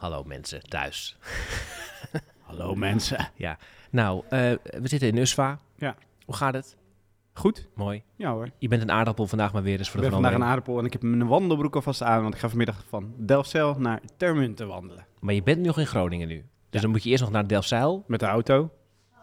Hallo 0.00 0.22
mensen 0.24 0.62
thuis. 0.62 1.16
Hallo 2.46 2.74
mensen. 2.74 3.30
Ja, 3.34 3.58
nou, 3.90 4.22
eh, 4.28 4.52
we 4.62 4.88
zitten 4.88 5.08
in 5.08 5.16
USFA. 5.16 5.58
Ja. 5.76 5.94
Hoe 6.24 6.34
gaat 6.34 6.54
het? 6.54 6.76
Goed? 7.32 7.68
Mooi. 7.74 8.02
Ja 8.16 8.32
hoor. 8.32 8.50
Je 8.58 8.68
bent 8.68 8.82
een 8.82 8.90
aardappel 8.90 9.26
vandaag 9.26 9.52
maar 9.52 9.62
weer 9.62 9.78
eens 9.78 9.88
voor 9.90 9.96
Ik 9.98 10.04
de 10.04 10.10
ben 10.10 10.20
vandaag 10.20 10.40
een 10.40 10.46
aardappel 10.46 10.78
en 10.78 10.84
ik 10.84 10.92
heb 10.92 11.02
mijn 11.02 11.26
wandelbroek 11.26 11.74
alvast 11.74 12.02
aan, 12.02 12.22
want 12.22 12.34
ik 12.34 12.40
ga 12.40 12.48
vanmiddag 12.48 12.84
van 12.88 13.12
Delfzijl 13.16 13.76
naar 13.78 14.00
Termunten 14.16 14.68
wandelen. 14.68 15.06
Maar 15.18 15.34
je 15.34 15.42
bent 15.42 15.60
nog 15.60 15.78
in 15.78 15.86
Groningen 15.86 16.28
nu. 16.28 16.44
Dus 16.70 16.80
dan 16.80 16.90
moet 16.90 17.02
je 17.02 17.10
eerst 17.10 17.22
nog 17.22 17.32
naar 17.32 17.46
Delfzijl. 17.46 18.04
Met 18.06 18.20
de 18.20 18.26
auto, 18.26 18.70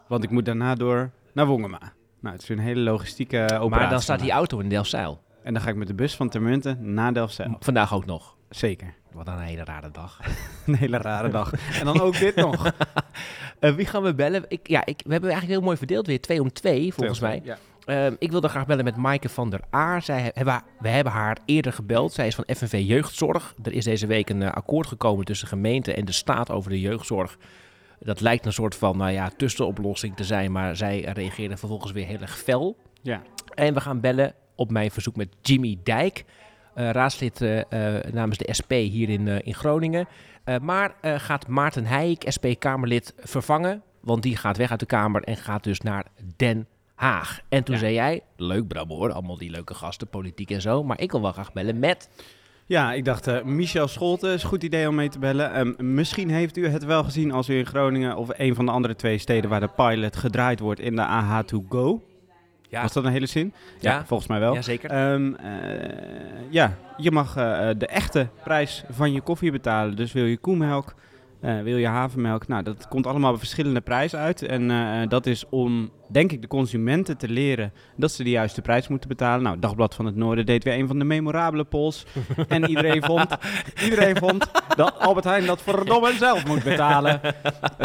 want 0.08 0.24
ik 0.24 0.30
moet 0.30 0.44
daarna 0.44 0.74
door 0.74 1.10
naar 1.32 1.46
Wongema. 1.46 1.92
Nou, 2.20 2.34
het 2.34 2.42
is 2.42 2.48
weer 2.48 2.58
een 2.58 2.64
hele 2.64 2.80
logistieke 2.80 3.36
operatie. 3.36 3.68
Maar 3.68 3.90
dan 3.90 4.00
staat 4.00 4.20
die 4.20 4.30
auto 4.30 4.58
in 4.58 4.68
Delfzijl. 4.68 5.22
En 5.42 5.52
dan 5.52 5.62
ga 5.62 5.68
ik 5.68 5.76
met 5.76 5.88
de 5.88 5.94
bus 5.94 6.16
van 6.16 6.28
Termunten 6.28 6.94
naar 6.94 7.12
Delfzijl. 7.12 7.56
Vandaag 7.60 7.94
ook 7.94 8.06
nog. 8.06 8.36
Zeker. 8.50 8.94
Wat 9.12 9.26
een 9.26 9.38
hele 9.38 9.64
rare 9.64 9.90
dag. 9.90 10.20
Een 10.66 10.74
hele 10.74 10.98
rare 10.98 11.28
dag. 11.28 11.52
En 11.78 11.84
dan 11.84 12.00
ook 12.00 12.18
dit 12.18 12.34
nog. 12.36 12.64
Eh, 13.58 13.74
wie 13.74 13.86
gaan 13.86 14.02
we 14.02 14.14
bellen? 14.14 14.44
Ik, 14.48 14.68
ja, 14.68 14.84
ik, 14.86 15.00
we 15.04 15.12
hebben 15.12 15.30
eigenlijk 15.30 15.58
heel 15.58 15.66
mooi 15.66 15.76
verdeeld 15.76 16.06
weer. 16.06 16.20
Twee 16.20 16.40
om 16.40 16.52
twee, 16.52 16.94
volgens 16.94 17.20
mij. 17.20 17.40
Ja. 17.44 17.58
Ehm, 17.84 18.14
ik 18.18 18.30
wilde 18.30 18.48
graag 18.48 18.66
bellen 18.66 18.84
met 18.84 18.96
Maaike 18.96 19.28
van 19.28 19.50
der 19.50 19.60
Aar. 19.70 20.02
Zij 20.02 20.20
he- 20.20 20.30
hebben, 20.34 20.62
we 20.78 20.88
hebben 20.88 21.12
haar 21.12 21.38
eerder 21.44 21.72
gebeld. 21.72 22.12
Zij 22.12 22.26
is 22.26 22.34
van 22.34 22.44
FNV 22.56 22.82
Jeugdzorg. 22.86 23.54
Er 23.62 23.72
is 23.72 23.84
deze 23.84 24.06
week 24.06 24.28
een 24.30 24.42
eh, 24.42 24.52
akkoord 24.52 24.86
gekomen 24.86 25.24
tussen 25.24 25.48
gemeente 25.48 25.94
en 25.94 26.04
de 26.04 26.12
staat 26.12 26.50
over 26.50 26.70
de 26.70 26.80
jeugdzorg. 26.80 27.36
Dat 28.00 28.20
lijkt 28.20 28.46
een 28.46 28.52
soort 28.52 28.74
van 28.74 28.96
nou 28.96 29.10
ja, 29.10 29.30
tussenoplossing 29.36 30.16
te 30.16 30.24
zijn, 30.24 30.52
maar 30.52 30.76
zij 30.76 31.00
reageerde 31.00 31.56
vervolgens 31.56 31.92
weer 31.92 32.06
heel 32.06 32.20
erg 32.20 32.38
fel. 32.38 32.76
Ja. 33.02 33.22
En 33.54 33.74
we 33.74 33.80
gaan 33.80 34.00
bellen 34.00 34.34
op 34.54 34.70
mijn 34.70 34.90
verzoek 34.90 35.16
met 35.16 35.28
Jimmy 35.42 35.78
Dijk, 35.82 36.24
raadslid 36.90 37.40
eh, 37.42 37.96
eh, 37.96 38.12
namens 38.12 38.38
de 38.38 38.54
SP 38.58 38.70
hier 38.72 39.08
in, 39.08 39.28
eh, 39.28 39.36
in 39.46 39.54
Groningen. 39.54 40.06
Eh, 40.44 40.58
maar 40.58 40.94
eh, 41.00 41.14
gaat 41.18 41.46
Maarten 41.48 41.84
Heijk, 41.86 42.24
SP-Kamerlid, 42.26 43.14
vervangen? 43.18 43.82
Want 44.00 44.22
die 44.22 44.36
gaat 44.36 44.56
weg 44.56 44.70
uit 44.70 44.80
de 44.80 44.86
Kamer 44.86 45.22
en 45.22 45.36
gaat 45.36 45.64
dus 45.64 45.80
naar 45.80 46.04
Den 46.36 46.66
Haag. 46.94 47.40
En 47.48 47.64
toen 47.64 47.74
Ja. 47.74 47.80
zei 47.80 47.94
jij, 47.94 48.20
leuk 48.36 48.68
Bram 48.68 48.88
hoor, 48.88 49.12
allemaal 49.12 49.38
die 49.38 49.50
leuke 49.50 49.74
gasten, 49.74 50.08
politiek 50.08 50.50
en 50.50 50.60
zo. 50.60 50.82
Maar 50.84 51.00
ik 51.00 51.10
wil 51.10 51.22
wel 51.22 51.32
graag 51.32 51.52
bellen 51.52 51.78
met... 51.78 52.08
Ja, 52.66 52.92
ik 52.92 53.04
dacht, 53.04 53.26
eh, 53.26 53.42
Michel 53.42 53.88
Scholten 53.88 54.32
is 54.32 54.42
een 54.42 54.48
goed 54.48 54.62
idee 54.62 54.88
om 54.88 54.94
mee 54.94 55.08
te 55.08 55.18
bellen. 55.18 55.52
Ehm, 55.52 55.94
misschien 55.94 56.30
heeft 56.30 56.56
u 56.56 56.66
het 56.68 56.84
wel 56.84 57.04
gezien 57.04 57.32
als 57.32 57.48
u 57.48 57.58
in 57.58 57.66
Groningen 57.66 58.16
of 58.16 58.28
een 58.36 58.54
van 58.54 58.66
de 58.66 58.72
andere 58.72 58.94
twee 58.96 59.18
steden 59.18 59.50
waar 59.50 59.60
de 59.60 59.68
pilot 59.76 60.16
gedraaid 60.16 60.60
wordt 60.60 60.80
in 60.80 60.96
de 60.96 61.02
AH2Go. 61.06 62.02
Ja, 62.68 62.82
Was 62.82 62.92
dat 62.92 63.04
een 63.04 63.12
hele 63.12 63.26
zin? 63.26 63.52
Ja. 63.80 64.04
volgens 64.06 64.28
mij 64.28 64.40
wel. 64.40 64.54
Jazeker. 64.54 64.90
Ehm, 64.90 65.34
eh, 65.34 66.50
ja, 66.50 66.76
je 66.96 67.10
mag 67.10 67.36
eh, 67.36 67.68
de 67.78 67.86
echte 67.86 68.28
prijs 68.44 68.84
van 68.90 69.12
je 69.12 69.20
koffie 69.20 69.52
betalen. 69.52 69.96
Dus 69.96 70.12
wil 70.12 70.24
je 70.24 70.36
koemelk, 70.36 70.94
eh, 71.40 71.60
wil 71.60 71.76
je 71.76 71.86
havermelk. 71.86 72.48
Nou, 72.48 72.62
dat 72.62 72.88
komt 72.88 73.06
allemaal 73.06 73.32
op 73.32 73.38
verschillende 73.38 73.80
prijzen 73.80 74.18
uit. 74.18 74.42
En 74.42 75.08
dat 75.08 75.26
is 75.26 75.44
om, 75.48 75.90
denk 76.08 76.32
ik, 76.32 76.42
de 76.42 76.48
consumenten 76.48 77.16
te 77.16 77.28
leren 77.28 77.72
dat 77.96 78.12
ze 78.12 78.22
de 78.22 78.30
juiste 78.30 78.62
prijs 78.62 78.88
moeten 78.88 79.08
betalen. 79.08 79.42
Nou, 79.42 79.58
Dagblad 79.58 79.94
van 79.94 80.06
het 80.06 80.16
Noorden 80.16 80.46
deed 80.46 80.64
weer 80.64 80.74
een 80.78 80.86
van 80.86 80.98
de 80.98 81.04
memorabele 81.04 81.64
polls. 81.64 82.06
en 82.48 82.68
iedereen 82.68 83.02
vond, 83.02 83.36
iedereen 83.84 84.16
vond 84.16 84.50
dat 84.76 84.98
Albert 84.98 85.24
Heijn 85.24 85.46
dat 85.46 85.62
verdomme 85.62 86.12
zelf 86.12 86.46
moet 86.46 86.64
betalen. 86.64 87.20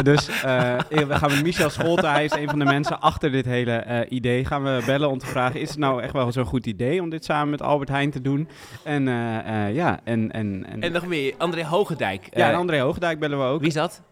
Dus 0.02 0.28
eh, 0.28 0.78
we 0.88 1.14
gaan 1.14 1.30
met 1.30 1.42
Michel 1.42 1.70
Scholten, 1.70 2.10
hij 2.10 2.24
is 2.24 2.32
een 2.32 2.48
van 2.48 2.58
de 2.58 2.64
mensen 2.64 3.00
achter 3.00 3.32
dit 3.32 3.44
hele 3.44 3.72
eh, 3.72 4.00
idee. 4.08 4.44
Gaan 4.44 4.62
we 4.62 4.82
bellen 4.86 5.10
om 5.10 5.18
te 5.18 5.26
vragen, 5.26 5.60
is 5.60 5.68
het 5.68 5.78
nou 5.78 6.02
echt 6.02 6.12
wel 6.12 6.32
zo'n 6.32 6.44
goed 6.44 6.66
idee 6.66 7.02
om 7.02 7.10
dit 7.10 7.24
samen 7.24 7.50
met 7.50 7.62
Albert 7.62 7.88
Heijn 7.88 8.10
te 8.10 8.20
doen? 8.20 8.48
En 8.82 9.08
eh, 9.08 9.74
ja, 9.74 10.00
en... 10.04 10.32
en, 10.32 10.66
en, 10.68 10.80
En 10.80 10.92
nog 10.92 11.06
meer, 11.06 11.34
André 11.38 11.64
Hogendijk. 11.64 12.28
ja, 12.32 12.48
en 12.48 12.56
André 12.56 12.80
Hoogdijk 12.80 13.18
bellen 13.18 13.38
we 13.38 13.44
ook. 13.44 13.58
Wie 13.58 13.68
is 13.68 13.74
dat? 13.74 14.02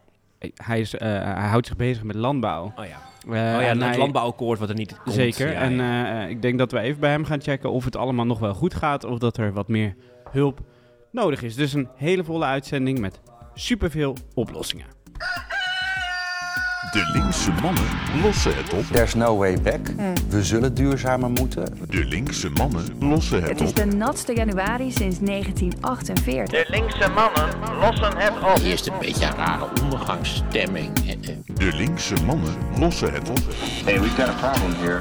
Hij, 0.55 0.81
is, 0.81 0.95
eh, 0.97 1.09
hij 1.09 1.49
houdt 1.49 1.67
zich 1.67 1.77
bezig 1.77 2.03
met 2.03 2.17
landbouw. 2.17 2.65
Oh 2.77 2.85
ja, 2.85 3.11
Eh, 3.23 3.29
oh 3.29 3.35
ja 3.37 3.61
en 3.61 3.79
het 3.79 3.89
hij- 3.89 3.99
landbouwakkoord 3.99 4.59
wat 4.59 4.69
er 4.69 4.75
niet 4.75 4.97
komt. 5.03 5.15
Zeker. 5.15 5.53
Ja, 5.53 5.61
en 5.61 5.73
ja. 5.75 6.05
eh, 6.15 6.23
eh, 6.23 6.31
ik 6.31 6.43
denk 6.43 6.59
dat 6.59 6.73
we 6.73 6.79
even 6.81 7.01
bij 7.01 7.11
hem 7.11 7.25
gaan 7.25 7.41
checken 7.41 7.71
of 7.71 7.85
het 7.85 7.97
allemaal 7.97 8.25
nog 8.27 8.39
wel 8.39 8.55
goed 8.55 8.75
gaat. 8.75 9.05
Of 9.05 9.19
dat 9.19 9.37
er 9.37 9.53
wat 9.53 9.69
meer 9.69 9.95
hulp 10.31 10.61
nodig 11.11 11.43
is. 11.43 11.55
Dus 11.55 11.73
een 11.73 11.89
hele 11.97 12.25
volle 12.25 12.45
uitzending 12.45 12.99
met 12.99 13.21
superveel 13.55 14.17
oplossingen. 14.35 14.87
De 16.93 17.11
linkse 17.13 17.51
mannen 17.63 17.85
lossen 18.23 18.57
het 18.57 18.73
op. 18.73 18.85
There's 18.85 19.15
no 19.15 19.37
way 19.37 19.61
back. 19.63 19.81
We 20.29 20.45
zullen 20.45 20.75
duurzamer 20.75 21.31
moeten. 21.31 21.65
De 21.89 22.05
linkse 22.05 22.51
mannen 22.51 22.85
lossen 23.01 23.41
het 23.41 23.49
Het 23.49 23.61
is 23.61 23.69
op. 23.69 23.77
de 23.77 23.85
natste 23.87 24.35
januari 24.35 24.91
sinds 24.93 25.19
1948. 25.19 26.67
De 26.67 26.67
linkse 26.69 27.09
mannen 27.09 27.49
lossen 27.81 28.17
het 28.17 28.33
op. 28.43 28.59
Eerst 28.65 28.87
een 28.87 28.93
beetje 29.01 29.27
een 29.27 29.35
rare 29.37 29.67
ondergangsstemming. 29.83 30.91
De 31.55 31.73
linkse 31.75 32.15
mannen 32.27 32.55
lossen 32.79 33.13
het 33.13 33.31
op. 33.31 33.41
Hey, 33.85 34.01
we've 34.01 34.23
got 34.23 34.29
a 34.29 34.51
problem 34.51 34.73
here. 34.75 35.01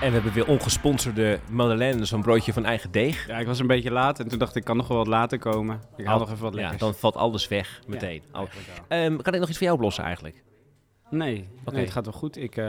En 0.00 0.06
we 0.08 0.14
hebben 0.14 0.32
weer 0.32 0.46
ongesponsorde 0.46 1.38
Madeleine, 1.50 2.04
zo'n 2.04 2.22
broodje 2.22 2.52
van 2.52 2.64
eigen 2.64 2.90
deeg. 2.90 3.26
Ja, 3.26 3.38
ik 3.38 3.46
was 3.46 3.58
een 3.58 3.66
beetje 3.66 3.90
laat 3.90 4.20
en 4.20 4.28
toen 4.28 4.38
dacht 4.38 4.50
ik, 4.50 4.56
ik 4.56 4.64
kan 4.64 4.76
nog 4.76 4.88
wel 4.88 4.96
wat 4.96 5.06
later 5.06 5.38
komen. 5.38 5.80
Ik 5.96 6.06
haal 6.06 6.18
nog 6.18 6.30
even 6.30 6.42
wat 6.42 6.52
Ja, 6.54 6.58
lekkers. 6.60 6.80
dan 6.80 6.94
valt 6.94 7.16
alles 7.16 7.48
weg 7.48 7.80
meteen. 7.86 8.22
Ja, 8.32 8.40
Oh. 8.40 8.46
wel. 8.50 8.98
Ehm, 8.98 9.16
kan 9.16 9.34
ik 9.34 9.40
nog 9.40 9.48
iets 9.48 9.58
voor 9.58 9.66
jou 9.66 9.78
oplossen 9.78 10.04
eigenlijk? 10.04 10.42
Nee, 11.10 11.48
Oké. 11.64 11.72
nee, 11.74 11.82
het 11.84 11.92
gaat 11.92 12.04
wel 12.04 12.14
goed. 12.14 12.36
Ik 12.36 12.56
eh, 12.56 12.66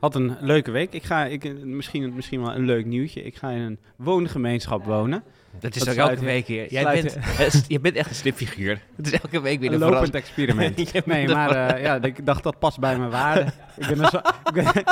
had 0.00 0.14
een 0.14 0.36
leuke 0.40 0.70
week. 0.70 0.92
Ik 0.92 1.02
ga, 1.02 1.24
ik, 1.24 1.64
misschien, 1.64 2.14
misschien 2.14 2.40
wel 2.42 2.54
een 2.54 2.64
leuk 2.64 2.86
nieuwtje. 2.86 3.22
Ik 3.22 3.36
ga 3.36 3.50
in 3.50 3.60
een 3.60 3.78
woongemeenschap 3.96 4.84
wonen. 4.84 5.22
Dat 5.60 5.76
is 5.76 5.82
Dat 5.82 5.94
elke 5.96 6.24
week 6.24 6.46
hier. 6.46 6.70
Jij 6.72 6.84
bent, 7.02 7.16
eh, 7.16 7.52
je 7.68 7.80
bent 7.80 7.96
echt 7.96 8.08
een 8.08 8.14
slipfiguur. 8.14 8.80
Het 8.96 9.06
is 9.06 9.12
elke 9.12 9.40
week 9.40 9.60
weer 9.60 9.72
Een 9.72 9.82
een 9.82 9.90
lopend 9.90 10.14
experiment. 10.14 10.76
Nee, 11.06 11.28
maar 11.28 11.50
eh, 11.50 11.82
ja, 11.82 12.02
ik 12.02 12.26
dacht 12.26 12.42
dat 12.42 12.58
past 12.58 12.78
bij 12.80 12.98
mijn 12.98 13.10
waarde. 13.10 13.40
ik, 13.80 13.86
ben 13.86 14.00
er 14.00 14.22
ik, 14.44 14.52
ben, 14.52 14.84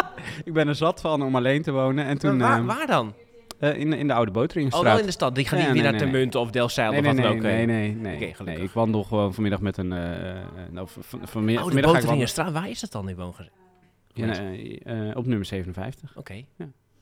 ik 0.45 0.53
ben 0.53 0.69
er 0.69 0.75
zat 0.75 1.01
van 1.01 1.23
om 1.23 1.37
alleen 1.37 1.63
te 1.63 1.73
wonen. 1.73 2.05
En 2.05 2.19
toen 2.19 2.39
waar, 2.39 2.57
ehm, 2.59 2.67
waar 2.67 2.87
dan? 2.87 3.15
eh, 3.59 3.77
in, 3.77 3.93
in 3.93 4.07
de 4.07 4.13
Oude 4.13 4.31
Oh, 4.31 4.37
Boteringstraat. 4.37 4.85
wel 4.85 4.99
in 4.99 5.07
de 5.07 5.11
stad. 5.11 5.35
Die 5.35 5.45
gaan 5.45 5.59
Ja, 5.59 5.65
niet 5.65 5.73
weer 5.73 5.83
nee, 5.83 5.91
naar 5.93 6.01
nee, 6.01 6.11
Termunten 6.11 6.41
of 6.41 6.51
Delfzijl 6.51 6.91
nee, 6.91 6.99
of 6.99 7.05
nee, 7.05 7.15
wat 7.15 7.23
dan 7.25 7.33
ook. 7.33 7.43
nee, 7.43 7.61
eh. 7.61 7.67
nee, 7.67 7.95
nee, 7.95 8.29
Oké, 8.31 8.43
nee. 8.43 8.59
Ik 8.59 8.71
wandel 8.71 9.05
gewoon 9.05 9.35
vanmiddag 9.35 9.61
met 9.61 9.77
een... 9.77 9.93
eh, 9.93 10.31
eh, 10.31 10.37
nou, 10.71 10.89
van, 10.91 11.03
van, 11.05 11.21
vanmiddag, 11.29 11.65
Oh, 11.65 11.71
de 11.71 11.73
vanmiddag 11.73 11.73
ga 11.73 11.73
ik 11.73 11.83
wandelen. 11.83 11.93
Boteringenstraat. 11.93 12.53
Waar 12.53 12.69
is 12.71 12.81
dat 12.81 12.93
dan 12.93 13.09
in 13.09 13.17
woongezicht? 13.17 13.55
Ja, 14.13 14.27
eh, 14.33 15.09
eh, 15.11 15.17
op 15.17 15.27
nummer 15.27 15.47
57. 15.47 16.17
Oké. 16.17 16.45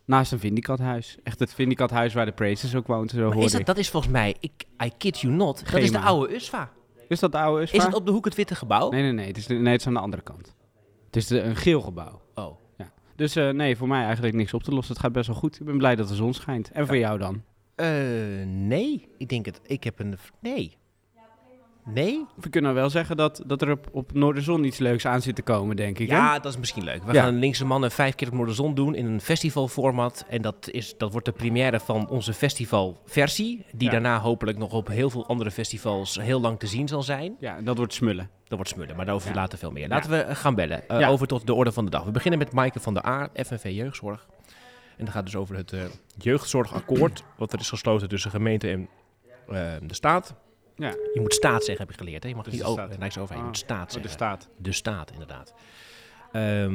Naast 0.08 0.32
een 0.32 0.38
Vindicathuis. 0.38 1.16
Echt 1.22 1.38
het 1.38 1.54
Vindicathuis 1.54 2.14
waar 2.14 2.24
de 2.26 2.32
Praces 2.32 2.74
ook 2.74 2.86
woont. 2.86 3.10
Zo 3.10 3.28
Maar 3.28 3.38
is 3.38 3.50
dat, 3.50 3.60
ik. 3.60 3.66
dat 3.66 3.78
is 3.78 3.90
volgens 3.90 4.12
mij, 4.12 4.36
ik, 4.40 4.52
I 4.84 4.90
kid 4.98 5.20
you 5.20 5.34
not, 5.34 5.70
dat 5.70 5.80
is 5.80 5.92
de 5.92 5.98
oude 6.00 6.34
USFA. 6.34 6.70
Is 7.08 7.18
dat 7.20 7.32
de 7.32 7.38
oude 7.38 7.62
Is 7.62 7.72
USVA? 7.72 7.86
het 7.86 7.94
op 7.94 8.06
de 8.06 8.12
hoek 8.12 8.24
het 8.24 8.34
witte 8.34 8.54
gebouw? 8.54 8.90
Nee, 8.90 9.02
nee, 9.02 9.12
nee. 9.12 9.26
Het 9.26 9.36
is, 9.36 9.46
de- 9.46 9.54
nee, 9.54 9.72
het 9.72 9.80
is 9.80 9.86
aan 9.86 9.94
de 9.94 10.00
andere 10.00 10.22
kant. 10.22 10.54
Het 11.06 11.16
is 11.16 11.26
de, 11.26 11.40
een 11.42 11.56
geel 11.56 11.80
gebouw. 11.80 12.20
Oh. 12.34 12.56
Dus 13.16 13.36
eh, 13.36 13.48
nee, 13.50 13.76
voor 13.76 13.88
mij 13.88 14.04
eigenlijk 14.04 14.34
niks 14.34 14.54
op 14.54 14.62
te 14.62 14.70
lossen. 14.70 14.94
Het 14.94 15.02
gaat 15.02 15.12
best 15.12 15.26
wel 15.26 15.36
goed. 15.36 15.60
Ik 15.60 15.66
ben 15.66 15.78
blij 15.78 15.96
dat 15.96 16.08
de 16.08 16.14
zon 16.14 16.34
schijnt. 16.34 16.70
En 16.70 16.86
voor 16.86 16.96
jou 16.96 17.18
dan? 17.18 17.42
Eh, 17.74 17.88
nee. 18.46 19.08
Ik 19.18 19.28
denk 19.28 19.46
het. 19.46 19.60
Ik 19.66 19.84
heb 19.84 19.98
een... 19.98 20.18
Nee. 20.40 20.76
Nee? 21.94 22.26
We 22.36 22.48
kunnen 22.48 22.74
wel 22.74 22.90
zeggen 22.90 23.16
dat, 23.16 23.42
dat 23.46 23.62
er 23.62 23.70
op, 23.70 23.88
op 23.92 24.12
Noorderzon 24.12 24.64
iets 24.64 24.78
leuks 24.78 25.06
aan 25.06 25.20
zit 25.22 25.34
te 25.34 25.42
komen, 25.42 25.76
denk 25.76 25.98
ik. 25.98 26.08
hè? 26.10 26.16
Ja, 26.16 26.38
dat 26.38 26.52
is 26.52 26.58
misschien 26.58 26.84
leuk. 26.84 27.02
We 27.04 27.12
Ja. 27.12 27.22
gaan 27.22 27.38
Linkse 27.38 27.64
Mannen 27.64 27.90
vijf 27.90 28.14
keer 28.14 28.28
op 28.28 28.34
Noorderzon 28.34 28.74
doen 28.74 28.94
in 28.94 29.06
een 29.06 29.20
festivalformat. 29.20 30.24
En 30.28 30.42
dat, 30.42 30.68
is, 30.70 30.96
dat 30.96 31.10
wordt 31.12 31.26
de 31.26 31.32
première 31.32 31.80
van 31.80 32.08
onze 32.08 32.32
festivalversie. 32.34 33.64
Die 33.72 33.86
Ja. 33.86 33.90
daarna 33.92 34.18
hopelijk 34.20 34.58
nog 34.58 34.72
op 34.72 34.88
heel 34.88 35.10
veel 35.10 35.26
andere 35.26 35.50
festivals 35.50 36.18
heel 36.20 36.40
lang 36.40 36.58
te 36.58 36.66
zien 36.66 36.88
zal 36.88 37.02
zijn. 37.02 37.36
Ja, 37.40 37.60
dat 37.60 37.76
wordt 37.76 37.92
smullen. 37.94 38.30
Dat 38.44 38.58
wordt 38.58 38.72
smullen, 38.72 38.96
maar 38.96 39.04
daarover 39.04 39.28
Ja. 39.30 39.34
later 39.34 39.58
veel 39.58 39.70
meer. 39.70 39.88
Laten 39.88 40.10
we 40.10 40.16
eh, 40.16 40.36
gaan 40.36 40.54
bellen. 40.54 40.88
Eh. 40.88 41.10
Over 41.10 41.26
tot 41.26 41.46
de 41.46 41.54
orde 41.54 41.72
van 41.72 41.84
de 41.84 41.90
dag. 41.90 42.04
We 42.04 42.10
beginnen 42.10 42.38
met 42.38 42.52
Maaike 42.52 42.80
van 42.80 42.94
der 42.94 43.02
Aar, 43.02 43.28
FNV 43.34 43.70
Jeugdzorg. 43.74 44.26
En 44.96 45.04
dat 45.04 45.14
gaat 45.14 45.24
dus 45.24 45.36
over 45.36 45.56
het 45.56 45.72
eh, 45.72 45.80
jeugdzorgakkoord. 46.16 47.22
Wat 47.36 47.52
er 47.52 47.58
is 47.60 47.68
gesloten 47.68 48.08
tussen 48.08 48.30
gemeente 48.30 48.68
en 48.70 48.88
de 49.86 49.94
staat. 49.94 50.34
Ja. 50.78 50.88
Je 51.14 51.20
moet 51.20 51.34
staat 51.34 51.64
zeggen, 51.64 51.86
heb 51.86 51.96
je 51.96 52.04
geleerd. 52.04 52.22
Hè? 52.22 52.28
Je 52.28 52.34
mag 52.34 52.44
Dus 52.44 52.52
niet 52.52 52.62
over, 52.64 52.84
staat. 52.84 52.98
Rijksoverheid, 52.98 53.40
je 53.40 53.46
moet 53.46 53.56
Ah, 53.56 53.62
staat 53.64 53.86
Oh, 53.86 53.92
zeggen. 53.92 54.02
de 54.02 54.08
staat. 54.08 54.48
De 54.56 54.72
staat, 54.72 55.10
inderdaad. 55.12 55.54
Ehm, 56.32 56.72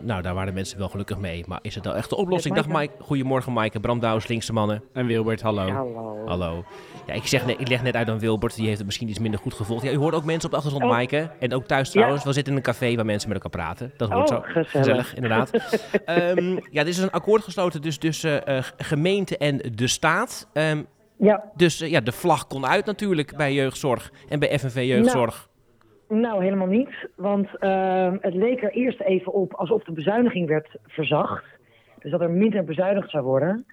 nou, 0.00 0.22
daar 0.22 0.34
waren 0.34 0.54
mensen 0.54 0.78
wel 0.78 0.88
gelukkig 0.88 1.18
mee. 1.18 1.44
Maar 1.46 1.58
is 1.62 1.74
het 1.74 1.84
nou 1.84 1.96
echt 1.96 2.08
de 2.10 2.16
oplossing? 2.16 2.54
Dag 2.54 2.68
Mike. 2.68 2.92
Goedemorgen 2.98 3.52
Maaike. 3.52 3.80
Bram 3.80 4.00
Douws, 4.00 4.26
linkse 4.26 4.52
mannen. 4.52 4.82
En 4.92 5.06
Wilbert, 5.06 5.40
hallo. 5.42 5.68
Hallo. 5.70 6.22
Hallo. 6.26 6.64
Ja, 7.06 7.12
ik, 7.14 7.26
zeg 7.26 7.46
ik 7.46 7.68
leg 7.68 7.82
net 7.82 7.94
uit 7.94 8.08
aan 8.08 8.18
Wilbert. 8.18 8.54
Die 8.54 8.64
heeft 8.66 8.76
het 8.76 8.86
misschien 8.86 9.08
iets 9.08 9.18
minder 9.18 9.40
goed 9.40 9.54
gevolgd. 9.54 9.84
Ja, 9.84 9.90
u 9.90 9.96
hoort 9.96 10.14
ook 10.14 10.24
mensen 10.24 10.44
op 10.44 10.50
de 10.50 10.56
achtergrond, 10.56 10.84
Oh. 10.84 10.90
Maaike. 10.90 11.30
En 11.38 11.54
ook 11.54 11.66
thuis 11.66 11.90
trouwens. 11.90 12.24
We 12.24 12.32
zitten 12.32 12.52
in 12.52 12.58
een 12.58 12.64
café 12.64 12.94
waar 12.94 13.04
mensen 13.04 13.28
met 13.28 13.42
elkaar 13.42 13.60
praten. 13.62 13.92
Dat 13.96 14.10
hoort 14.10 14.30
Oh, 14.30 14.36
zo. 14.36 14.62
gezellig. 14.64 15.14
inderdaad. 15.14 15.50
Ehm, 16.04 16.58
ja, 16.70 16.80
er 16.80 16.88
is 16.88 16.98
een 16.98 17.10
akkoord 17.10 17.42
gesloten 17.42 17.82
dus 17.82 17.98
tussen 17.98 18.46
eh, 18.46 18.62
gemeente 18.76 19.36
en 19.36 19.58
de 19.74 19.86
staat. 19.86 20.48
Ehm, 20.52 20.82
Ja, 21.22 21.44
dus 21.56 21.80
eh, 21.80 21.90
ja, 21.90 22.00
de 22.00 22.12
vlag 22.12 22.46
kon 22.46 22.66
uit 22.66 22.86
natuurlijk 22.86 23.36
bij 23.36 23.52
jeugdzorg 23.52 24.12
en 24.28 24.38
bij 24.38 24.58
FNV 24.58 24.84
Jeugdzorg. 24.86 25.48
nou 26.08 26.42
helemaal 26.42 26.66
niet. 26.66 27.08
Want 27.16 27.48
ehm, 27.58 28.16
het 28.20 28.34
leek 28.34 28.62
er 28.62 28.70
eerst 28.70 29.00
even 29.00 29.32
op 29.32 29.54
alsof 29.54 29.84
de 29.84 29.92
bezuiniging 29.92 30.48
werd 30.48 30.76
verzacht. 30.86 31.44
Dus 31.98 32.10
dat 32.10 32.20
er 32.20 32.30
minder 32.30 32.64
bezuinigd 32.64 33.10
zou 33.10 33.24
worden. 33.24 33.66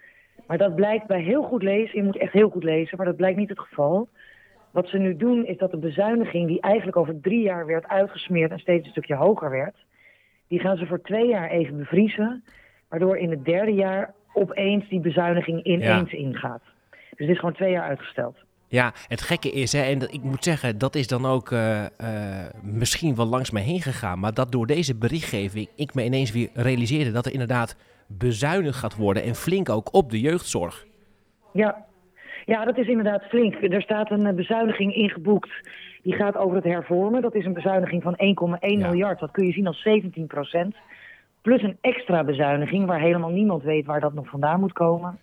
Maar 0.47 0.57
dat 0.57 0.75
blijkt 0.75 1.07
bij 1.07 1.21
heel 1.21 1.43
goed 1.43 1.63
lezen, 1.63 1.97
je 1.97 2.03
moet 2.03 2.17
echt 2.17 2.33
heel 2.33 2.49
goed 2.49 2.63
lezen, 2.63 2.97
maar 2.97 3.05
dat 3.05 3.15
blijkt 3.15 3.37
niet 3.37 3.49
het 3.49 3.59
geval. 3.59 4.07
Wat 4.71 4.87
ze 4.87 4.97
nu 4.97 5.17
doen 5.17 5.45
is 5.45 5.57
dat 5.57 5.71
de 5.71 5.77
bezuiniging 5.77 6.47
die 6.47 6.61
eigenlijk 6.61 6.97
over 6.97 7.21
drie 7.21 7.41
jaar 7.41 7.65
werd 7.65 7.87
uitgesmeerd 7.87 8.51
en 8.51 8.59
steeds 8.59 8.85
een 8.85 8.91
stukje 8.91 9.15
hoger 9.15 9.49
werd, 9.49 9.75
die 10.47 10.59
gaan 10.59 10.77
ze 10.77 10.85
voor 10.85 11.01
twee 11.01 11.27
jaar 11.27 11.49
even 11.49 11.77
bevriezen, 11.77 12.43
waardoor 12.89 13.17
in 13.17 13.29
het 13.29 13.45
derde 13.45 13.73
jaar 13.73 14.13
opeens 14.33 14.89
die 14.89 14.99
bezuiniging 14.99 15.63
ineens 15.63 16.11
ingaat. 16.11 16.61
Dus 17.19 17.27
het 17.27 17.35
is 17.35 17.39
gewoon 17.39 17.55
twee 17.55 17.71
jaar 17.71 17.87
uitgesteld. 17.87 18.37
Ja, 18.67 18.93
het 19.07 19.21
gekke 19.21 19.51
is, 19.51 19.71
hè, 19.71 19.81
en 19.81 19.99
dat, 19.99 20.13
ik 20.13 20.23
moet 20.23 20.43
zeggen, 20.43 20.77
dat 20.77 20.95
is 20.95 21.07
dan 21.07 21.25
ook 21.25 21.51
eh, 21.51 21.85
eh, 21.85 22.53
misschien 22.61 23.15
wel 23.15 23.25
langs 23.25 23.51
me 23.51 23.59
heen 23.59 23.81
gegaan. 23.81 24.19
Maar 24.19 24.33
dat 24.33 24.51
door 24.51 24.67
deze 24.67 24.95
berichtgeving 24.95 25.67
ik 25.75 25.93
me 25.93 26.03
ineens 26.03 26.31
weer 26.31 26.49
realiseerde 26.53 27.11
dat 27.11 27.25
er 27.25 27.31
inderdaad 27.31 27.75
bezuinigd 28.07 28.77
gaat 28.77 28.95
worden. 28.95 29.23
En 29.23 29.35
flink 29.35 29.69
ook 29.69 29.93
op 29.93 30.11
de 30.11 30.19
jeugdzorg. 30.19 30.85
Ja. 31.53 31.85
ja, 32.45 32.65
dat 32.65 32.77
is 32.77 32.87
inderdaad 32.87 33.23
flink. 33.23 33.55
Er 33.55 33.81
staat 33.81 34.11
een 34.11 34.25
eh, 34.25 34.33
bezuiniging 34.33 34.95
ingeboekt. 34.95 35.49
Die 36.03 36.13
gaat 36.13 36.37
over 36.37 36.55
het 36.55 36.65
hervormen. 36.65 37.21
Dat 37.21 37.35
is 37.35 37.45
een 37.45 37.53
bezuiniging 37.53 38.03
van 38.03 38.17
1,1 38.59 38.59
miljard. 38.59 39.19
Dat 39.19 39.31
kun 39.31 39.45
je 39.45 39.53
zien 39.53 39.67
als 39.67 39.81
17 39.81 40.27
procent. 40.27 40.75
Plus 41.41 41.61
een 41.61 41.77
extra 41.81 42.23
bezuiniging 42.23 42.85
waar 42.85 42.99
helemaal 42.99 43.29
niemand 43.29 43.63
weet 43.63 43.85
waar 43.85 43.99
dat 43.99 44.13
nog 44.13 44.29
vandaan 44.29 44.59
moet 44.59 44.73
komen. 44.73 45.19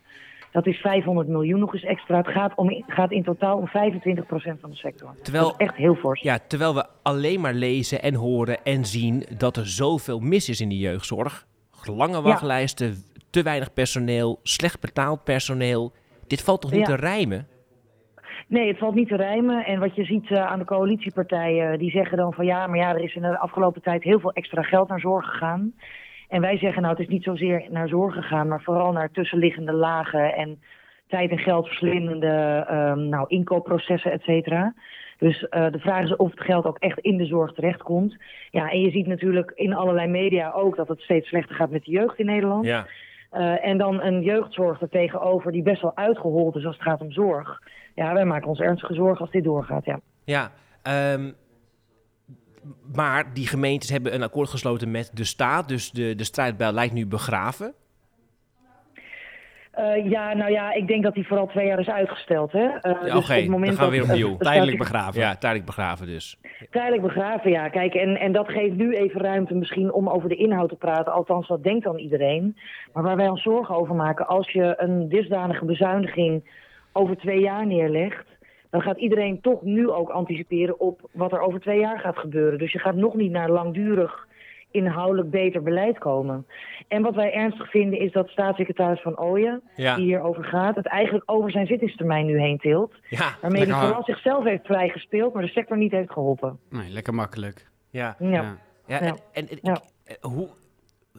Dat 0.56 0.66
is 0.66 0.80
500 0.80 1.28
miljoen 1.28 1.60
nog 1.60 1.74
eens 1.74 1.82
extra. 1.82 2.16
Het 2.16 2.28
gaat, 2.28 2.52
om, 2.54 2.84
gaat 2.86 3.10
in 3.10 3.22
totaal 3.22 3.56
om 3.56 3.68
25% 3.68 3.70
van 4.60 4.70
de 4.70 4.76
sector. 4.76 5.14
Terwijl, 5.22 5.44
dat 5.44 5.60
is 5.60 5.66
echt 5.66 5.76
heel 5.76 5.94
fors. 5.94 6.20
Ja, 6.20 6.38
terwijl 6.48 6.74
we 6.74 6.86
alleen 7.02 7.40
maar 7.40 7.54
lezen 7.54 8.02
en 8.02 8.14
horen 8.14 8.64
en 8.64 8.84
zien 8.84 9.24
dat 9.38 9.56
er 9.56 9.66
zoveel 9.66 10.18
mis 10.20 10.48
is 10.48 10.60
in 10.60 10.68
de 10.68 10.78
jeugdzorg. 10.78 11.46
Lange 11.84 12.22
wachtlijsten, 12.22 12.94
te 13.30 13.42
weinig 13.42 13.72
personeel, 13.72 14.40
slecht 14.42 14.80
betaald 14.80 15.24
personeel. 15.24 15.92
Dit 16.26 16.42
valt 16.42 16.60
toch 16.60 16.70
niet 16.70 16.86
Ja. 16.86 16.86
te 16.86 17.02
rijmen? 17.02 17.46
Nee, 18.46 18.68
het 18.68 18.78
valt 18.78 18.94
niet 18.94 19.08
te 19.08 19.16
rijmen. 19.16 19.64
En 19.64 19.80
wat 19.80 19.94
je 19.94 20.04
ziet 20.04 20.30
eh, 20.30 20.46
aan 20.46 20.58
de 20.58 20.64
coalitiepartijen, 20.64 21.78
die 21.78 21.90
zeggen 21.90 22.16
dan 22.16 22.32
van 22.32 22.44
ja, 22.44 22.66
maar 22.66 22.78
ja, 22.78 22.94
er 22.94 23.04
is 23.04 23.14
in 23.14 23.22
de 23.22 23.38
afgelopen 23.38 23.82
tijd 23.82 24.02
heel 24.02 24.20
veel 24.20 24.32
extra 24.32 24.62
geld 24.62 24.88
naar 24.88 25.00
zorg 25.00 25.26
gegaan. 25.26 25.72
En 26.28 26.40
wij 26.40 26.58
zeggen 26.58 26.82
nou, 26.82 26.94
het 26.94 27.02
is 27.02 27.12
niet 27.12 27.22
zozeer 27.22 27.66
naar 27.70 27.88
zorg 27.88 28.14
gegaan, 28.14 28.48
maar 28.48 28.62
vooral 28.62 28.92
naar 28.92 29.10
tussenliggende 29.10 29.72
lagen 29.72 30.34
en 30.34 30.62
tijd 31.08 31.30
en 31.30 31.38
geld 31.38 31.66
verslindende 31.66 32.64
ehm, 32.68 33.08
nou, 33.08 33.24
inkoopprocessen, 33.28 34.12
et 34.12 34.22
cetera. 34.22 34.74
Dus 35.18 35.48
eh, 35.48 35.70
de 35.70 35.78
vraag 35.78 36.02
is 36.02 36.16
of 36.16 36.30
het 36.30 36.40
geld 36.40 36.64
ook 36.64 36.78
echt 36.78 36.98
in 36.98 37.16
de 37.16 37.26
zorg 37.26 37.52
terechtkomt. 37.52 38.16
Ja, 38.50 38.70
en 38.70 38.80
je 38.80 38.90
ziet 38.90 39.06
natuurlijk 39.06 39.52
in 39.54 39.74
allerlei 39.74 40.08
media 40.08 40.50
ook 40.50 40.76
dat 40.76 40.88
het 40.88 41.00
steeds 41.00 41.28
slechter 41.28 41.54
gaat 41.54 41.70
met 41.70 41.84
de 41.84 41.90
jeugd 41.90 42.18
in 42.18 42.26
Nederland. 42.26 42.64
Ja. 42.64 42.86
Eh, 43.30 43.66
en 43.66 43.78
dan 43.78 44.02
een 44.02 44.22
jeugdzorg 44.22 44.80
er 44.80 44.88
tegenover 44.88 45.52
die 45.52 45.62
best 45.62 45.82
wel 45.82 45.96
uitgehold 45.96 46.56
is 46.56 46.64
als 46.64 46.74
het 46.74 46.84
gaat 46.84 47.00
om 47.00 47.12
zorg. 47.12 47.62
Ja, 47.94 48.12
wij 48.12 48.24
maken 48.24 48.48
ons 48.48 48.60
ernstige 48.60 48.94
zorgen 48.94 49.20
als 49.20 49.30
dit 49.30 49.44
doorgaat, 49.44 49.84
ja. 49.84 50.00
Ja, 50.24 50.50
ehm, 50.82 51.30
maar 52.94 53.34
die 53.34 53.46
gemeentes 53.46 53.90
hebben 53.90 54.14
een 54.14 54.22
akkoord 54.22 54.48
gesloten 54.48 54.90
met 54.90 55.10
de 55.14 55.24
staat. 55.24 55.68
Dus 55.68 55.90
de, 55.90 56.14
de 56.14 56.24
strijdbijl 56.24 56.72
lijkt 56.72 56.94
nu 56.94 57.06
begraven. 57.06 57.74
Eh, 59.76 60.10
ja, 60.10 60.34
nou 60.34 60.50
ja, 60.50 60.72
ik 60.72 60.86
denk 60.86 61.02
dat 61.02 61.14
die 61.14 61.26
vooral 61.26 61.46
twee 61.46 61.66
jaar 61.66 61.78
is 61.78 61.88
uitgesteld, 61.88 62.52
hè. 62.52 62.64
Eh, 62.64 62.80
Ja, 62.82 63.00
dus 63.00 63.14
Oké, 63.14 63.32
op 63.32 63.40
het 63.40 63.48
moment 63.48 63.70
dan 63.70 63.80
gaan 63.80 63.90
we 63.90 63.96
weer 63.96 64.10
opnieuw. 64.10 64.36
de 64.36 64.44
Tijdelijk 64.44 64.78
begraven. 64.78 65.20
Ja, 65.20 65.36
tijdelijk 65.36 65.66
begraven 65.66 66.06
dus. 66.06 66.38
Tijdelijk 66.70 67.02
begraven, 67.02 67.50
ja. 67.50 67.68
Kijk, 67.68 67.94
en, 67.94 68.16
en 68.16 68.32
dat 68.32 68.48
geeft 68.48 68.74
nu 68.74 68.94
even 68.94 69.20
ruimte 69.20 69.54
misschien 69.54 69.92
om 69.92 70.08
over 70.08 70.28
de 70.28 70.36
inhoud 70.36 70.68
te 70.68 70.76
praten. 70.76 71.12
Althans, 71.12 71.48
dat 71.48 71.62
denkt 71.62 71.84
dan 71.84 71.98
iedereen. 71.98 72.56
Maar 72.92 73.02
waar 73.02 73.16
wij 73.16 73.28
ons 73.28 73.42
zorgen 73.42 73.74
over 73.74 73.94
maken, 73.94 74.26
als 74.26 74.50
je 74.50 74.74
een 74.76 75.08
dusdanige 75.08 75.64
bezuiniging 75.64 76.50
over 76.92 77.16
twee 77.16 77.40
jaar 77.40 77.66
neerlegt... 77.66 78.26
dan 78.70 78.82
gaat 78.82 78.98
iedereen 78.98 79.40
toch 79.40 79.62
nu 79.62 79.90
ook 79.90 80.08
anticiperen 80.08 80.80
op 80.80 81.08
wat 81.12 81.32
er 81.32 81.40
over 81.40 81.60
twee 81.60 81.80
jaar 81.80 81.98
gaat 81.98 82.18
gebeuren. 82.18 82.58
Dus 82.58 82.72
je 82.72 82.78
gaat 82.78 82.94
nog 82.94 83.14
niet 83.14 83.30
naar 83.30 83.50
langdurig 83.50 84.26
inhoudelijk 84.70 85.30
beter 85.30 85.62
beleid 85.62 85.98
komen. 85.98 86.46
En 86.88 87.02
wat 87.02 87.14
wij 87.14 87.32
ernstig 87.32 87.70
vinden 87.70 87.98
is 87.98 88.12
dat 88.12 88.28
staatssecretaris 88.28 89.00
Van 89.02 89.18
Ooyen, 89.18 89.62
Ja. 89.76 89.96
die 89.96 90.04
hierover 90.04 90.44
gaat... 90.44 90.76
het 90.76 90.86
eigenlijk 90.86 91.30
over 91.30 91.50
zijn 91.50 91.66
zittingstermijn 91.66 92.26
nu 92.26 92.40
heen 92.40 92.58
tilt. 92.58 92.94
Ja, 93.08 93.36
Waarmee 93.40 93.64
hij 93.66 93.80
vooral 93.80 94.02
zichzelf 94.04 94.44
heeft 94.44 94.66
vrijgespeeld, 94.66 95.34
maar 95.34 95.42
de 95.42 95.48
sector 95.48 95.76
niet 95.76 95.90
heeft 95.92 96.10
geholpen. 96.12 96.58
Nee, 96.70 96.90
lekker 96.90 97.14
makkelijk. 97.14 97.66
ja. 97.90 98.16
Ja. 98.18 98.28
Ja. 98.28 98.56
Ja, 98.86 98.98
Ja. 98.98 99.00
en, 99.00 99.16
en, 99.32 99.48
en 99.48 99.58
Ja. 99.62 99.72
ik, 99.72 99.80
eh, 100.20 100.30
hoe, 100.30 100.48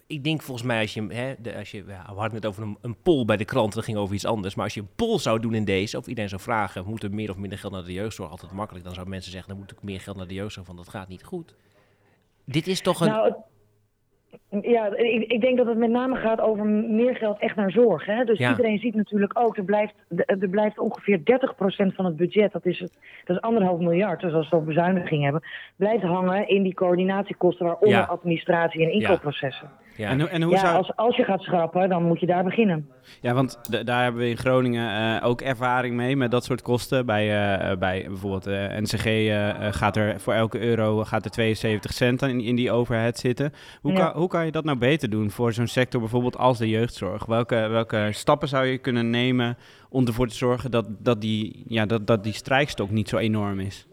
ik 0.08 0.24
denk 0.24 0.42
volgens 0.42 0.68
mij 0.68 0.82
als 0.82 0.94
je, 0.94 1.06
hè, 1.10 1.34
de, 1.40 1.56
als 1.56 1.72
je 1.72 1.78
ja, 1.88 2.04
we 2.08 2.20
hadden 2.20 2.34
het 2.36 2.46
over 2.46 2.64
een, 2.64 2.78
een 2.82 2.96
poll 3.04 3.26
bij 3.26 3.38
de 3.38 3.46
krant, 3.46 3.74
dat 3.74 3.84
ging 3.84 3.98
over 3.98 4.16
iets 4.16 4.26
anders. 4.26 4.56
Maar 4.56 4.64
als 4.64 4.74
je 4.74 4.82
een 4.82 4.90
poll 4.96 5.18
zou 5.20 5.40
doen 5.40 5.54
in 5.54 5.66
deze, 5.66 5.98
of 5.98 6.08
iedereen 6.08 6.30
zou 6.30 6.42
vragen, 6.42 6.86
moet 6.86 7.04
er 7.04 7.12
meer 7.14 7.30
of 7.30 7.38
minder 7.38 7.58
geld 7.60 7.74
naar 7.74 7.84
de 7.84 7.94
jeugdzorg? 7.94 8.30
Altijd 8.32 8.52
makkelijk, 8.52 8.84
dan 8.86 8.94
zouden 8.94 9.14
mensen 9.14 9.32
zeggen, 9.32 9.50
dan 9.50 9.60
moet 9.60 9.72
ik 9.72 9.84
meer 9.84 10.00
geld 10.02 10.18
naar 10.18 10.28
de 10.28 10.34
jeugdzorg, 10.34 10.68
want 10.68 10.80
dat 10.80 10.90
gaat 10.90 11.08
niet 11.08 11.24
goed. 11.24 11.56
Dit 12.46 12.68
is 12.68 12.82
toch 12.82 13.00
een... 13.00 13.08
Nou, 13.08 13.34
ja, 14.62 14.96
ik, 14.96 15.32
ik 15.32 15.42
denk 15.42 15.58
dat 15.58 15.66
het 15.68 15.78
met 15.78 15.90
name 15.90 16.16
gaat 16.16 16.40
over 16.42 16.66
meer 16.66 17.16
geld 17.16 17.40
echt 17.40 17.56
naar 17.56 17.72
zorg. 17.72 18.06
Hè? 18.06 18.24
Dus 18.24 18.38
Ja. 18.38 18.50
iedereen 18.50 18.80
ziet 18.80 18.96
natuurlijk 18.96 19.40
ook, 19.40 19.58
er 19.58 19.64
blijft, 19.64 19.94
er 20.26 20.50
blijft 20.50 20.80
ongeveer 20.80 21.20
30% 21.20 21.96
van 21.96 22.06
het 22.06 22.16
budget, 22.16 22.52
dat 22.52 22.66
is, 22.66 22.80
het, 22.80 22.92
dat 23.26 23.36
is 23.36 23.42
anderhalf 23.42 23.80
miljard, 23.80 24.22
dus 24.22 24.34
als 24.34 24.50
we 24.50 24.58
bezuiniging 24.58 25.24
hebben, 25.24 25.42
blijft 25.76 26.04
hangen 26.04 26.48
in 26.48 26.64
die 26.64 26.74
coördinatiekosten, 26.74 27.66
waaronder 27.66 27.90
Ja. 27.98 28.04
administratie 28.04 28.82
en 28.84 28.92
inkoopprocessen. 28.92 29.70
ja. 29.78 29.86
En, 29.98 30.20
hoe- 30.20 30.30
en 30.30 30.42
hoe 30.42 30.54
Ja, 30.54 30.60
zou... 30.60 30.76
als, 30.78 30.96
als 30.96 31.16
je 31.16 31.24
gaat 31.24 31.42
schrappen, 31.42 31.90
dan 31.90 32.04
moet 32.04 32.20
je 32.20 32.26
daar 32.26 32.44
beginnen. 32.44 32.90
Ja, 33.22 33.34
want 33.34 33.60
d- 33.72 33.86
daar 33.86 34.04
hebben 34.04 34.22
we 34.22 34.30
in 34.30 34.38
Groningen 34.38 35.18
eh, 35.22 35.28
ook 35.28 35.42
ervaring 35.42 35.96
mee 35.96 36.16
met 36.16 36.32
dat 36.32 36.44
soort 36.44 36.62
kosten. 36.62 37.06
Bij, 37.06 37.28
eh, 37.30 37.72
eh, 37.72 37.78
bij 37.80 38.06
bijvoorbeeld 38.08 38.48
eh, 38.48 38.78
NCG 38.78 39.06
gaat 39.78 39.96
er 39.98 40.20
voor 40.20 40.34
elke 40.34 40.60
euro 40.60 41.04
gaat 41.04 41.26
er 41.26 41.32
72 41.32 41.94
cent 41.94 42.22
in, 42.22 42.42
in 42.42 42.56
die 42.56 42.72
overhead 42.72 43.18
zitten. 43.18 43.54
Hoe, 43.82 43.92
Ja. 43.92 43.98
kan, 44.10 44.20
hoe 44.22 44.28
kan 44.30 44.46
je 44.46 44.52
dat 44.52 44.64
nou 44.64 44.78
beter 44.78 45.10
doen 45.10 45.30
voor 45.32 45.54
zo'n 45.54 45.68
sector 45.68 46.00
bijvoorbeeld 46.00 46.38
als 46.38 46.58
de 46.58 46.70
jeugdzorg? 46.70 47.26
Welke, 47.26 47.56
welke 47.56 48.10
stappen 48.12 48.48
zou 48.48 48.66
je 48.66 48.78
kunnen 48.78 49.10
nemen 49.10 49.58
om 49.90 50.06
ervoor 50.08 50.28
te 50.28 50.36
zorgen 50.36 50.72
dat, 50.72 50.86
dat, 51.00 51.22
die, 51.22 51.64
ja, 51.68 51.86
dat, 51.86 52.08
dat 52.08 52.24
die 52.24 52.34
strijkstok 52.34 52.90
niet 52.90 53.10
zo 53.10 53.18
enorm 53.18 53.60
is? 53.60 53.88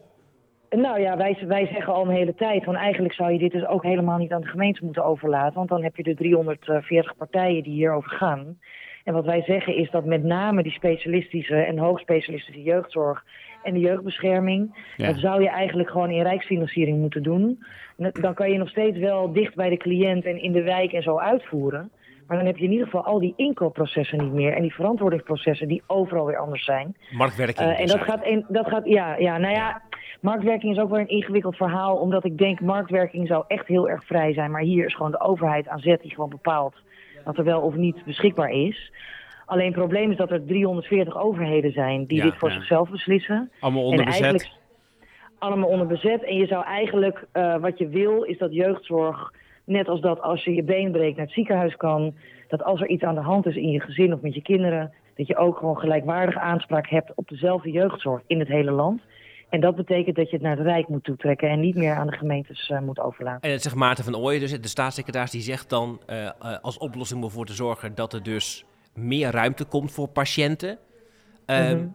Nou 0.76 1.00
ja, 1.00 1.16
wij, 1.16 1.38
wij 1.46 1.66
zeggen 1.66 1.94
al 1.94 2.02
een 2.04 2.14
hele 2.14 2.34
tijd, 2.34 2.64
van 2.64 2.76
eigenlijk 2.76 3.14
zou 3.14 3.32
je 3.32 3.38
dit 3.38 3.52
dus 3.52 3.66
ook 3.66 3.82
helemaal 3.82 4.18
niet 4.18 4.32
aan 4.32 4.40
de 4.40 4.46
gemeente 4.46 4.84
moeten 4.84 5.04
overlaten. 5.04 5.54
Want 5.54 5.68
dan 5.68 5.82
heb 5.82 5.96
je 5.96 6.02
de 6.02 6.14
340 6.14 7.16
partijen 7.16 7.62
die 7.62 7.72
hierover 7.72 8.10
gaan. 8.10 8.58
En 9.04 9.14
wat 9.14 9.24
wij 9.24 9.42
zeggen 9.42 9.76
is 9.76 9.90
dat 9.90 10.04
met 10.04 10.22
name 10.22 10.62
die 10.62 10.72
specialistische 10.72 11.56
en 11.56 11.78
hoogspecialistische 11.78 12.62
jeugdzorg 12.62 13.24
en 13.62 13.74
de 13.74 13.80
jeugdbescherming, 13.80 14.74
Ja. 14.96 15.06
dat 15.06 15.16
zou 15.18 15.42
je 15.42 15.48
eigenlijk 15.48 15.90
gewoon 15.90 16.10
in 16.10 16.22
rijksfinanciering 16.22 16.98
moeten 16.98 17.22
doen. 17.22 17.64
En 17.98 18.10
Dan 18.20 18.34
kan 18.34 18.50
je 18.50 18.58
nog 18.58 18.68
steeds 18.68 18.98
wel 18.98 19.32
dicht 19.32 19.54
bij 19.54 19.68
de 19.68 19.76
cliënt 19.76 20.24
en 20.24 20.42
in 20.42 20.52
de 20.52 20.62
wijk 20.62 20.92
en 20.92 21.02
zo 21.02 21.18
uitvoeren. 21.18 21.90
Maar 22.26 22.36
dan 22.36 22.46
heb 22.46 22.56
je 22.56 22.64
in 22.64 22.70
ieder 22.70 22.86
geval 22.86 23.04
al 23.04 23.18
die 23.20 23.32
inkoopprocessen 23.36 24.18
niet 24.18 24.32
meer 24.32 24.52
en 24.52 24.62
die 24.62 24.74
verantwoordingsprocessen 24.74 25.68
die 25.68 25.82
overal 25.86 26.26
weer 26.26 26.38
anders 26.38 26.64
zijn. 26.64 26.96
Marktwerking. 27.10 27.58
Eh, 27.58 27.80
en 27.80 27.86
dus 27.86 27.92
dat 27.92 28.02
gaat, 28.02 28.22
en 28.24 28.44
dat 28.48 28.66
gaat, 28.68 28.84
ja, 28.84 29.16
ja, 29.16 29.38
nou 29.38 29.54
ja, 29.54 29.82
marktwerking 30.24 30.72
is 30.72 30.78
ook 30.82 30.90
wel 30.90 30.98
een 30.98 31.08
ingewikkeld 31.08 31.56
verhaal, 31.56 31.96
omdat 31.96 32.24
ik 32.24 32.38
denk 32.38 32.60
marktwerking 32.60 33.26
zou 33.26 33.44
echt 33.46 33.66
heel 33.66 33.88
erg 33.88 34.04
vrij 34.04 34.32
zijn, 34.32 34.50
maar 34.50 34.60
hier 34.60 34.84
is 34.84 34.94
gewoon 34.94 35.10
de 35.10 35.20
overheid 35.20 35.68
aan 35.68 35.78
zet 35.78 36.02
die 36.02 36.10
gewoon 36.14 36.30
bepaalt 36.30 36.74
dat 37.24 37.38
er 37.38 37.44
wel 37.44 37.60
of 37.60 37.74
niet 37.74 38.04
beschikbaar 38.04 38.50
is. 38.50 38.92
Alleen 39.46 39.66
het 39.66 39.74
probleem 39.74 40.10
is 40.10 40.16
dat 40.16 40.30
er 40.30 40.46
340 40.46 41.16
overheden 41.18 41.72
zijn 41.72 42.04
die 42.06 42.18
Ja, 42.18 42.24
dit 42.24 42.36
voor 42.36 42.48
ja. 42.48 42.54
zichzelf 42.54 42.90
beslissen. 42.90 43.50
Allemaal 43.60 43.82
En 43.82 43.88
onder 43.88 44.04
bezet. 44.04 44.50
allemaal 45.38 45.68
onder 45.68 45.86
bezet. 45.86 46.22
En 46.24 46.36
je 46.36 46.46
zou 46.46 46.64
eigenlijk, 46.64 47.26
eh, 47.32 47.56
wat 47.56 47.78
je 47.78 47.88
wil, 47.88 48.22
is 48.22 48.38
dat 48.38 48.54
jeugdzorg, 48.54 49.32
net 49.64 49.88
als 49.88 50.00
dat 50.00 50.20
als 50.20 50.44
je 50.44 50.54
je 50.54 50.62
been 50.62 50.92
breekt 50.92 51.16
naar 51.16 51.24
het 51.26 51.34
ziekenhuis 51.34 51.76
kan, 51.76 52.14
dat 52.48 52.62
als 52.62 52.80
er 52.80 52.88
iets 52.88 53.02
aan 53.02 53.14
de 53.14 53.20
hand 53.20 53.46
is 53.46 53.56
in 53.56 53.70
je 53.70 53.80
gezin 53.80 54.12
of 54.12 54.20
met 54.20 54.34
je 54.34 54.42
kinderen, 54.42 54.92
dat 55.16 55.26
je 55.26 55.36
ook 55.36 55.56
gewoon 55.58 55.78
gelijkwaardige 55.78 56.40
aanspraak 56.40 56.88
hebt 56.88 57.12
op 57.14 57.28
dezelfde 57.28 57.70
jeugdzorg 57.70 58.22
in 58.26 58.38
het 58.38 58.48
hele 58.48 58.70
land. 58.70 59.00
En 59.54 59.60
dat 59.60 59.76
betekent 59.76 60.16
dat 60.16 60.30
je 60.30 60.36
het 60.36 60.44
naar 60.44 60.56
het 60.56 60.66
Rijk 60.66 60.88
moet 60.88 61.04
toetrekken 61.04 61.48
en 61.48 61.60
niet 61.60 61.74
meer 61.74 61.94
aan 61.94 62.06
de 62.06 62.16
gemeentes 62.16 62.68
eh, 62.70 62.80
moet 62.80 62.98
overlaten. 63.00 63.40
En 63.40 63.50
het 63.50 63.62
zegt 63.62 63.74
Maarten 63.74 64.04
van 64.04 64.16
Ooyen, 64.16 64.40
dus 64.40 64.60
de 64.60 64.68
staatssecretaris, 64.68 65.30
die 65.30 65.40
zegt 65.40 65.68
dan 65.70 66.00
eh, 66.06 66.26
eh, 66.26 66.32
als 66.62 66.78
oplossing 66.78 67.20
om 67.20 67.26
ervoor 67.26 67.46
te 67.46 67.52
zorgen 67.54 67.94
dat 67.94 68.12
er 68.12 68.22
dus 68.22 68.64
meer 68.94 69.30
ruimte 69.30 69.64
komt 69.64 69.92
voor 69.92 70.08
patiënten. 70.08 70.78
Ehm, 71.46 71.76
Mhm. 71.76 71.86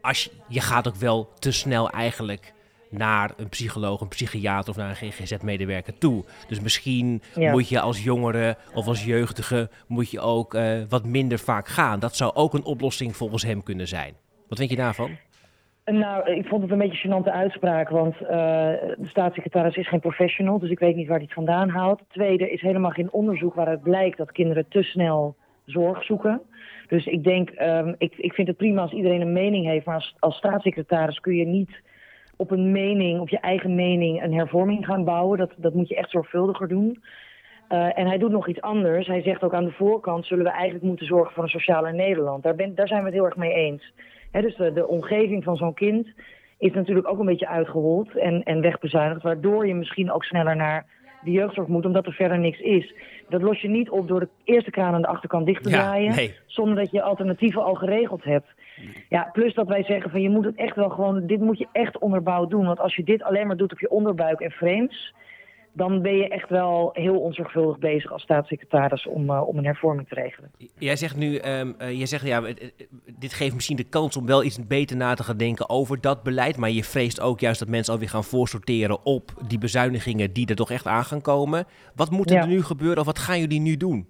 als 0.00 0.24
je, 0.24 0.30
je 0.48 0.60
gaat 0.60 0.88
ook 0.88 0.94
wel 0.94 1.28
te 1.38 1.50
snel 1.52 1.90
eigenlijk 1.90 2.52
naar 2.90 3.30
een 3.36 3.48
psycholoog, 3.48 4.00
een 4.00 4.08
psychiater 4.08 4.70
of 4.70 4.76
naar 4.76 4.88
een 4.88 5.10
GGZ-medewerker 5.12 5.98
toe. 5.98 6.24
Dus 6.48 6.60
misschien 6.60 7.22
Ja. 7.34 7.50
moet 7.50 7.68
je 7.68 7.80
als 7.80 8.02
jongere 8.02 8.56
of 8.74 8.86
als 8.86 9.04
jeugdige 9.04 9.70
moet 9.86 10.10
je 10.10 10.20
ook 10.20 10.56
wat 10.88 11.04
minder 11.04 11.38
vaak 11.38 11.68
gaan. 11.68 11.98
Dat 12.00 12.16
zou 12.16 12.34
ook 12.34 12.54
een 12.54 12.64
oplossing 12.64 13.16
volgens 13.16 13.42
hem 13.42 13.62
kunnen 13.62 13.88
zijn. 13.88 14.14
Wat 14.48 14.58
vind 14.58 14.70
je 14.70 14.76
daarvan? 14.76 15.16
Nou, 15.90 16.30
ik 16.30 16.46
vond 16.46 16.62
het 16.62 16.70
een 16.70 16.78
beetje 16.78 17.08
een 17.08 17.22
gênante 17.22 17.32
uitspraak, 17.32 17.88
want 17.88 18.14
eh, 18.14 18.28
de 18.28 19.08
staatssecretaris 19.08 19.76
is 19.76 19.88
geen 19.88 20.00
professional, 20.00 20.58
dus 20.58 20.70
ik 20.70 20.78
weet 20.78 20.96
niet 20.96 21.06
waar 21.06 21.16
hij 21.16 21.24
het 21.24 21.34
vandaan 21.34 21.68
haalt. 21.68 22.02
Tweede 22.08 22.50
is 22.50 22.60
helemaal 22.60 22.90
geen 22.90 23.12
onderzoek 23.12 23.54
waaruit 23.54 23.82
blijkt 23.82 24.18
dat 24.18 24.32
kinderen 24.32 24.68
te 24.68 24.82
snel 24.82 25.36
zorg 25.64 26.04
zoeken. 26.04 26.40
Dus 26.88 27.06
ik 27.06 27.24
denk, 27.24 27.50
ehm, 27.50 27.94
ik, 27.98 28.14
ik 28.16 28.32
vind 28.32 28.48
het 28.48 28.56
prima 28.56 28.82
als 28.82 28.92
iedereen 28.92 29.20
een 29.20 29.32
mening 29.32 29.66
heeft, 29.66 29.86
maar 29.86 30.12
als, 30.18 30.36
staatssecretaris 30.36 31.20
kun 31.20 31.34
je 31.34 31.46
niet 31.46 31.82
op 32.36 32.50
een 32.50 32.72
mening, 32.72 33.20
op 33.20 33.28
je 33.28 33.40
eigen 33.40 33.74
mening, 33.74 34.22
een 34.22 34.34
hervorming 34.34 34.86
gaan 34.86 35.04
bouwen. 35.04 35.38
Dat, 35.38 35.52
dat 35.56 35.74
moet 35.74 35.88
je 35.88 35.96
echt 35.96 36.10
zorgvuldiger 36.10 36.68
doen. 36.68 37.02
Uh, 37.68 37.98
en 37.98 38.06
hij 38.06 38.18
doet 38.18 38.30
nog 38.30 38.48
iets 38.48 38.60
anders. 38.60 39.06
Hij 39.06 39.22
zegt 39.22 39.42
ook 39.42 39.54
aan 39.54 39.64
de 39.64 39.72
voorkant 39.72 40.26
zullen 40.26 40.44
we 40.44 40.50
eigenlijk 40.50 40.84
moeten 40.84 41.06
zorgen 41.06 41.34
voor 41.34 41.42
een 41.42 41.48
socialer 41.48 41.94
Nederland. 41.94 42.42
Daar, 42.42 42.54
ben, 42.54 42.74
daar 42.74 42.88
zijn 42.88 43.00
we 43.00 43.06
het 43.06 43.14
heel 43.14 43.24
erg 43.24 43.36
mee 43.36 43.52
eens. 43.52 43.92
Dus 44.30 44.56
de, 44.56 44.72
de 44.72 44.88
omgeving 44.88 45.44
van 45.44 45.56
zo'n 45.56 45.74
kind 45.74 46.06
is 46.58 46.72
natuurlijk 46.72 47.08
ook 47.08 47.18
een 47.18 47.26
beetje 47.26 47.48
uitgehold 47.48 48.16
en, 48.16 48.42
en 48.42 48.60
wegbezuinigd. 48.60 49.22
Waardoor 49.22 49.66
je 49.66 49.74
misschien 49.74 50.12
ook 50.12 50.24
sneller 50.24 50.56
naar 50.56 50.86
de 51.22 51.30
jeugdzorg 51.30 51.68
moet, 51.68 51.86
omdat 51.86 52.06
er 52.06 52.12
verder 52.12 52.38
niks 52.38 52.60
is. 52.60 52.94
Dat 53.28 53.42
los 53.42 53.60
je 53.60 53.68
niet 53.68 53.90
op 53.90 54.08
door 54.08 54.20
de 54.20 54.28
eerste 54.44 54.70
kraan 54.70 54.94
aan 54.94 55.02
de 55.02 55.08
achterkant 55.08 55.46
dicht 55.46 55.62
te 55.62 55.70
draaien. 55.70 56.14
nee. 56.14 56.34
Zonder 56.46 56.76
dat 56.76 56.90
je 56.90 57.02
alternatieven 57.02 57.62
al 57.62 57.74
geregeld 57.74 58.24
hebt. 58.24 58.48
Ja, 59.08 59.28
plus 59.32 59.54
dat 59.54 59.68
wij 59.68 59.84
zeggen 59.84 60.10
van 60.10 60.22
je 60.22 60.28
moet 60.28 60.44
het 60.44 60.56
echt 60.56 60.76
wel 60.76 60.88
gewoon, 60.88 61.26
dit 61.26 61.40
moet 61.40 61.58
je 61.58 61.68
echt 61.72 61.98
onderbouwd 61.98 62.50
doen. 62.50 62.66
Want 62.66 62.80
als 62.80 62.96
je 62.96 63.04
dit 63.04 63.22
alleen 63.22 63.46
maar 63.46 63.56
doet 63.56 63.72
op 63.72 63.80
je 63.80 63.90
onderbuik 63.90 64.40
en 64.40 64.50
frames, 64.50 65.14
dan 65.78 66.02
ben 66.02 66.16
je 66.16 66.28
echt 66.28 66.48
wel 66.48 66.90
heel 66.92 67.20
onzorgvuldig 67.20 67.78
bezig 67.78 68.12
als 68.12 68.22
staatssecretaris 68.22 69.06
om, 69.06 69.30
uh, 69.30 69.48
om 69.48 69.58
een 69.58 69.64
hervorming 69.64 70.08
te 70.08 70.14
regelen. 70.14 70.50
Jij 70.78 70.96
zegt 70.96 71.16
nu, 71.16 71.38
um, 71.38 71.74
uh, 71.78 71.90
jij 71.92 72.06
zegt 72.06 72.26
ja, 72.26 72.40
dit 73.18 73.32
geeft 73.32 73.54
misschien 73.54 73.76
de 73.76 73.88
kans 73.88 74.16
om 74.16 74.26
wel 74.26 74.44
iets 74.44 74.66
beter 74.66 74.96
na 74.96 75.14
te 75.14 75.22
gaan 75.22 75.36
denken 75.36 75.68
over 75.70 76.00
dat 76.00 76.22
beleid. 76.22 76.56
Maar 76.56 76.70
je 76.70 76.84
vreest 76.84 77.20
ook 77.20 77.40
juist 77.40 77.58
dat 77.58 77.68
mensen 77.68 77.92
alweer 77.92 78.08
gaan 78.08 78.24
voorsorteren 78.24 79.04
op 79.04 79.30
die 79.48 79.58
bezuinigingen 79.58 80.32
die 80.32 80.46
er 80.46 80.56
toch 80.56 80.70
echt 80.70 80.86
aan 80.86 81.04
gaan 81.04 81.20
komen. 81.22 81.64
Wat 81.94 82.10
moet 82.10 82.30
er 82.30 82.36
Ja. 82.36 82.46
nu 82.46 82.62
gebeuren 82.62 82.98
of 82.98 83.06
wat 83.06 83.18
gaan 83.18 83.40
jullie 83.40 83.60
nu 83.60 83.76
doen? 83.76 84.06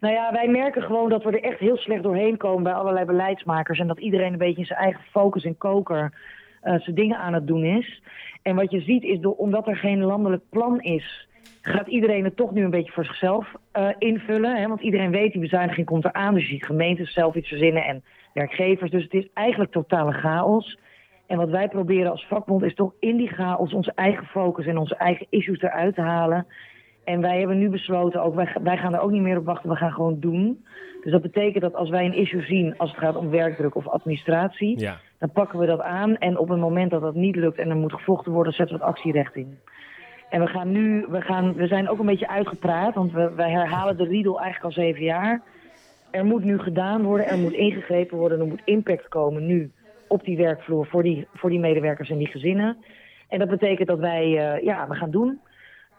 Nou 0.00 0.14
ja, 0.14 0.32
wij 0.32 0.48
merken 0.48 0.82
gewoon 0.82 1.08
dat 1.08 1.24
we 1.24 1.30
er 1.30 1.42
echt 1.50 1.58
heel 1.58 1.76
slecht 1.76 2.02
doorheen 2.02 2.36
komen 2.36 2.62
bij 2.62 2.72
allerlei 2.72 3.04
beleidsmakers. 3.04 3.78
En 3.78 3.86
dat 3.86 4.00
iedereen 4.00 4.32
een 4.32 4.38
beetje 4.38 4.60
in 4.60 4.66
zijn 4.66 4.78
eigen 4.78 5.02
focus 5.10 5.44
en 5.44 5.58
koker 5.58 6.12
eh, 6.60 6.80
zijn 6.80 6.96
dingen 6.96 7.18
aan 7.18 7.32
het 7.34 7.46
doen 7.46 7.64
is. 7.64 8.02
En 8.42 8.56
wat 8.56 8.70
je 8.70 8.80
ziet 8.80 9.02
is, 9.02 9.20
door, 9.20 9.34
omdat 9.34 9.66
er 9.66 9.76
geen 9.76 10.02
landelijk 10.02 10.42
plan 10.50 10.80
is, 10.80 11.28
gaat 11.62 11.86
iedereen 11.86 12.24
het 12.24 12.36
toch 12.36 12.52
nu 12.52 12.64
een 12.64 12.70
beetje 12.70 12.92
voor 12.92 13.04
zichzelf 13.04 13.52
eh, 13.72 13.88
invullen. 13.98 14.56
Hè? 14.56 14.68
Want 14.68 14.80
iedereen 14.80 15.10
weet, 15.10 15.32
die 15.32 15.40
bezuiniging 15.40 15.86
komt 15.86 16.04
eraan. 16.04 16.34
Dus 16.34 16.42
je 16.42 16.52
ziet 16.52 16.64
gemeentes 16.64 17.12
zelf 17.12 17.34
iets 17.34 17.48
verzinnen 17.48 17.84
en 17.84 18.02
werkgevers. 18.34 18.90
Dus 18.90 19.02
het 19.02 19.14
is 19.14 19.28
eigenlijk 19.34 19.70
totale 19.70 20.12
chaos. 20.12 20.78
En 21.26 21.36
wat 21.36 21.50
wij 21.50 21.68
proberen 21.68 22.10
als 22.10 22.26
vakbond 22.26 22.62
is 22.62 22.74
toch 22.74 22.92
in 22.98 23.16
die 23.16 23.28
chaos 23.28 23.72
onze 23.72 23.92
eigen 23.94 24.26
focus 24.26 24.66
en 24.66 24.78
onze 24.78 24.96
eigen 24.96 25.26
issues 25.30 25.60
eruit 25.60 25.94
te 25.94 26.00
halen. 26.00 26.46
En 27.04 27.20
wij 27.20 27.38
hebben 27.38 27.58
nu 27.58 27.68
besloten, 27.68 28.22
ook, 28.22 28.34
wij, 28.34 28.56
wij 28.62 28.76
gaan 28.76 28.94
er 28.94 29.00
ook 29.00 29.10
niet 29.10 29.22
meer 29.22 29.38
op 29.38 29.44
wachten, 29.44 29.70
we 29.70 29.76
gaan 29.76 29.92
gewoon 29.92 30.20
doen. 30.20 30.64
Dus 31.02 31.12
dat 31.12 31.22
betekent 31.22 31.62
dat 31.62 31.74
als 31.74 31.90
wij 31.90 32.04
een 32.04 32.14
issue 32.14 32.42
zien, 32.42 32.74
als 32.76 32.90
het 32.90 32.98
gaat 32.98 33.16
om 33.16 33.30
werkdruk 33.30 33.74
of 33.74 33.88
administratie, 33.88 34.78
Ja. 34.78 34.98
Dan 35.20 35.30
pakken 35.30 35.58
we 35.58 35.66
dat 35.66 35.80
aan. 35.80 36.16
En 36.16 36.38
op 36.38 36.48
het 36.48 36.58
moment 36.58 36.90
dat 36.90 37.00
dat 37.00 37.14
niet 37.14 37.36
lukt 37.36 37.58
en 37.58 37.70
er 37.70 37.76
moet 37.76 37.92
gevochten 37.92 38.32
worden, 38.32 38.52
zetten 38.52 38.76
we 38.76 38.84
het 38.84 38.94
actierecht 38.94 39.36
in. 39.36 39.58
En 40.30 40.40
we 40.40 40.46
gaan 40.46 40.70
nu, 40.72 41.06
we, 41.08 41.20
gaan, 41.20 41.54
we 41.54 41.66
zijn 41.66 41.88
ook 41.88 41.98
een 41.98 42.06
beetje 42.06 42.28
uitgepraat, 42.28 42.94
want 42.94 43.12
we, 43.12 43.32
wij 43.34 43.50
herhalen 43.50 43.96
de 43.96 44.04
riedel 44.04 44.40
eigenlijk 44.40 44.76
al 44.76 44.82
zeven 44.82 45.02
jaar. 45.02 45.42
Er 46.10 46.24
moet 46.24 46.44
nu 46.44 46.58
gedaan 46.58 47.02
worden, 47.02 47.26
er 47.26 47.38
moet 47.38 47.52
ingegrepen 47.52 48.18
worden, 48.18 48.40
er 48.40 48.46
moet 48.46 48.62
impact 48.64 49.08
komen 49.08 49.46
nu 49.46 49.70
op 50.08 50.24
die 50.24 50.36
werkvloer 50.36 50.86
voor 50.86 51.02
die, 51.02 51.26
voor 51.34 51.50
die 51.50 51.58
medewerkers 51.58 52.10
en 52.10 52.18
die 52.18 52.30
gezinnen. 52.30 52.76
En 53.28 53.38
dat 53.38 53.48
betekent 53.48 53.88
dat 53.88 53.98
wij, 53.98 54.24
eh, 54.24 54.64
ja, 54.64 54.88
we 54.88 54.94
gaan 54.94 55.10
doen. 55.10 55.40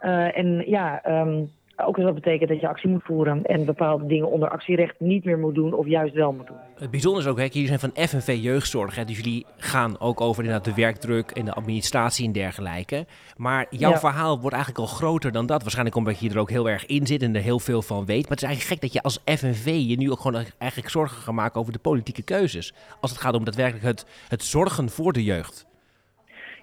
Uh, 0.02 0.38
en 0.38 0.62
ja, 0.66 1.02
um, 1.20 1.50
ook 1.76 1.96
dat 1.96 2.14
betekent 2.14 2.48
dat 2.50 2.60
je 2.60 2.68
actie 2.68 2.88
moet 2.90 3.02
voeren 3.04 3.42
en 3.44 3.64
bepaalde 3.64 4.06
dingen 4.06 4.30
onder 4.30 4.48
actierecht 4.48 4.94
niet 5.00 5.24
meer 5.24 5.38
moet 5.38 5.54
doen 5.54 5.72
of 5.72 5.86
juist 5.86 6.14
wel 6.14 6.32
moet 6.32 6.46
doen. 6.46 6.56
Het 6.78 6.90
bijzondere 6.90 7.24
is 7.24 7.30
ook, 7.30 7.38
hè, 7.38 7.44
jullie 7.44 7.66
zijn 7.66 7.78
van 7.78 7.90
FNV 7.94 8.38
Jeugdzorg, 8.40 8.94
hè, 8.94 9.04
dus 9.04 9.16
jullie 9.16 9.46
gaan 9.56 10.00
ook 10.00 10.20
over 10.20 10.44
inderdaad 10.44 10.64
de 10.74 10.80
werkdruk 10.82 11.30
en 11.30 11.44
de 11.44 11.52
administratie 11.52 12.26
en 12.26 12.32
dergelijke. 12.32 13.06
Maar 13.36 13.66
jouw 13.70 13.90
Ja. 13.90 13.98
verhaal 13.98 14.40
wordt 14.40 14.56
eigenlijk 14.56 14.84
al 14.88 14.94
groter 14.94 15.32
dan 15.32 15.46
dat. 15.46 15.60
Waarschijnlijk 15.62 15.96
omdat 15.96 16.18
je 16.20 16.30
er 16.30 16.38
ook 16.38 16.50
heel 16.50 16.68
erg 16.68 16.86
in 16.86 17.06
zit 17.06 17.22
en 17.22 17.34
er 17.34 17.42
heel 17.42 17.60
veel 17.60 17.82
van 17.82 18.04
weet. 18.04 18.22
Maar 18.22 18.30
het 18.30 18.42
is 18.42 18.48
eigenlijk 18.48 18.80
gek 18.80 18.80
dat 18.80 18.92
je 18.92 19.02
als 19.02 19.38
FNV 19.38 19.82
je 19.86 19.96
nu 19.96 20.10
ook 20.10 20.20
gewoon 20.20 20.44
eigenlijk 20.58 20.90
zorgen 20.90 21.22
gaat 21.22 21.34
maken 21.34 21.60
over 21.60 21.72
de 21.72 21.78
politieke 21.78 22.22
keuzes. 22.22 22.74
Als 23.00 23.10
het 23.10 23.20
gaat 23.20 23.34
om 23.34 23.44
daadwerkelijk 23.44 23.84
het, 23.84 24.06
het 24.28 24.44
zorgen 24.44 24.90
voor 24.90 25.12
de 25.12 25.24
jeugd. 25.24 25.66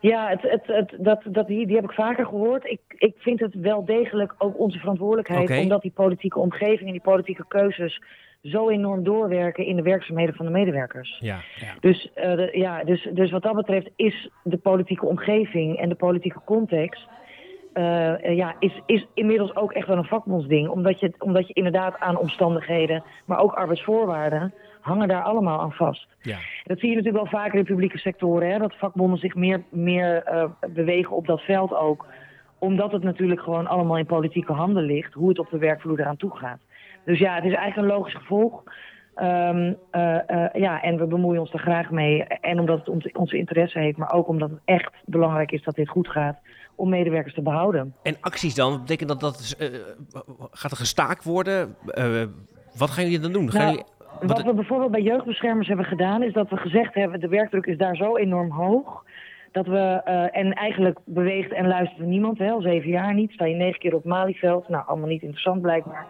Ja, 0.01 0.27
het, 0.29 0.41
het, 0.41 0.67
het, 0.67 0.95
dat, 0.99 1.21
dat, 1.25 1.47
die, 1.47 1.65
die 1.67 1.75
heb 1.75 1.85
ik 1.85 1.91
vaker 1.91 2.25
gehoord. 2.25 2.65
Ik, 2.65 2.79
ik 2.97 3.13
vind 3.17 3.39
het 3.39 3.53
wel 3.55 3.85
degelijk 3.85 4.33
ook 4.37 4.59
onze 4.59 4.79
verantwoordelijkheid, 4.79 5.47
omdat 5.61 5.81
die 5.81 5.91
politieke 5.91 6.39
omgeving 6.39 6.85
en 6.85 6.91
die 6.91 7.01
politieke 7.01 7.45
keuzes 7.47 8.01
zo 8.43 8.69
enorm 8.69 9.03
doorwerken 9.03 9.65
in 9.65 9.75
de 9.75 9.81
werkzaamheden 9.81 10.35
van 10.35 10.45
de 10.45 10.51
medewerkers. 10.51 11.17
Ja, 11.19 11.39
Dus, 11.79 12.11
eh, 12.13 12.35
de- 12.35 12.49
ja, 12.53 12.83
dus, 12.83 13.07
dus 13.13 13.31
wat 13.31 13.43
dat 13.43 13.55
betreft 13.55 13.89
is 13.95 14.29
de 14.43 14.57
politieke 14.57 15.05
omgeving 15.05 15.77
en 15.77 15.89
de 15.89 15.95
politieke 15.95 16.39
context. 16.45 17.07
eh, 17.73 18.13
eh, 18.25 18.35
ja, 18.35 18.55
is, 18.59 18.81
is 18.85 19.07
inmiddels 19.13 19.55
ook 19.55 19.71
echt 19.73 19.87
wel 19.87 19.97
een 19.97 20.03
vakbondsding. 20.05 20.67
Omdat 20.69 20.99
je, 20.99 21.13
omdat 21.19 21.47
je 21.47 21.53
inderdaad 21.53 21.99
aan 21.99 22.17
omstandigheden, 22.17 23.03
maar 23.25 23.39
ook 23.39 23.53
arbeidsvoorwaarden, 23.53 24.53
hangen 24.81 25.07
daar 25.07 25.23
allemaal 25.23 25.59
aan 25.59 25.71
vast. 25.71 26.07
ja. 26.21 26.37
Dat 26.63 26.79
zie 26.79 26.89
je 26.89 26.95
natuurlijk 26.95 27.23
wel 27.23 27.41
vaker 27.41 27.59
in 27.59 27.65
publieke 27.65 27.97
sectoren. 27.97 28.51
Hè? 28.51 28.57
Dat 28.57 28.75
vakbonden 28.77 29.19
zich 29.19 29.35
meer, 29.35 29.63
meer 29.69 30.23
eh, 30.23 30.49
bewegen 30.73 31.15
op 31.15 31.27
dat 31.27 31.41
veld 31.41 31.73
ook. 31.75 32.05
Omdat 32.59 32.91
het 32.91 33.03
natuurlijk 33.03 33.41
gewoon 33.41 33.67
allemaal 33.67 33.97
in 33.97 34.05
politieke 34.05 34.53
handen 34.53 34.83
ligt. 34.83 35.13
Hoe 35.13 35.29
het 35.29 35.39
op 35.39 35.49
de 35.49 35.57
werkvloer 35.57 35.99
eraan 35.99 36.17
toe 36.17 36.37
gaat. 36.37 36.59
Dus 37.05 37.19
ja, 37.19 37.35
het 37.35 37.45
is 37.45 37.53
eigenlijk 37.53 37.77
een 37.77 37.97
logisch 37.97 38.15
gevolg. 38.15 38.63
Ehm, 39.15 39.73
eh, 39.91 40.29
eh, 40.29 40.53
ja, 40.53 40.81
en 40.81 40.97
we 40.97 41.05
bemoeien 41.05 41.41
ons 41.41 41.53
er 41.53 41.59
graag 41.59 41.89
mee. 41.89 42.23
En 42.23 42.59
omdat 42.59 42.79
het 42.79 42.89
ons, 42.89 43.11
onze 43.11 43.37
interesse 43.37 43.79
heeft. 43.79 43.97
Maar 43.97 44.13
ook 44.13 44.27
omdat 44.27 44.49
het 44.49 44.59
echt 44.65 44.93
belangrijk 45.05 45.51
is 45.51 45.63
dat 45.63 45.75
dit 45.75 45.89
goed 45.89 46.07
gaat. 46.07 46.37
Om 46.75 46.89
medewerkers 46.89 47.33
te 47.33 47.41
behouden. 47.41 47.95
En 48.03 48.17
acties 48.19 48.55
dan? 48.55 48.79
Betekent 48.79 49.09
dat 49.09 49.19
dat 49.19 49.55
gaat 50.51 50.71
er 50.71 50.77
gestaakt 50.77 51.23
worden? 51.23 51.75
Wat 52.77 52.89
gaan 52.89 53.03
jullie 53.03 53.19
dan 53.19 53.31
doen? 53.31 53.51
Gaan 53.51 53.61
Nou, 53.61 53.71
jullie, 53.71 53.85
Wat 54.21 54.43
we 54.43 54.53
bijvoorbeeld 54.53 54.91
bij 54.91 55.01
jeugdbeschermers 55.01 55.67
hebben 55.67 55.85
gedaan, 55.85 56.23
is 56.23 56.33
dat 56.33 56.49
we 56.49 56.57
gezegd 56.57 56.93
hebben: 56.93 57.19
de 57.19 57.27
werkdruk 57.27 57.65
is 57.65 57.77
daar 57.77 57.95
zo 57.95 58.17
enorm 58.17 58.51
hoog. 58.51 59.03
Dat 59.51 59.67
we, 59.67 60.01
eh, 60.05 60.37
en 60.37 60.53
eigenlijk 60.53 60.99
beweegt 61.05 61.51
en 61.51 61.67
luistert 61.67 62.07
niemand, 62.07 62.37
hè, 62.37 62.51
al 62.51 62.61
zeven 62.61 62.89
jaar 62.89 63.13
niet. 63.13 63.31
Sta 63.31 63.45
je 63.45 63.55
negen 63.55 63.79
keer 63.79 63.95
op 63.95 64.03
Malieveld. 64.03 64.69
Nou, 64.69 64.83
allemaal 64.87 65.07
niet 65.07 65.21
interessant 65.21 65.61
blijkbaar. 65.61 66.05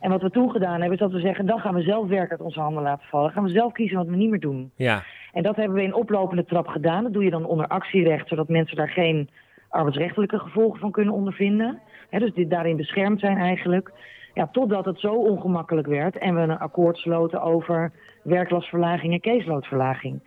En 0.00 0.10
wat 0.10 0.22
we 0.22 0.30
toen 0.30 0.50
gedaan 0.50 0.80
hebben, 0.80 0.92
is 0.92 0.98
dat 0.98 1.12
we 1.12 1.20
zeggen: 1.20 1.46
dan 1.46 1.60
gaan 1.60 1.74
we 1.74 1.82
zelf 1.82 2.08
werk 2.08 2.30
uit 2.30 2.40
onze 2.40 2.60
handen 2.60 2.82
laten 2.82 3.08
vallen. 3.08 3.30
Gaan 3.30 3.44
we 3.44 3.50
zelf 3.50 3.72
kiezen 3.72 3.96
wat 3.96 4.06
we 4.06 4.16
niet 4.16 4.30
meer 4.30 4.40
doen. 4.40 4.70
ja. 4.76 5.02
En 5.32 5.42
dat 5.42 5.56
hebben 5.56 5.76
we 5.76 5.82
in 5.82 5.94
oplopende 5.94 6.44
trap 6.44 6.66
gedaan. 6.66 7.02
Dat 7.02 7.12
doe 7.12 7.24
je 7.24 7.30
dan 7.30 7.44
onder 7.44 7.66
actierecht, 7.66 8.28
zodat 8.28 8.48
mensen 8.48 8.76
daar 8.76 8.88
geen 8.88 9.30
arbeidsrechtelijke 9.68 10.38
gevolgen 10.38 10.80
van 10.80 10.90
kunnen 10.90 11.14
ondervinden. 11.14 11.80
Dus 12.10 12.32
die 12.34 12.46
daarin 12.46 12.76
beschermd 12.76 13.20
zijn 13.20 13.38
eigenlijk. 13.38 13.92
Ja, 14.34 14.48
totdat 14.52 14.84
het 14.84 15.00
zo 15.00 15.12
ongemakkelijk 15.14 15.86
werd 15.86 16.18
en 16.18 16.34
we 16.34 16.40
een 16.40 16.58
akkoord 16.58 16.96
sloten 16.96 17.42
over 17.42 17.92
werklastverlaging 18.22 19.12
en 19.12 19.20
caseloadverlaging. 19.20 20.20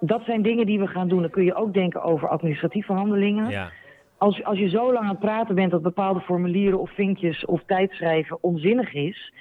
Dat 0.00 0.22
zijn 0.24 0.42
dingen 0.42 0.66
die 0.66 0.78
we 0.78 0.86
gaan 0.86 1.08
doen. 1.08 1.20
Dan 1.20 1.30
kun 1.30 1.44
je 1.44 1.54
ook 1.54 1.74
denken 1.74 2.02
over 2.02 2.28
administratieve 2.28 2.92
handelingen. 2.92 3.50
ja. 3.50 3.70
Als, 4.18 4.44
als 4.44 4.58
je 4.58 4.68
zo 4.68 4.92
lang 4.92 5.04
aan 5.04 5.10
het 5.10 5.18
praten 5.18 5.54
bent 5.54 5.70
dat 5.70 5.82
bepaalde 5.82 6.20
formulieren 6.20 6.80
of 6.80 6.90
vinkjes 6.94 7.44
of 7.44 7.62
tijdschrijven 7.66 8.38
onzinnig 8.42 8.92
is. 8.94 9.32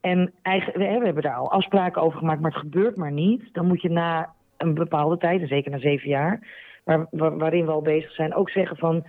En 0.00 0.32
eigen, 0.42 0.72
we, 0.72 0.78
we 0.98 1.04
hebben 1.04 1.22
daar 1.22 1.34
al 1.34 1.50
afspraken 1.52 2.02
over 2.02 2.18
gemaakt, 2.18 2.40
maar 2.40 2.50
het 2.50 2.60
gebeurt 2.60 2.96
maar 2.96 3.12
niet. 3.12 3.48
Dan 3.52 3.66
moet 3.66 3.82
je 3.82 3.90
na 3.90 4.32
een 4.56 4.74
bepaalde 4.74 5.18
tijd, 5.18 5.40
en 5.40 5.46
zeker 5.48 5.70
na 5.70 5.78
zeven 5.78 6.08
jaar, 6.08 6.40
waar, 6.84 7.06
waar- 7.10 7.36
waarin 7.38 7.64
we 7.66 7.72
al 7.72 7.82
bezig 7.82 8.12
zijn, 8.12 8.34
ook 8.34 8.50
zeggen 8.50 8.76
van 8.76 9.04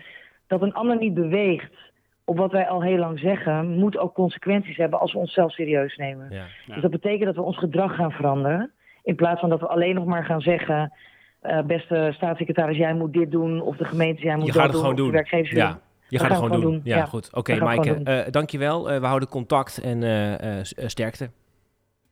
dat 0.47 0.61
een 0.61 0.73
ander 0.73 0.97
niet 0.97 1.13
beweegt 1.13 1.88
op 2.29 2.37
wat 2.37 2.51
wij 2.51 2.67
al 2.67 2.81
heel 2.83 2.97
lang 2.97 3.19
zeggen, 3.19 3.67
moet 3.67 3.97
ook 3.97 4.13
consequenties 4.13 4.77
hebben 4.77 4.99
als 4.99 5.13
we 5.13 5.19
onszelf 5.19 5.51
serieus 5.51 5.95
nemen. 5.95 6.27
ja. 6.29 6.45
Dus 6.73 6.81
dat 6.81 6.91
betekent 6.91 7.25
dat 7.25 7.35
we 7.35 7.41
ons 7.41 7.57
gedrag 7.57 7.95
gaan 7.95 8.11
veranderen. 8.11 8.71
In 9.03 9.15
plaats 9.15 9.39
van 9.39 9.49
dat 9.49 9.59
we 9.59 9.67
alleen 9.67 9.95
nog 9.95 10.05
maar 10.05 10.25
gaan 10.25 10.41
zeggen, 10.41 10.93
eh, 11.41 11.61
beste 11.61 12.09
staatssecretaris, 12.13 12.77
jij 12.77 12.93
moet 12.93 13.13
dit 13.13 13.31
doen, 13.31 13.61
of 13.61 13.77
de 13.77 13.85
gemeente, 13.85 14.21
jij 14.21 14.35
moet 14.35 14.45
Je 14.45 14.51
dat 14.51 14.61
gaat 14.61 14.69
het 14.71 14.79
gewoon 14.79 14.91
of 14.91 14.97
de 14.97 15.03
doen. 15.03 15.11
Ja. 15.57 15.79
Je 16.07 16.19
gaat 16.19 16.27
het 16.27 16.37
gewoon 16.37 16.51
doen. 16.51 16.59
gewoon 16.61 16.73
doen. 16.75 16.91
Ja, 16.91 16.97
Ja. 16.97 17.05
goed. 17.05 17.29
Oké, 17.33 17.53
gaan 17.55 17.63
Maaike, 17.63 17.89
gewoon 17.89 18.05
eh 18.05 18.31
dankjewel. 18.31 18.91
Eh, 18.91 18.99
we 18.99 19.05
houden 19.05 19.29
contact 19.29 19.77
en 19.77 20.03
eh, 20.03 20.33
eh, 20.33 20.59
eh, 20.59 20.63
sterkte. 20.87 21.29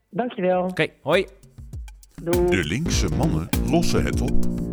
Dankjewel. 0.09 0.63
Oké, 0.63 0.87
hoi. 1.01 1.25
Doei. 2.23 2.49
De 2.49 2.63
linkse 2.67 3.09
mannen 3.15 3.47
lossen 3.69 4.03
het 4.03 4.21
op. 4.21 4.66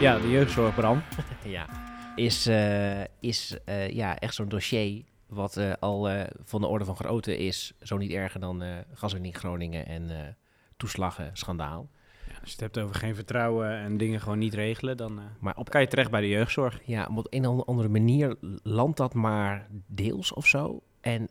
Ja, 0.00 0.18
de 0.18 0.30
jeugdzorg, 0.30 0.74
Bram. 0.74 1.02
Ja, 1.44 1.66
is, 2.16 2.46
eh, 2.46 3.04
is 3.20 3.58
eh, 3.64 3.90
ja, 3.90 4.18
echt 4.18 4.34
zo'n 4.34 4.48
dossier 4.48 5.04
wat 5.26 5.56
eh, 5.56 5.72
al 5.80 6.08
van 6.44 6.60
de 6.60 6.66
orde 6.66 6.84
van 6.84 6.96
grootte 6.96 7.38
is. 7.38 7.72
Zo 7.82 7.96
niet 7.96 8.10
erger 8.10 8.40
dan 8.40 8.62
gaswinning 8.92 9.36
Groningen 9.36 9.86
en 9.86 10.10
eh 10.10 10.16
toeslagen 10.76 11.30
schandaal. 11.32 11.88
Als 12.26 12.40
je 12.44 12.50
het 12.50 12.60
hebt 12.60 12.78
over 12.78 12.94
geen 12.94 13.14
vertrouwen 13.14 13.70
en 13.70 13.96
dingen 13.96 14.20
gewoon 14.20 14.38
niet 14.38 14.54
regelen, 14.54 14.96
dan 14.96 15.20
Maar 15.40 15.56
op, 15.56 15.70
kan 15.70 15.80
je 15.80 15.86
terecht 15.86 16.10
bij 16.10 16.20
de 16.20 16.28
jeugdzorg. 16.28 16.80
ja, 16.84 17.08
op 17.14 17.26
een 17.30 17.46
of 17.46 17.66
andere 17.66 17.88
manier 17.88 18.36
landt 18.62 18.96
dat 18.96 19.14
maar 19.14 19.68
deels 19.86 20.32
of 20.32 20.46
zo. 20.46 20.82
En 21.06 21.28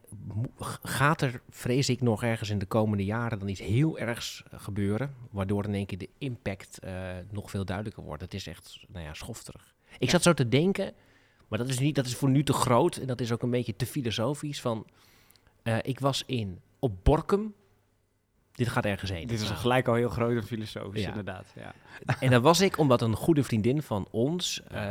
gaat 0.84 1.22
er, 1.22 1.42
vrees 1.50 1.90
ik, 1.90 2.02
nog 2.02 2.24
ergens 2.24 2.50
in 2.50 2.60
de 2.60 2.66
komende 2.66 3.06
jaren 3.06 3.40
dan 3.40 3.48
iets 3.48 3.60
heel 3.60 4.00
ergs 4.00 4.44
gebeuren. 4.52 5.16
Waardoor 5.32 5.66
in 5.66 5.74
één 5.74 5.86
keer 5.86 5.98
de 5.98 6.10
impact 6.18 6.80
eh, 6.80 6.94
nog 7.32 7.50
veel 7.50 7.66
duidelijker 7.66 8.04
wordt. 8.04 8.22
Het 8.22 8.34
is 8.34 8.48
echt, 8.48 8.80
nou 8.88 9.06
ja, 9.06 9.14
schofterig. 9.14 9.74
Ik 9.98 10.10
zat 10.10 10.24
zo 10.24 10.34
te 10.34 10.48
denken, 10.48 10.94
maar 11.48 11.60
dat 11.60 11.68
is, 11.68 11.80
niet, 11.80 11.96
dat 11.96 12.06
is 12.06 12.16
voor 12.16 12.30
nu 12.30 12.44
te 12.44 12.54
groot. 12.54 12.96
En 12.96 13.08
dat 13.08 13.22
is 13.22 13.32
ook 13.32 13.42
een 13.42 13.50
beetje 13.50 13.76
te 13.76 13.86
filosofisch. 13.86 14.62
Van, 14.62 14.88
eh, 15.64 15.78
ik 15.82 16.00
was 16.00 16.24
in, 16.26 16.60
op 16.80 17.04
Borkum. 17.04 17.54
Dit 18.56 18.68
gaat 18.68 18.86
ergens 18.86 19.12
heen. 19.12 19.28
Dit 19.28 19.40
is 19.42 19.48
Nou, 19.50 19.60
gelijk 19.60 19.88
al 19.88 19.94
heel 19.94 20.10
groot 20.10 20.36
en 20.36 20.44
filosofisch, 20.44 21.02
Ja. 21.02 21.08
inderdaad. 21.08 21.46
Ja. 21.56 21.74
En 22.20 22.30
daar 22.30 22.42
was 22.42 22.62
ik 22.62 22.78
omdat 22.78 23.02
een 23.02 23.16
goede 23.16 23.44
vriendin 23.44 23.82
van 23.82 24.08
ons, 24.12 24.62
eh, 24.68 24.82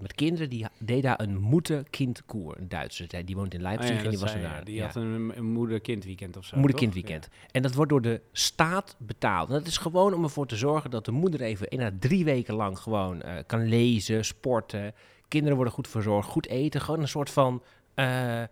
met 0.00 0.14
kinderen, 0.14 0.50
die 0.50 0.66
deed 0.78 1.02
daar 1.02 1.20
een 1.20 1.36
moeder-kindkoer. 1.38 2.58
Een 2.58 2.68
Duitse. 2.68 3.06
Die- 3.06 3.24
Die 3.24 3.36
woont 3.36 3.54
in 3.54 3.60
Oh 3.60 3.66
Leipzig 3.66 3.90
ja, 3.90 3.96
en 3.96 4.02
die 4.02 4.10
dat 4.10 4.20
was 4.20 4.30
zei 4.30 4.44
er 4.44 4.50
daar. 4.50 4.64
Die 4.64 4.74
ja. 4.74 4.84
had 4.86 4.94
een, 4.96 5.32
een 5.36 5.44
moeder-kindweekend 5.52 6.36
of 6.36 6.44
zo. 6.44 6.56
Moeder-kindweekend. 6.56 7.28
En 7.50 7.62
dat 7.62 7.74
wordt 7.74 7.90
door 7.90 8.02
de 8.02 8.20
staat 8.32 8.96
betaald. 8.98 9.48
En 9.48 9.54
dat 9.54 9.66
is 9.66 9.76
gewoon 9.76 10.14
om 10.14 10.22
ervoor 10.22 10.46
te 10.46 10.56
zorgen 10.56 10.90
dat 10.90 11.04
de 11.04 11.12
moeder 11.12 11.40
even 11.40 11.68
in 11.68 11.80
haar 11.80 11.98
drie 11.98 12.24
weken 12.24 12.54
lang 12.54 12.78
gewoon 12.78 13.22
eh, 13.22 13.34
kan 13.46 13.64
lezen, 13.68 14.24
sporten. 14.24 14.94
Kinderen 15.28 15.56
worden 15.56 15.74
goed 15.74 15.88
verzorgd, 15.88 16.28
goed 16.28 16.46
eten. 16.48 16.80
Gewoon 16.80 17.00
een 17.00 17.08
soort 17.08 17.30
van, 17.30 17.62
eh, 17.94 18.42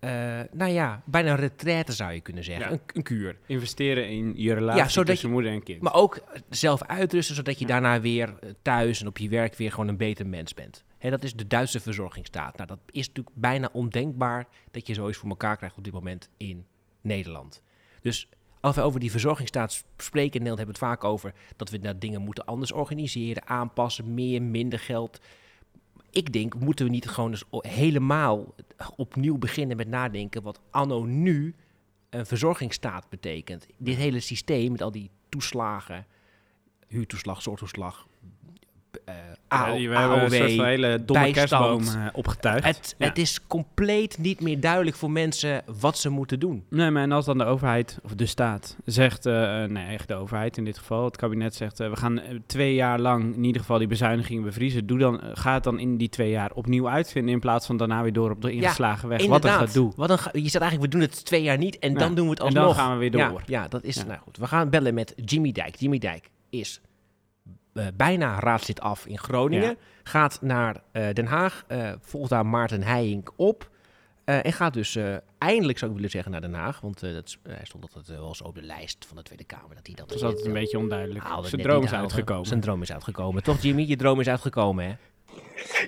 eh, 0.00 0.10
nou 0.52 0.70
ja, 0.70 1.02
bijna 1.04 1.30
een 1.30 1.36
retraite 1.36 1.92
zou 1.92 2.12
je 2.12 2.20
kunnen 2.20 2.44
zeggen. 2.44 2.64
Ja. 2.66 2.72
Een, 2.72 2.80
een 2.86 3.02
kuur. 3.02 3.36
Investeren 3.46 4.08
in 4.08 4.32
je 4.36 4.54
relatie 4.54 4.82
Ja, 4.82 4.88
zodat 4.88 5.20
je- 5.20 5.28
moeder 5.28 5.52
en 5.52 5.62
kind. 5.62 5.82
Maar 5.82 5.94
ook 5.94 6.20
zelf 6.48 6.82
uitrusten, 6.82 7.34
zodat 7.34 7.58
je 7.58 7.66
daarna 7.66 8.00
weer 8.00 8.34
eh, 8.40 8.50
thuis 8.62 9.00
en 9.00 9.06
op 9.06 9.18
je 9.18 9.28
werk 9.28 9.54
weer 9.54 9.70
gewoon 9.70 9.88
een 9.88 9.96
beter 9.96 10.26
mens 10.26 10.54
bent. 10.54 10.84
Hè, 10.98 11.10
dat 11.10 11.24
is 11.24 11.34
de 11.34 11.46
Duitse 11.46 11.80
verzorgingsstaat. 11.80 12.56
Nou, 12.56 12.68
dat 12.68 12.78
is 12.90 13.06
natuurlijk 13.06 13.36
bijna 13.36 13.68
ondenkbaar 13.72 14.46
dat 14.70 14.86
je 14.86 14.94
zoiets 14.94 15.18
voor 15.18 15.28
elkaar 15.28 15.56
krijgt 15.56 15.76
op 15.76 15.84
dit 15.84 15.92
moment 15.92 16.28
in 16.36 16.66
Nederland. 17.00 17.62
Dus 18.00 18.28
als 18.60 18.76
we 18.76 18.82
over 18.82 19.00
die 19.00 19.10
verzorgingsstaat 19.10 19.84
spreken 19.96 20.40
in 20.40 20.42
Nederland, 20.46 20.58
hebben 20.58 20.74
we 20.80 20.86
het 20.86 20.90
vaak 21.00 21.04
over 21.10 21.32
dat 21.56 21.70
we 21.70 21.78
dat 21.78 22.00
dingen 22.00 22.20
moeten 22.20 22.44
anders 22.44 22.72
organiseren, 22.72 23.46
aanpassen, 23.46 24.14
meer, 24.14 24.42
minder 24.42 24.78
geld. 24.78 25.20
Ik 26.10 26.32
denk, 26.32 26.54
moeten 26.54 26.84
we 26.84 26.90
niet 26.90 27.08
gewoon 27.08 27.30
eens 27.30 27.44
helemaal 27.50 28.54
opnieuw 28.96 29.38
beginnen 29.38 29.76
met 29.76 29.88
nadenken 29.88 30.42
wat 30.42 30.60
anno 30.70 31.04
nu 31.04 31.54
een 32.10 32.26
verzorgingsstaat 32.26 33.08
betekent. 33.08 33.66
Dit 33.78 33.96
hele 33.96 34.20
systeem 34.20 34.72
met 34.72 34.82
al 34.82 34.90
die 34.90 35.10
toeslagen, 35.28 36.06
huurtoeslag, 36.86 37.42
zorgtoeslag, 37.42 38.06
eh 39.04 39.14
Ja, 39.48 39.72
we 39.72 39.96
hebben 39.96 40.22
een 40.22 40.30
soort 40.30 40.52
van 40.54 40.64
hele 40.64 41.04
domme 41.04 41.30
kerstboom 41.30 41.82
eh, 41.82 42.06
opgetuigd. 42.12 42.64
Het, 42.66 42.94
Ja. 42.98 43.06
het 43.06 43.18
is 43.18 43.46
compleet 43.46 44.18
niet 44.18 44.40
meer 44.40 44.60
duidelijk 44.60 44.96
voor 44.96 45.10
mensen 45.10 45.62
wat 45.80 45.98
ze 45.98 46.08
moeten 46.08 46.38
doen. 46.40 46.64
Nee, 46.70 46.90
maar 46.90 47.02
en 47.02 47.12
als 47.12 47.24
dan 47.24 47.38
de 47.38 47.44
overheid, 47.44 47.98
of 48.02 48.14
de 48.14 48.26
staat, 48.26 48.76
zegt, 48.84 49.26
eh, 49.26 49.64
nee, 49.64 49.86
echt 49.86 50.08
de 50.08 50.14
overheid 50.14 50.56
in 50.56 50.64
dit 50.64 50.78
geval, 50.78 51.04
het 51.04 51.16
kabinet 51.16 51.54
zegt, 51.54 51.78
we 51.78 51.96
gaan 51.96 52.20
twee 52.46 52.74
jaar 52.74 52.98
lang 53.00 53.34
in 53.36 53.44
ieder 53.44 53.60
geval 53.60 53.78
die 53.78 53.86
bezuinigingen 53.86 54.42
bevriezen. 54.42 54.86
Doe 54.86 54.98
dan, 54.98 55.20
ga 55.32 55.54
het 55.54 55.64
dan 55.64 55.78
in 55.78 55.96
die 55.96 56.08
twee 56.08 56.30
jaar 56.30 56.50
opnieuw 56.52 56.88
uitvinden 56.88 57.32
in 57.34 57.40
plaats 57.40 57.66
van 57.66 57.76
daarna 57.76 58.02
weer 58.02 58.12
door 58.12 58.30
op 58.30 58.42
de 58.42 58.52
ingeslagen 58.52 59.08
weg. 59.08 59.26
Wat 59.26 59.44
een 59.44 59.50
gedoe. 59.50 59.92
Wat 59.96 60.10
een 60.10 60.42
je 60.42 60.48
zegt 60.48 60.62
eigenlijk, 60.62 60.92
we 60.92 60.98
doen 60.98 61.08
het 61.08 61.24
twee 61.24 61.42
jaar 61.42 61.58
niet 61.58 61.78
en 61.78 61.94
dan 61.94 62.14
doen 62.14 62.24
we 62.24 62.30
het 62.30 62.40
En 62.40 62.46
alsnog. 62.46 62.64
dan 62.64 62.74
gaan 62.74 62.92
we 62.92 62.98
weer 62.98 63.10
door. 63.10 63.42
Ja, 63.46 63.68
dat 63.68 63.84
is, 63.84 64.04
nou 64.04 64.18
goed. 64.18 64.36
We 64.36 64.46
gaan 64.46 64.70
bellen 64.70 64.94
met 64.94 65.12
Jimmy 65.24 65.52
Dijk. 65.52 65.76
Jimmy 65.76 65.98
Dijk 65.98 66.30
is 66.50 66.80
eh, 67.74 67.86
bijna 67.94 68.38
raadslid 68.40 68.80
af 68.80 69.06
in 69.06 69.18
Groningen. 69.18 69.68
Ja. 69.68 69.74
Gaat 70.02 70.38
naar 70.42 70.76
eh, 70.92 71.08
Den 71.12 71.26
Haag, 71.26 71.64
eh, 71.66 71.92
volgt 72.00 72.30
daar 72.30 72.46
Maarten 72.46 72.82
Heijink 72.82 73.30
op. 73.36 73.70
eh, 74.24 74.44
en 74.44 74.52
gaat 74.52 74.72
dus 74.74 74.96
eh, 74.96 75.14
eindelijk, 75.38 75.78
zou 75.78 75.90
ik 75.90 75.96
willen 75.96 76.12
zeggen, 76.12 76.32
naar 76.32 76.40
Den 76.40 76.54
Haag. 76.54 76.80
Want 76.80 77.02
eh, 77.02 77.12
dat, 77.12 77.36
hij 77.42 77.60
stond 77.64 77.82
altijd 77.84 78.06
wel 78.18 78.28
eens 78.28 78.42
op 78.42 78.54
de 78.54 78.62
lijst 78.62 79.06
van 79.06 79.16
de 79.16 79.22
Tweede 79.22 79.44
Kamer. 79.44 79.74
Dat 79.74 79.86
hij 79.86 79.94
dat 79.94 80.08
Dat 80.08 80.16
is 80.16 80.24
altijd 80.24 80.46
een 80.46 80.52
beetje 80.52 80.78
onduidelijk. 80.78 81.24
Zijn 81.42 81.62
droom 81.62 81.82
is 81.84 81.92
uitgekomen. 81.92 82.46
Zijn 82.46 82.60
droom 82.60 82.82
is 82.82 82.92
uitgekomen. 82.92 83.42
Toch 83.42 83.60
Jimmy? 83.62 83.82
Je 83.86 83.96
droom 83.96 84.20
is 84.20 84.28
uitgekomen 84.28 84.84
hè? 84.84 84.94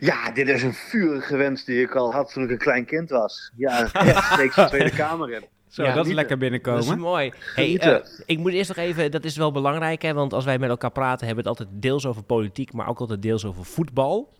Ja, 0.01 0.31
dit 0.33 0.49
is 0.49 0.62
een 0.62 0.75
vurige 0.75 1.37
wens 1.37 1.64
die 1.64 1.81
ik 1.83 1.95
al 1.95 2.12
had 2.12 2.33
toen 2.33 2.42
ik 2.45 2.51
een 2.51 2.59
klein 2.59 2.85
kind 2.85 3.11
was. 3.11 3.53
Ja, 3.57 3.88
rechtstreeks 3.92 4.55
de 4.55 4.64
Tweede 4.66 4.90
Kamer 4.90 5.33
in. 5.33 5.45
Zo, 5.72 5.82
Ja, 5.85 5.94
dat 5.94 6.06
is 6.06 6.12
lekker 6.12 6.38
Dat 6.38 6.48
is 6.52 6.61
binnenkomen. 6.61 6.98
mooi. 6.98 7.32
Hey, 7.54 7.78
eh, 7.78 7.96
ik 8.26 8.38
moet 8.38 8.52
eerst 8.52 8.68
nog 8.68 8.78
even, 8.87 9.11
dat 9.11 9.24
is 9.24 9.37
wel 9.37 9.52
belangrijk, 9.52 10.02
hè, 10.02 10.12
want 10.14 10.32
als 10.32 10.44
wij 10.44 10.58
met 10.58 10.68
elkaar 10.70 10.90
praten, 10.90 11.26
hebben 11.26 11.44
we 11.44 11.50
het 11.50 11.58
altijd 11.61 11.82
deels 11.82 12.06
over 12.06 12.22
politiek, 12.22 12.72
maar 12.72 12.88
ook 12.88 12.98
altijd 13.00 13.22
deels 13.22 13.44
over 13.44 13.64
voetbal. 13.64 14.32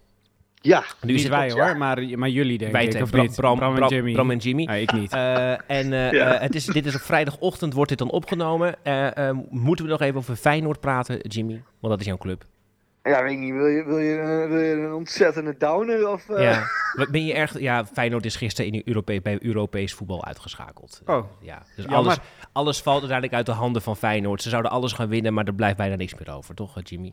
Ja, 0.55 0.85
Nu 1.01 1.15
het 1.19 1.29
wij 1.29 1.51
hoor, 1.51 1.77
maar, 1.77 2.05
maar 2.19 2.29
jullie 2.29 2.59
denk 2.59 2.73
Wij 2.73 2.87
ik, 2.87 3.03
of 3.03 3.11
Bram, 3.11 3.27
niet? 3.27 3.35
Bram, 3.37 3.57
Bram 3.59 3.71
en 3.71 3.77
Bram- 3.77 3.89
Jimmy. 3.91 4.13
Bram 4.13 4.31
en 4.31 4.37
Jimmy. 4.39 4.67
Ah, 4.67 4.77
ik 4.81 4.93
niet. 4.93 5.13
Eh, 5.13 5.51
en 5.71 5.93
eh, 5.93 6.13
Ja. 6.13 6.39
het 6.39 6.55
is, 6.55 6.65
dit 6.65 6.87
is 6.87 6.95
op 6.95 7.01
vrijdagochtend, 7.01 7.73
wordt 7.75 7.89
dit 7.89 7.99
dan 7.99 8.11
opgenomen. 8.11 8.75
Eh, 8.85 9.29
eh, 9.29 9.37
moeten 9.51 9.85
we 9.85 9.91
nog 9.91 10.01
even 10.01 10.17
over 10.17 10.37
Feyenoord 10.37 10.81
praten, 10.81 11.19
Jimmy? 11.21 11.63
Want 11.81 11.93
dat 11.93 12.01
is 12.01 12.07
jouw 12.07 12.19
club. 12.19 12.45
Ja 13.03 13.23
weet 13.23 13.33
ik 13.33 13.39
niet, 13.39 13.53
wil 13.53 13.67
je, 13.67 13.85
wil 13.85 13.99
je, 13.99 14.47
wil 14.49 14.59
je 14.61 14.73
een 14.75 14.93
ontzettende 14.93 15.57
downer? 15.59 16.09
Of, 16.09 16.29
eh? 16.29 16.43
Ja. 16.43 16.63
Wat 16.93 17.09
Ben 17.11 17.25
je 17.25 17.35
erg, 17.35 17.59
ja, 17.59 17.87
Feyenoord 17.87 18.25
is 18.25 18.37
gisteren 18.37 18.73
in 18.73 18.83
Europe, 18.85 19.21
bij 19.23 19.39
Europees 19.43 19.95
voetbal 19.95 20.25
uitgeschakeld. 20.25 21.03
Oh, 21.07 21.25
Ja, 21.41 21.63
dus 21.77 21.87
alles, 21.87 22.17
alles 22.53 22.83
valt 22.83 22.99
uiteindelijk 22.99 23.37
uit 23.37 23.47
de 23.47 23.53
handen 23.53 23.83
van 23.83 23.97
Feyenoord. 23.97 24.43
Ze 24.43 24.49
zouden 24.49 24.71
alles 24.71 24.93
gaan 24.93 25.09
winnen, 25.09 25.35
maar 25.35 25.45
er 25.47 25.55
blijft 25.55 25.77
bijna 25.77 25.95
niks 25.97 26.15
meer 26.15 26.35
over, 26.35 26.55
toch 26.55 26.77
eh, 26.77 26.83
Jimmy? 26.83 27.13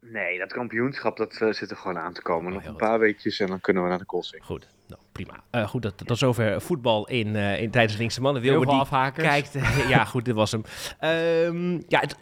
Nee, 0.00 0.38
dat 0.38 0.52
kampioenschap 0.52 1.16
dat, 1.16 1.36
eh, 1.40 1.52
zit 1.52 1.70
er 1.70 1.76
gewoon 1.76 1.98
aan 1.98 2.12
te 2.12 2.22
komen. 2.22 2.46
Oh, 2.46 2.52
Nog 2.54 2.62
een 2.64 2.70
goed. 2.70 2.78
paar 2.78 2.98
weekjes 2.98 3.40
en 3.40 3.46
dan 3.46 3.60
kunnen 3.60 3.82
we 3.82 3.88
naar 3.88 3.98
de 3.98 4.04
koolsing. 4.04 4.44
Goed, 4.44 4.66
nou, 4.86 5.00
prima. 5.12 5.44
Eh, 5.50 5.68
goed, 5.68 5.82
dat, 5.82 6.06
tot 6.06 6.18
zover 6.18 6.60
voetbal 6.60 7.08
in, 7.08 7.36
eh 7.36 7.62
in 7.62 7.70
tijdens 7.70 7.92
de 7.92 7.98
Linkse 7.98 8.20
Mannen. 8.20 8.42
Veel 8.42 8.60
die 8.60 8.68
afhakers. 8.68 9.26
kijkt. 9.28 9.52
ja, 9.94 10.04
goed, 10.04 10.24
dit 10.24 10.34
was 10.34 10.52
hem. 10.52 10.62
Ehm, 10.98 11.72
ja, 11.88 12.00
het- 12.00 12.16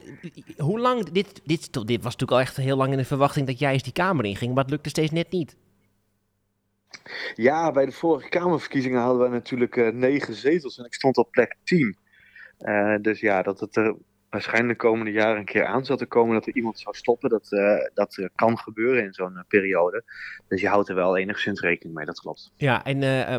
hoe 0.59 0.81
lang, 0.81 1.11
dit, 1.11 1.41
dit, 1.45 1.73
dit 1.73 2.03
was 2.03 2.13
natuurlijk 2.17 2.31
al 2.33 2.41
echt 2.41 2.57
heel 2.57 2.77
lang 2.77 2.91
in 2.93 2.99
de 2.99 3.05
verwachting 3.05 3.47
dat 3.47 3.59
jij 3.59 3.73
eens 3.73 3.83
die 3.83 3.93
kamer 3.93 4.25
inging, 4.25 4.55
maar 4.55 4.63
het 4.63 4.73
lukte 4.73 4.89
steeds 4.89 5.11
net 5.11 5.31
niet. 5.31 5.57
Ja, 7.35 7.71
bij 7.71 7.85
de 7.85 7.93
vorige 7.93 8.29
Kamerverkiezingen 8.29 9.01
hadden 9.01 9.23
we 9.23 9.29
natuurlijk 9.29 9.77
eh, 9.77 9.89
negen 9.93 10.35
zetels 10.35 10.79
en 10.79 10.85
ik 10.85 10.95
stond 10.95 11.17
op 11.17 11.31
plek 11.31 11.57
10. 11.65 11.97
Eh, 12.59 12.95
dus 13.01 13.21
ja, 13.21 13.43
dat 13.43 13.61
het 13.61 13.77
er 13.77 13.95
waarschijnlijk 14.33 14.81
de 14.81 14.87
komende 14.87 15.11
jaren 15.11 15.39
een 15.39 15.45
keer 15.45 15.67
aan 15.67 15.85
zat 15.85 15.99
te 15.99 16.07
komen 16.07 16.35
dat 16.35 16.47
er 16.47 16.55
iemand 16.55 16.79
zou 16.79 16.97
stoppen, 16.97 17.31
dat, 17.31 17.53
eh, 17.53 17.77
dat 17.95 18.17
eh, 18.17 18.27
kan 18.35 18.59
gebeuren 18.59 19.05
in 19.05 19.13
zo'n 19.13 19.37
eh, 19.37 19.43
periode. 19.49 20.05
Dus 20.49 20.61
je 20.61 20.69
houdt 20.69 20.89
er 20.89 20.95
wel 20.95 21.17
enigszins 21.17 21.61
rekening 21.61 21.97
mee, 21.97 22.07
dat 22.07 22.21
klopt. 22.21 22.53
Ja, 22.57 22.85
en 22.85 22.99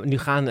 nu 0.10 0.18
gaan 0.18 0.50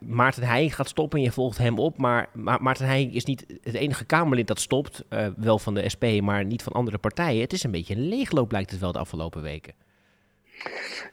Maarten 0.00 0.42
Heijink 0.42 0.72
gaat 0.72 0.88
stoppen 0.88 1.18
en 1.18 1.24
je 1.24 1.32
volgt 1.32 1.58
hem 1.58 1.78
op, 1.78 1.98
maar 1.98 2.28
Ma- 2.32 2.58
Maarten 2.60 2.86
Heijink 2.86 3.12
is 3.12 3.24
niet 3.24 3.58
het 3.62 3.74
enige 3.74 4.04
Kamerlid 4.04 4.46
dat 4.46 4.60
stopt, 4.60 5.04
wel 5.36 5.58
van 5.58 5.74
de 5.74 5.88
SP, 5.94 6.04
maar 6.22 6.44
niet 6.44 6.62
van 6.62 6.72
andere 6.72 6.98
partijen. 6.98 7.40
Het 7.40 7.52
is 7.52 7.62
een 7.62 7.70
beetje 7.70 7.94
een 7.94 8.08
leegloop 8.08 8.52
lijkt 8.52 8.70
het 8.70 8.80
wel 8.80 8.92
de 8.92 8.98
afgelopen 8.98 9.42
weken. 9.42 9.74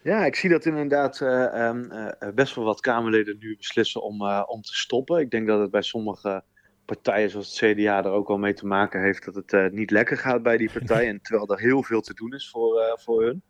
Ja, 0.03 0.25
ik 0.25 0.35
zie 0.35 0.49
dat 0.49 0.65
inderdaad 0.65 1.21
eh, 1.21 1.67
ehm, 1.67 1.91
eh, 1.91 2.29
best 2.33 2.55
wel 2.55 2.65
wat 2.65 2.81
Kamerleden 2.81 3.37
nu 3.39 3.55
beslissen 3.57 4.03
om, 4.03 4.21
om 4.45 4.61
te 4.61 4.75
stoppen. 4.75 5.19
Ik 5.19 5.31
denk 5.31 5.47
dat 5.47 5.59
het 5.59 5.71
bij 5.71 5.81
sommige 5.81 6.43
partijen 6.93 7.29
zoals 7.29 7.59
het 7.59 7.77
CDA 7.77 8.03
er 8.03 8.11
ook 8.11 8.27
wel 8.27 8.37
mee 8.37 8.53
te 8.53 8.65
maken 8.65 9.01
heeft 9.01 9.25
dat 9.25 9.35
het 9.35 9.53
eh, 9.53 9.69
niet 9.71 9.91
lekker 9.91 10.17
gaat 10.17 10.43
bij 10.43 10.57
die 10.57 10.71
partij. 10.71 11.07
En 11.09 11.21
terwijl 11.21 11.47
er 11.47 11.59
heel 11.59 11.83
veel 11.83 12.01
te 12.01 12.13
doen 12.13 12.33
is 12.33 12.49
voor, 12.49 12.79
eh, 12.79 12.97
voor 12.97 13.23
hun. 13.23 13.41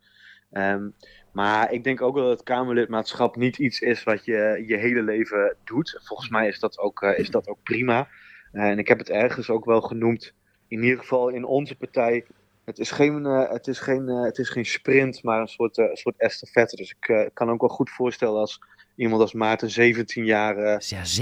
Ehm, 0.51 0.89
maar 1.31 1.71
ik 1.71 1.83
denk 1.83 2.01
ook 2.01 2.15
wel 2.15 2.23
dat 2.23 2.37
het 2.37 2.47
Kamerlidmaatschap 2.47 3.35
niet 3.35 3.57
iets 3.57 3.79
is 3.79 4.03
wat 4.03 4.25
je 4.25 4.63
je 4.67 4.77
hele 4.77 5.01
leven 5.01 5.55
doet. 5.63 5.99
Volgens 6.03 6.29
mij 6.29 6.47
is 6.47 6.59
dat 6.59 6.77
ook, 6.77 7.01
eh, 7.01 7.19
is 7.19 7.29
dat 7.29 7.47
ook 7.47 7.63
prima. 7.63 8.07
En 8.51 8.79
ik 8.79 8.87
heb 8.87 8.97
het 8.97 9.09
ergens 9.09 9.49
ook 9.49 9.65
wel 9.65 9.81
genoemd, 9.81 10.33
in 10.67 10.83
ieder 10.83 10.99
geval 10.99 11.29
in 11.29 11.45
onze 11.45 11.75
partij. 11.75 12.25
Het 12.65 12.79
is 12.79 12.91
geen, 12.91 13.23
het 13.23 13.67
is 13.67 13.79
geen, 13.79 14.07
het 14.07 14.37
is 14.37 14.49
geen 14.49 14.65
sprint, 14.65 15.23
maar 15.23 15.41
een 15.41 15.47
soort, 15.47 15.77
een 15.77 15.97
soort 15.97 16.17
estafette. 16.17 16.75
Dus 16.75 16.95
ik 16.99 17.29
kan 17.33 17.49
ook 17.49 17.61
wel 17.61 17.69
goed 17.69 17.89
voorstellen 17.89 18.39
als 18.39 18.59
iemand 18.99 19.21
als 19.21 19.33
Maarten 19.33 19.69
17 19.69 20.25
jaar 20.25 20.57
eh, 20.57 20.71
in 20.71 20.77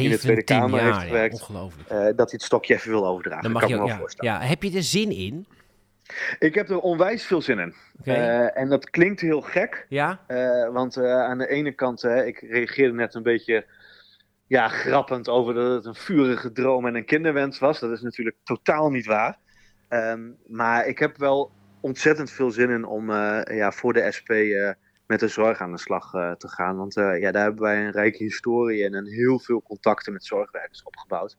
de 0.09 0.17
Tweede 0.17 0.17
17 0.17 0.43
Kamer 0.43 0.79
jaar, 0.79 0.85
heeft 0.85 1.01
ja, 1.01 1.07
gewerkt. 1.07 1.33
ongelooflijk. 1.33 1.89
eh, 1.89 1.97
dat 1.97 2.17
hij 2.17 2.25
het 2.31 2.43
stokje 2.43 2.73
even 2.73 2.89
wil 2.89 3.07
overdragen. 3.07 3.43
Dan 3.43 3.51
mag 3.51 3.61
kan 3.61 3.69
je 3.69 3.75
me 3.75 3.81
wel 3.81 3.91
ja, 3.91 3.97
voorstellen. 3.97 4.33
ja, 4.33 4.41
heb 4.41 4.63
je 4.63 4.75
er 4.75 4.83
zin 4.83 5.11
in? 5.11 5.45
Ik 6.39 6.55
heb 6.55 6.69
er 6.69 6.79
onwijs 6.79 7.25
veel 7.25 7.41
zin 7.41 7.59
in. 7.59 7.73
Eh, 8.03 8.57
en 8.57 8.69
dat 8.69 8.89
klinkt 8.89 9.21
heel 9.21 9.41
gek. 9.41 9.85
ja? 9.89 10.19
want 10.71 10.97
aan 10.97 11.37
de 11.37 11.47
ene 11.47 11.71
kant, 11.71 12.03
ik 12.03 12.39
reageerde 12.39 12.93
net 12.93 13.13
een 13.13 13.23
beetje 13.23 13.65
ja, 14.47 14.67
grappend 14.67 15.29
over 15.29 15.53
dat 15.53 15.73
het 15.73 15.85
een 15.85 15.95
vurige 15.95 16.51
droom 16.51 16.87
en 16.87 16.95
een 16.95 17.05
kinderwens 17.05 17.59
was. 17.59 17.79
Dat 17.79 17.91
is 17.91 18.01
natuurlijk 18.01 18.37
totaal 18.43 18.89
niet 18.89 19.05
waar. 19.05 19.37
Ehm, 19.87 20.21
maar 20.45 20.87
ik 20.87 20.99
heb 20.99 21.17
wel 21.17 21.51
ontzettend 21.81 22.31
veel 22.31 22.51
zin 22.51 22.69
in 22.69 22.85
om 22.85 23.11
ja, 23.11 23.71
voor 23.71 23.93
de 23.93 24.11
SP 24.17 24.31
met 25.07 25.19
de 25.19 25.27
zorg 25.27 25.59
aan 25.59 25.71
de 25.71 25.79
slag 25.79 26.13
eh, 26.13 26.31
te 26.31 26.47
gaan. 26.47 26.77
Want 26.77 26.97
eh, 26.97 27.19
ja, 27.19 27.31
daar 27.31 27.43
hebben 27.43 27.61
wij 27.61 27.85
een 27.85 27.91
rijke 27.91 28.23
historie 28.23 28.83
en 28.85 28.93
een 28.93 29.07
heel 29.07 29.39
veel 29.39 29.61
contacten 29.61 30.13
met 30.13 30.25
zorgwerkers 30.25 30.83
opgebouwd. 30.83 31.37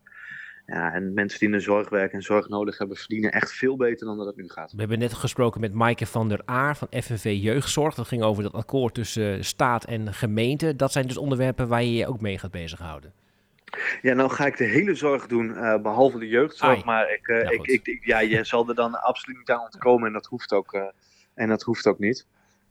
Ja, 0.66 0.92
en 0.92 1.14
mensen 1.14 1.38
die 1.38 1.48
in 1.48 1.54
de 1.54 1.60
zorg 1.60 1.88
werken 1.88 2.14
en 2.16 2.22
zorg 2.22 2.48
nodig 2.48 2.78
hebben, 2.78 2.96
verdienen 2.96 3.32
echt 3.32 3.52
veel 3.52 3.76
beter 3.76 4.06
dan 4.06 4.16
dat 4.16 4.26
het 4.26 4.36
nu 4.36 4.48
gaat. 4.48 4.72
We 4.72 4.78
hebben 4.78 4.98
net 4.98 5.14
gesproken 5.14 5.60
met 5.60 5.72
Maaike 5.72 6.06
van 6.06 6.28
der 6.28 6.40
Aar 6.44 6.76
van 6.76 6.88
FNV 6.90 7.38
Jeugdzorg. 7.40 7.94
Dat 7.94 8.06
ging 8.08 8.22
over 8.22 8.42
dat 8.42 8.52
akkoord 8.52 8.94
tussen 8.94 9.44
staat 9.44 9.84
en 9.84 10.14
gemeente. 10.14 10.76
Dat 10.76 10.92
zijn 10.92 11.06
dus 11.06 11.16
onderwerpen 11.16 11.68
waar 11.68 11.82
je 11.82 11.92
je 11.94 12.06
ook 12.06 12.20
mee 12.20 12.38
gaat 12.38 12.50
bezighouden. 12.50 13.12
Ja, 14.02 14.14
nou 14.14 14.30
ga 14.30 14.46
ik 14.46 14.56
de 14.56 14.64
hele 14.64 14.94
zorg 14.94 15.26
doen, 15.26 15.48
uh, 15.50 15.76
behalve 15.82 16.18
de 16.18 16.28
jeugdzorg. 16.28 16.72
Ai. 16.74 16.82
Maar 16.84 17.12
ik, 17.12 17.28
uh, 17.28 17.42
Ja, 17.42 17.50
ik, 17.50 17.66
ik, 17.66 17.86
ik- 17.86 18.04
ja, 18.06 18.18
je 18.20 18.44
zal 18.44 18.68
er 18.68 18.74
dan 18.74 19.00
absoluut 19.10 19.38
niet 19.38 19.50
aan 19.50 19.60
ontkomen 19.60 20.06
en 20.06 20.12
dat 20.12 20.26
hoeft 20.26 20.52
ook, 20.52 20.74
uh, 20.74 20.82
en 21.34 21.48
dat 21.48 21.62
hoeft 21.62 21.86
ook 21.86 21.98
niet. 21.98 22.26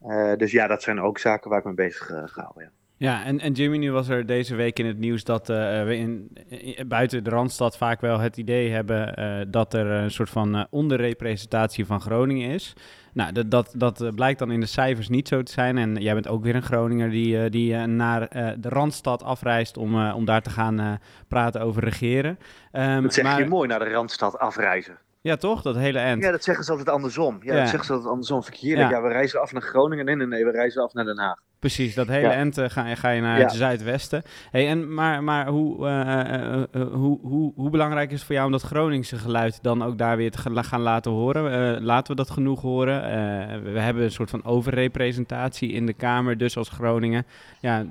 Uh, 0.05 0.35
dus 0.35 0.51
ja, 0.51 0.67
dat 0.67 0.81
zijn 0.83 1.01
ook 1.01 1.17
zaken 1.17 1.49
waar 1.49 1.59
ik 1.59 1.65
mee 1.65 1.73
bezig 1.73 2.09
uh, 2.09 2.21
ga 2.25 2.41
houden. 2.41 2.63
Ja. 2.63 2.69
Ja, 2.99 3.23
en, 3.25 3.39
en 3.39 3.53
Jimmy, 3.53 3.77
nu 3.77 3.91
was 3.91 4.09
er 4.09 4.25
deze 4.25 4.55
week 4.55 4.79
in 4.79 4.85
het 4.85 4.97
nieuws 4.97 5.23
dat 5.23 5.49
uh, 5.49 5.55
we 5.83 5.95
in, 5.97 6.37
in- 6.47 6.87
buiten 6.87 7.23
de 7.23 7.29
Randstad 7.29 7.77
vaak 7.77 8.01
wel 8.01 8.19
het 8.19 8.37
idee 8.37 8.71
hebben 8.71 9.15
eh, 9.15 9.39
dat 9.47 9.73
er 9.73 9.85
een 9.87 10.11
soort 10.11 10.29
van 10.29 10.55
eh, 10.55 10.63
onderrepresentatie 10.69 11.85
van 11.85 12.01
Groningen 12.01 12.49
is. 12.49 12.73
Nou, 13.13 13.31
dat, 13.31 13.51
dat, 13.51 13.73
dat 13.77 14.01
eh, 14.01 14.09
blijkt 14.15 14.39
dan 14.39 14.51
in 14.51 14.59
de 14.59 14.65
cijfers 14.65 15.09
niet 15.09 15.27
zo 15.27 15.43
te 15.43 15.51
zijn. 15.51 15.77
En 15.77 15.95
jij 15.95 16.13
bent 16.13 16.27
ook 16.27 16.43
weer 16.43 16.55
een 16.55 16.61
Groninger 16.61 17.09
die, 17.09 17.43
eh, 17.43 17.51
die 17.51 17.73
eh, 17.75 17.83
naar 17.83 18.21
eh, 18.27 18.49
de 18.57 18.69
Randstad 18.69 19.23
afreist 19.23 19.77
om, 19.77 19.95
eh, 20.05 20.15
om 20.15 20.25
daar 20.25 20.41
te 20.41 20.49
gaan 20.49 20.79
eh, 20.79 20.91
praten 21.27 21.61
over 21.61 21.83
regeren. 21.83 22.39
Ehm, 22.71 23.01
Dat 23.01 23.13
zeg 23.13 23.23
maar, 23.23 23.39
je 23.39 23.45
mooi 23.47 23.67
naar 23.67 23.79
de 23.79 23.89
Randstad 23.89 24.37
afreizen. 24.39 24.97
Ja, 25.27 25.35
toch? 25.35 25.61
Dat 25.61 25.75
hele 25.75 25.99
end. 25.99 26.23
Ja, 26.23 26.31
dat 26.31 26.43
zeggen 26.43 26.63
ze 26.65 26.71
altijd 26.71 26.89
andersom. 26.89 27.37
Ja, 27.41 27.53
Ja. 27.53 27.59
dat 27.59 27.67
zeggen 27.69 27.85
ze 27.85 27.91
altijd 27.93 28.11
andersom. 28.11 28.43
Heerlijk. 28.59 28.89
Ja. 28.89 28.95
Ja. 28.97 29.01
we 29.03 29.07
reizen 29.09 29.41
af 29.41 29.51
naar 29.51 29.61
Groningen. 29.61 30.05
Nee, 30.05 30.15
nee, 30.15 30.27
nee, 30.27 30.45
we 30.45 30.51
reizen 30.51 30.81
af 30.83 30.93
naar 30.93 31.05
Den 31.05 31.17
Haag. 31.19 31.35
Precies, 31.59 31.95
dat 31.95 32.07
hele 32.07 32.27
Ja. 32.27 32.31
end 32.33 32.57
eh, 32.57 32.69
ga, 32.69 32.87
je- 32.87 32.95
ga 32.95 33.09
je 33.09 33.21
naar 33.21 33.37
Ja. 33.37 33.43
het 33.43 33.51
zuidwesten. 33.53 34.23
Hey, 34.51 34.67
en, 34.67 34.93
maar 34.93 35.23
maar 35.23 35.47
hoe, 35.47 35.87
eh, 35.87 36.01
eh, 36.19 36.63
eh, 36.71 36.81
hoe, 36.93 37.19
hoe, 37.21 37.53
hoe 37.55 37.69
belangrijk 37.69 38.09
is 38.09 38.15
het 38.15 38.25
voor 38.25 38.35
jou 38.35 38.45
om 38.47 38.51
dat 38.51 38.61
Groningse 38.61 39.17
geluid 39.17 39.59
dan 39.63 39.83
ook 39.83 39.97
daar 39.97 40.17
weer 40.17 40.31
te 40.31 40.37
ga- 40.37 40.61
gaan 40.63 40.81
laten 40.81 41.11
horen? 41.11 41.75
Eh, 41.75 41.81
laten 41.81 42.15
we 42.15 42.21
dat 42.23 42.29
genoeg 42.29 42.61
horen? 42.61 43.03
Eh, 43.03 43.71
we 43.73 43.79
hebben 43.79 44.03
een 44.03 44.11
soort 44.11 44.29
van 44.29 44.43
overrepresentatie 44.45 45.71
in 45.71 45.85
de 45.85 45.93
Kamer, 45.93 46.37
dus 46.37 46.57
als 46.57 46.69
Groningen. 46.69 47.25
Ja, 47.59 47.85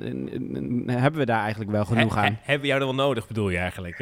hebben 0.86 1.20
we 1.20 1.26
daar 1.26 1.40
eigenlijk 1.42 1.70
wel 1.70 1.84
genoeg 1.84 2.14
He- 2.14 2.20
he- 2.20 2.26
aan? 2.26 2.38
hebben 2.42 2.60
we 2.60 2.66
jou 2.66 2.80
er 2.80 2.86
wel 2.86 3.06
nodig, 3.06 3.26
bedoel 3.26 3.48
je 3.50 3.58
eigenlijk? 3.58 3.98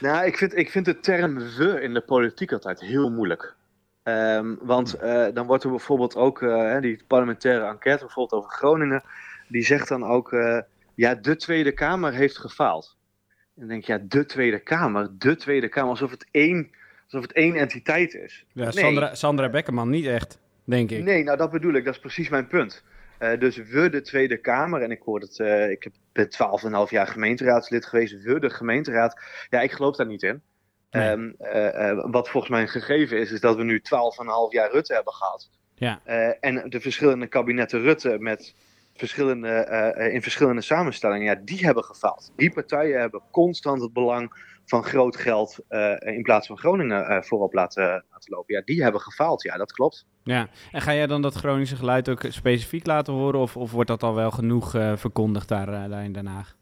Nou, 0.00 0.26
ik 0.26 0.36
vind, 0.36 0.56
ik 0.56 0.70
vind 0.70 0.84
de 0.84 1.00
term 1.00 1.38
we 1.38 1.80
in 1.80 1.94
de 1.94 2.00
politiek 2.00 2.52
altijd 2.52 2.80
heel 2.80 3.10
moeilijk. 3.10 3.54
Ehm, 4.02 4.54
want 4.60 4.94
eh, 4.94 5.26
dan 5.34 5.46
wordt 5.46 5.64
er 5.64 5.70
bijvoorbeeld 5.70 6.16
ook, 6.16 6.42
eh, 6.42 6.80
die 6.80 7.00
parlementaire 7.06 7.66
enquête 7.66 8.04
bijvoorbeeld 8.04 8.42
over 8.42 8.56
Groningen, 8.56 9.02
die 9.48 9.64
zegt 9.64 9.88
dan 9.88 10.04
ook, 10.04 10.32
eh, 10.32 10.58
ja, 10.94 11.14
de 11.14 11.36
Tweede 11.36 11.72
Kamer 11.72 12.12
heeft 12.12 12.38
gefaald. 12.38 12.96
En 13.28 13.52
dan 13.54 13.68
denk 13.68 13.84
je, 13.84 13.92
ja, 13.92 13.98
de 14.08 14.26
Tweede 14.26 14.58
Kamer, 14.58 15.08
de 15.18 15.36
Tweede 15.36 15.68
Kamer, 15.68 15.90
alsof 15.90 16.10
het 16.10 16.26
één, 16.30 16.70
alsof 17.04 17.22
het 17.22 17.32
één 17.32 17.54
entiteit 17.54 18.14
is. 18.14 18.44
Ja, 18.52 18.64
Nee. 18.64 18.72
Sandra, 18.72 19.14
Sandra 19.14 19.48
Beckerman 19.48 19.90
niet 19.90 20.06
echt, 20.06 20.38
denk 20.64 20.90
ik. 20.90 21.02
Nee, 21.02 21.24
nou 21.24 21.36
dat 21.36 21.50
bedoel 21.50 21.74
ik, 21.74 21.84
dat 21.84 21.94
is 21.94 22.00
precies 22.00 22.28
mijn 22.28 22.46
punt. 22.46 22.84
Eh, 23.18 23.38
dus 23.38 23.56
we, 23.56 23.88
de 23.90 24.00
Tweede 24.00 24.36
Kamer, 24.36 24.82
en 24.82 24.90
ik 24.90 25.02
hoor 25.02 25.20
het, 25.20 25.40
eh, 25.40 25.70
ik 25.70 25.82
heb- 25.82 25.92
ben 26.12 26.28
12,5 26.30 26.90
jaar 26.90 27.06
gemeenteraadslid 27.06 27.86
geweest, 27.86 28.22
we, 28.22 28.40
de 28.40 28.50
gemeenteraad. 28.50 29.20
Ja, 29.50 29.60
ik 29.60 29.72
geloof 29.72 29.96
daar 29.96 30.06
niet 30.06 30.22
in. 30.22 30.42
Nee. 30.90 31.08
Ehm, 31.10 31.30
eh, 31.38 32.10
wat 32.10 32.28
volgens 32.28 32.52
mij 32.52 32.62
een 32.62 32.68
gegeven 32.68 33.18
is, 33.18 33.30
is 33.32 33.40
dat 33.40 33.56
we 33.56 33.62
nu 33.64 33.80
12,5 33.80 34.52
jaar 34.52 34.70
Rutte 34.70 34.94
hebben 34.94 35.12
gehad. 35.12 35.50
Ja. 35.74 36.00
En 36.40 36.70
de 36.70 36.80
verschillende 36.80 37.26
kabinetten 37.26 37.80
Rutte 37.82 38.18
met 38.18 38.54
verschillende, 38.96 39.48
eh, 39.48 40.06
eh, 40.06 40.14
in 40.14 40.22
verschillende 40.22 40.60
samenstellingen, 40.60 41.24
ja, 41.24 41.40
die 41.44 41.64
hebben 41.64 41.84
gefaald. 41.84 42.32
Die 42.36 42.52
partijen 42.52 43.00
hebben 43.00 43.22
constant 43.30 43.82
het 43.82 43.92
belang 43.92 44.54
van 44.64 44.84
groot 44.84 45.16
geld 45.16 45.58
eh, 45.68 45.94
in 46.00 46.22
plaats 46.22 46.46
van 46.46 46.58
Groningen 46.58 47.24
voorop 47.24 47.52
laten, 47.52 48.04
laten 48.10 48.34
lopen. 48.34 48.54
Ja, 48.54 48.62
die 48.64 48.82
hebben 48.82 49.00
gefaald, 49.00 49.42
ja, 49.42 49.56
dat 49.56 49.72
klopt. 49.72 50.06
Ja, 50.22 50.48
en 50.72 50.80
ga 50.80 50.94
jij 50.94 51.06
dan 51.06 51.22
dat 51.22 51.34
Groningse 51.34 51.76
geluid 51.76 52.08
ook 52.08 52.24
specifiek 52.28 52.86
laten 52.86 53.12
horen? 53.12 53.40
Of, 53.40 53.56
of 53.56 53.72
wordt 53.72 53.88
dat 53.88 54.02
al 54.02 54.14
wel 54.14 54.30
genoeg 54.30 54.70
verkondigd 54.94 55.48
daar, 55.48 55.88
daar 55.88 56.04
in 56.04 56.12
Den 56.12 56.26
Haag? 56.26 56.56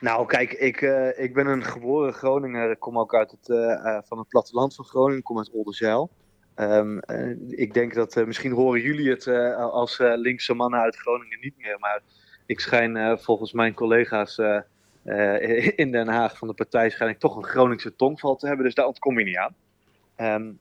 Nou, 0.00 0.26
kijk, 0.26 0.52
ik, 0.52 0.80
ik 1.16 1.34
ben 1.34 1.46
een 1.46 1.64
geboren 1.64 2.12
Groninger. 2.12 2.70
Ik 2.70 2.78
kom 2.78 2.98
ook 2.98 3.14
uit 3.14 3.30
het, 3.30 3.46
van 4.06 4.18
het 4.18 4.28
platteland 4.28 4.74
van 4.74 4.84
Groningen. 4.84 5.18
Ik 5.18 5.24
kom 5.24 5.38
uit 5.38 5.50
Oldenzaal. 5.50 6.10
Ehm, 6.58 6.98
eh, 6.98 7.30
ik 7.48 7.74
denk 7.74 7.94
dat 7.94 8.16
eh, 8.16 8.24
misschien 8.24 8.52
horen 8.52 8.80
jullie 8.80 9.10
het 9.10 9.26
eh, 9.26 9.56
als 9.56 9.98
linkse 9.98 10.54
mannen 10.54 10.80
uit 10.80 10.96
Groningen 10.96 11.38
niet 11.40 11.54
meer. 11.56 11.76
Maar 11.78 12.02
ik 12.46 12.60
schijn 12.60 13.18
volgens 13.18 13.52
mijn 13.52 13.74
collega's 13.74 14.38
in 15.82 15.92
Den 15.92 16.08
Haag 16.08 16.38
van 16.38 16.48
de 16.48 16.54
partij 16.54 16.90
schijn 16.90 17.10
ik 17.10 17.18
toch 17.18 17.36
een 17.36 17.44
Groningse 17.44 17.96
tongval 17.96 18.36
te 18.36 18.46
hebben. 18.46 18.64
Dus 18.64 18.74
daar 18.74 18.86
ontkom 18.86 19.18
je 19.18 19.24
niet 19.24 19.36
aan. 19.36 19.54
Ehm, 20.16 20.52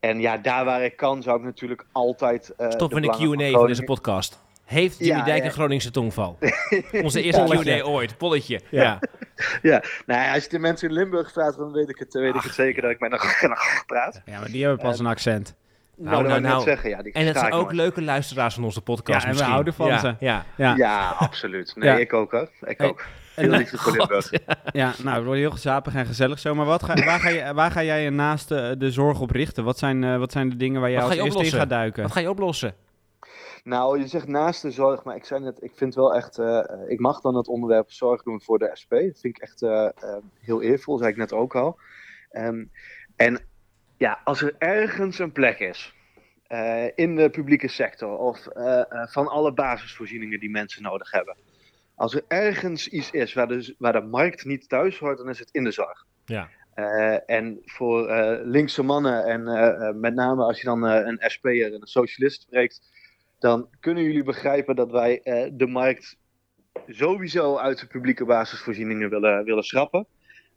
en 0.00 0.20
ja, 0.20 0.36
daar 0.36 0.64
waar 0.64 0.84
ik 0.84 0.96
kan 0.96 1.22
zou 1.22 1.38
ik 1.38 1.44
natuurlijk 1.44 1.86
altijd... 1.92 2.54
Stoppen 2.68 3.00
we 3.00 3.06
de 3.06 3.08
Q&A 3.08 3.50
van 3.50 3.66
deze 3.66 3.82
podcast. 3.82 4.43
Heeft 4.64 4.98
Jimmy 4.98 5.18
Ja, 5.18 5.24
Dijk 5.24 5.38
ja. 5.38 5.44
een 5.44 5.52
Groningse 5.52 5.90
tongval? 5.90 6.38
Onze 7.02 7.22
eerste. 7.22 7.58
Q&A 7.62 7.82
ooit. 7.84 8.16
Polletje. 8.18 8.60
Ja. 8.70 8.82
Ja. 8.82 8.98
Ja, 9.62 9.82
nou 10.06 10.20
ja, 10.22 10.34
als 10.34 10.42
je 10.42 10.48
de 10.48 10.58
mensen 10.58 10.88
in 10.88 10.94
Limburg 10.94 11.32
vraagt, 11.32 11.56
dan 11.56 11.72
weet 11.72 11.88
ik 11.88 11.98
het, 11.98 12.12
weet 12.12 12.34
ik 12.34 12.40
het 12.42 12.54
zeker 12.54 12.82
dat 12.82 12.90
ik 12.90 13.00
met 13.00 13.12
een 13.42 13.58
praat. 13.86 14.20
Ja, 14.24 14.38
maar 14.38 14.50
die 14.50 14.64
hebben 14.64 14.82
pas 14.84 14.98
een 14.98 15.06
accent. 15.06 15.54
Nou, 15.96 16.10
nou, 16.10 16.22
dat 16.22 16.26
wou 16.32 16.42
ik 16.44 16.48
nou. 16.50 16.62
zeggen, 16.62 16.90
ja, 16.90 17.02
die 17.02 17.12
En 17.12 17.26
het 17.26 17.38
zijn 17.38 17.52
ook 17.52 17.72
leuke 17.72 18.02
luisteraars 18.02 18.54
van 18.54 18.64
onze 18.64 18.80
podcast 18.80 19.24
Ja, 19.24 19.30
en 19.30 19.36
we 19.36 19.42
houden 19.42 19.74
van 19.74 19.86
ja, 19.86 19.98
ze. 19.98 20.14
Ja. 20.20 20.44
Ja, 20.56 20.74
Ja, 20.76 21.08
absoluut. 21.18 21.72
Nee, 21.76 21.88
Ja. 21.90 21.96
ik 21.96 22.12
ook 22.12 22.30
hoor. 22.30 22.48
Ik 22.60 22.78
Hey, 22.78 22.86
ook. 22.88 23.04
Heel 23.34 23.50
liefde 23.50 23.78
voor 23.78 23.96
Limburg. 23.96 24.30
ja 24.72 24.92
nou, 25.02 25.16
het 25.16 25.24
wordt 25.24 25.40
heel 25.40 25.50
gezapig 25.50 25.94
en 25.94 26.06
gezellig 26.06 26.38
zo. 26.38 26.54
Maar 26.54 26.66
wat 26.66 26.82
ga, 26.82 26.94
waar, 27.04 27.20
ga 27.20 27.28
je, 27.28 27.54
waar 27.54 27.70
ga 27.70 27.82
jij 27.82 28.02
je 28.02 28.10
naast 28.10 28.50
eh, 28.50 28.70
de 28.78 28.90
zorg 28.90 29.20
op 29.20 29.30
richten? 29.30 29.64
Wat 29.64 29.78
zijn, 29.78 30.04
eh, 30.04 30.16
wat 30.18 30.32
zijn 30.32 30.50
de 30.50 30.56
dingen 30.56 30.80
waar 30.80 30.90
jij 30.90 31.00
Wat 31.00 31.08
als 31.08 31.16
ga 31.18 31.22
je 31.22 31.26
eerste 31.26 31.40
in 31.44 31.46
oplossen? 31.46 31.70
gaat 31.70 31.78
duiken? 31.80 32.02
Wat 32.02 32.12
ga 32.12 32.20
je 32.20 32.30
oplossen? 32.30 32.74
Nou, 33.64 33.98
je 33.98 34.06
zegt 34.06 34.26
naast 34.26 34.62
de 34.62 34.70
zorg, 34.70 35.04
maar 35.04 35.16
ik 35.16 35.24
zei 35.24 35.40
net, 35.40 35.62
ik 35.62 35.72
vind 35.74 35.94
wel 35.94 36.14
echt, 36.14 36.38
eh, 36.38 36.58
eh, 36.58 36.88
ik 36.88 37.00
mag 37.00 37.20
dan 37.20 37.36
het 37.36 37.48
onderwerp 37.48 37.92
zorg 37.92 38.22
doen 38.22 38.42
voor 38.42 38.58
de 38.58 38.70
SP. 38.80 38.90
Dat 38.90 39.20
vind 39.20 39.36
ik 39.36 39.38
echt 39.38 39.62
eh, 39.62 39.88
heel 40.40 40.62
eervol, 40.62 40.98
zei 40.98 41.10
ik 41.10 41.16
net 41.16 41.32
ook 41.32 41.54
al. 41.56 41.78
Ehm, 42.30 42.64
en 43.16 43.38
ja, 43.96 44.20
als 44.24 44.42
er 44.42 44.54
ergens 44.58 45.18
een 45.18 45.32
plek 45.32 45.58
is 45.58 45.94
in 46.94 47.16
de 47.16 47.30
publieke 47.30 47.68
sector 47.68 48.18
of 48.18 48.48
van 49.10 49.28
alle 49.28 49.52
basisvoorzieningen 49.52 50.40
die 50.40 50.50
mensen 50.50 50.82
nodig 50.82 51.10
hebben. 51.10 51.36
Als 51.94 52.14
er 52.14 52.24
ergens 52.28 52.88
iets 52.88 53.10
is 53.10 53.34
waar 53.34 53.48
de, 53.48 53.74
waar 53.78 53.92
de 53.92 54.00
markt 54.00 54.44
niet 54.44 54.68
thuis 54.68 54.98
hoort, 54.98 55.18
dan 55.18 55.28
is 55.28 55.38
het 55.38 55.48
in 55.52 55.64
de 55.64 55.70
zorg. 55.70 56.06
Ja. 56.24 56.48
En 57.26 57.60
voor 57.64 58.08
eh, 58.08 58.44
linkse 58.44 58.82
mannen, 58.82 59.24
en 59.24 60.00
met 60.00 60.14
name 60.14 60.44
als 60.44 60.60
je 60.60 60.66
dan 60.66 60.82
een 60.82 61.18
SP'er 61.20 61.66
en 61.66 61.80
een 61.80 61.86
socialist 61.86 62.42
spreekt, 62.42 62.80
dan 63.44 63.68
kunnen 63.80 64.02
jullie 64.02 64.22
begrijpen 64.22 64.76
dat 64.76 64.90
wij 64.90 65.22
eh, 65.22 65.50
de 65.52 65.66
markt 65.66 66.16
sowieso 66.86 67.56
uit 67.56 67.78
de 67.80 67.86
publieke 67.86 68.24
basisvoorzieningen 68.24 69.10
willen, 69.10 69.44
willen 69.44 69.62
schrappen. 69.62 70.06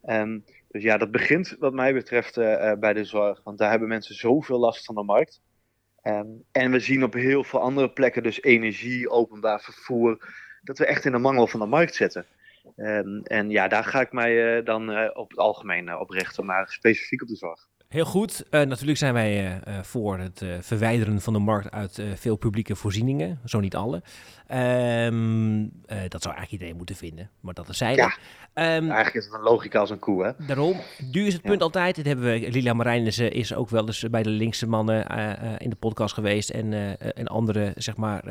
Ehm, 0.04 0.40
dus 0.70 0.84
ja, 0.84 0.98
dat 0.98 1.12
begint 1.12 1.56
wat 1.60 1.74
mij 1.74 1.94
betreft 1.94 2.38
eh, 2.38 2.72
eh, 2.72 2.80
bij 2.80 2.94
de 2.94 3.04
zorg, 3.04 3.42
want 3.44 3.58
daar 3.58 3.70
hebben 3.70 3.88
mensen 3.88 4.16
zoveel 4.16 4.60
last 4.60 4.86
van 4.86 4.96
de 4.96 5.04
markt. 5.04 5.42
Ehm, 6.02 6.28
en 6.52 6.72
we 6.72 6.80
zien 6.80 7.04
op 7.04 7.14
heel 7.14 7.44
veel 7.44 7.60
andere 7.60 7.90
plekken, 7.90 8.24
dus 8.24 8.42
energie, 8.42 9.10
openbaar 9.10 9.62
vervoer, 9.62 10.34
dat 10.62 10.78
we 10.78 10.86
echt 10.86 11.06
in 11.06 11.12
de 11.12 11.18
mangel 11.18 11.48
van 11.48 11.60
de 11.60 11.66
markt 11.66 11.96
zitten. 11.96 12.26
Ehm, 12.76 13.20
en 13.24 13.50
ja, 13.50 13.68
daar 13.68 13.84
ga 13.84 14.02
ik 14.02 14.12
mij 14.12 14.64
dan 14.64 15.14
op 15.16 15.30
het 15.30 15.40
algemeen 15.40 15.98
op 15.98 16.10
richten, 16.10 16.46
maar 16.46 16.70
specifiek 16.70 17.22
op 17.22 17.28
de 17.28 17.36
zorg. 17.36 17.68
Heel 17.88 18.06
goed. 18.06 18.44
Eh, 18.50 18.62
natuurlijk 18.62 18.98
zijn 18.98 19.14
wij 19.14 19.38
eh, 19.38 19.78
eh, 19.78 19.84
voor 19.84 20.18
het 20.20 20.46
verwijderen 20.60 21.22
van 21.22 21.34
de 21.34 21.40
markt 21.40 21.72
uit 21.72 22.02
veel 22.16 22.36
publieke 22.36 22.76
voorzieningen. 22.76 23.40
Zo 23.46 23.60
niet 23.60 23.76
alle. 23.76 24.02
Ehm, 24.48 25.62
eh, 25.86 25.98
dat 26.08 26.22
zou 26.22 26.34
eigenlijk 26.36 26.52
iedereen 26.52 26.76
moeten 26.76 26.96
vinden. 26.96 27.30
Maar 27.40 27.54
dat 27.54 27.70
is 27.70 27.78
zijde. 27.78 28.02
Ja. 28.02 28.18
Ehm, 28.54 28.68
Eigenlijk 28.84 29.14
is 29.16 29.26
het 29.26 29.34
een 29.34 29.42
logica 29.42 29.80
als 29.80 29.90
een 29.90 30.00
koe, 30.00 30.24
hè? 30.26 30.46
Daarom, 30.48 30.76
nu 31.12 31.26
is 31.26 31.34
het 31.34 31.44
Ja. 31.44 31.50
punt 31.50 31.62
altijd, 31.62 31.96
dit 31.96 32.06
hebben 32.06 32.26
we, 32.26 32.52
Lila 32.52 32.74
Marijnissen 32.74 33.32
is 33.32 33.54
ook 33.54 33.70
wel 33.70 33.86
eens 33.86 34.06
bij 34.10 34.24
de 34.24 34.30
linkse 34.30 34.68
mannen 34.68 35.08
in 35.60 35.70
de 35.70 35.76
podcast 35.76 36.14
geweest 36.14 36.50
en, 36.50 36.74
en 37.16 37.28
andere, 37.28 37.72
zeg 37.76 37.96
maar, 37.98 38.24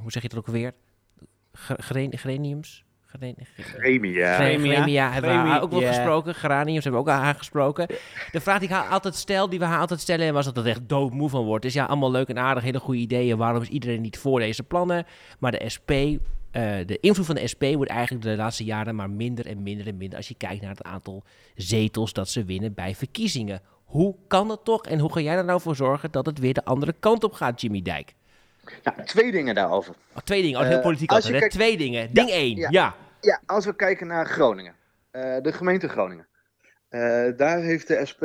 hoe 0.00 0.10
zeg 0.12 0.22
je 0.22 0.28
dat 0.28 0.38
ook 0.38 0.46
alweer? 0.46 0.72
Ge- 1.52 1.82
Gremia, 3.10 4.34
Gremia. 4.34 4.34
Gremia 4.34 5.12
hebben 5.12 5.30
we 5.30 5.36
Gremia, 5.36 5.52
haar 5.52 5.62
ook 5.62 5.70
wel 5.70 5.80
gesproken. 5.80 6.34
Geraniums 6.34 6.84
hebben 6.84 7.04
we 7.04 7.10
ook 7.10 7.16
haar 7.16 7.34
gesproken. 7.34 7.86
De 8.32 8.40
vraag 8.40 8.58
die 8.58 8.68
ik 8.68 8.74
haar 8.74 8.88
altijd 8.88 9.14
stel, 9.14 9.48
die 9.48 9.58
we 9.58 9.64
haar 9.64 9.80
altijd 9.80 10.00
stellen, 10.00 10.32
was 10.32 10.44
dat 10.44 10.56
het 10.56 10.66
echt 10.66 10.88
doodmoe 10.88 11.28
van 11.28 11.44
wordt. 11.44 11.64
Is 11.64 11.74
ja, 11.74 11.84
allemaal 11.84 12.10
leuk 12.10 12.28
en 12.28 12.38
aardig, 12.38 12.62
hele 12.62 12.80
goede 12.80 13.00
ideeën. 13.00 13.36
Waarom 13.36 13.62
is 13.62 13.68
iedereen 13.68 14.00
niet 14.00 14.18
voor 14.18 14.40
deze 14.40 14.62
plannen? 14.62 15.06
Maar 15.38 15.50
de 15.50 15.68
SP, 15.74 15.90
eh, 15.90 16.16
de 16.86 16.98
invloed 17.00 17.26
van 17.26 17.34
de 17.34 17.46
SP 17.52 17.62
wordt 17.62 17.90
eigenlijk 17.90 18.24
de 18.24 18.36
laatste 18.36 18.64
jaren 18.64 18.94
maar 18.94 19.10
minder 19.10 19.46
en 19.46 19.62
minder 19.62 19.86
en 19.86 19.96
minder. 19.96 20.16
Als 20.16 20.28
je 20.28 20.34
kijkt 20.34 20.60
naar 20.60 20.70
het 20.70 20.82
aantal 20.82 21.22
zetels 21.54 22.12
dat 22.12 22.28
ze 22.28 22.44
winnen 22.44 22.74
bij 22.74 22.94
verkiezingen. 22.94 23.60
Hoe 23.84 24.14
kan 24.26 24.48
dat 24.48 24.64
toch? 24.64 24.82
En 24.82 24.98
hoe 24.98 25.12
ga 25.12 25.20
jij 25.20 25.36
er 25.36 25.44
nou 25.44 25.60
voor 25.60 25.76
zorgen 25.76 26.10
dat 26.10 26.26
het 26.26 26.38
weer 26.38 26.54
de 26.54 26.64
andere 26.64 26.94
kant 27.00 27.24
op 27.24 27.32
gaat, 27.32 27.60
Jimmy 27.60 27.82
Dijk? 27.82 28.14
Nou, 28.82 29.04
twee 29.04 29.30
dingen 29.32 29.54
daarover. 29.54 29.94
Oh, 30.14 30.22
twee 30.24 30.42
dingen, 30.42 30.60
oh, 30.60 30.66
heel 30.66 30.76
Eh, 30.76 30.82
politiek 30.82 31.10
altijd, 31.10 31.32
hè? 31.32 31.38
kijkt- 31.38 31.54
Twee 31.54 31.76
dingen. 31.76 32.12
Ding 32.14 32.30
één, 32.30 32.56
ja. 32.56 32.68
ja. 32.70 32.94
Ja, 33.20 33.40
als 33.46 33.64
we 33.64 33.76
kijken 33.76 34.06
naar 34.06 34.26
Groningen, 34.26 34.74
eh, 35.10 35.36
de 35.42 35.52
gemeente 35.52 35.88
Groningen. 35.88 36.26
eh, 36.88 37.26
daar 37.36 37.58
heeft 37.60 37.88
de 37.88 38.06
SP 38.10 38.22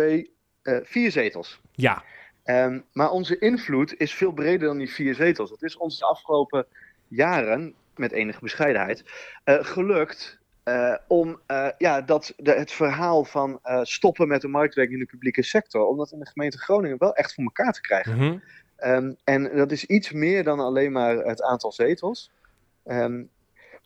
vier 0.83 1.11
zetels. 1.11 1.61
Ja. 1.71 2.03
Ehm, 2.43 2.79
maar 2.91 3.09
onze 3.11 3.37
invloed 3.39 3.99
is 3.99 4.13
veel 4.13 4.31
breder 4.31 4.67
dan 4.67 4.77
die 4.77 4.91
vier 4.93 5.15
zetels. 5.15 5.49
Het 5.49 5.61
is 5.61 5.77
ons 5.77 5.99
de 5.99 6.05
afgelopen 6.05 6.65
jaren, 7.07 7.73
met 7.95 8.11
enige 8.11 8.39
bescheidenheid, 8.41 9.03
gelukt 9.45 10.39
om 11.07 11.39
ja, 11.77 12.01
dat, 12.01 12.33
de, 12.37 12.51
het 12.51 12.71
verhaal 12.71 13.23
van 13.25 13.59
stoppen 13.81 14.27
met 14.27 14.41
de 14.41 14.47
marktwerking 14.47 14.95
in 14.97 15.03
de 15.03 15.11
publieke 15.11 15.43
sector, 15.43 15.85
om 15.87 15.97
dat 15.97 16.11
in 16.11 16.19
de 16.19 16.27
gemeente 16.27 16.57
Groningen 16.57 16.97
wel 16.97 17.15
echt 17.15 17.33
voor 17.33 17.43
elkaar 17.43 17.73
te 17.73 17.81
krijgen. 17.81 18.15
Mhm. 18.17 18.37
Ehm, 18.83 19.13
en 19.23 19.55
dat 19.55 19.71
is 19.71 19.85
iets 19.85 20.11
meer 20.11 20.43
dan 20.43 20.59
alleen 20.59 20.91
maar 20.91 21.15
het 21.15 21.41
aantal 21.41 21.71
zetels. 21.71 22.31
Ehm, 22.83 23.23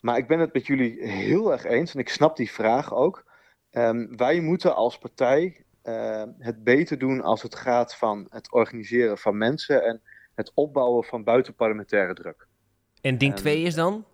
maar 0.02 0.18
ik 0.18 0.28
ben 0.28 0.40
het 0.40 0.54
met 0.54 0.68
jullie 0.68 1.08
heel 1.08 1.52
erg 1.52 1.64
eens 1.64 1.94
en 1.94 2.00
ik 2.00 2.10
snap 2.10 2.36
die 2.36 2.52
vraag 2.52 2.94
ook. 2.94 3.26
Ehm, 3.72 4.16
wij 4.16 4.40
moeten 4.40 4.76
als 4.76 4.98
partij 4.98 5.62
het 6.40 6.64
beter 6.64 6.98
doen 6.98 7.22
als 7.22 7.42
het 7.42 7.56
gaat 7.56 7.96
van 7.96 8.28
het 8.30 8.52
organiseren 8.52 9.18
van 9.18 9.38
mensen 9.38 9.84
en 9.84 10.02
het 10.36 10.52
opbouwen 10.54 11.04
van 11.04 11.24
buitenparlementaire 11.24 12.14
druk. 12.14 12.48
En 13.02 13.18
ding 13.18 13.32
Ehm, 13.32 13.42
2 13.42 13.62
is 13.62 13.76
dan? 13.76 14.06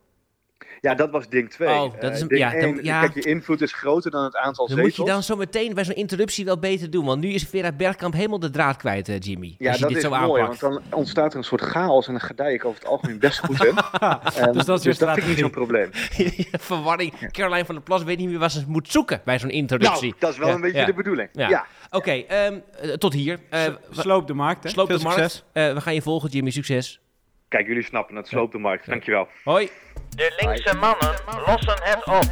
Ja, 0.83 0.95
dat 0.95 1.11
was 1.11 1.29
ding 1.29 1.49
2. 1.49 1.69
Oh, 1.69 1.93
dat 1.99 2.13
is 2.13 2.21
een- 2.21 2.27
ding 2.27 2.39
ja, 2.41 2.59
dan- 2.59 2.79
ja. 2.81 2.99
Kijk, 2.99 3.13
je 3.13 3.21
invloed 3.21 3.61
is 3.61 3.73
groter 3.73 4.11
dan 4.11 4.23
het 4.23 4.35
aantal 4.35 4.67
Dan 4.67 4.75
zetels. 4.77 4.97
moet 4.97 5.07
je 5.07 5.13
dan 5.13 5.23
zo 5.23 5.35
meteen 5.35 5.73
bij 5.73 5.83
zo'n 5.83 5.95
interruptie 5.95 6.45
wel 6.45 6.59
beter 6.59 6.89
doen. 6.89 7.05
Want 7.05 7.21
nu 7.21 7.29
is 7.29 7.43
Vera 7.43 7.71
Bergkamp 7.71 8.13
helemaal 8.13 8.39
de 8.39 8.49
draad 8.49 8.77
kwijt, 8.77 9.09
eh, 9.09 9.19
Jimmy. 9.19 9.55
ja, 9.57 9.67
als 9.67 9.75
je 9.75 9.81
dat 9.81 9.93
dit 9.93 10.03
is 10.03 10.09
zo 10.09 10.09
mooi, 10.27 10.41
aanpakt. 10.41 10.61
want 10.61 10.73
dan 10.89 10.97
ontstaat 10.99 11.31
er 11.31 11.37
een 11.37 11.43
soort 11.43 11.61
chaos 11.61 12.05
en 12.07 12.11
dan 12.13 12.21
gedij 12.21 12.53
ik 12.53 12.65
over 12.65 12.79
het 12.79 12.87
algemeen 12.89 13.19
best 13.19 13.39
goed 13.39 13.63
in. 13.65 13.73
Dus 14.53 14.65
dat 14.65 14.77
is 14.77 14.83
dus 14.83 14.97
dat 14.97 15.09
vind 15.13 15.21
ik 15.21 15.27
niet 15.27 15.37
zo'n 15.37 15.49
probleem. 15.49 15.89
Verwarring. 16.71 17.31
Caroline 17.31 17.65
van 17.65 17.75
der 17.75 17.83
Plas 17.83 18.03
weet 18.03 18.17
niet 18.17 18.29
meer 18.29 18.39
waar 18.39 18.51
ze 18.51 18.63
moet 18.67 18.89
zoeken 18.91 19.21
bij 19.25 19.39
zo'n 19.39 19.49
interruptie. 19.49 20.07
Nou, 20.09 20.13
dat 20.19 20.31
is 20.31 20.37
wel 20.37 20.47
Ja, 20.47 20.53
een 20.53 20.61
beetje 20.61 20.79
ja. 20.79 20.85
de 20.85 20.93
bedoeling. 20.93 21.29
Ja. 21.31 21.49
Ja. 21.49 21.65
Oké, 21.89 22.11
ehm, 22.11 22.59
eh, 22.81 22.89
tot 22.91 23.13
hier. 23.13 23.39
Eh, 23.49 23.63
we- 23.65 23.77
Sloop 23.89 24.27
de 24.27 24.33
markt, 24.33 24.63
hè? 24.63 24.69
sloop 24.69 24.87
Veel 24.87 24.97
de 24.97 25.03
markt. 25.03 25.19
succes. 25.19 25.43
Eh, 25.53 25.73
we 25.73 25.81
gaan 25.81 25.93
je 25.93 26.01
volgen, 26.01 26.29
Jimmy. 26.29 26.49
Succes. 26.49 26.99
Kijk, 27.47 27.67
jullie 27.67 27.83
snappen 27.83 28.15
het. 28.15 28.27
Sloop 28.27 28.51
de 28.51 28.57
markt. 28.57 28.85
Dankjewel. 28.85 29.27
Hoi. 29.43 29.69
De 30.15 30.33
linkse 30.41 30.75
mannen 30.75 31.15
lossen 31.45 31.77
het 31.83 32.05
op. 32.05 32.23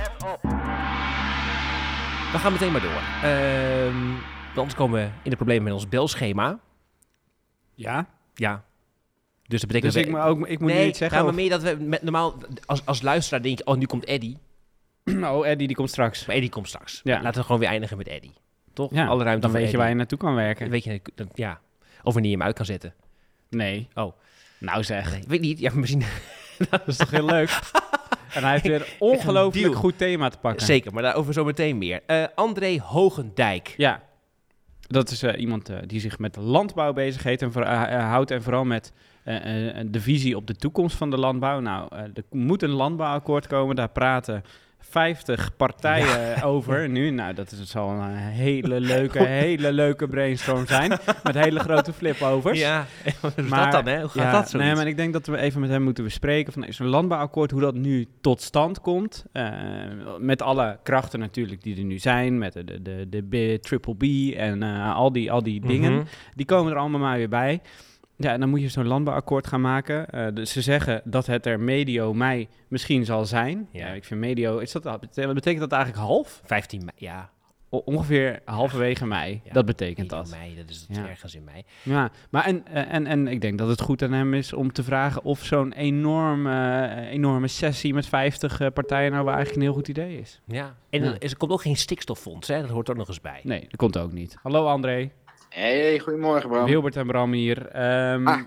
We 2.32 2.38
gaan 2.38 2.52
meteen 2.52 2.72
maar 2.72 2.82
door. 2.82 3.02
Ehm, 3.24 3.96
anders 4.56 4.76
komen 4.76 5.00
we 5.04 5.10
in 5.24 5.30
de 5.30 5.36
problemen 5.36 5.64
met 5.64 5.74
ons 5.74 5.90
belschema. 5.90 6.60
Ja. 7.76 8.08
Ja. 8.36 8.64
Dus 9.48 9.60
dat 9.60 9.70
betekent 9.70 9.94
Dus 9.94 10.04
dat 10.04 10.12
ik, 10.12 10.18
we- 10.18 10.18
moet 10.18 10.28
ook, 10.44 10.48
ik 10.48 10.60
moet 10.60 10.72
nee, 10.72 10.82
nu 10.84 10.88
iets 10.90 10.98
zeggen. 10.98 11.18
ja, 11.18 11.24
maar 11.24 11.34
of- 11.34 11.40
meer 11.40 11.50
dat 11.50 11.62
we 11.62 11.76
met, 11.80 12.02
normaal 12.02 12.36
als, 12.66 12.86
als 12.86 13.02
luisteraar 13.02 13.42
denk 13.42 13.58
je, 13.58 13.66
oh, 13.66 13.78
nu 13.78 13.86
komt 13.86 14.06
Eddie. 14.06 14.38
Oh, 15.24 15.48
Eddie, 15.48 15.68
die 15.68 15.76
komt 15.76 15.90
straks. 15.90 16.26
Maar 16.26 16.36
Eddie 16.36 16.50
komt 16.50 16.68
straks. 16.68 17.02
Ja. 17.04 17.22
Laten 17.22 17.40
we 17.40 17.46
gewoon 17.46 17.60
weer 17.62 17.70
eindigen 17.70 17.98
met 17.98 18.08
Eddie. 18.08 18.34
Toch? 18.74 18.94
Ja, 18.94 19.08
Alle 19.08 19.24
ruimte 19.24 19.42
dan 19.48 19.52
weet 19.56 19.72
je 19.72 19.78
waar 19.78 19.90
je 19.90 19.96
naartoe 19.96 20.18
kan 20.18 20.36
werken. 20.36 20.70
Weet 20.70 20.84
je, 20.84 21.02
dat- 21.16 21.28
ja. 21.34 21.60
Of 22.04 22.14
wanneer 22.14 22.32
je 22.32 22.38
hem 22.38 22.46
uit 22.46 22.56
kan 22.56 22.66
zetten. 22.66 22.94
Nee. 23.50 23.88
Oh. 23.94 24.14
Nou 24.58 24.84
zeg. 24.84 25.12
Nee, 25.12 25.24
weet 25.28 25.42
niet. 25.42 25.60
Ja, 25.60 25.72
misschien... 25.74 26.04
Dat 26.70 26.88
is 26.88 26.98
toch 26.98 27.12
heel 27.12 27.26
leuk? 27.26 27.60
En 28.34 28.44
hij 28.44 28.52
heeft 28.52 28.68
weer 28.68 28.82
een 28.82 28.94
ongelooflijk 29.00 29.76
goed 29.76 29.98
thema 29.98 30.30
te 30.30 30.38
pakken. 30.38 30.66
Zeker, 30.66 30.94
maar 30.94 31.04
daarover 31.04 31.34
zo 31.34 31.44
meteen 31.44 31.78
meer. 31.78 32.02
Eh, 32.06 32.24
André 32.36 32.80
Hogendijk. 32.80 33.74
Ja. 33.78 34.02
Dat 34.80 35.10
is 35.10 35.24
eh, 35.24 35.40
iemand 35.40 35.70
eh, 35.70 35.78
die 35.86 36.00
zich 36.00 36.20
met 36.20 36.36
landbouw 36.36 36.94
bezigheet 36.94 37.42
en 37.42 37.52
houdt 38.00 38.32
en 38.32 38.44
vooral 38.44 38.66
met 38.66 38.92
de 39.86 40.02
visie 40.02 40.36
op 40.36 40.48
de 40.48 40.56
toekomst 40.56 40.96
van 40.96 41.10
de 41.10 41.18
landbouw. 41.18 41.60
Nou, 41.60 41.96
er 41.96 42.24
moet 42.30 42.64
een 42.64 42.70
landbouwakkoord 42.70 43.48
komen. 43.48 43.76
Daar 43.76 43.90
praten 43.90 44.44
50 44.82 45.56
partijen 45.58 46.42
over 46.44 46.90
nu. 46.90 47.10
Nou, 47.10 47.34
dat 47.34 47.52
is, 47.52 47.60
het 47.60 47.68
zal 47.68 47.90
een 47.90 48.16
hele 48.16 48.80
leuke, 48.80 49.24
hele 49.48 49.74
leuke 49.74 50.08
brainstorm 50.08 50.68
zijn. 50.68 50.90
Met 51.24 51.36
hele 51.36 51.60
grote 51.60 51.94
flipovers. 51.94 52.60
Ja, 52.60 52.86
is 53.36 53.48
Maar- 53.50 53.72
dat 53.72 53.86
dan, 53.86 53.94
hè? 53.94 54.00
Hoe 54.00 54.10
gaat 54.10 54.24
ja, 54.24 54.32
dat 54.32 54.50
zo? 54.50 54.58
Nee, 54.58 54.76
maar 54.76 54.88
ik 54.88 54.98
denk 54.98 55.14
dat 55.14 55.28
we 55.28 55.38
even 55.38 55.62
met 55.62 55.70
hem 55.70 55.84
moeten 55.84 56.04
bespreken 56.04 56.54
van 56.54 56.64
is 56.64 56.80
een 56.80 56.88
landbouwakkoord, 56.88 57.52
hoe 57.52 57.62
dat 57.62 57.76
nu 57.76 58.08
tot 58.22 58.42
stand 58.42 58.82
komt. 58.82 59.26
Eh, 59.32 59.50
met 60.20 60.42
alle 60.42 60.80
krachten 60.84 61.20
natuurlijk 61.20 61.64
die 61.64 61.78
er 61.78 61.84
nu 61.84 62.00
zijn, 62.00 62.38
met 62.38 62.54
de, 62.54 62.64
de, 62.64 62.82
de, 63.10 63.30
de 63.30 63.58
triple 63.62 63.96
B 63.96 64.04
en 64.38 64.64
eh, 64.64 64.96
al 64.96 65.12
die, 65.12 65.32
al 65.32 65.44
die 65.44 65.62
dingen. 65.62 65.94
Mhm. 65.94 66.04
Die 66.36 66.46
komen 66.46 66.72
er 66.72 66.78
allemaal 66.78 67.00
maar 67.00 67.18
weer 67.18 67.30
bij. 67.30 67.62
Ja, 68.24 68.32
en 68.32 68.40
dan 68.40 68.50
moet 68.50 68.62
je 68.62 68.70
zo'n 68.70 68.88
landbouwakkoord 68.88 69.48
gaan 69.48 69.62
maken. 69.62 70.10
Eh, 70.10 70.28
dus 70.34 70.52
ze 70.52 70.62
zeggen 70.62 71.02
dat 71.06 71.26
het 71.26 71.46
er 71.46 71.60
medio 71.60 72.14
mei 72.14 72.48
misschien 72.68 73.06
zal 73.06 73.26
zijn. 73.26 73.68
Ja. 73.72 73.88
Ja, 73.88 73.94
ik 73.94 74.04
vind 74.06 74.20
medio, 74.20 74.58
is 74.58 74.72
dat, 74.72 75.00
bete- 75.00 75.34
betekent 75.34 75.60
dat 75.62 75.72
eigenlijk 75.72 76.04
half? 76.08 76.42
15 76.46 76.80
mei, 76.80 76.92
ja. 76.96 77.30
O- 77.74 77.82
ongeveer 77.86 78.40
halverwege 78.46 79.06
mei. 79.06 79.42
Ja, 79.44 79.54
dat 79.54 79.66
betekent 79.66 80.10
dat. 80.10 80.30
mei, 80.30 80.56
dat 80.56 80.70
is 80.70 80.86
Ja. 80.90 81.08
ergens 81.10 81.36
in 81.36 81.44
mei. 81.44 81.64
Ja, 81.84 82.12
maar 82.30 82.46
en, 82.46 82.66
eh, 82.68 82.94
en, 82.94 83.08
en 83.08 83.28
ik 83.28 83.42
denk 83.42 83.58
dat 83.58 83.68
het 83.68 83.82
goed 83.82 84.02
aan 84.04 84.12
hem 84.12 84.34
is 84.34 84.54
om 84.54 84.72
te 84.72 84.84
vragen 84.84 85.24
of 85.24 85.44
zo'n 85.44 85.72
enorme, 85.74 86.88
eh, 86.88 87.12
enorme 87.12 87.48
sessie 87.48 87.94
met 87.94 88.06
50 88.08 88.60
eh, 88.60 88.68
partijen 88.74 89.12
nou 89.12 89.24
wel 89.26 89.34
eigenlijk 89.34 89.56
een 89.64 89.68
heel 89.72 89.78
goed 89.80 89.88
idee 89.88 90.18
is. 90.20 90.42
Ja. 90.46 90.76
En 90.90 91.04
Ja. 91.04 91.10
er, 91.10 91.16
is- 91.24 91.32
er 91.32 91.38
komt 91.38 91.52
ook 91.52 91.62
geen 91.62 91.78
stikstoffonds, 91.78 92.48
hè? 92.48 92.62
Dat 92.62 92.70
hoort 92.70 92.90
er 92.90 92.96
nog 92.96 93.08
eens 93.08 93.22
bij. 93.22 93.40
Nee, 93.44 93.60
dat 93.62 93.76
komt 93.76 93.98
ook 93.98 94.12
niet. 94.12 94.38
Hallo 94.42 94.66
André, 94.68 95.12
Hey, 95.56 96.00
goedemorgen 96.00 96.50
Bram. 96.50 96.66
Wilbert 96.66 96.96
en 96.96 97.08
Bram 97.08 97.32
hier. 97.34 97.68
Ehm, 97.68 98.28
Ah. 98.28 98.42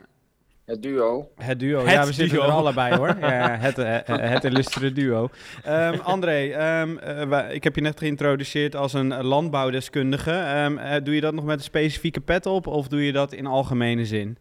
Het 0.65 0.83
duo. 0.83 1.29
Het 1.37 1.61
duo, 1.61 1.81
Het 1.81 1.91
ja, 1.91 2.07
we 2.07 2.13
zitten 2.13 2.39
er 2.39 2.45
allebei 2.51 2.97
hoor. 2.97 3.17
Ja, 3.21 3.57
het, 3.57 3.79
eh, 3.79 3.99
het 4.05 4.45
illustre 4.45 4.93
duo. 4.93 5.29
Ehm, 5.65 5.99
André, 6.01 6.51
ehm, 6.51 6.97
eh, 6.99 7.55
ik 7.55 7.65
heb 7.65 7.75
je 7.75 7.81
net 7.81 7.99
geïntroduceerd 7.99 8.77
als 8.77 8.93
een 8.93 9.23
landbouwdeskundige. 9.25 10.31
Ehm, 10.31 10.79
eh, 10.79 11.05
doe 11.05 11.15
je 11.15 11.21
dat 11.21 11.35
nog 11.35 11.45
met 11.45 11.59
een 11.59 11.65
specifieke 11.65 12.21
pet 12.21 12.47
op 12.47 12.67
of 12.67 12.89
doe 12.89 13.05
je 13.07 13.13
dat 13.13 13.33
in 13.33 13.47
algemene 13.47 14.05
zin? 14.05 14.39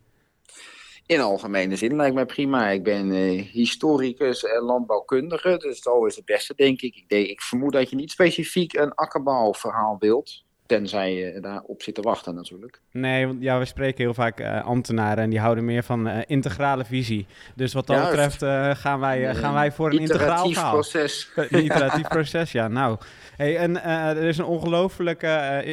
In 1.05 1.19
algemene 1.19 1.75
zin 1.75 1.95
lijkt 1.95 2.15
mij 2.15 2.25
prima. 2.25 2.69
Ik 2.69 2.83
ben 2.83 3.11
eh, 3.11 3.41
historicus 3.41 4.43
en 4.43 4.61
landbouwkundige, 4.61 5.57
dus 5.57 5.81
dat 5.81 6.05
is 6.07 6.15
het 6.15 6.25
beste, 6.25 6.53
denk 6.55 6.81
ik. 6.81 6.95
Ik, 6.95 7.09
denk, 7.09 7.27
ik 7.27 7.41
vermoed 7.41 7.73
dat 7.73 7.89
je 7.89 7.95
niet 7.95 8.11
specifiek 8.11 8.73
een 8.73 8.93
akkerbouwverhaal 8.93 9.95
wilt, 9.99 10.43
tenzij 10.73 11.13
je 11.13 11.39
daarop 11.39 11.81
zit 11.81 11.95
te 11.95 12.01
wachten 12.01 12.35
natuurlijk. 12.35 12.81
Nee, 12.91 13.27
want 13.27 13.41
ja, 13.41 13.59
we 13.59 13.65
spreken 13.65 14.03
heel 14.03 14.13
vaak 14.13 14.39
eh, 14.39 14.65
ambtenaren 14.65 15.23
en 15.23 15.29
die 15.29 15.39
houden 15.39 15.65
meer 15.65 15.83
van 15.83 16.07
eh, 16.07 16.21
integrale 16.25 16.85
visie. 16.85 17.25
Dus 17.55 17.73
wat 17.73 17.87
dat 17.87 17.95
Juist. 17.95 18.11
betreft 18.11 18.41
eh, 18.41 18.81
gaan, 18.81 18.99
wij, 18.99 19.35
gaan 19.35 19.53
wij 19.53 19.71
voor 19.71 19.91
een 19.91 19.99
integraal 19.99 20.27
Iteratief 20.27 20.53
verhaal. 20.53 20.73
proces. 20.73 21.31
Een 21.49 21.63
iteratief 21.63 22.07
proces, 22.07 22.51
ja. 22.51 22.67
Nou, 22.67 22.97
hey, 23.35 23.57
en 23.57 23.83
er 23.83 24.23
is 24.23 24.37
een 24.37 24.45
ongelooflijk 24.45 25.27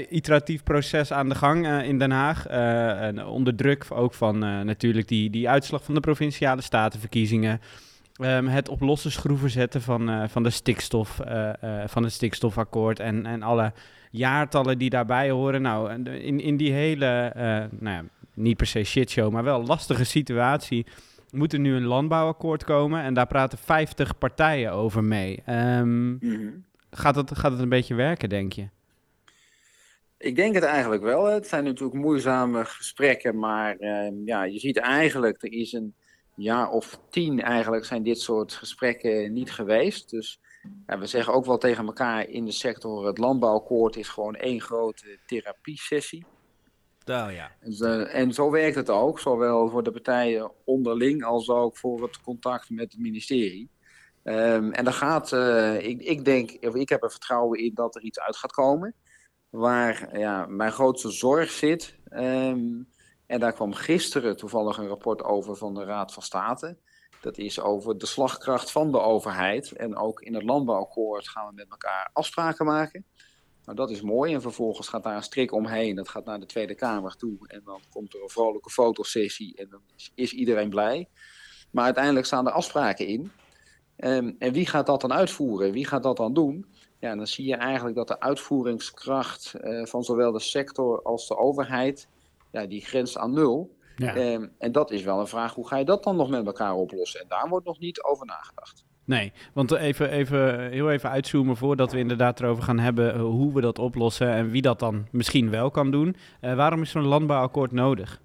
iteratief 0.08 0.62
proces 0.62 1.12
aan 1.12 1.28
de 1.28 1.34
gang 1.34 1.82
in 1.82 1.98
Den 1.98 2.10
Haag. 2.10 2.46
En 2.46 3.24
onder 3.24 3.56
druk 3.56 3.86
ook 3.88 4.14
van 4.14 4.38
natuurlijk 4.64 5.08
die, 5.08 5.30
die 5.30 5.48
uitslag 5.48 5.84
van 5.84 5.94
de 5.94 6.00
provinciale 6.00 6.62
statenverkiezingen. 6.62 7.60
Ehm, 8.14 8.46
het 8.46 8.68
op 8.68 8.80
losse 8.80 9.10
schroeven 9.10 9.50
zetten 9.50 9.82
van, 9.82 10.28
van, 10.28 10.42
de 10.42 10.50
stikstof, 10.50 11.20
van 11.86 12.02
het 12.02 12.12
stikstofakkoord 12.12 13.00
en, 13.00 13.26
en 13.26 13.42
alle 13.42 13.72
jaartallen 14.11 14.79
die 14.79 14.90
daarbij 14.90 15.31
horen. 15.31 15.62
Nou, 15.62 15.92
in, 16.11 16.40
in 16.40 16.57
die 16.57 16.73
hele, 16.73 17.07
eh, 17.35 17.44
nou 17.81 17.96
ja, 17.96 18.05
niet 18.35 18.57
per 18.57 18.66
se 18.66 18.85
shitshow, 18.85 19.33
maar 19.33 19.44
wel 19.44 19.64
lastige 19.64 20.05
situatie 20.05 20.87
moet 21.31 21.53
er 21.53 21.59
nu 21.59 21.75
een 21.75 21.85
landbouwakkoord 21.87 22.64
komen. 22.64 23.03
En 23.03 23.14
daar 23.14 23.27
praten 23.27 23.59
50 23.59 24.18
partijen 24.18 24.73
over 24.73 25.05
mee. 25.05 25.42
Ehm, 25.44 26.11
Mhm. 26.11 26.49
gaat, 26.90 27.16
het, 27.16 27.38
gaat 27.38 27.53
het 27.53 27.61
een 27.61 27.68
beetje 27.68 27.94
werken, 27.94 28.29
denk 28.29 28.53
je? 28.53 28.68
Ik 30.18 30.37
denk 30.37 30.55
het 30.55 30.64
eigenlijk 30.64 31.03
wel. 31.03 31.25
Het 31.25 31.46
zijn 31.46 31.64
natuurlijk 31.64 32.01
moeizame 32.01 32.64
gesprekken, 32.64 33.38
maar 33.38 33.77
ehm, 33.77 34.14
ja, 34.25 34.42
je 34.44 34.59
ziet 34.59 34.77
eigenlijk, 34.79 35.42
er 35.42 35.53
is 35.53 35.73
een 35.73 35.94
jaar 36.35 36.68
of 36.70 37.01
tien 37.11 37.40
eigenlijk 37.42 37.85
zijn 37.85 38.03
dit 38.03 38.20
soort 38.20 38.53
gesprekken 38.53 39.33
niet 39.33 39.53
geweest. 39.53 40.11
Dus 40.11 40.40
ja, 40.87 40.99
we 40.99 41.07
zeggen 41.07 41.33
ook 41.33 41.44
wel 41.44 41.59
tegen 41.59 41.87
elkaar 41.87 42.29
in 42.29 42.44
de 42.44 42.53
sector, 42.53 43.07
het 43.07 43.18
landbouwakkoord 43.18 43.96
is 43.96 44.09
gewoon 44.09 44.35
één 44.35 44.61
grote 44.61 45.18
therapiesessie. 45.27 46.25
Oh 47.07 47.27
ja. 47.33 47.51
En, 47.61 47.73
zo- 47.73 48.03
en 48.03 48.33
zo 48.33 48.51
werkt 48.51 48.77
het 48.77 48.90
ook, 48.90 49.18
zowel 49.20 49.68
voor 49.68 49.83
de 49.83 49.90
partijen 49.90 50.53
onderling 50.64 51.25
als 51.25 51.49
ook 51.49 51.77
voor 51.77 52.03
het 52.03 52.20
contact 52.20 52.70
met 52.70 52.92
het 52.92 53.01
ministerie. 53.01 53.70
Ehm, 54.23 54.70
en 54.70 54.85
dan 54.85 54.92
gaat, 54.92 55.33
eh, 55.33 55.87
ik, 55.87 56.01
ik 56.01 56.25
denk, 56.25 56.57
of 56.61 56.75
ik 56.75 56.88
heb 56.88 57.03
er 57.03 57.11
vertrouwen 57.11 57.59
in 57.59 57.75
dat 57.75 57.94
er 57.94 58.03
iets 58.03 58.20
uit 58.20 58.37
gaat 58.37 58.53
komen. 58.53 58.94
Waar 59.49 60.18
ja, 60.18 60.46
mijn 60.46 60.73
grootste 60.73 61.11
zorg 61.11 61.51
zit. 61.51 61.99
ehm, 62.05 62.83
en 63.27 63.40
daar 63.40 63.53
kwam 63.53 63.73
gisteren 63.73 64.37
toevallig 64.37 64.77
een 64.79 64.87
rapport 64.88 65.23
over 65.23 65.57
van 65.57 65.75
de 65.75 65.85
Raad 65.85 66.12
van 66.12 66.23
State. 66.23 66.79
Dat 67.20 67.38
is 67.38 67.61
over 67.61 67.98
de 67.98 68.06
slagkracht 68.06 68.70
van 68.70 68.92
de 68.92 69.00
overheid. 69.00 69.72
En 69.72 69.96
ook 69.96 70.20
in 70.20 70.35
het 70.35 70.42
landbouwakkoord 70.42 71.28
gaan 71.28 71.48
we 71.48 71.54
met 71.54 71.70
elkaar 71.70 72.11
afspraken 72.12 72.66
maken. 72.66 73.04
Nou, 73.64 73.76
dat 73.76 73.90
is 73.90 74.00
mooi. 74.00 74.35
En 74.35 74.40
vervolgens 74.40 74.88
gaat 74.88 75.02
daar 75.02 75.16
een 75.16 75.22
strik 75.22 75.52
omheen. 75.52 75.94
Dat 75.94 76.09
gaat 76.09 76.24
naar 76.24 76.40
de 76.40 76.46
Tweede 76.46 76.74
Kamer 76.74 77.16
toe. 77.16 77.38
En 77.46 77.62
dan 77.64 77.80
komt 77.90 78.14
er 78.14 78.22
een 78.22 78.28
vrolijke 78.28 78.70
fotosessie. 78.70 79.56
En 79.56 79.68
dan 79.70 79.80
is, 80.14 80.33
iedereen 80.33 80.70
blij. 80.70 81.09
Maar 81.70 81.85
uiteindelijk 81.85 82.26
staan 82.26 82.46
er 82.46 82.52
afspraken 82.52 83.06
in. 83.06 83.30
Ehm, 83.96 84.33
en 84.38 84.52
wie 84.52 84.66
gaat 84.66 84.87
dat 84.87 85.00
dan 85.00 85.12
uitvoeren? 85.12 85.72
Wie 85.72 85.87
gaat 85.87 86.02
dat 86.02 86.16
dan 86.16 86.35
doen? 86.35 86.66
Ja, 86.98 87.16
dan 87.16 87.26
zie 87.26 87.46
je 87.46 87.56
eigenlijk 87.56 87.96
dat 87.96 88.09
de 88.09 88.20
uitvoeringskracht 88.20 89.54
eh, 89.54 89.85
van 89.85 90.04
zowel 90.04 90.33
de 90.33 90.40
sector 90.40 91.02
als 91.02 91.28
de 91.28 91.37
overheid, 91.37 92.09
ja, 92.52 92.66
die 92.66 92.85
grenst 92.85 93.16
aan 93.16 93.33
nul. 93.33 93.78
Ja. 94.00 94.14
Ehm, 94.14 94.46
en 94.58 94.72
dat 94.72 94.90
is 94.90 95.02
wel 95.02 95.20
een 95.20 95.26
vraag, 95.26 95.54
hoe 95.54 95.68
ga 95.68 95.76
je 95.76 95.84
dat 95.84 96.04
dan 96.04 96.16
nog 96.16 96.30
met 96.30 96.46
elkaar 96.46 96.74
oplossen? 96.74 97.20
En 97.20 97.26
daar 97.28 97.48
wordt 97.48 97.66
nog 97.66 97.78
niet 97.78 98.02
over 98.02 98.26
nagedacht. 98.26 98.84
Nee, 99.04 99.32
want 99.52 99.72
even, 99.72 100.10
even, 100.10 100.70
heel 100.70 100.90
even 100.90 101.10
uitzoomen 101.10 101.56
voordat 101.56 101.92
we 101.92 101.98
inderdaad 101.98 102.40
erover 102.40 102.62
gaan 102.62 102.78
hebben 102.78 103.14
eh, 103.14 103.20
hoe 103.20 103.52
we 103.52 103.60
dat 103.60 103.78
oplossen 103.78 104.28
en 104.28 104.50
wie 104.50 104.62
dat 104.62 104.78
dan 104.78 105.06
misschien 105.10 105.50
wel 105.50 105.70
kan 105.70 105.90
doen. 105.90 106.16
Eh, 106.40 106.54
waarom 106.54 106.82
is 106.82 106.90
zo'n 106.90 107.06
landbouwakkoord 107.06 107.72
nodig? 107.72 108.20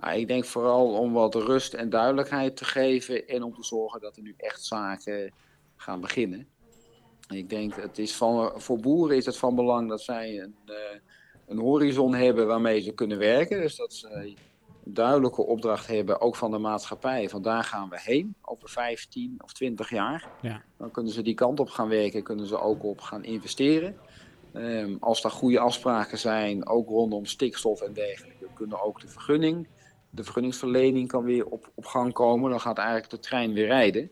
Nou, 0.00 0.18
ik 0.18 0.28
denk 0.28 0.44
vooral 0.44 0.98
om 0.98 1.12
wat 1.12 1.34
rust 1.34 1.74
en 1.74 1.90
duidelijkheid 1.90 2.56
te 2.56 2.64
geven 2.64 3.28
en 3.28 3.42
om 3.42 3.54
te 3.54 3.64
zorgen 3.64 4.00
dat 4.00 4.16
er 4.16 4.22
nu 4.22 4.34
echt 4.36 4.64
zaken 4.64 5.32
gaan 5.76 6.00
beginnen. 6.00 6.46
Ik 7.28 7.50
denk, 7.50 7.74
het 7.74 7.98
is 7.98 8.14
van, 8.14 8.52
voor 8.56 8.80
boeren 8.80 9.16
is 9.16 9.26
het 9.26 9.36
van 9.36 9.54
belang 9.54 9.88
dat 9.88 10.02
zij 10.02 10.40
een, 10.40 10.56
uh, 10.66 10.74
een 11.46 11.58
horizon 11.58 12.14
hebben 12.14 12.46
waarmee 12.46 12.80
ze 12.80 12.92
kunnen 12.92 13.18
werken. 13.18 13.60
Dus 13.60 13.76
dat 13.76 13.92
ze 13.92 14.10
een 14.10 14.36
duidelijke 14.84 15.42
opdracht 15.42 15.86
hebben, 15.86 16.20
ook 16.20 16.36
van 16.36 16.50
de 16.50 16.58
maatschappij. 16.58 17.28
Van 17.28 17.42
daar 17.42 17.64
gaan 17.64 17.88
we 17.88 18.00
heen, 18.00 18.34
over 18.42 18.68
15 18.68 19.36
of 19.44 19.52
20 19.52 19.90
jaar. 19.90 20.28
Ja. 20.42 20.62
Dan 20.78 20.90
kunnen 20.90 21.12
ze 21.12 21.22
die 21.22 21.34
kant 21.34 21.60
op 21.60 21.68
gaan 21.68 21.88
werken, 21.88 22.22
kunnen 22.22 22.46
ze 22.46 22.58
ook 22.58 22.84
op 22.84 23.00
gaan 23.00 23.24
investeren. 23.24 23.96
Um, 24.54 24.96
als 25.00 25.24
er 25.24 25.30
goede 25.30 25.58
afspraken 25.58 26.18
zijn, 26.18 26.68
ook 26.68 26.88
rondom 26.88 27.24
stikstof 27.24 27.80
en 27.80 27.92
dergelijke, 27.92 28.46
kunnen 28.54 28.82
ook 28.82 29.00
de 29.00 29.08
vergunning, 29.08 29.68
de 30.10 30.24
vergunningsverlening 30.24 31.08
kan 31.08 31.24
weer 31.24 31.46
op, 31.46 31.70
op 31.74 31.84
gang 31.84 32.12
komen. 32.12 32.50
Dan 32.50 32.60
gaat 32.60 32.78
eigenlijk 32.78 33.10
de 33.10 33.18
trein 33.18 33.52
weer 33.52 33.66
rijden. 33.66 34.10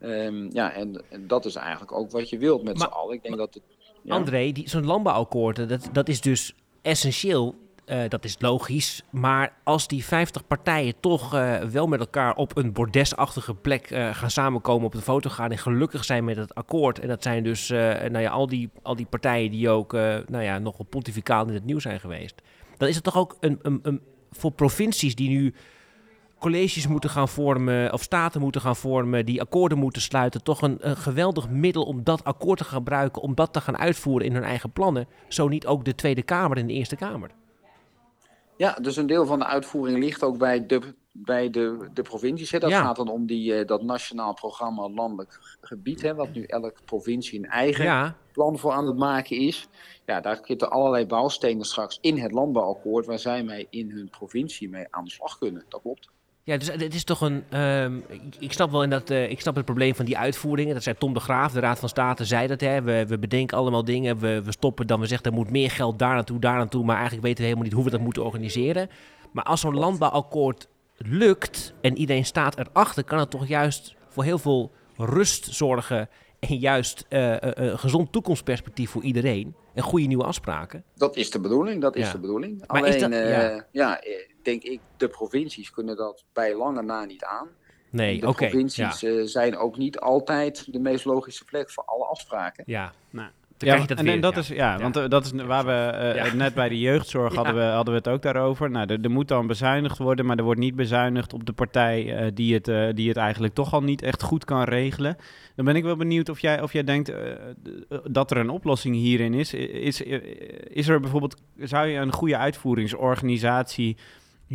Um, 0.00 0.50
ja, 0.52 0.72
en, 0.72 1.02
en, 1.08 1.26
dat 1.26 1.44
is 1.44 1.54
eigenlijk 1.54 1.92
ook 1.92 2.10
wat 2.10 2.28
je 2.28 2.38
wilt 2.38 2.62
met 2.62 2.78
z'n 2.78 2.84
allen. 2.84 3.14
Ik 3.14 3.22
denk 3.22 3.36
dat 3.36 3.54
het, 3.54 3.62
ja. 4.02 4.14
André, 4.14 4.52
zo'n 4.64 4.86
landbouwakkoord, 4.86 5.68
dat, 5.68 5.88
dat 5.92 6.08
is 6.08 6.20
dus 6.20 6.54
essentieel. 6.82 7.68
Uh, 7.86 8.02
dat 8.08 8.24
is 8.24 8.36
logisch. 8.38 9.02
Maar 9.10 9.52
als 9.64 9.88
die 9.88 10.04
50 10.04 10.46
partijen 10.46 10.94
toch 11.00 11.34
uh, 11.34 11.58
wel 11.58 11.86
met 11.86 12.00
elkaar 12.00 12.34
op 12.34 12.56
een 12.56 12.72
bordesachtige 12.72 13.54
plek 13.54 13.90
uh, 13.90 14.14
gaan 14.14 14.30
samenkomen, 14.30 14.86
op 14.86 14.92
de 14.92 15.00
foto 15.00 15.30
gaan 15.30 15.50
en 15.50 15.58
gelukkig 15.58 16.04
zijn 16.04 16.24
met 16.24 16.36
het 16.36 16.54
akkoord. 16.54 16.98
En 16.98 17.08
dat 17.08 17.22
zijn 17.22 17.42
dus 17.42 17.68
nou 17.68 18.18
ja, 18.18 18.30
al, 18.30 18.46
die, 18.46 18.70
al 18.82 18.96
die 18.96 19.06
partijen 19.06 19.50
die 19.50 19.68
ook 19.68 19.92
nou 20.26 20.42
ja, 20.42 20.58
nogal 20.58 20.84
pontificaal 20.84 21.46
in 21.46 21.54
het 21.54 21.64
nieuws 21.64 21.82
zijn 21.82 22.00
geweest. 22.00 22.42
Dan 22.76 22.88
is 22.88 22.94
het 22.94 23.04
toch 23.04 23.16
ook 23.16 23.36
een, 23.40 23.58
een, 23.62 23.78
een, 23.82 24.00
voor 24.30 24.52
provincies 24.52 25.14
die 25.14 25.28
nu 25.28 25.54
colleges 26.40 26.86
moeten 26.86 27.10
gaan 27.10 27.28
vormen 27.28 27.92
of 27.92 28.02
staten 28.02 28.40
moeten 28.40 28.60
gaan 28.60 28.76
vormen, 28.76 29.26
die 29.26 29.40
akkoorden 29.40 29.78
moeten 29.78 30.02
sluiten, 30.02 30.42
toch 30.42 30.62
een, 30.62 30.76
een, 30.80 30.96
geweldig 30.96 31.48
middel 31.48 31.82
om 31.82 32.04
dat 32.04 32.24
akkoord 32.24 32.58
te 32.58 32.64
gebruiken, 32.64 33.22
om 33.22 33.34
dat 33.34 33.52
te 33.52 33.60
gaan 33.60 33.78
uitvoeren 33.78 34.26
in 34.26 34.34
hun 34.34 34.42
eigen 34.44 34.70
plannen. 34.72 35.06
Zo 35.28 35.48
niet 35.48 35.66
ook 35.66 35.84
de 35.84 35.94
Tweede 35.94 36.22
Kamer 36.22 36.56
en 36.56 36.66
de 36.66 36.72
Eerste 36.72 36.96
Kamer. 36.96 37.30
Ja, 38.56 38.72
dus 38.72 38.96
een 38.96 39.06
deel 39.06 39.26
van 39.26 39.38
de 39.38 39.44
uitvoering 39.46 39.98
ligt 39.98 40.22
ook 40.22 40.38
bij 40.38 40.66
de, 40.66 40.80
bij 41.12 41.50
de, 41.50 41.88
de 41.94 42.02
provincies. 42.02 42.50
Hè. 42.50 42.58
Dat 42.58 42.70
Ja. 42.70 42.82
gaat 42.82 42.96
dan 42.96 43.08
om 43.08 43.26
die, 43.26 43.54
eh, 43.54 43.66
dat 43.66 43.82
nationaal 43.82 44.34
programma 44.34 44.88
Landelijk 44.88 45.56
Gebied, 45.60 46.02
hè, 46.02 46.14
wat 46.14 46.32
nu 46.32 46.44
elke 46.44 46.82
provincie 46.84 47.38
een 47.38 47.50
eigen 47.50 47.84
Ja, 47.84 48.16
plan 48.32 48.58
voor 48.58 48.72
aan 48.72 48.86
het 48.86 48.96
maken 48.96 49.36
is. 49.36 49.68
Ja, 50.06 50.20
daar 50.20 50.40
zitten 50.42 50.70
allerlei 50.70 51.06
bouwstenen 51.06 51.64
straks 51.64 51.98
in 52.00 52.18
het 52.18 52.32
landbouwakkoord 52.32 53.06
waar 53.06 53.18
zij 53.18 53.42
mee 53.42 53.66
in 53.70 53.90
hun 53.90 54.08
provincie 54.10 54.68
mee 54.68 54.86
aan 54.90 55.04
de 55.04 55.10
slag 55.10 55.38
kunnen. 55.38 55.64
Dat 55.68 55.80
klopt. 55.80 56.10
Ja, 56.44 56.56
dus 56.56 56.70
het 56.72 56.94
is 56.94 57.04
toch 57.04 57.20
een. 57.20 57.44
ehm, 57.50 57.98
ik, 58.38 58.52
snap 58.52 58.70
wel 58.70 58.82
in 58.82 58.90
dat. 58.90 59.10
eh, 59.10 59.30
ik 59.30 59.40
snap 59.40 59.54
het 59.54 59.64
probleem 59.64 59.94
van 59.94 60.04
die 60.04 60.18
uitvoeringen. 60.18 60.74
Dat 60.74 60.82
zei 60.82 60.96
Tom 60.98 61.14
de 61.14 61.20
Graaf, 61.20 61.52
de 61.52 61.60
Raad 61.60 61.78
van 61.78 61.88
State, 61.88 62.24
zei 62.24 62.46
dat. 62.46 62.60
Hè. 62.60 62.82
We, 62.82 63.04
we 63.06 63.18
bedenken 63.18 63.56
allemaal 63.58 63.84
dingen. 63.84 64.18
We, 64.18 64.42
we 64.42 64.52
stoppen 64.52 64.86
dan. 64.86 65.00
We 65.00 65.06
zeggen 65.06 65.26
er 65.30 65.36
moet 65.36 65.50
meer 65.50 65.70
geld 65.70 65.98
daar 65.98 66.14
naartoe, 66.14 66.38
daar 66.40 66.56
naartoe. 66.56 66.84
Maar 66.84 66.94
eigenlijk 66.96 67.24
weten 67.26 67.38
we 67.38 67.44
helemaal 67.44 67.64
niet 67.66 67.74
hoe 67.74 67.84
we 67.84 67.90
dat 67.90 68.00
moeten 68.00 68.24
organiseren. 68.24 68.88
Maar 69.32 69.44
als 69.44 69.60
zo'n 69.60 69.74
landbouwakkoord 69.78 70.68
lukt 70.96 71.72
en 71.80 71.96
iedereen 71.98 72.24
staat 72.24 72.58
erachter, 72.58 73.04
kan 73.04 73.18
het 73.18 73.30
toch 73.30 73.46
juist 73.48 73.94
voor 74.08 74.24
heel 74.24 74.38
veel 74.38 74.70
rust 74.96 75.54
zorgen. 75.54 76.08
En 76.40 76.56
juist 76.58 77.06
eh, 77.08 77.32
eh, 77.34 77.40
een 77.54 77.78
gezond 77.78 78.12
toekomstperspectief 78.12 78.90
voor 78.90 79.02
iedereen. 79.02 79.54
En 79.74 79.82
goede 79.82 80.06
nieuwe 80.06 80.24
afspraken. 80.24 80.84
Dat 80.96 81.16
is 81.16 81.30
de 81.30 81.40
bedoeling, 81.40 81.80
dat 81.80 81.96
is 81.96 82.06
Ja. 82.06 82.12
de 82.12 82.18
bedoeling. 82.18 82.58
Maar 82.58 82.80
Alleen, 82.80 82.94
is 82.94 83.00
dat- 83.00 83.10
eh, 83.10 83.30
ja. 83.30 83.64
ja. 83.72 84.00
Eh, 84.40 84.44
denk 84.44 84.62
ik, 84.62 84.80
de 84.96 85.08
provincies 85.08 85.70
kunnen 85.70 85.96
dat 85.96 86.24
bij 86.32 86.54
lange 86.56 86.82
na 86.82 87.04
niet 87.04 87.24
aan. 87.24 87.48
Nee, 87.90 88.20
de 88.20 88.26
oké. 88.28 88.44
ja. 88.44 88.50
provincies 88.50 89.02
eh, 89.02 89.12
zijn 89.24 89.56
ook 89.56 89.76
niet 89.76 89.98
altijd 89.98 90.72
de 90.72 90.78
meest 90.78 91.04
logische 91.04 91.44
plek 91.44 91.70
voor 91.70 91.84
alle 91.84 92.04
afspraken. 92.04 92.64
Ja. 92.66 92.92
Nou, 93.10 93.28
Dan 93.56 93.68
ja, 93.68 93.74
krijg 93.74 93.80
je 93.80 93.88
dat 93.88 93.98
en, 93.98 94.04
weer, 94.04 94.14
en 94.14 94.20
dat 94.20 94.34
ja. 94.34 94.40
is, 94.40 94.48
ja, 94.48 94.72
Ja. 94.72 94.78
want 94.78 94.96
eh, 94.96 95.08
dat 95.08 95.24
is 95.24 95.32
waar 95.32 95.64
we 95.66 95.72
eh, 95.72 96.14
Ja. 96.14 96.34
net 96.34 96.54
bij 96.54 96.68
de 96.68 96.78
jeugdzorg 96.78 97.34
hadden, 97.40 97.54
we, 97.54 97.60
hadden 97.62 97.94
we 97.94 97.98
het 98.00 98.08
ook 98.08 98.22
daarover. 98.22 98.70
Nou, 98.70 98.86
er, 98.92 99.00
er 99.02 99.10
moet 99.10 99.28
dan 99.28 99.46
bezuinigd 99.46 99.98
worden, 99.98 100.26
maar 100.26 100.36
er 100.36 100.44
wordt 100.44 100.60
niet 100.60 100.76
bezuinigd 100.76 101.32
op 101.32 101.46
de 101.46 101.52
partij 101.52 102.16
eh, 102.16 102.30
die, 102.34 102.54
het, 102.54 102.68
eh, 102.68 102.88
die 102.94 103.08
het 103.08 103.16
eigenlijk 103.16 103.54
toch 103.54 103.72
al 103.72 103.82
niet 103.82 104.02
echt 104.02 104.22
goed 104.22 104.44
kan 104.44 104.62
regelen. 104.62 105.16
Dan 105.56 105.64
ben 105.64 105.76
ik 105.76 105.84
wel 105.84 105.96
benieuwd 105.96 106.28
of 106.28 106.40
jij, 106.40 106.62
of 106.62 106.72
jij 106.72 106.84
denkt 106.84 107.08
eh, 107.08 107.18
dat 108.04 108.30
er 108.30 108.36
een 108.36 108.50
oplossing 108.50 108.94
hierin 108.94 109.34
is. 109.34 109.54
Is, 109.54 110.00
is 110.68 110.88
er 110.88 111.00
bijvoorbeeld, 111.00 111.36
zou 111.58 111.86
je 111.86 111.98
een 111.98 112.12
goede 112.12 112.36
uitvoeringsorganisatie 112.36 113.96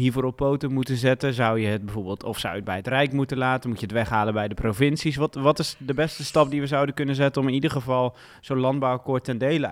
hiervoor 0.02 0.24
op 0.24 0.36
poten 0.36 0.72
moeten 0.72 0.98
zetten? 0.98 1.34
Zou 1.34 1.60
je 1.60 1.68
het 1.68 1.86
bijvoorbeeld, 1.86 2.24
of 2.24 2.40
zou 2.40 2.52
je 2.54 2.60
het 2.60 2.68
bij 2.68 2.76
het 2.76 2.88
Rijk 2.88 3.12
moeten 3.12 3.38
laten? 3.38 3.70
Moet 3.70 3.80
je 3.80 3.86
het 3.86 3.96
weghalen 3.96 4.34
bij 4.34 4.48
de 4.48 4.56
provincies? 4.56 5.16
Wat, 5.16 5.36
wat 5.36 5.60
is 5.60 5.76
de 5.80 5.94
beste 5.94 6.24
stap 6.24 6.50
die 6.50 6.62
we 6.62 6.68
zouden 6.68 6.96
kunnen 6.96 7.16
zetten 7.16 7.42
om 7.42 7.48
in 7.48 7.54
ieder 7.54 7.72
geval 7.72 8.16
zo'n 8.42 8.60
landbouwakkoord 8.60 9.24
ten 9.24 9.38
dele 9.38 9.68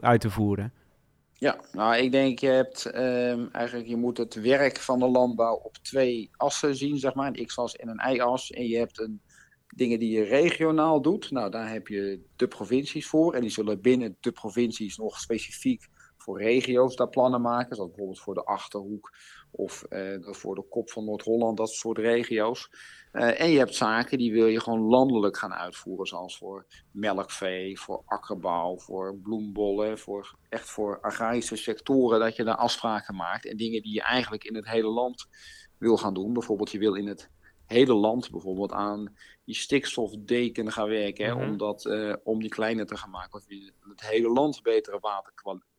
uit 0.00 0.20
te, 0.20 0.30
voeren? 0.30 0.72
Ja, 1.32 1.60
nou 1.72 1.96
ik 1.96 2.12
denk 2.12 2.38
je 2.38 2.48
hebt 2.48 2.84
ehm, 2.84 3.46
eigenlijk 3.52 3.88
je 3.88 3.96
moet 3.96 4.16
het 4.16 4.34
werk 4.34 4.78
van 4.78 4.98
de 4.98 5.08
landbouw 5.08 5.54
op 5.54 5.76
twee 5.82 6.30
assen 6.36 6.76
zien, 6.76 6.98
zeg 6.98 7.14
maar, 7.14 7.26
een 7.26 7.46
x-as 7.46 7.76
en 7.76 7.88
een 7.88 8.14
y-as. 8.14 8.50
En 8.50 8.66
je 8.66 8.76
hebt 8.76 9.00
een, 9.00 9.20
dingen 9.74 9.98
die 9.98 10.10
je 10.10 10.22
regionaal 10.22 11.02
doet. 11.02 11.30
Nou, 11.30 11.50
daar 11.50 11.72
heb 11.72 11.88
je 11.88 12.20
de 12.36 12.48
provincies 12.48 13.06
voor. 13.06 13.34
En 13.34 13.40
die 13.40 13.50
zullen 13.50 13.80
binnen 13.80 14.16
de 14.20 14.32
provincies 14.32 14.96
nog 14.96 15.20
specifiek 15.20 15.88
voor 16.16 16.38
regio's 16.38 16.96
daar 16.96 17.08
plannen 17.08 17.40
maken. 17.40 17.76
Zoals 17.76 17.90
bijvoorbeeld 17.90 18.20
voor 18.20 18.34
de 18.34 18.44
Achterhoek 18.44 19.14
of 19.56 19.82
eh, 19.82 20.16
voor 20.20 20.54
de 20.54 20.62
kop 20.68 20.90
van 20.90 21.04
Noord-Holland, 21.04 21.56
dat 21.56 21.70
soort 21.70 21.98
regio's. 21.98 22.70
Eh, 23.12 23.40
en 23.40 23.50
je 23.50 23.58
hebt 23.58 23.74
zaken 23.74 24.18
die 24.18 24.32
wil 24.32 24.46
je 24.46 24.60
gewoon 24.60 24.80
landelijk 24.80 25.36
gaan 25.36 25.54
uitvoeren, 25.54 26.06
zoals 26.06 26.38
voor 26.38 26.66
melkvee, 26.92 27.80
voor 27.80 28.02
akkerbouw, 28.06 28.78
voor 28.78 29.18
bloembollen, 29.22 29.98
voor, 29.98 30.38
echt 30.48 30.70
voor 30.70 31.00
agrarische 31.00 31.56
sectoren, 31.56 32.20
dat 32.20 32.36
je 32.36 32.44
daar 32.44 32.56
afspraken 32.56 33.14
maakt. 33.14 33.46
En 33.46 33.56
dingen 33.56 33.82
die 33.82 33.92
je 33.92 34.02
eigenlijk 34.02 34.44
in 34.44 34.54
het 34.54 34.68
hele 34.68 34.88
land 34.88 35.26
wil 35.78 35.96
gaan 35.96 36.14
doen. 36.14 36.32
Bijvoorbeeld, 36.32 36.70
je 36.70 36.78
wil 36.78 36.94
in 36.94 37.06
het 37.06 37.30
hele 37.66 37.94
land 37.94 38.30
bijvoorbeeld 38.30 38.72
aan 38.72 39.16
die 39.44 39.54
stikstofdeken 39.54 40.72
gaan 40.72 40.88
werken, 40.88 41.26
hè, 41.26 41.34
Mhm. 41.34 41.42
om, 41.50 41.56
dat, 41.56 41.86
eh, 41.86 42.14
om 42.24 42.40
die 42.40 42.50
kleiner 42.50 42.86
te 42.86 42.96
gaan 42.96 43.10
maken. 43.10 43.38
Of 43.38 43.48
in 43.48 43.72
het 43.88 44.00
hele 44.08 44.28
land 44.28 44.62
betere 44.62 44.98
waterkwaliteit. 45.00 45.74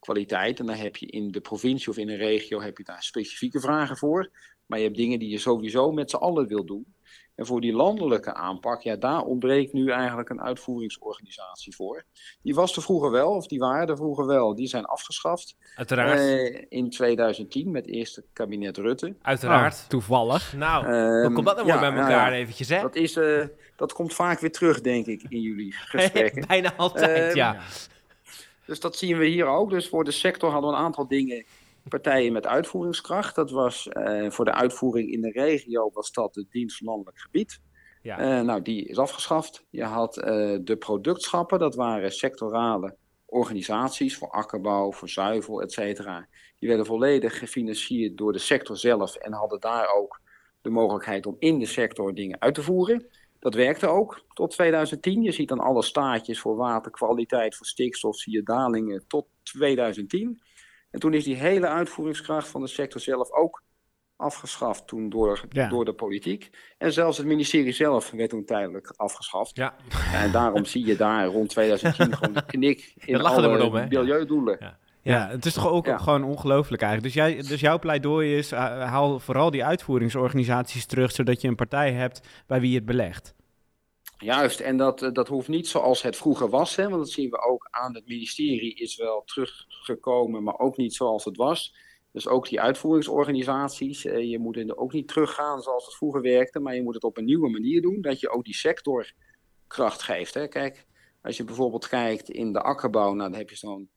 En 0.00 0.54
dan 0.54 0.68
heb 0.70 0.96
je 0.96 1.06
in 1.06 1.30
de 1.30 1.40
provincie 1.40 1.88
of 1.88 1.96
in 1.96 2.08
een 2.08 2.16
regio 2.16 2.60
heb 2.60 2.78
je 2.78 2.84
daar 2.84 3.02
specifieke 3.02 3.60
vragen 3.60 3.96
voor. 3.96 4.30
Maar 4.66 4.78
je 4.78 4.84
hebt 4.84 4.96
dingen 4.96 5.18
die 5.18 5.28
je 5.30 5.38
sowieso 5.38 5.92
met 5.92 6.10
z'n 6.10 6.16
allen 6.16 6.46
wil 6.46 6.64
doen. 6.64 6.94
En 7.34 7.46
voor 7.46 7.60
die 7.60 7.72
landelijke 7.72 8.34
aanpak, 8.34 8.82
ja, 8.82 8.96
daar 8.96 9.22
ontbreekt 9.22 9.72
nu 9.72 9.90
eigenlijk 9.90 10.28
een 10.28 10.40
uitvoeringsorganisatie 10.42 11.74
voor. 11.74 12.04
Die 12.42 12.54
was 12.54 12.76
er 12.76 12.82
vroeger 12.82 13.10
wel, 13.10 13.30
of 13.30 13.46
die 13.46 13.58
waren 13.58 13.88
er 13.88 13.96
vroeger 13.96 14.26
wel. 14.26 14.54
Die 14.54 14.66
zijn 14.66 14.84
afgeschaft 14.84 15.56
Uiteraard. 15.76 16.18
eh, 16.18 16.64
in 16.68 16.90
2010 16.90 17.70
met 17.70 17.86
het 17.86 17.94
eerste 17.94 18.24
kabinet 18.32 18.76
Rutte. 18.76 19.14
Uiteraard. 19.22 19.74
Oh, 19.74 19.88
toevallig. 19.88 20.52
Nou, 20.56 20.86
hoe 21.24 21.32
komt 21.32 21.46
dat 21.46 21.56
nou 21.56 21.68
ja, 21.68 21.78
bij 21.78 21.88
elkaar 21.90 22.32
ja. 22.32 22.36
eventjes, 22.38 22.68
hè? 22.68 22.80
Dat, 22.80 22.96
is, 22.96 23.16
eh, 23.16 23.46
dat 23.76 23.92
komt 23.92 24.14
vaak 24.14 24.38
weer 24.40 24.52
terug, 24.52 24.80
denk 24.80 25.06
ik, 25.06 25.22
in 25.28 25.40
jullie 25.40 25.72
gesprekken. 25.92 26.44
Bijna 26.46 26.74
altijd, 26.76 27.28
Ehm, 27.28 27.36
ja. 27.36 27.56
Dus 28.68 28.80
dat 28.80 28.96
zien 28.96 29.18
we 29.18 29.26
hier 29.26 29.46
ook. 29.46 29.70
Dus 29.70 29.88
voor 29.88 30.04
de 30.04 30.10
sector 30.10 30.50
hadden 30.50 30.70
we 30.70 30.76
een 30.76 30.82
aantal 30.82 31.08
dingen, 31.08 31.44
partijen 31.88 32.32
met 32.32 32.46
uitvoeringskracht. 32.46 33.34
Dat 33.34 33.50
was 33.50 33.88
eh, 33.88 34.30
voor 34.30 34.44
de 34.44 34.52
uitvoering 34.52 35.10
in 35.10 35.20
de 35.20 35.30
regio 35.30 35.90
was 35.92 36.12
dat 36.12 36.34
de 36.34 36.46
dienst 36.50 36.80
landelijk 36.80 37.18
gebied. 37.18 37.60
Ja. 38.02 38.18
Eh, 38.18 38.44
nou, 38.44 38.62
die 38.62 38.84
is 38.88 38.98
afgeschaft. 38.98 39.64
Je 39.70 39.84
had 39.84 40.18
eh, 40.18 40.56
de 40.60 40.76
productschappen, 40.78 41.58
dat 41.58 41.74
waren 41.74 42.12
sectorale 42.12 42.96
organisaties 43.26 44.16
voor 44.16 44.30
akkerbouw, 44.30 44.92
voor 44.92 45.08
zuivel, 45.08 45.62
et 45.62 45.72
cetera. 45.72 46.28
Die 46.58 46.68
werden 46.68 46.86
volledig 46.86 47.38
gefinancierd 47.38 48.16
door 48.16 48.32
de 48.32 48.38
sector 48.38 48.76
zelf 48.76 49.14
en 49.14 49.32
hadden 49.32 49.60
daar 49.60 49.94
ook 49.94 50.20
de 50.60 50.70
mogelijkheid 50.70 51.26
om 51.26 51.36
in 51.38 51.58
de 51.58 51.66
sector 51.66 52.14
dingen 52.14 52.40
uit 52.40 52.54
te 52.54 52.62
voeren. 52.62 53.06
Dat 53.38 53.54
werkte 53.54 53.86
ook 53.86 54.24
tot 54.32 54.50
2010. 54.50 55.22
Je 55.22 55.32
ziet 55.32 55.48
dan 55.48 55.60
alle 55.60 55.82
staatjes 55.82 56.40
voor 56.40 56.56
waterkwaliteit, 56.56 57.56
voor 57.56 57.66
stikstof, 57.66 58.16
zie 58.16 58.32
je 58.32 58.42
dalingen 58.42 59.04
tot 59.06 59.26
2010. 59.42 60.42
En 60.90 61.00
toen 61.00 61.14
is 61.14 61.24
die 61.24 61.36
hele 61.36 61.66
uitvoeringskracht 61.66 62.48
van 62.48 62.60
de 62.60 62.66
sector 62.66 63.00
zelf 63.00 63.32
ook 63.32 63.62
afgeschaft 64.16 64.86
toen 64.86 65.08
door, 65.08 65.44
Ja. 65.48 65.68
door 65.68 65.84
de 65.84 65.92
politiek. 65.92 66.50
En 66.78 66.92
zelfs 66.92 67.18
het 67.18 67.26
ministerie 67.26 67.72
zelf 67.72 68.10
werd 68.10 68.30
toen 68.30 68.44
tijdelijk 68.44 68.92
afgeschaft. 68.96 69.56
Ja. 69.56 69.76
En 70.12 70.32
daarom 70.32 70.64
zie 70.64 70.86
je 70.86 70.96
daar 70.96 71.26
rond 71.26 71.48
2010 71.48 72.16
gewoon 72.16 72.34
de 72.34 72.44
knik 72.46 72.92
in 73.04 73.20
alle 73.20 73.62
om, 73.64 73.72
milieudoelen. 73.72 74.56
Ja. 74.60 74.78
Ja, 75.12 75.28
het 75.28 75.44
is 75.46 75.52
toch 75.52 75.68
ook 75.68 75.86
Ja. 75.86 75.98
gewoon 75.98 76.24
ongelooflijk 76.24 76.82
eigenlijk. 76.82 77.14
Dus, 77.14 77.24
jij, 77.24 77.42
dus 77.48 77.60
jouw 77.60 77.78
pleidooi 77.78 78.36
is, 78.36 78.52
uh, 78.52 78.58
haal 78.84 79.18
vooral 79.20 79.50
die 79.50 79.64
uitvoeringsorganisaties 79.64 80.86
terug, 80.86 81.12
zodat 81.12 81.40
je 81.40 81.48
een 81.48 81.54
partij 81.54 81.92
hebt 81.92 82.28
bij 82.46 82.60
wie 82.60 82.70
je 82.70 82.76
het 82.76 82.84
belegt. 82.84 83.34
Juist, 84.18 84.60
en 84.60 84.76
dat, 84.76 85.02
eh, 85.02 85.12
dat 85.12 85.28
hoeft 85.28 85.48
niet 85.48 85.68
zoals 85.68 86.02
het 86.02 86.16
vroeger 86.16 86.48
was, 86.48 86.76
hè, 86.76 86.82
want 86.88 86.96
dat 86.96 87.10
zien 87.10 87.30
we 87.30 87.38
ook 87.48 87.68
aan 87.70 87.94
het 87.94 88.06
ministerie 88.06 88.74
is 88.74 88.96
wel 88.96 89.22
teruggekomen, 89.24 90.42
maar 90.42 90.58
ook 90.58 90.76
niet 90.76 90.94
zoals 90.94 91.24
het 91.24 91.36
was. 91.36 91.74
Dus 92.12 92.28
ook 92.28 92.48
die 92.48 92.60
uitvoeringsorganisaties, 92.60 94.04
eh, 94.04 94.30
je 94.30 94.38
moet 94.38 94.56
er 94.56 94.76
ook 94.76 94.92
niet 94.92 95.08
teruggaan 95.08 95.60
zoals 95.60 95.84
het 95.84 95.94
vroeger 95.94 96.20
werkte, 96.22 96.60
maar 96.60 96.74
je 96.74 96.82
moet 96.82 96.94
het 96.94 97.04
op 97.04 97.16
een 97.16 97.24
nieuwe 97.24 97.48
manier 97.50 97.82
doen, 97.82 98.00
dat 98.00 98.20
je 98.20 98.30
ook 98.30 98.44
die 98.44 98.54
sector 98.54 99.12
kracht 99.66 100.02
geeft. 100.02 100.34
Hè. 100.34 100.48
Kijk, 100.48 100.86
als 101.22 101.36
je 101.36 101.44
bijvoorbeeld 101.44 101.88
kijkt 101.88 102.30
in 102.30 102.52
de 102.52 102.60
akkerbouw, 102.60 103.12
nou, 103.14 103.30
dan 103.30 103.38
heb 103.38 103.50
je 103.50 103.56
zo'n 103.56 103.90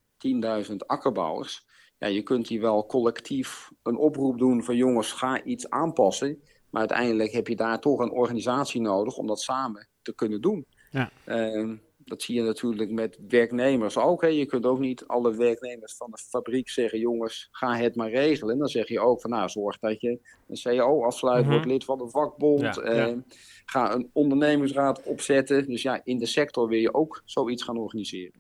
10.000 0.70 0.76
akkerbouwers. 0.86 1.66
Ja, 1.98 2.08
je 2.08 2.22
kunt 2.22 2.48
die 2.48 2.62
wel 2.62 2.86
collectief 2.86 3.72
een 3.84 3.98
oproep 3.98 4.38
doen 4.38 4.64
van 4.64 4.76
jongens, 4.76 5.12
ga 5.12 5.44
iets 5.44 5.70
aanpassen. 5.70 6.42
Maar 6.70 6.80
uiteindelijk 6.80 7.32
heb 7.32 7.48
je 7.48 7.56
daar 7.56 7.80
toch 7.80 8.00
een 8.00 8.12
organisatie 8.12 8.82
nodig 8.82 9.18
om 9.18 9.28
dat 9.28 9.42
samen 9.42 9.88
te 10.02 10.16
kunnen 10.16 10.42
doen. 10.42 10.66
Ja. 10.92 11.12
Ehm, 11.26 11.76
dat 11.98 12.22
zie 12.22 12.36
je 12.36 12.42
natuurlijk 12.42 12.92
met 12.92 13.18
werknemers 13.28 13.98
ook. 13.98 14.22
Hè. 14.22 14.28
Je 14.28 14.46
kunt 14.46 14.66
ook 14.66 14.80
niet 14.80 15.08
alle 15.08 15.36
werknemers 15.36 15.96
van 15.96 16.12
de 16.12 16.18
fabriek 16.18 16.70
zeggen: 16.70 17.00
jongens, 17.00 17.48
ga 17.52 17.76
het 17.76 17.96
maar 17.96 18.10
regelen. 18.10 18.58
Dan 18.58 18.68
zeg 18.68 18.88
je 18.88 19.00
ook 19.00 19.22
van 19.22 19.30
nou, 19.30 19.50
zorg 19.50 19.80
dat 19.80 20.02
je 20.02 20.20
een 20.48 20.62
CAO 20.62 21.04
afsluit, 21.04 21.42
Mhm. 21.44 21.52
wordt 21.52 21.68
lid 21.68 21.84
van 21.86 21.98
de 21.98 22.10
vakbond. 22.10 22.62
Ja, 22.62 22.74
ehm, 22.82 23.20
Ga 23.66 23.94
een 23.94 24.10
ondernemingsraad 24.14 25.04
opzetten. 25.04 25.68
Dus 25.68 25.82
ja, 25.82 26.02
in 26.04 26.18
de 26.18 26.26
sector 26.26 26.68
wil 26.68 26.80
je 26.80 26.94
ook 26.94 27.22
zoiets 27.26 27.64
gaan 27.64 27.78
organiseren. 27.78 28.34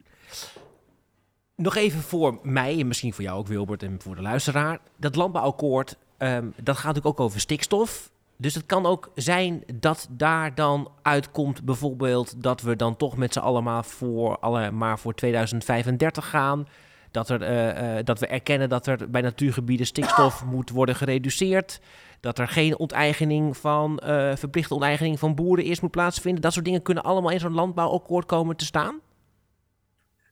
Nog 1.56 1.76
even 1.76 2.02
voor 2.02 2.40
mij 2.44 2.80
en 2.80 2.88
misschien 2.88 3.14
voor 3.14 3.24
jou 3.24 3.40
ook, 3.40 3.48
Wilbert, 3.48 3.84
en 3.84 4.02
voor 4.02 4.16
de 4.16 4.22
luisteraar. 4.22 4.80
Dat 4.98 5.16
landbouwakkoord, 5.16 5.98
ehm, 6.18 6.46
dat 6.56 6.76
gaat 6.76 6.86
natuurlijk 6.86 7.20
ook 7.20 7.26
over 7.26 7.40
stikstof. 7.40 8.12
Dus 8.42 8.54
het 8.54 8.66
kan 8.66 8.86
ook 8.86 9.12
zijn 9.16 9.64
dat 9.74 10.08
daar 10.10 10.56
dan 10.56 10.92
uitkomt 11.02 11.64
bijvoorbeeld 11.64 12.44
dat 12.44 12.62
we 12.62 12.76
dan 12.76 12.98
toch 12.98 13.18
met 13.18 13.34
z'n 13.34 13.40
allemaal 13.40 13.84
voor, 13.84 14.40
alle, 14.40 14.72
maar 14.72 15.00
voor 15.00 15.14
2035 15.14 16.30
gaan. 16.30 16.68
Dat, 17.12 17.30
er, 17.30 17.42
eh, 17.42 17.98
eh, 17.98 18.06
dat 18.06 18.20
we 18.20 18.28
erkennen 18.28 18.70
dat 18.70 18.88
er 18.88 19.10
bij 19.10 19.22
natuurgebieden 19.22 19.86
stikstof 19.86 20.46
moet 20.46 20.70
worden 20.70 20.96
gereduceerd. 20.96 21.80
Dat 22.20 22.40
er 22.40 22.48
geen 22.48 22.78
onteigening 22.78 23.58
van, 23.58 24.00
eh, 24.00 24.36
verplichte 24.36 24.74
onteigening 24.74 25.20
van 25.20 25.36
boeren 25.36 25.66
eerst 25.66 25.82
moet 25.82 25.92
plaatsvinden. 25.92 26.42
Dat 26.42 26.54
soort 26.54 26.66
dingen 26.66 26.82
kunnen 26.82 27.04
allemaal 27.04 27.32
in 27.32 27.40
zo'n 27.40 27.54
landbouwakkoord 27.54 28.26
komen 28.26 28.56
te 28.56 28.66
staan. 28.66 29.00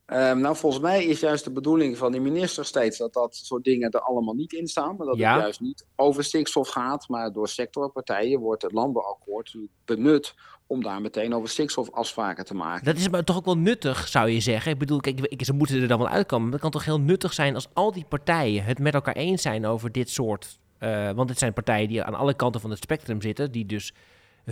Ehm, 0.09 0.39
nou, 0.39 0.55
volgens 0.55 0.81
mij 0.81 1.05
is 1.05 1.19
juist 1.19 1.43
de 1.43 1.51
bedoeling 1.51 1.97
van 1.97 2.11
de 2.11 2.19
minister 2.19 2.65
steeds 2.65 2.97
dat 2.97 3.13
dat 3.13 3.35
soort 3.35 3.63
dingen 3.63 3.89
er 3.91 3.99
allemaal 4.01 4.33
niet 4.33 4.53
in 4.53 4.67
staan. 4.67 4.95
Maar 4.97 5.07
dat 5.07 5.17
Ja. 5.17 5.31
het 5.33 5.41
juist 5.41 5.59
niet 5.59 5.85
over 5.95 6.23
stikstof 6.23 6.67
gaat. 6.69 7.07
Maar 7.07 7.31
door 7.33 7.47
sectorpartijen 7.47 8.39
wordt 8.39 8.61
het 8.61 8.71
landbouwakkoord 8.71 9.55
benut 9.85 10.35
om 10.67 10.83
daar 10.83 11.01
meteen 11.01 11.33
over 11.33 11.49
stikstofafspraken 11.49 12.45
te 12.45 12.53
maken. 12.53 12.85
Dat 12.85 12.97
is 12.97 13.09
maar 13.09 13.23
toch 13.23 13.37
ook 13.37 13.45
wel 13.45 13.57
nuttig, 13.57 14.07
zou 14.07 14.29
je 14.29 14.39
zeggen. 14.39 14.71
Ik 14.71 14.79
bedoel, 14.79 14.99
kijk, 14.99 15.19
ik- 15.19 15.45
ze 15.45 15.53
moeten 15.53 15.81
er 15.81 15.87
dan 15.87 15.97
wel 15.99 16.07
uitkomen. 16.07 16.43
Maar 16.43 16.53
het 16.53 16.61
kan 16.61 16.71
toch 16.71 16.85
heel 16.85 16.99
nuttig 16.99 17.33
zijn 17.33 17.55
als 17.55 17.67
al 17.73 17.91
die 17.91 18.05
partijen 18.09 18.63
het 18.63 18.79
met 18.79 18.93
elkaar 18.93 19.15
eens 19.15 19.41
zijn 19.41 19.65
over 19.65 19.91
dit 19.91 20.09
soort. 20.09 20.59
eh, 20.79 21.11
want 21.11 21.29
het 21.29 21.39
zijn 21.39 21.53
partijen 21.53 21.87
die 21.87 22.03
aan 22.03 22.15
alle 22.15 22.33
kanten 22.33 22.61
van 22.61 22.69
het 22.69 22.79
spectrum 22.79 23.21
zitten, 23.21 23.51
die 23.51 23.65
dus 23.65 23.93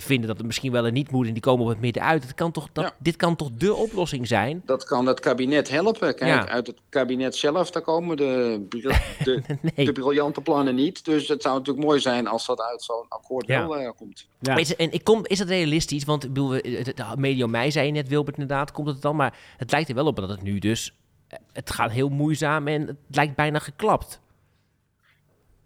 vinden 0.02 0.28
dat 0.28 0.38
het 0.38 0.46
misschien 0.46 0.72
wel 0.72 0.86
en 0.86 0.94
niet 0.94 1.12
moet 1.12 1.28
en 1.28 1.34
die 1.34 1.42
komen 1.42 1.64
op 1.64 1.70
het 1.70 1.80
midden 1.80 2.04
uit. 2.04 2.24
Het 2.24 2.34
kan 2.34 2.52
toch, 2.52 2.70
dat, 2.74 2.84
Ja. 2.84 2.92
Dit 3.00 3.16
kan 3.16 3.36
toch 3.36 3.50
de 3.58 3.74
oplossing 3.76 4.28
zijn? 4.28 4.62
Dat 4.66 4.84
kan 4.84 5.06
het 5.06 5.20
kabinet 5.20 5.70
helpen. 5.70 6.16
Kijk, 6.16 6.20
Ja. 6.32 6.48
uit 6.48 6.68
het 6.68 6.78
kabinet 6.90 7.36
zelf, 7.36 7.72
daar 7.72 7.82
komen 7.82 8.18
de, 8.18 8.66
de, 9.24 9.42
Nee. 9.76 9.86
de 9.86 9.92
briljante 9.92 10.42
plannen 10.42 10.76
niet. 10.76 11.06
Dus 11.06 11.28
het 11.28 11.42
zou 11.42 11.58
natuurlijk 11.58 11.86
mooi 11.86 12.00
zijn 12.00 12.28
als 12.28 12.46
dat 12.46 12.62
uit 12.62 12.84
zo'n 12.84 13.06
akkoord 13.10 13.48
Ja. 13.48 13.68
wel 13.68 13.78
eh, 13.78 13.90
komt. 13.98 14.28
Is, 14.56 14.76
en 14.76 14.92
ik 14.92 15.04
kom, 15.04 15.20
is 15.26 15.38
dat 15.38 15.48
realistisch? 15.48 16.04
Want 16.04 16.24
ik 16.24 16.34
bedoel, 16.34 16.60
medio 17.16 17.48
mei 17.48 17.72
zei 17.72 17.86
je 17.86 17.92
net, 17.92 18.08
Wilbert, 18.08 18.38
inderdaad, 18.38 18.72
komt 18.72 18.88
het 18.88 19.02
dan. 19.02 19.16
Maar 19.16 19.38
het 19.58 19.72
lijkt 19.72 19.90
er 19.90 19.96
wel 19.96 20.06
op 20.06 20.16
dat 20.16 20.30
het 20.30 20.42
nu 20.42 20.60
dus... 20.60 20.94
eh, 21.28 21.40
Het 21.54 21.72
gaat 21.72 21.92
heel 21.92 22.10
moeizaam 22.10 22.68
en 22.68 22.88
het 22.88 22.96
lijkt 23.16 23.36
bijna 23.36 23.60
geklapt. 23.60 24.20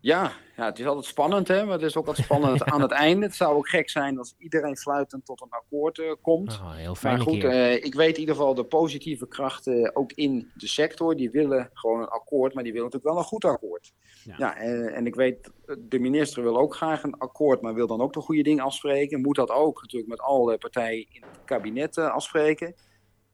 Ja, 0.01 0.31
ja, 0.55 0.65
het 0.65 0.79
is 0.79 0.85
altijd 0.85 1.05
spannend, 1.05 1.47
hè? 1.47 1.63
maar 1.63 1.73
het 1.73 1.81
is 1.81 1.95
ook 1.95 2.05
wat 2.05 2.17
spannend 2.17 2.63
aan 2.71 2.81
het 2.81 2.91
einde. 2.91 3.25
Het 3.25 3.35
zou 3.35 3.55
ook 3.55 3.69
gek 3.69 3.89
zijn 3.89 4.17
als 4.17 4.35
iedereen 4.37 4.75
sluitend 4.75 5.25
tot 5.25 5.41
een 5.41 5.49
akkoord 5.49 5.99
eh, 5.99 6.11
komt. 6.21 6.53
Oh, 6.53 6.75
heel 6.75 6.95
fijn 6.95 7.17
Maar 7.17 7.25
goed, 7.25 7.43
eh, 7.43 7.73
ik 7.73 7.93
weet 7.93 8.13
in 8.13 8.19
ieder 8.19 8.35
geval 8.35 8.53
de 8.53 8.63
positieve 8.63 9.27
krachten 9.27 9.95
ook 9.95 10.11
in 10.11 10.51
de 10.53 10.67
sector. 10.67 11.15
Die 11.15 11.31
willen 11.31 11.69
gewoon 11.73 12.01
een 12.01 12.07
akkoord, 12.07 12.53
maar 12.53 12.63
die 12.63 12.73
willen 12.73 12.87
natuurlijk 12.87 13.13
wel 13.13 13.23
een 13.23 13.29
goed 13.29 13.45
akkoord. 13.45 13.93
Ja. 14.23 14.35
Ja, 14.37 14.55
en, 14.55 14.93
en 14.93 15.05
ik 15.05 15.15
weet, 15.15 15.51
eh, 15.65 15.75
de 15.79 15.99
minister 15.99 16.43
wil 16.43 16.57
ook 16.57 16.75
graag 16.75 17.03
een 17.03 17.17
akkoord, 17.17 17.61
maar 17.61 17.73
wil 17.73 17.87
dan 17.87 18.01
ook 18.01 18.13
de 18.13 18.19
goede 18.21 18.43
dingen 18.43 18.63
afspreken. 18.63 19.21
Moet 19.21 19.35
dat 19.35 19.49
ook 19.49 19.81
natuurlijk 19.81 20.11
met 20.11 20.21
alle 20.21 20.57
partijen 20.57 21.05
in 21.09 21.21
het 21.21 21.39
kabinet 21.45 21.97
eh, 21.97 22.11
afspreken. 22.11 22.75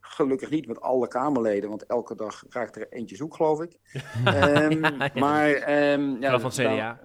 Gelukkig 0.09 0.49
niet 0.49 0.67
met 0.67 0.81
alle 0.81 1.07
Kamerleden, 1.07 1.69
want 1.69 1.85
elke 1.85 2.15
dag 2.15 2.43
raakt 2.49 2.75
er 2.75 2.87
eentje 2.89 3.15
zoek, 3.15 3.35
geloof 3.35 3.61
ik. 3.61 3.77
Ehm, 4.25 4.83
Ja, 4.83 5.09
maar, 5.13 5.51
ehm, 5.51 6.21
ja, 6.21 6.39
van 6.39 6.49
CDA. 6.49 6.99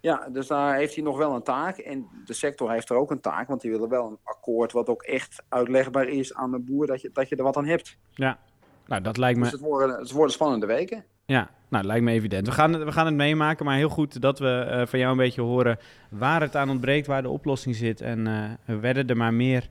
ja, 0.00 0.28
dus 0.32 0.46
daar 0.46 0.76
heeft 0.76 0.94
hij 0.94 1.04
nog 1.04 1.16
wel 1.16 1.34
een 1.34 1.42
taak. 1.42 1.76
En 1.78 2.06
de 2.24 2.32
sector 2.34 2.70
heeft 2.70 2.90
er 2.90 2.96
ook 2.96 3.10
een 3.10 3.20
taak, 3.20 3.48
want 3.48 3.60
die 3.60 3.70
willen 3.70 3.88
wel 3.88 4.06
een 4.06 4.18
akkoord 4.22 4.72
wat 4.72 4.88
ook 4.88 5.02
echt 5.02 5.42
uitlegbaar 5.48 6.08
is 6.08 6.34
aan 6.34 6.50
de 6.50 6.58
boer 6.58 6.86
dat 6.86 7.00
je, 7.00 7.10
dat 7.12 7.28
je 7.28 7.36
er 7.36 7.42
wat 7.44 7.56
aan 7.56 7.66
hebt. 7.66 7.96
Ja, 8.10 8.38
nou 8.86 9.02
dat 9.02 9.16
lijkt 9.16 9.38
me... 9.38 9.42
Dus 9.44 9.52
het 9.52 9.60
worden, 9.60 9.98
het 9.98 10.10
worden 10.10 10.32
spannende 10.32 10.66
weken. 10.66 11.04
Ja, 11.26 11.50
nou, 11.68 11.84
lijkt 11.84 12.04
me 12.04 12.12
evident. 12.12 12.46
We 12.46 12.52
gaan, 12.52 12.72
het, 12.72 12.84
we 12.84 12.92
gaan 12.92 13.06
het 13.06 13.14
meemaken, 13.14 13.64
maar 13.64 13.76
heel 13.76 13.88
goed 13.88 14.20
dat 14.20 14.38
we 14.38 14.48
eh, 14.48 14.86
van 14.86 14.98
jou 14.98 15.10
een 15.10 15.18
beetje 15.18 15.40
horen 15.42 15.78
waar 16.10 16.40
het 16.40 16.56
aan 16.56 16.70
ontbreekt, 16.70 17.06
waar 17.06 17.22
de 17.22 17.28
oplossing 17.28 17.74
zit. 17.76 18.00
En 18.00 18.26
eh, 18.26 18.76
werden 18.80 19.06
er 19.06 19.16
maar 19.16 19.34
meer, 19.34 19.68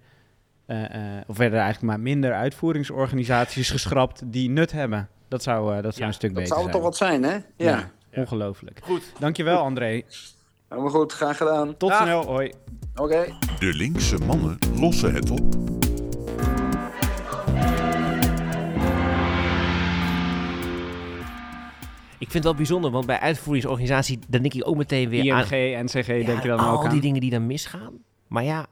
eh, 0.66 0.84
eh, 1.18 1.22
of 1.28 1.38
werden 1.38 1.60
er 1.60 1.64
eigenlijk 1.66 1.94
maar 1.96 2.04
minder 2.04 2.34
uitvoeringsorganisaties 2.34 3.70
geschrapt 3.70 4.22
die 4.26 4.50
nut 4.50 4.72
hebben. 4.72 5.10
Dat 5.28 5.44
zou, 5.44 5.76
eh, 5.76 5.84
dat 5.84 5.92
zou 5.92 6.00
Ja, 6.02 6.08
een 6.08 6.14
stuk 6.14 6.30
Dat 6.34 6.40
beter 6.44 6.48
zou 6.56 6.60
zijn. 6.62 6.74
toch 6.74 6.84
wat 6.84 6.98
zijn, 6.98 7.24
hè? 7.24 7.34
Ja. 7.34 7.42
Ja. 7.58 7.92
Ongelooflijk. 8.14 8.80
Goed. 8.84 9.14
Dankjewel, 9.20 9.58
André. 9.58 10.02
Helemaal 10.70 10.92
goed, 10.92 11.14
graag 11.14 11.38
gedaan. 11.38 11.78
Tot 11.78 11.90
Dag. 11.90 12.02
snel. 12.02 12.26
Hoi. 12.26 12.52
Oké. 12.96 13.26
De 13.60 13.74
linkse 13.74 14.18
mannen 14.18 14.58
lossen 14.80 15.14
het 15.14 15.30
op. 15.30 15.54
Ik 22.20 22.32
vind 22.32 22.34
het 22.34 22.44
wel 22.44 22.56
bijzonder, 22.56 22.92
want 22.92 23.06
bij 23.06 23.20
uitvoeringsorganisatie, 23.20 24.20
dan 24.28 24.42
denk 24.42 24.54
ik 24.54 24.68
ook 24.68 24.76
meteen 24.78 25.10
weer 25.10 25.34
aan... 25.34 25.42
IMG, 25.52 25.82
NCG, 25.84 26.08
Ja, 26.08 26.26
denk 26.26 26.42
je 26.42 26.48
dan 26.48 26.60
al 26.60 26.78
ook 26.78 26.84
aan? 26.86 26.90
die 26.92 27.02
dingen 27.02 27.22
die 27.22 27.30
dan 27.30 27.46
misgaan. 27.46 27.94
Maar 28.28 28.44
ja, 28.44 28.66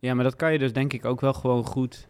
Ja, 0.00 0.14
maar 0.14 0.24
dat 0.24 0.36
kan 0.36 0.52
je 0.52 0.58
dus 0.58 0.72
denk 0.72 0.92
ik 0.92 1.04
ook 1.04 1.20
wel 1.20 1.32
gewoon 1.32 1.64
goed 1.64 2.08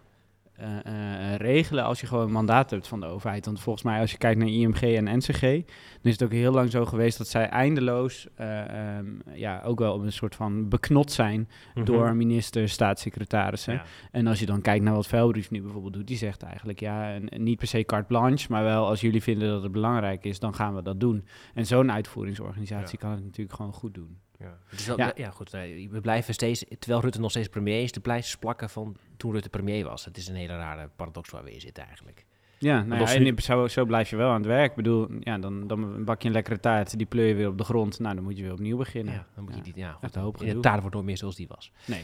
eh, 0.60 1.32
eh, 1.32 1.36
regelen 1.36 1.84
als 1.84 2.00
je 2.00 2.06
gewoon 2.06 2.24
een 2.24 2.32
mandaat 2.32 2.70
hebt 2.70 2.88
van 2.88 3.00
de 3.00 3.06
overheid. 3.06 3.44
Want 3.44 3.60
volgens 3.60 3.84
mij 3.84 4.00
als 4.00 4.10
je 4.10 4.18
kijkt 4.18 4.38
naar 4.38 4.48
IMG 4.48 4.82
en 4.82 5.16
NCG, 5.16 5.40
dan 5.40 5.62
is 6.02 6.12
het 6.12 6.22
ook 6.22 6.32
heel 6.32 6.52
lang 6.52 6.70
zo 6.70 6.84
geweest 6.84 7.18
dat 7.18 7.28
zij 7.28 7.48
eindeloos 7.48 8.28
eh, 8.34 8.96
ehm, 8.96 9.06
ja, 9.32 9.62
ook 9.64 9.78
wel 9.78 9.94
op 9.94 10.02
een 10.02 10.12
soort 10.12 10.34
van 10.34 10.68
beknot 10.68 11.12
zijn 11.12 11.48
door 11.84 12.16
ministers, 12.16 12.72
staatssecretarissen. 12.72 13.72
Ja. 13.72 13.84
En 14.10 14.26
als 14.26 14.40
je 14.40 14.46
dan 14.46 14.60
kijkt 14.60 14.84
naar 14.84 14.94
wat 14.94 15.06
Velbrief 15.06 15.50
nu 15.50 15.62
bijvoorbeeld 15.62 15.92
doet, 15.92 16.06
die 16.06 16.16
zegt 16.16 16.42
eigenlijk 16.42 16.80
ja, 16.80 17.12
en, 17.12 17.28
en 17.28 17.42
niet 17.42 17.58
per 17.58 17.66
se 17.66 17.84
carte 17.84 18.06
blanche, 18.06 18.46
maar 18.50 18.64
wel 18.64 18.86
als 18.86 19.00
jullie 19.00 19.22
vinden 19.22 19.48
dat 19.48 19.62
het 19.62 19.72
belangrijk 19.72 20.24
is, 20.24 20.38
dan 20.38 20.54
gaan 20.54 20.74
we 20.74 20.82
dat 20.82 21.00
doen. 21.00 21.24
En 21.54 21.66
zo'n 21.66 21.92
uitvoeringsorganisatie 21.92 22.98
kan 22.98 23.10
het 23.10 23.24
natuurlijk 23.24 23.56
gewoon 23.56 23.72
goed 23.72 23.94
doen. 23.94 24.18
Ja, 24.40 24.58
het 24.68 24.80
is 24.80 24.86
wel- 24.86 24.96
Ja. 24.98 25.12
ja. 25.16 25.30
goed. 25.30 25.54
eh, 25.54 25.90
We 25.90 26.00
blijven 26.00 26.34
steeds, 26.34 26.64
terwijl 26.78 27.00
Rutte 27.02 27.20
nog 27.20 27.30
steeds 27.30 27.48
premier 27.48 27.82
is, 27.82 27.92
de 27.92 28.00
pleisters 28.00 28.36
plakken 28.36 28.70
van 28.70 28.96
toen 29.16 29.32
Rutte 29.32 29.48
premier 29.50 29.84
was. 29.84 30.04
Het 30.04 30.16
is 30.16 30.28
een 30.28 30.34
hele 30.34 30.56
rare 30.56 30.88
paradox 30.96 31.30
waar 31.30 31.44
we 31.44 31.52
in 31.52 31.60
zitten 31.60 31.84
eigenlijk. 31.86 32.24
Ja, 32.58 32.82
nou 32.82 33.00
ja, 33.00 33.14
en 33.14 33.42
zo, 33.42 33.68
zo 33.68 33.84
blijf 33.84 34.10
je 34.10 34.16
wel 34.16 34.28
aan 34.28 34.36
het 34.36 34.46
werk. 34.46 34.70
Ik 34.70 34.76
bedoel, 34.76 35.08
ja, 35.20 35.38
dan, 35.38 35.66
dan 35.66 36.04
bak 36.04 36.20
je 36.22 36.28
een 36.28 36.34
lekkere 36.34 36.60
taart, 36.60 36.96
die 36.98 37.06
pleur 37.06 37.26
je 37.26 37.34
weer 37.34 37.48
op 37.48 37.58
de 37.58 37.64
grond. 37.64 37.98
Nou, 37.98 38.14
dan 38.14 38.24
moet 38.24 38.36
je 38.36 38.42
weer 38.42 38.52
opnieuw 38.52 38.76
beginnen. 38.76 39.14
Ja, 39.14 39.26
dan 39.34 39.44
moet 39.44 39.54
je 39.54 39.62
die, 39.62 39.72
ja, 39.76 39.92
goed. 39.92 40.14
hoop 40.14 40.38
de 40.38 40.60
taart 40.60 40.80
wordt 40.80 40.94
nooit 40.94 41.06
meer 41.06 41.16
zoals 41.16 41.36
die 41.36 41.48
was. 41.48 41.72
Nee. 41.84 42.02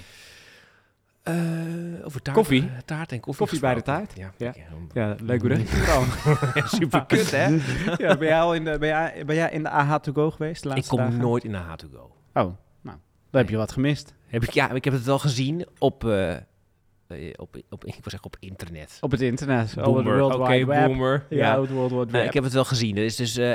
Eh, 1.23 1.35
over 2.05 2.23
taart, 2.23 2.37
Koffie? 2.37 2.63
eh, 2.63 2.79
taart 2.85 3.13
en 3.13 3.21
koffie. 3.21 3.41
Koffie 3.47 3.61
bij 3.61 3.75
de 3.75 3.83
taart? 3.83 4.13
Ja, 4.17 4.33
Ja. 4.37 4.55
Ja, 4.93 5.17
leuk 5.23 5.41
trouwens. 5.41 6.15
super 6.77 7.07
kut, 7.07 7.31
hè? 7.31 7.49
ja, 8.07 8.17
ben 8.17 8.29
jij 8.29 8.41
al 8.41 8.55
in 8.55 8.65
de, 8.65 8.79
ben 8.79 8.89
jij, 8.89 9.23
ben 9.27 9.37
jij 9.37 9.51
in 9.51 9.63
de 9.63 9.69
AH 9.71 9.95
to 9.95 10.13
go 10.13 10.31
geweest 10.31 10.63
de 10.63 10.69
Ik 10.69 10.75
laatste 10.75 10.95
kom 10.95 11.05
dagen? 11.05 11.21
nooit 11.21 11.45
in 11.45 11.53
de 11.53 11.59
H2Go. 11.59 12.15
Oh, 12.45 12.57
nou, 12.81 12.99
dan 13.31 13.41
heb 13.41 13.49
je 13.49 13.57
wat 13.57 13.73
gemist. 13.73 14.15
Heb 14.27 14.43
ik, 14.43 14.51
ja, 14.51 14.71
ik 14.71 14.85
heb 14.85 14.93
het 14.93 15.05
wel 15.05 15.19
gezien 15.19 15.67
op, 15.79 16.05
eh, 16.05 16.35
eh, 16.35 16.43
op, 17.37 17.57
op, 17.71 17.85
ik 17.85 17.93
wil 17.93 18.03
zeggen 18.11 18.25
op 18.25 18.37
internet. 18.41 18.99
Op 19.01 19.11
het 19.11 19.21
internet. 19.21 19.77
Oh, 19.77 19.85
Boomer, 19.85 20.19
World 20.19 20.35
oké, 20.35 20.65
Web. 20.65 20.87
boomer. 20.87 21.27
Ja, 21.31 21.37
Ja. 21.37 21.61
het 21.61 21.71
World 21.71 21.91
Wide 21.91 22.11
Nou, 22.13 22.25
ik 22.25 22.33
heb 22.33 22.45
het 22.45 22.53
wel 22.53 22.65
gezien. 22.65 22.95
Dus, 22.95 23.17
dus 23.17 23.37
eh, 23.37 23.53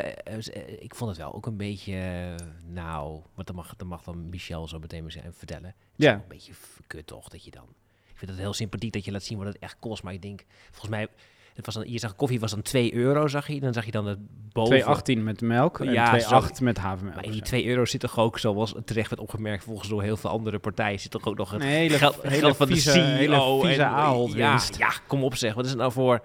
ik 0.79 0.95
vond 0.95 1.09
het 1.09 1.19
wel 1.19 1.34
ook 1.34 1.45
een 1.45 1.57
beetje, 1.57 2.36
nou, 2.67 3.21
want 3.36 3.47
dan 3.47 3.55
mag, 3.55 3.75
dan 3.75 3.88
mag 3.88 4.03
dan 4.03 4.29
Michel 4.29 4.67
zo 4.67 4.79
meteen 4.79 5.01
maar 5.01 5.11
zijn 5.11 5.34
vertellen. 5.34 5.65
Het 5.67 5.75
is 5.97 6.05
Ja. 6.05 6.13
een 6.13 6.21
beetje 6.27 6.53
kut 6.88 7.07
toch, 7.07 7.29
dat 7.29 7.43
je 7.45 7.51
dan... 7.51 7.65
Ik 8.11 8.17
vind 8.27 8.32
het 8.32 8.39
heel 8.39 8.53
sympathiek 8.53 8.93
dat 8.93 9.05
je 9.05 9.11
laat 9.11 9.23
zien 9.23 9.38
wat 9.38 9.47
het 9.47 9.59
echt 9.59 9.75
kost. 9.79 10.03
Maar 10.03 10.13
ik 10.13 10.21
denk, 10.21 10.45
volgens 10.69 10.89
mij, 10.89 11.07
het 11.55 11.65
was 11.65 11.75
dan, 11.75 11.83
je 11.91 11.99
zag 11.99 12.15
koffie 12.15 12.39
was 12.39 12.51
dan 12.51 12.61
2 12.61 12.93
euro, 12.93 13.27
zag 13.27 13.47
je. 13.47 13.59
Dan 13.59 13.73
zag 13.73 13.85
je 13.85 13.91
dan 13.91 14.05
het 14.05 14.19
boven. 14.51 15.15
2,18 15.17 15.23
met 15.23 15.41
melk 15.41 15.79
en 15.79 15.91
Ja, 15.91 16.19
2,8 16.19 16.61
met 16.61 16.77
havermelk. 16.77 17.15
Maar 17.15 17.23
in 17.25 17.31
die 17.31 17.39
zo. 17.39 17.45
2 17.45 17.67
euro 17.67 17.85
zit 17.85 18.01
toch 18.01 18.19
ook, 18.19 18.39
zoals 18.39 18.73
terecht 18.85 19.09
werd 19.09 19.21
opgemerkt 19.21 19.63
volgens 19.63 19.89
door 19.89 20.01
heel 20.01 20.17
veel 20.17 20.29
andere 20.29 20.59
partijen, 20.59 20.99
zit 20.99 21.11
toch 21.11 21.25
ook 21.25 21.37
nog 21.37 21.51
het 21.51 21.63
hele- 21.63 21.97
geld, 21.97 22.21
hele 22.21 22.35
geld 22.39 22.57
van 22.57 22.67
vieze- 22.67 22.91
de 22.91 22.99
CEO. 22.99 23.05
hele 23.05 23.35
en, 23.73 24.37
ja, 24.37 24.59
ja, 24.77 24.91
kom 25.07 25.23
op 25.23 25.35
zeg. 25.35 25.53
Wat 25.53 25.63
is 25.65 25.69
het 25.71 25.79
nou 25.79 25.91
voor 25.91 26.23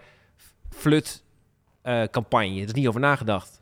flut 0.71 1.23
eh, 1.83 2.03
campagne? 2.11 2.61
Er 2.61 2.65
is 2.67 2.73
niet 2.73 2.89
over 2.89 3.01
nagedacht. 3.01 3.61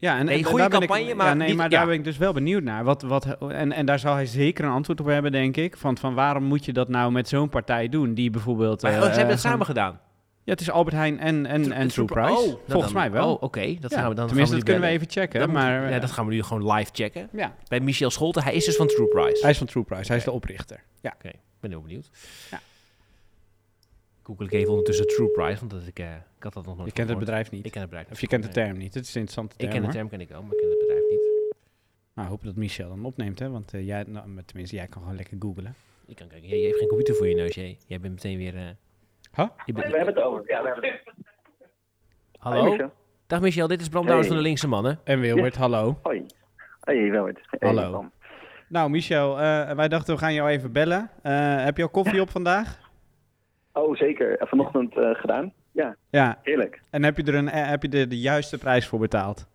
Ja, 0.00 0.18
en, 0.18 0.24
Nee, 0.24 0.44
goede 0.44 0.68
campagne, 0.68 1.08
ik, 1.08 1.16
maar 1.16 1.26
ja, 1.26 1.34
nee, 1.34 1.48
niet- 1.48 1.56
maar 1.56 1.70
ja. 1.70 1.76
daar 1.76 1.86
ben 1.86 1.94
ik 1.94 2.04
dus 2.04 2.16
wel 2.18 2.32
benieuwd 2.32 2.62
naar. 2.62 2.84
Wat, 2.84 3.02
wat, 3.02 3.36
en, 3.48 3.72
en 3.72 3.86
daar 3.86 3.98
zal 3.98 4.14
hij 4.14 4.26
zeker 4.26 4.64
een 4.64 4.70
antwoord 4.70 5.00
op 5.00 5.06
hebben, 5.06 5.32
denk 5.32 5.56
ik. 5.56 5.76
Van, 5.76 5.96
van 5.98 6.14
waarom 6.14 6.42
moet 6.42 6.64
je 6.64 6.72
dat 6.72 6.88
nou 6.88 7.12
met 7.12 7.28
zo'n 7.28 7.48
partij 7.48 7.88
doen? 7.88 8.14
Die 8.14 8.30
bijvoorbeeld... 8.30 8.82
Maar 8.82 8.92
eh, 8.92 8.96
oh, 8.98 9.02
ze 9.02 9.08
hebben 9.08 9.24
eh, 9.26 9.30
het 9.32 9.40
samen 9.40 9.66
gewoon- 9.66 9.84
gedaan. 9.84 10.00
Ja, 10.48 10.54
het 10.54 10.60
is 10.62 10.70
Albert 10.70 10.96
Heijn 10.96 11.18
en, 11.18 11.46
en, 11.46 11.62
True- 11.62 11.74
en 11.74 11.88
True 11.88 12.04
Price. 12.06 12.30
oh, 12.32 12.46
nou 12.46 12.58
Volgens 12.66 12.92
dan- 12.92 13.02
mij 13.02 13.10
wel. 13.10 13.34
Oh, 13.34 13.42
oké. 13.42 13.76
Dat 13.80 13.90
Ja, 13.90 13.98
gaan 13.98 14.08
we 14.08 14.14
dan. 14.14 14.26
Tenminste, 14.26 14.54
gaan 14.56 14.64
dat 14.64 14.72
kunnen 14.74 14.88
we 14.88 14.94
even 14.94 15.10
checken. 15.10 15.40
Moet- 15.40 15.52
maar, 15.52 15.90
ja, 15.90 15.98
dat 15.98 16.10
gaan 16.10 16.26
we 16.26 16.32
nu 16.32 16.42
gewoon 16.42 16.72
live 16.72 16.90
checken. 16.94 17.28
ja, 17.32 17.56
Bij 17.68 17.80
Michel 17.80 18.10
Scholte, 18.10 18.42
hij 18.42 18.54
is 18.54 18.64
dus 18.64 18.76
van 18.76 18.86
True 18.86 19.06
Price. 19.08 19.40
hij 19.42 19.50
is 19.50 19.58
van 19.58 19.66
True 19.66 19.84
Price. 19.84 20.06
Hij 20.06 20.16
is 20.16 20.24
de 20.24 20.30
oprichter. 20.30 20.82
Ja. 21.00 21.12
Oké, 21.14 21.28
ik 21.28 21.38
ben 21.60 21.70
heel 21.70 21.80
benieuwd. 21.82 22.10
Ja. 22.50 22.60
Google 24.22 24.44
ik 24.46 24.52
even 24.52 24.68
ondertussen 24.70 25.06
True 25.06 25.28
Price, 25.28 25.58
want 25.58 25.70
dat 25.70 25.86
ik, 25.86 25.98
eh, 25.98 26.06
ik 26.36 26.42
had 26.42 26.52
dat 26.52 26.64
nog 26.66 26.76
nooit 26.76 26.88
Je 26.88 26.94
kent 26.94 27.08
het 27.08 27.18
bedrijf 27.18 27.50
niet. 27.50 27.64
Ik 27.66 27.70
ken 27.72 27.80
het 27.80 27.90
bedrijf 27.90 28.10
Of 28.10 28.20
niet. 28.20 28.30
je 28.30 28.36
kent 28.36 28.42
de 28.42 28.60
term 28.60 28.76
niet. 28.78 28.94
Het 28.94 29.04
is 29.06 29.14
een 29.14 29.20
interessante 29.20 29.64
Ik 29.64 29.70
ken 29.70 29.82
de 29.82 29.88
term 29.88 30.08
ken 30.08 30.20
ik 30.20 30.28
wel, 30.28 30.42
maar 30.42 30.52
ik 30.52 30.58
ken 30.58 30.68
het 30.68 30.78
bedrijf 30.78 31.02
niet. 31.10 31.20
Nou, 32.14 32.28
hopen 32.28 32.46
dat 32.46 32.56
Michel 32.56 32.88
dan 32.88 33.04
opneemt, 33.04 33.38
hè? 33.38 33.50
Want 33.50 33.74
eh, 33.74 33.86
jij, 33.86 34.04
nou, 34.06 34.42
tenminste, 34.46 34.76
jij 34.76 34.86
kan 34.86 35.02
gewoon 35.02 35.16
lekker 35.16 35.36
googlen. 35.40 35.74
Ik 36.06 36.16
kan 36.16 36.28
kijken. 36.28 36.48
Jij, 36.48 36.58
jij 36.58 36.66
heeft 36.66 36.78
geen 36.78 36.88
computer 36.88 37.14
voor 37.14 37.28
je 37.28 37.34
neus, 37.34 37.54
jij. 37.54 37.78
Jij 37.86 38.00
bent 38.00 38.14
meteen 38.14 38.36
weer... 38.38 38.56
eh, 38.56 38.62
Huh? 39.38 39.48
We 39.66 39.80
hebben 39.80 40.06
het 40.06 40.18
over. 40.22 40.42
Ja, 40.46 40.62
we 40.62 40.68
hebben 40.68 40.90
het. 40.90 41.02
Hallo? 42.38 42.70
Michel. 42.70 42.92
Dag 43.26 43.40
Michel, 43.40 43.66
dit 43.66 43.80
is 43.80 43.88
Bram 43.88 44.02
Douwens 44.06 44.26
Hey. 44.26 44.34
van 44.36 44.42
de 44.42 44.48
Linkse 44.48 44.68
Mannen. 44.68 45.00
En 45.04 45.20
Wilbert, 45.20 45.56
hallo. 45.56 45.98
Hoi. 46.02 46.26
Hoi, 46.80 47.10
Wilbert. 47.10 47.40
Hey, 47.50 47.68
Hallo. 47.68 47.90
Bram. 47.90 48.10
Nou, 48.68 48.90
Michel, 48.90 49.40
eh, 49.40 49.70
wij 49.70 49.88
dachten 49.88 50.14
we 50.14 50.20
gaan 50.20 50.34
jou 50.34 50.48
even 50.48 50.72
bellen. 50.72 51.10
Eh, 51.22 51.64
heb 51.64 51.76
je 51.76 51.82
al 51.82 51.88
koffie 51.88 52.20
op 52.20 52.30
vandaag? 52.30 52.78
Oh, 53.72 53.96
zeker. 53.96 54.36
Vanochtend 54.48 54.96
eh, 54.96 55.10
gedaan. 55.14 55.52
Ja, 55.72 55.96
Ja. 56.10 56.38
heerlijk. 56.42 56.80
En 56.90 57.02
heb 57.02 57.16
je 57.16 57.22
er 57.22 57.34
een, 57.34 57.48
heb 57.48 57.82
je 57.82 57.88
er 57.88 58.08
de 58.08 58.18
juiste 58.18 58.58
prijs 58.58 58.86
voor 58.88 58.98
betaald? 58.98 59.48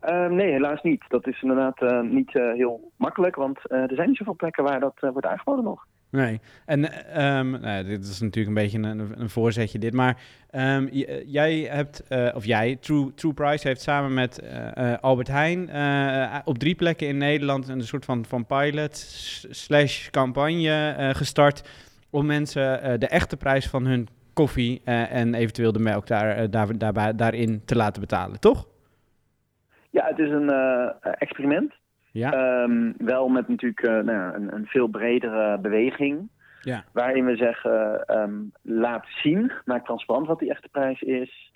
Ehm, 0.00 0.34
nee, 0.34 0.50
helaas 0.52 0.82
niet. 0.82 1.04
Dat 1.08 1.26
is 1.26 1.42
inderdaad 1.42 1.82
eh, 1.82 2.00
niet 2.00 2.34
eh, 2.36 2.52
heel 2.52 2.92
makkelijk, 2.96 3.34
want 3.36 3.66
eh, 3.68 3.78
er 3.80 3.94
zijn 3.94 4.08
niet 4.08 4.16
zoveel 4.16 4.34
plekken 4.36 4.64
waar 4.64 4.80
dat 4.80 4.94
wordt 5.00 5.26
aangeboden 5.26 5.64
nog. 5.64 5.86
Nee. 6.12 6.40
En 6.66 6.90
eh, 6.92 7.38
ehm, 7.38 7.50
nou, 7.50 7.84
dit 7.84 8.04
is 8.04 8.20
natuurlijk 8.20 8.56
een 8.56 8.62
beetje 8.62 8.78
een, 9.18 9.30
voorzetje 9.30 9.78
dit, 9.78 9.92
maar 9.92 10.16
ehm, 10.50 10.86
eh, 10.86 11.22
jij 11.26 11.58
hebt, 11.58 12.06
eh, 12.08 12.28
of 12.34 12.44
jij, 12.44 12.76
True, 12.76 13.14
True 13.14 13.32
Price 13.32 13.68
heeft 13.68 13.80
samen 13.80 14.14
met 14.14 14.38
eh, 14.38 14.94
Albert 15.00 15.28
Heijn 15.28 15.60
op 16.44 16.58
drie 16.58 16.74
plekken 16.74 17.06
in 17.06 17.16
Nederland 17.16 17.68
een 17.68 17.82
soort 17.82 18.04
van, 18.04 18.24
van 18.24 18.46
pilot 18.46 18.96
slash 19.50 20.10
campagne 20.10 21.10
gestart 21.14 21.68
om 22.10 22.26
mensen 22.26 23.00
de 23.00 23.06
echte 23.06 23.36
prijs 23.36 23.68
van 23.68 23.86
hun 23.86 24.08
koffie 24.32 24.80
en 24.84 25.34
eventueel 25.34 25.72
de 25.72 25.78
melk 25.78 26.06
daar, 26.06 26.50
daar, 26.50 26.78
daarbij, 26.78 27.14
daarin 27.14 27.62
te 27.64 27.76
laten 27.76 28.00
betalen, 28.00 28.40
toch? 28.40 28.66
Ja, 29.90 30.06
het 30.06 30.18
is 30.18 30.30
een 30.30 30.50
experiment. 31.18 31.74
Ja. 32.12 32.32
Ehm, 32.32 32.92
wel 32.96 33.28
met 33.28 33.48
natuurlijk 33.48 33.82
eh, 33.82 33.92
nou 33.92 34.12
ja, 34.12 34.34
een, 34.34 34.54
een 34.54 34.66
veel 34.66 34.86
bredere 34.86 35.58
beweging. 35.58 36.28
Ja. 36.60 36.84
Waarin 36.92 37.24
we 37.24 37.36
zeggen, 37.36 38.04
ehm, 38.06 38.40
laat 38.62 39.06
zien, 39.22 39.52
maak 39.64 39.84
transparant 39.84 40.26
wat 40.26 40.38
die 40.38 40.50
echte 40.50 40.68
prijs 40.68 41.00
is. 41.00 41.52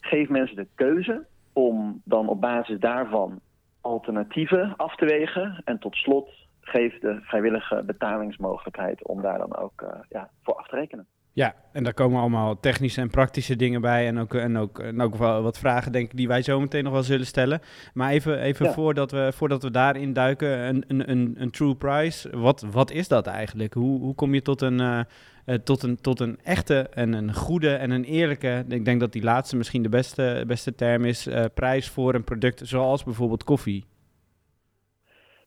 Geef 0.00 0.28
mensen 0.28 0.56
de 0.56 0.66
keuze 0.74 1.26
om 1.52 2.00
dan 2.04 2.28
op 2.28 2.40
basis 2.40 2.78
daarvan 2.78 3.40
alternatieven 3.80 4.76
af 4.76 4.96
te 4.96 5.04
wegen. 5.04 5.62
En 5.64 5.78
tot 5.78 5.94
slot, 5.94 6.30
geef 6.60 6.98
de 6.98 7.18
vrijwillige 7.22 7.82
betalingsmogelijkheid 7.86 9.06
om 9.06 9.22
daar 9.22 9.38
dan 9.38 9.56
ook 9.56 9.82
eh, 9.82 10.00
ja, 10.08 10.30
voor 10.42 10.54
af 10.54 10.68
te 10.68 10.76
rekenen. 10.76 11.06
Ja, 11.34 11.54
en 11.72 11.84
daar 11.84 11.94
komen 11.94 12.20
allemaal 12.20 12.60
technische 12.60 13.00
en 13.00 13.10
praktische 13.10 13.56
dingen 13.56 13.80
bij. 13.80 14.06
En 14.06 14.18
ook, 14.18 14.34
en 14.34 14.56
ook, 14.56 14.78
en 14.78 15.00
ook 15.00 15.16
wel 15.16 15.42
wat 15.42 15.58
vragen, 15.58 15.92
denk 15.92 16.10
ik, 16.10 16.16
die 16.16 16.28
wij 16.28 16.42
zo 16.42 16.60
meteen 16.60 16.84
nog 16.84 16.92
wel 16.92 17.02
zullen 17.02 17.26
stellen. 17.26 17.60
Maar 17.94 18.10
even, 18.10 18.38
even 18.38 18.66
Ja. 18.66 18.72
voordat, 18.72 19.10
we, 19.10 19.32
voordat 19.34 19.62
we 19.62 19.70
daarin 19.70 20.12
duiken, 20.12 20.48
een, 20.48 20.84
een, 20.88 21.10
een, 21.10 21.34
een 21.38 21.50
true 21.50 21.74
price. 21.74 22.38
Wat, 22.38 22.60
wat 22.60 22.90
is 22.90 23.08
dat 23.08 23.26
eigenlijk? 23.26 23.74
Hoe, 23.74 24.00
hoe 24.00 24.14
kom 24.14 24.34
je 24.34 24.42
tot 24.42 24.60
een, 24.60 24.80
eh, 24.80 25.00
eh, 25.44 25.54
tot, 25.54 25.82
een, 25.82 26.00
tot 26.00 26.20
een 26.20 26.38
echte 26.42 26.88
en 26.88 27.12
een 27.12 27.34
goede 27.34 27.74
en 27.74 27.90
een 27.90 28.04
eerlijke, 28.04 28.64
ik 28.68 28.84
denk 28.84 29.00
dat 29.00 29.12
die 29.12 29.22
laatste 29.22 29.56
misschien 29.56 29.82
de 29.82 29.88
beste, 29.88 30.44
beste 30.46 30.74
term 30.74 31.04
is, 31.04 31.26
eh, 31.26 31.44
prijs 31.54 31.90
voor 31.90 32.14
een 32.14 32.24
product 32.24 32.60
zoals 32.64 33.04
bijvoorbeeld 33.04 33.44
koffie? 33.44 33.86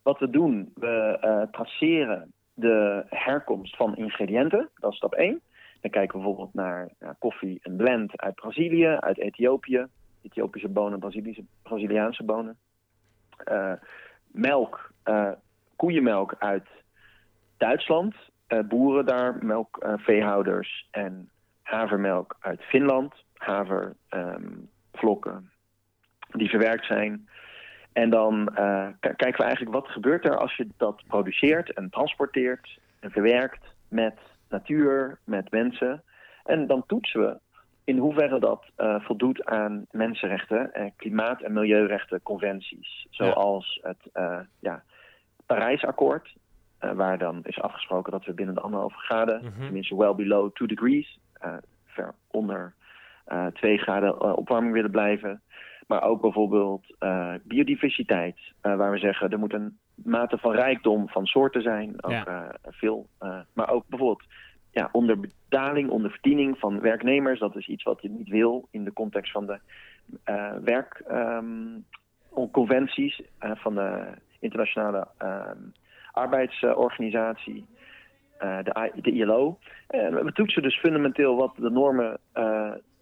Wat 0.02 0.20
we 0.20 0.30
doen, 0.30 0.72
we 0.76 1.48
traceren 1.52 2.32
de 2.54 3.04
herkomst 3.10 3.76
van 3.76 3.96
ingrediënten. 3.96 4.70
Dat 4.80 4.92
is 4.92 4.98
stap 4.98 5.14
1. 5.14 5.42
Dan 5.86 5.94
kijken 5.94 6.18
we 6.18 6.24
bijvoorbeeld 6.24 6.54
naar 6.54 6.90
ja, 7.00 7.16
koffie, 7.20 7.60
een 7.62 7.76
blend 7.76 8.22
uit 8.22 8.36
Brazilië, 8.36 8.88
uit 8.88 9.18
Ethiopië. 9.18 9.86
Ethiopische 10.22 10.68
bonen, 10.68 11.00
Braziliëse, 11.00 11.44
Braziliaanse 11.64 12.24
bonen. 12.24 12.58
Eh, 13.38 13.74
melk, 14.28 14.92
eh, 15.04 15.32
koeienmelk 15.76 16.36
uit 16.40 16.68
Duitsland. 17.58 18.16
Eh, 18.48 18.60
boeren 18.60 19.06
daar, 19.06 19.46
melkveehouders 19.46 20.88
en 20.92 21.30
havermelk 21.62 22.36
uit 22.40 22.62
Finland. 22.62 23.14
Havervlokken 23.34 25.52
die 26.32 26.50
verwerkt 26.50 26.86
zijn. 26.86 27.30
En 27.94 28.10
dan 28.10 28.50
kijken 29.00 29.38
we 29.38 29.44
eigenlijk 29.44 29.76
wat 29.76 29.88
gebeurt 29.88 30.26
er 30.26 30.38
als 30.38 30.56
je 30.56 30.68
dat 30.78 31.04
produceert 31.08 31.74
en 31.74 31.90
transporteert 31.90 32.80
en 33.00 33.12
verwerkt 33.12 33.76
met 33.88 34.18
natuur, 34.60 35.20
met 35.24 35.52
mensen. 35.52 36.04
En 36.44 36.68
dan 36.68 36.84
toetsen 36.86 37.20
we 37.22 37.38
in 37.84 37.98
hoeverre 37.98 38.40
dat 38.40 38.66
eh, 38.76 39.00
voldoet 39.00 39.46
aan 39.46 39.86
mensenrechten, 39.92 40.74
en 40.74 40.94
klimaat- 40.96 41.42
en 41.42 41.54
milieurechten 41.54 42.22
conventies. 42.22 43.08
Zoals 43.10 43.80
het 43.84 43.98
eh, 44.14 44.40
ja, 44.60 44.84
Parijsakkoord, 45.46 46.36
eh, 46.80 46.92
waar 46.92 47.18
dan 47.18 47.40
is 47.44 47.62
afgesproken 47.62 48.12
dat 48.12 48.26
we 48.26 48.34
binnen 48.34 48.56
de 48.56 48.62
anderhalve 48.62 48.98
graden, 48.98 49.44
Mhm. 49.44 49.62
tenminste 49.64 49.96
well 49.96 50.16
below 50.16 50.52
2 50.54 50.68
degrees, 50.68 51.20
ver 51.86 52.14
onder 52.32 52.74
2 53.54 53.78
graden 53.78 54.38
opwarming 54.38 54.74
willen 54.74 54.92
blijven. 54.92 55.42
Maar 55.88 56.04
ook 56.04 56.22
bijvoorbeeld 56.22 56.96
biodiversiteit, 57.44 58.38
waar 58.62 58.92
we 58.92 58.98
zeggen 58.98 59.30
er 59.30 59.40
moet 59.40 59.54
een 59.54 59.78
mate 59.96 60.38
van 60.38 60.52
rijkdom 60.52 61.10
van 61.10 61.26
soorten 61.26 61.62
zijn. 61.62 62.04
Ook 62.04 62.12
Ja. 62.12 62.56
veel. 62.64 63.08
maar 63.54 63.70
ook 63.70 63.84
bijvoorbeeld 63.88 64.24
ja, 64.76 64.90
onderbetaling, 64.92 65.90
onderverdiening 65.90 66.58
van 66.58 66.80
werknemers. 66.80 67.40
Dat 67.40 67.56
is 67.56 67.68
iets 67.68 67.84
wat 67.84 68.02
je 68.02 68.10
niet 68.10 68.30
wil 68.30 68.68
in 68.72 68.84
de 68.84 68.94
context 68.94 69.32
van 69.32 69.46
de 69.46 69.60
eh 70.24 70.54
werkconventies 70.64 73.22
eh, 73.40 73.52
van 73.56 73.76
de 73.76 74.04
internationale 74.40 75.08
ehm, 75.18 75.58
arbeidsorganisatie. 76.12 77.66
eh, 78.38 78.64
de, 78.64 78.92
de 79.02 79.12
ILO. 79.12 79.58
En 79.88 80.26
we 80.26 80.32
toetsen 80.32 80.62
dus 80.62 80.80
fundamenteel 80.80 81.36
wat 81.36 81.56
de 81.58 81.70
normen 81.70 82.20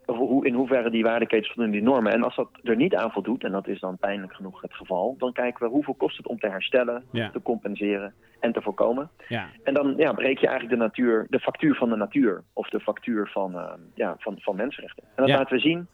hoe, 0.06 0.46
in 0.46 0.54
hoeverre 0.54 0.90
die 0.90 1.04
waardeketens 1.04 1.52
voldoen 1.54 1.72
die 1.72 1.82
normen. 1.82 2.14
En 2.14 2.24
als 2.24 2.36
dat 2.36 2.50
er 2.64 2.76
niet 2.76 2.96
aan 2.96 3.12
voldoet, 3.12 3.44
en 3.44 3.52
dat 3.52 3.68
is 3.68 3.80
dan 3.80 3.98
pijnlijk 3.98 4.34
genoeg 4.34 4.62
het 4.62 4.74
geval, 4.74 5.16
dan 5.18 5.34
kijken 5.34 5.66
we 5.66 5.72
hoeveel 5.72 5.94
kost 5.94 6.18
het 6.18 6.28
om 6.28 6.40
te 6.40 6.48
herstellen, 6.50 7.04
Ja. 7.12 7.30
te 7.30 7.42
compenseren 7.42 8.14
en 8.40 8.52
te 8.54 8.62
voorkomen. 8.62 9.10
Ja. 9.28 9.46
En 9.64 9.74
dan 9.74 9.94
ja, 9.98 10.14
breek 10.14 10.38
je 10.38 10.48
eigenlijk 10.48 10.80
de, 10.80 10.84
natuur, 10.86 11.26
de 11.30 11.40
factuur 11.40 11.76
van 11.76 11.90
de 11.90 11.96
natuur, 11.96 12.44
of 12.54 12.70
de 12.70 12.80
factuur 12.80 13.28
van, 13.34 13.56
eh, 13.58 13.74
ja, 13.94 14.16
van, 14.20 14.36
van 14.40 14.56
mensenrechten. 14.56 15.04
En 15.04 15.12
dat 15.16 15.28
Ja. 15.28 15.38
laten 15.38 15.56
we 15.56 15.62
zien. 15.62 15.88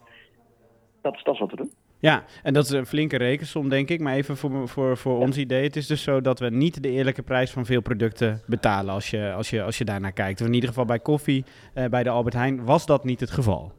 Dat 1.02 1.16
is, 1.16 1.24
dat 1.24 1.34
is 1.34 1.40
wat 1.40 1.52
we 1.52 1.56
doen. 1.58 1.72
Ja, 2.02 2.24
en 2.44 2.54
dat 2.54 2.64
is 2.64 2.70
een 2.72 2.86
flinke 2.86 3.18
rekensom, 3.18 3.70
denk 3.70 3.90
ik. 3.90 4.00
Maar 4.00 4.14
even 4.14 4.38
voor, 4.38 4.68
voor, 4.68 4.98
voor 4.98 5.18
ons 5.18 5.38
idee. 5.38 5.64
Het 5.64 5.76
is 5.76 5.88
dus 5.88 6.04
zo 6.04 6.22
dat 6.22 6.40
we 6.40 6.50
niet 6.50 6.84
de 6.84 6.90
eerlijke 6.90 7.22
prijs 7.22 7.52
van 7.52 7.66
veel 7.66 7.82
producten 7.82 8.42
betalen 8.48 8.94
als 8.94 9.10
je, 9.10 9.34
als 9.36 9.50
je, 9.50 9.64
als 9.64 9.78
je 9.78 9.86
daarnaar 9.86 10.12
kijkt. 10.12 10.42
Of 10.42 10.48
in 10.48 10.54
ieder 10.54 10.70
geval 10.70 10.86
bij 10.86 11.00
koffie, 11.00 11.46
eh, 11.74 11.86
bij 11.86 12.04
de 12.04 12.10
Albert 12.10 12.36
Heijn, 12.36 12.66
was 12.66 12.86
dat 12.86 13.04
niet 13.04 13.20
het 13.20 13.32
geval. 13.32 13.72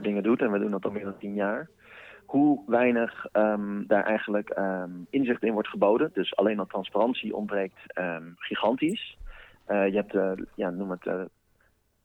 Dingen 0.00 0.22
doet, 0.22 0.40
en 0.40 0.52
we 0.52 0.58
doen 0.58 0.70
dat 0.70 0.84
al 0.84 0.90
meer 0.90 1.04
dan 1.04 1.18
tien 1.18 1.34
jaar, 1.34 1.68
hoe 2.26 2.62
weinig 2.66 3.26
ehm, 3.32 3.86
daar 3.86 4.04
eigenlijk 4.04 4.48
ehm, 4.48 4.90
inzicht 5.10 5.42
in 5.42 5.52
wordt 5.52 5.68
geboden. 5.68 6.10
Dus 6.12 6.36
alleen 6.36 6.58
al 6.58 6.66
transparantie 6.66 7.36
ontbreekt 7.36 7.78
ehm, 7.86 8.30
gigantisch. 8.36 9.16
Eh, 9.64 9.86
je 9.86 9.96
hebt, 9.96 10.14
eh, 10.14 10.32
ja, 10.54 10.70
noem 10.70 10.90
het, 10.90 11.06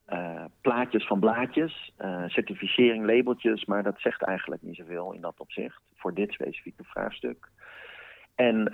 eh, 0.06 0.46
plaatjes 0.62 1.08
van 1.08 1.20
blaadjes, 1.20 1.94
certificering, 2.28 3.06
labeltjes, 3.06 3.66
maar 3.66 3.84
dat 3.84 4.00
zegt 4.00 4.22
eigenlijk 4.22 4.62
niet 4.62 4.76
zoveel 4.76 5.14
in 5.14 5.22
dat 5.22 5.40
opzicht 5.40 5.82
voor 5.96 6.14
dit 6.14 6.32
specifieke 6.32 6.84
vraagstuk. 6.84 7.50
En 8.36 8.72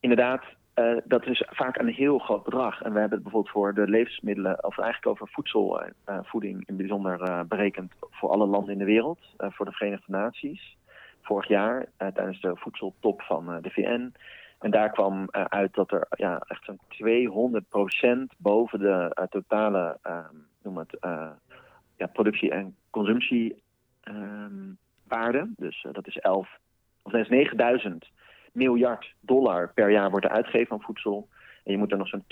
inderdaad, 0.00 0.44
eh, 0.74 0.96
dat 1.04 1.26
is 1.26 1.44
vaak 1.50 1.78
een 1.78 1.88
heel 1.88 2.18
groot 2.18 2.44
bedrag. 2.44 2.82
En 2.82 2.92
we 2.92 2.98
hebben 2.98 3.18
het 3.18 3.22
bijvoorbeeld 3.22 3.52
voor 3.52 3.74
de 3.74 3.88
levensmiddelen, 3.88 4.64
of 4.64 4.78
eigenlijk 4.78 5.06
over 5.06 5.28
voedselvoeding 5.32 6.54
in 6.54 6.64
het 6.66 6.76
bijzonder 6.76 7.22
eh, 7.22 7.40
berekend 7.48 7.92
voor 8.10 8.30
alle 8.30 8.46
landen 8.46 8.72
in 8.72 8.78
de 8.78 8.84
wereld, 8.84 9.18
eh, 9.36 9.50
voor 9.50 9.66
de 9.66 9.72
Verenigde 9.72 10.12
Naties. 10.12 10.76
Vorig 11.22 11.48
jaar 11.48 11.86
eh, 11.96 12.08
tijdens 12.08 12.40
de 12.40 12.56
voedseltop 12.56 13.22
van 13.22 13.52
eh, 13.52 13.62
de 13.62 13.70
VN. 13.70 14.12
En 14.64 14.70
daar 14.70 14.90
kwam 14.90 15.28
eh, 15.30 15.44
uit 15.44 15.74
dat 15.74 15.92
er 15.92 16.06
ja, 16.10 16.42
echt 16.46 16.64
zo'n 16.64 16.80
200% 18.32 18.36
boven 18.38 18.78
de 18.78 19.10
eh, 19.14 19.24
totale 19.24 19.98
ehm, 20.02 20.34
noem 20.62 20.76
het, 20.76 20.98
eh, 21.00 21.30
ja, 21.96 22.06
productie- 22.06 22.50
en 22.50 22.76
consumptiewaarde. 22.90 25.48
dus 25.56 25.84
eh, 25.84 25.92
dat 25.92 26.06
is 26.06 26.18
11, 26.18 26.58
of 27.02 27.12
dat 27.12 27.20
is 27.20 27.28
9000 27.28 28.10
miljard 28.54 29.14
dollar 29.20 29.72
per 29.74 29.90
jaar 29.90 30.10
wordt 30.10 30.26
er 30.26 30.32
uitgegeven 30.32 30.72
aan 30.72 30.82
voedsel. 30.82 31.28
En 31.64 31.72
je 31.72 31.78
moet 31.78 31.92
er 31.92 31.98
nog 31.98 32.08
zo'n 32.08 32.24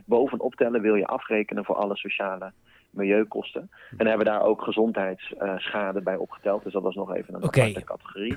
200% 0.00 0.04
bovenop 0.04 0.54
tellen, 0.54 0.80
wil 0.80 0.94
je 0.94 1.06
afrekenen 1.06 1.64
voor 1.64 1.76
alle 1.76 1.96
sociale 1.96 2.52
milieukosten. 2.90 3.60
En 3.90 3.96
dan 3.96 4.06
hebben 4.06 4.26
we 4.26 4.32
daar 4.32 4.42
ook 4.42 4.62
gezondheidsschade 4.62 6.02
bij 6.02 6.16
opgeteld. 6.16 6.64
Dus 6.64 6.72
dat 6.72 6.82
was 6.82 6.94
nog 6.94 7.14
even 7.14 7.34
een 7.34 7.44
aparte 7.44 7.84
categorie. 7.84 8.36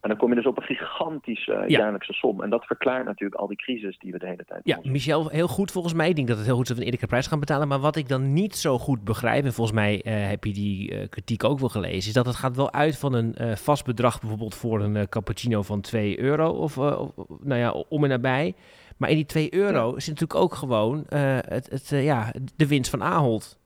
En 0.00 0.08
dan 0.08 0.18
kom 0.18 0.28
je 0.28 0.34
dus 0.34 0.46
op 0.46 0.56
een 0.56 0.62
gigantische 0.62 1.52
eh, 1.52 1.68
Ja. 1.68 1.78
jaarlijkse 1.78 2.12
som. 2.12 2.42
En 2.42 2.50
dat 2.50 2.64
verklaart 2.64 3.04
natuurlijk 3.04 3.40
al 3.40 3.46
die 3.46 3.56
crisis 3.56 3.98
die 3.98 4.12
we 4.12 4.18
de 4.18 4.26
hele 4.26 4.44
tijd 4.44 4.60
Ja, 4.64 4.78
Michel, 4.82 5.28
heel 5.28 5.48
goed 5.48 5.70
volgens 5.70 5.94
mij. 5.94 6.08
Ik 6.08 6.16
denk 6.16 6.28
dat 6.28 6.36
het 6.36 6.46
heel 6.46 6.54
goed 6.54 6.62
is 6.62 6.68
dat 6.68 6.76
we 6.76 6.82
een 6.82 6.90
eerlijke 6.90 7.10
prijs 7.12 7.26
gaan 7.26 7.40
betalen. 7.40 7.68
Maar 7.68 7.78
wat 7.78 7.96
ik 7.96 8.08
dan 8.08 8.32
niet 8.32 8.56
zo 8.56 8.78
goed 8.78 9.04
begrijp, 9.04 9.44
en 9.44 9.52
volgens 9.52 9.76
mij 9.76 10.02
eh, 10.02 10.28
heb 10.28 10.44
je 10.44 10.52
die 10.52 10.90
eh, 10.94 11.08
kritiek 11.08 11.44
ook 11.44 11.58
wel 11.58 11.68
gelezen, 11.68 11.96
is 12.08 12.12
dat 12.12 12.26
het 12.26 12.36
gaat 12.36 12.56
wel 12.56 12.72
uit 12.72 12.98
van 12.98 13.12
een 13.14 13.56
vast 13.56 13.84
bedrag, 13.84 14.20
bijvoorbeeld 14.20 14.54
voor 14.54 14.80
een 14.80 15.08
cappuccino 15.08 15.62
van 15.62 15.80
2 15.80 16.20
euro 16.20 16.48
of, 16.50 16.78
of- 16.78 17.12
nou 17.40 17.60
ja, 17.60 17.70
om 17.72 18.02
en 18.04 18.10
nabij. 18.10 18.54
Maar 18.96 19.08
in 19.10 19.16
die 19.16 19.26
2 19.26 19.54
euro 19.54 19.98
zit 19.98 20.08
natuurlijk 20.20 20.40
ook 20.40 20.54
gewoon 20.54 21.04
het, 21.08 21.70
het, 21.70 21.88
ja, 21.88 22.32
de 22.56 22.66
winst 22.68 22.90
van 22.90 23.02
Ahold. 23.02 23.58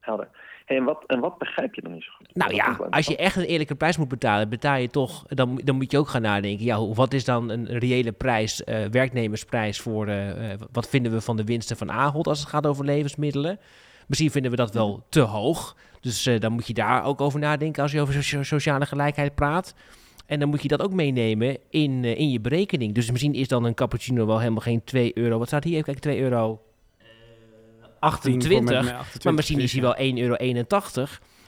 Helder. 0.00 0.28
Hey, 0.64 0.76
en, 0.76 0.84
wat, 0.84 1.04
en 1.06 1.20
wat 1.20 1.38
begrijp 1.38 1.74
je 1.74 1.80
dan 1.80 1.92
niet 1.92 2.02
zo 2.02 2.10
goed? 2.16 2.34
Nou 2.34 2.54
ja, 2.54 2.78
als 2.90 3.06
je 3.06 3.16
echt 3.16 3.36
een 3.36 3.44
eerlijke 3.44 3.74
prijs 3.74 3.96
moet 3.96 4.08
betalen, 4.08 4.48
betaal 4.48 4.76
je 4.76 4.88
toch, 4.88 5.24
dan, 5.28 5.60
dan 5.64 5.76
moet 5.76 5.90
je 5.90 5.98
ook 5.98 6.08
gaan 6.08 6.22
nadenken. 6.22 6.64
Ja, 6.64 6.86
wat 6.86 7.12
is 7.12 7.24
dan 7.24 7.50
een 7.50 7.66
reële 7.66 8.12
prijs, 8.12 8.64
eh, 8.64 8.84
werknemersprijs 8.90 9.80
voor, 9.80 10.06
eh, 10.06 10.52
eh, 10.52 10.60
wat 10.72 10.88
vinden 10.88 11.12
we 11.12 11.20
van 11.20 11.36
de 11.36 11.44
winsten 11.44 11.76
van 11.76 11.90
Ahold 11.90 12.26
als 12.26 12.40
het 12.40 12.48
gaat 12.48 12.66
over 12.66 12.84
levensmiddelen? 12.84 13.58
Misschien 14.06 14.30
vinden 14.30 14.50
we 14.50 14.56
dat 14.56 14.74
wel 14.74 15.06
te 15.08 15.20
hoog. 15.20 15.76
Dus 16.00 16.30
dan 16.38 16.52
moet 16.52 16.66
je 16.66 16.74
daar 16.74 17.04
ook 17.04 17.20
over 17.20 17.40
nadenken 17.40 17.82
als 17.82 17.92
je 17.92 18.00
over 18.00 18.24
so- 18.24 18.42
sociale 18.42 18.86
gelijkheid 18.86 19.34
praat. 19.34 19.74
En 20.26 20.38
dan 20.40 20.48
moet 20.48 20.62
je 20.62 20.68
dat 20.68 20.82
ook 20.82 20.92
meenemen 20.92 21.58
in, 21.70 22.04
in 22.04 22.30
je 22.30 22.40
berekening. 22.40 22.94
Dus 22.94 23.10
misschien 23.10 23.34
is 23.34 23.48
dan 23.48 23.64
een 23.64 23.74
cappuccino 23.74 24.26
wel 24.26 24.38
helemaal 24.38 24.60
geen 24.60 24.84
2 24.84 25.18
euro. 25.18 25.38
Wat 25.38 25.46
staat 25.46 25.64
hier? 25.64 25.72
Even 25.72 25.84
kijken, 25.84 26.02
2 26.02 26.20
euro 26.20 26.32
18 26.40 26.50
voor 26.50 26.60
met 26.60 26.73
28. 28.04 28.60
mij 28.60 28.78
28 28.78 29.24
maar 29.24 29.34
misschien 29.34 29.60
is 29.60 29.72
hij 29.72 29.82
wel 29.82 29.96
1,81 29.96 30.14
euro. 30.22 30.36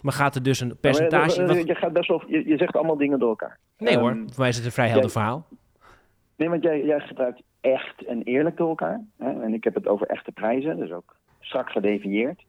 Maar 0.02 0.12
gaat 0.12 0.34
er 0.34 0.42
dus 0.42 0.60
een 0.60 0.76
percentage... 0.80 1.46
wat- 1.46 1.66
Je, 1.66 1.74
gaat 1.74 1.92
best 1.92 2.08
wel, 2.08 2.22
je, 2.26 2.48
je 2.48 2.56
zegt 2.56 2.76
allemaal 2.76 2.96
dingen 2.96 3.18
door 3.18 3.28
elkaar. 3.28 3.58
Nee 3.78 3.98
hoor, 3.98 4.10
Ehm, 4.10 4.18
voor 4.28 4.38
mij 4.40 4.48
is 4.48 4.56
het 4.56 4.64
een 4.64 4.72
vrij 4.72 4.86
helder 4.86 5.02
jij- 5.02 5.12
verhaal. 5.12 5.46
Nee, 6.36 6.48
want 6.48 6.62
jij, 6.62 6.84
jij 6.84 7.00
gebruikt 7.00 7.42
echt 7.60 8.04
en 8.04 8.22
eerlijk 8.22 8.56
door 8.56 8.68
elkaar. 8.68 9.00
Hè? 9.18 9.42
En 9.42 9.54
ik 9.54 9.64
heb 9.64 9.74
het 9.74 9.86
over 9.86 10.06
echte 10.06 10.32
prijzen, 10.32 10.76
dus 10.76 10.90
ook 10.90 11.16
strak 11.40 11.70
gedefinieerd. 11.70 12.44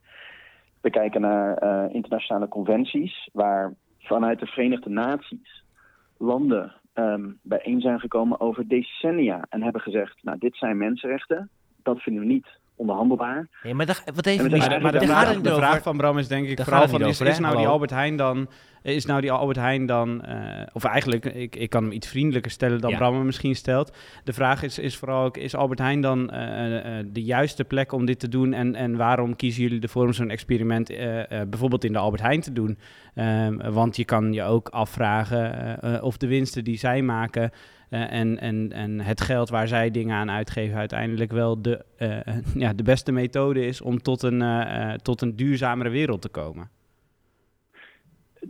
We 0.82 0.90
kijken 0.90 1.22
naar 1.22 1.58
eh, 1.58 1.94
internationale 1.96 2.48
conventies, 2.48 3.30
waar 3.34 3.74
vanuit 4.00 4.40
de 4.40 4.46
Verenigde 4.46 4.90
Naties 4.90 5.64
landen 6.18 6.74
ehm, 6.94 7.30
bijeen 7.42 7.82
zijn 7.82 8.00
gekomen 8.00 8.40
over 8.40 8.68
decennia 8.68 9.46
en 9.50 9.64
hebben 9.64 9.82
gezegd: 9.82 10.18
Nou, 10.24 10.38
dit 10.38 10.56
zijn 10.56 10.78
mensenrechten, 10.78 11.50
dat 11.84 12.02
vinden 12.02 12.22
we 12.22 12.28
niet 12.34 12.48
onderhandelbaar. 12.78 13.48
Nee, 13.64 13.74
maar 13.74 13.86
daar, 13.86 14.04
wat 14.16 14.26
En 14.26 14.32
even 14.32 14.52
mis- 14.52 14.68
Maar, 14.68 14.82
maar 14.82 14.92
de, 14.92 15.06
vraag, 15.06 15.42
de 15.42 15.82
van 15.82 15.98
Bram 15.98 16.18
is 16.18 16.28
denk 16.28 16.48
ik 16.48 16.58
Daar 16.58 16.66
vooral 16.66 16.88
van, 16.88 17.02
is, 17.02 17.08
over, 17.08 17.28
is 17.28 17.40
nou 17.40 17.58
die. 17.58 17.68
Albert 17.68 17.92
Heijn 17.92 18.16
dan, 18.16 18.48
is 18.82 19.06
nou 19.06 19.22
die 19.22 19.32
Albert 19.32 19.58
Heijn 19.58 19.86
dan, 19.86 20.24
eh, 20.24 20.66
of 20.74 20.84
eigenlijk, 20.84 21.26
ik, 21.26 21.56
ik 21.56 21.70
kan 21.70 21.84
hem 21.84 21.92
iets 21.92 22.08
vriendelijker 22.08 22.52
stellen 22.52 22.82
dan 22.82 22.92
Ja. 22.92 22.98
Bram 22.98 23.16
hem 23.16 23.26
misschien 23.26 23.56
stelt. 23.56 23.98
De 24.24 24.34
vraag 24.34 24.64
is, 24.64 24.80
is 24.80 24.98
vooral 24.98 25.24
ook, 25.26 25.38
is 25.38 25.56
Albert 25.56 25.80
Heijn 25.80 26.02
dan 26.02 26.30
eh, 26.30 27.00
eh, 27.00 27.06
de 27.12 27.24
juiste 27.24 27.64
plek 27.64 27.92
om 27.92 28.06
dit 28.06 28.20
te 28.20 28.28
doen 28.28 28.54
en, 28.54 28.76
en 28.76 28.96
waarom 28.98 29.36
kiezen 29.36 29.62
jullie 29.62 29.82
ervoor 29.82 30.06
om 30.06 30.14
zo'n 30.14 30.30
experiment 30.30 30.88
bijvoorbeeld 31.50 31.84
in 31.84 31.94
de 31.94 32.00
Albert 32.00 32.22
Heijn 32.22 32.42
te 32.42 32.54
doen? 32.54 32.78
Ehm, 33.16 33.72
want 33.72 33.96
je 33.96 34.06
kan 34.06 34.34
je 34.34 34.44
ook 34.44 34.70
afvragen 34.70 36.04
of 36.04 36.18
de 36.18 36.28
winsten 36.28 36.64
die 36.64 36.78
zij 36.78 37.02
maken 37.02 37.52
eh, 37.90 38.12
en, 38.12 38.40
en, 38.40 38.72
en 38.72 39.00
het 39.00 39.22
geld 39.22 39.50
waar 39.50 39.68
zij 39.68 39.92
dingen 39.92 40.16
aan 40.16 40.32
uitgeven 40.32 40.78
uiteindelijk 40.78 41.32
wel 41.32 41.62
de, 41.62 41.86
eh, 41.98 42.20
ja, 42.64 42.74
de 42.74 42.84
beste 42.84 43.12
methode 43.12 43.66
is 43.66 43.82
om 43.82 44.02
tot 44.02 44.24
een, 44.24 44.42
eh, 44.42 44.94
tot 44.94 45.22
een 45.22 45.36
duurzamere 45.36 45.90
wereld 45.90 46.22
te 46.22 46.30
komen. 46.30 46.70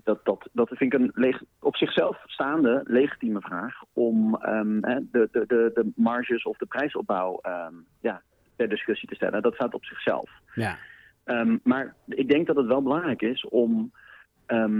dat, 0.03 0.25
dat, 0.25 0.49
dat 0.51 0.67
vind 0.67 0.93
ik 0.93 0.99
een 0.99 1.11
leg- 1.13 1.43
op 1.59 1.75
zichzelf 1.75 2.23
staande 2.25 2.81
legitieme 2.85 3.41
vraag 3.41 3.81
om 3.93 4.35
ehm, 4.35 4.79
de, 4.81 5.29
de, 5.31 5.43
de, 5.47 5.71
de 5.73 5.91
marges 5.95 6.43
of 6.43 6.57
de 6.57 6.65
prijsopbouw 6.65 7.39
ehm, 7.41 7.73
ja, 8.01 8.21
ter 8.55 8.69
discussie 8.69 9.09
te 9.09 9.15
stellen. 9.15 9.41
Dat 9.41 9.53
staat 9.53 9.73
op 9.73 9.85
zichzelf. 9.85 10.29
Ja. 10.53 10.77
Ehm, 11.23 11.57
maar 11.63 11.95
ik 12.07 12.29
denk 12.29 12.47
dat 12.47 12.55
het 12.55 12.65
wel 12.65 12.81
belangrijk 12.81 13.21
is 13.21 13.47
om 13.47 13.91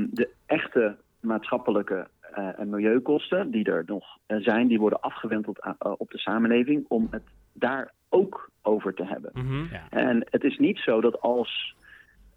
de 0.10 0.30
echte 0.45 0.97
maatschappelijke 1.20 2.08
en 2.34 2.69
milieukosten 2.69 3.51
die 3.51 3.65
er 3.65 3.84
nog 3.86 4.17
eh, 4.25 4.38
zijn, 4.38 4.67
die 4.67 4.80
worden 4.80 5.01
afgewenteld 5.01 5.65
a- 5.65 5.75
eh, 5.80 5.93
op 5.97 6.11
de 6.11 6.17
samenleving, 6.17 6.86
om 6.88 7.07
het 7.11 7.23
daar 7.53 7.93
ook 8.09 8.49
over 8.61 8.93
te 8.93 9.05
hebben. 9.05 9.32
Mhm. 9.34 9.65
En 9.89 10.28
het 10.30 10.43
is 10.43 10.57
niet 10.57 10.78
zo 10.78 11.01
dat 11.01 11.21
als 11.21 11.75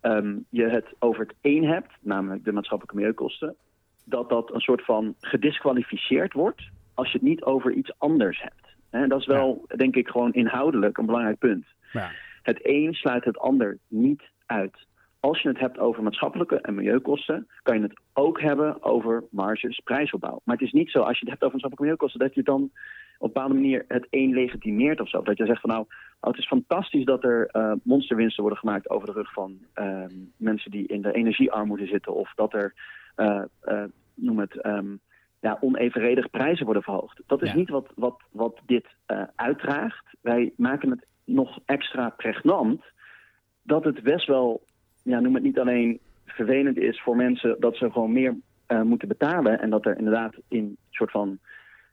ehm, 0.00 0.36
je 0.48 0.68
het 0.68 0.86
over 0.98 1.20
het 1.20 1.34
één 1.40 1.64
hebt, 1.64 1.92
namelijk 2.00 2.44
de 2.44 2.52
maatschappelijke 2.52 2.96
milieukosten, 2.96 3.56
dat 4.04 4.28
dat 4.28 4.54
een 4.54 4.60
soort 4.60 4.84
van 4.84 5.14
gedisqualificeerd 5.20 6.32
wordt 6.32 6.68
als 6.94 7.12
je 7.12 7.18
het 7.18 7.26
niet 7.26 7.42
over 7.42 7.72
iets 7.72 7.92
anders 7.98 8.42
hebt. 8.42 8.68
En 8.90 9.08
dat 9.08 9.20
is 9.20 9.26
wel, 9.26 9.64
denk 9.76 9.96
ik, 9.96 10.08
gewoon 10.08 10.32
inhoudelijk 10.32 10.98
een 10.98 11.06
belangrijk 11.06 11.38
punt. 11.38 11.66
Ja. 11.92 12.10
Het 12.42 12.58
een 12.62 12.94
sluit 12.94 13.24
het 13.24 13.38
ander 13.38 13.78
niet 13.88 14.22
uit. 14.46 14.86
Als 15.20 15.42
je 15.42 15.48
het 15.48 15.58
hebt 15.58 15.78
over 15.78 16.02
maatschappelijke 16.02 16.60
en 16.60 16.74
milieukosten, 16.74 17.48
kan 17.62 17.76
je 17.76 17.82
het 17.82 18.00
ook 18.12 18.40
hebben 18.40 18.82
over 18.82 19.24
marges, 19.30 19.80
prijsopbouw. 19.84 20.40
Maar 20.44 20.56
het 20.56 20.66
is 20.66 20.72
niet 20.72 20.90
zo, 20.90 20.98
als 20.98 21.18
je 21.18 21.24
het 21.24 21.28
hebt 21.28 21.42
over 21.42 21.58
maatschappelijke 21.58 21.82
milieukosten, 21.82 22.20
dat 22.20 22.34
je 22.34 22.42
dan 22.42 22.62
op 22.62 22.70
een 23.26 23.32
bepaalde 23.32 23.54
manier 23.54 23.84
het 23.88 24.06
een 24.10 24.32
legitimeert 24.32 25.00
of 25.00 25.08
zo. 25.08 25.22
Dat 25.22 25.36
je 25.38 25.46
zegt 25.46 25.60
van 25.60 25.70
nou, 25.70 25.82
oh, 26.20 26.30
het 26.30 26.38
is 26.38 26.46
fantastisch 26.46 27.04
dat 27.04 27.24
er 27.24 27.46
eh, 27.46 27.72
monsterwinsten 27.82 28.42
worden 28.42 28.58
gemaakt 28.60 28.90
over 28.90 29.06
de 29.06 29.12
rug 29.12 29.32
van 29.32 29.58
ehm, 29.72 30.14
mensen 30.36 30.70
die 30.70 30.86
in 30.86 31.02
de 31.02 31.12
energiearmoede 31.12 31.86
zitten. 31.86 32.14
Of 32.14 32.32
dat 32.34 32.52
er, 32.54 32.74
eh, 33.14 33.42
noem 34.14 34.38
het, 34.38 34.60
ehm, 34.60 34.96
ja, 35.40 35.58
onevenredig 35.60 36.30
prijzen 36.30 36.64
worden 36.64 36.82
verhoogd. 36.82 37.20
Dat 37.26 37.42
is 37.42 37.50
Ja. 37.50 37.56
niet 37.56 37.68
wat, 37.70 37.92
wat, 37.94 38.22
wat 38.32 38.60
dit 38.66 38.86
uitdraagt. 39.34 40.06
Wij 40.20 40.52
maken 40.56 40.90
het 40.90 41.06
nog 41.24 41.58
extra 41.64 42.08
pregnant 42.10 42.82
dat 43.62 43.84
het 43.84 44.02
best 44.02 44.26
wel, 44.26 44.62
ja, 45.02 45.20
noem 45.20 45.34
het 45.34 45.42
niet 45.42 45.58
alleen 45.58 45.98
vervelend 46.26 46.76
is 46.78 47.00
voor 47.02 47.16
mensen 47.16 47.56
dat 47.58 47.76
ze 47.76 47.90
gewoon 47.90 48.12
meer 48.12 48.34
eh, 48.66 48.82
moeten 48.82 49.08
betalen. 49.08 49.60
En 49.60 49.70
dat 49.70 49.86
er 49.86 49.98
inderdaad 49.98 50.34
in 50.48 50.58
een 50.64 50.76
soort 50.90 51.10
van, 51.10 51.38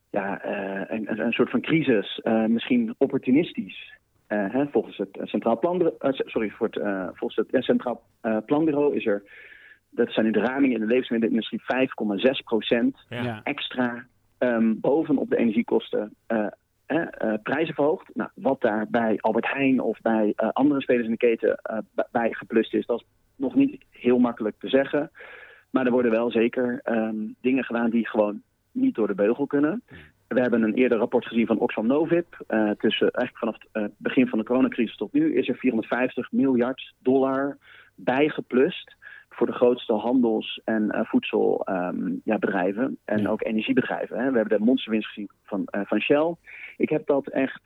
ja, 0.09 0.41
eh, 0.41 0.97
een, 0.97 1.19
een- 1.19 1.31
soort 1.31 1.49
van 1.49 1.61
crisis, 1.61 2.19
eh, 2.23 2.45
misschien 2.45 2.95
opportunistisch, 2.97 3.93
eh, 4.27 4.45
hè, 4.53 4.67
volgens 4.67 4.97
het 4.97 5.09
Centraal 5.23 5.59
Planbureau, 5.59 5.97
sorry, 6.25 6.49
voor 6.49 6.67
het, 6.67 6.77
eh, 6.77 7.07
volgens 7.13 7.47
het 7.51 7.63
Centraal 7.63 8.01
eh, 8.21 8.37
Planbureau 8.45 8.95
is 8.95 9.05
er, 9.05 9.23
dat 9.89 10.11
zijn 10.11 10.25
nu 10.25 10.31
de 10.31 10.39
ramingen 10.39 10.75
in 10.75 10.81
de 10.81 10.87
levensmiddelenindustrie 10.93 11.61
5,6 11.65 12.41
procent 12.43 13.05
Ja. 13.09 13.23
Ja. 13.23 13.39
extra 13.43 14.05
ehm, 14.37 14.73
bovenop 14.79 15.29
de 15.29 15.37
energiekosten 15.37 16.13
eh, 16.87 17.33
prijzen 17.43 17.75
verhoogd. 17.75 18.09
Nou, 18.13 18.29
wat 18.33 18.61
daar 18.61 18.87
bij 18.89 19.17
Albert 19.19 19.51
Heijn 19.51 19.79
of 19.79 20.01
bij 20.01 20.33
eh, 20.35 20.49
andere 20.53 20.81
spelers 20.81 21.05
in 21.05 21.11
de 21.11 21.17
keten 21.17 21.59
b- 21.95 22.07
bij 22.11 22.33
geplust 22.33 22.73
is, 22.73 22.85
dat 22.85 22.99
is 22.99 23.05
nog 23.35 23.55
niet 23.55 23.83
heel 23.89 24.19
makkelijk 24.19 24.55
te 24.59 24.69
zeggen. 24.69 25.11
Maar 25.69 25.85
er 25.85 25.91
worden 25.91 26.11
wel 26.11 26.31
zeker 26.31 26.79
ehm, 26.83 27.15
dingen 27.41 27.63
gedaan 27.63 27.89
die 27.89 28.07
gewoon 28.07 28.41
niet 28.71 28.95
door 28.95 29.07
de 29.07 29.15
beugel 29.15 29.47
kunnen. 29.47 29.83
We 30.27 30.39
hebben 30.41 30.61
een 30.61 30.73
eerder 30.73 30.97
rapport 30.97 31.25
gezien 31.25 31.47
van 31.47 31.59
Oxfam 31.59 31.87
Novib. 31.87 32.33
Tussen 32.77 33.11
eigenlijk 33.11 33.37
vanaf 33.37 33.57
het 33.71 33.93
begin 33.97 34.27
van 34.27 34.39
de 34.39 34.45
coronacrisis 34.45 34.97
tot 34.97 35.13
nu 35.13 35.35
is 35.35 35.47
er 35.47 35.55
450 35.55 36.31
miljard 36.31 36.93
dollar 36.99 37.57
bijgeplust 37.95 38.96
voor 39.37 39.47
de 39.47 39.53
grootste 39.53 39.93
handels- 39.93 40.61
en 40.65 40.83
uh, 40.95 41.01
voedselbedrijven 41.03 42.21
ja, 42.23 42.37
bedrijven 42.37 42.97
en 43.05 43.21
Ja. 43.21 43.29
ook 43.29 43.43
energiebedrijven. 43.43 44.17
Hè. 44.17 44.31
We 44.31 44.37
hebben 44.37 44.57
de 44.57 44.65
monsterwinst 44.65 45.07
gezien 45.07 45.29
van, 45.43 45.65
eh, 45.65 45.81
van 45.85 45.99
Shell. 45.99 46.35
Ik 46.77 46.89
heb 46.89 47.07
dat 47.07 47.27
echt 47.27 47.61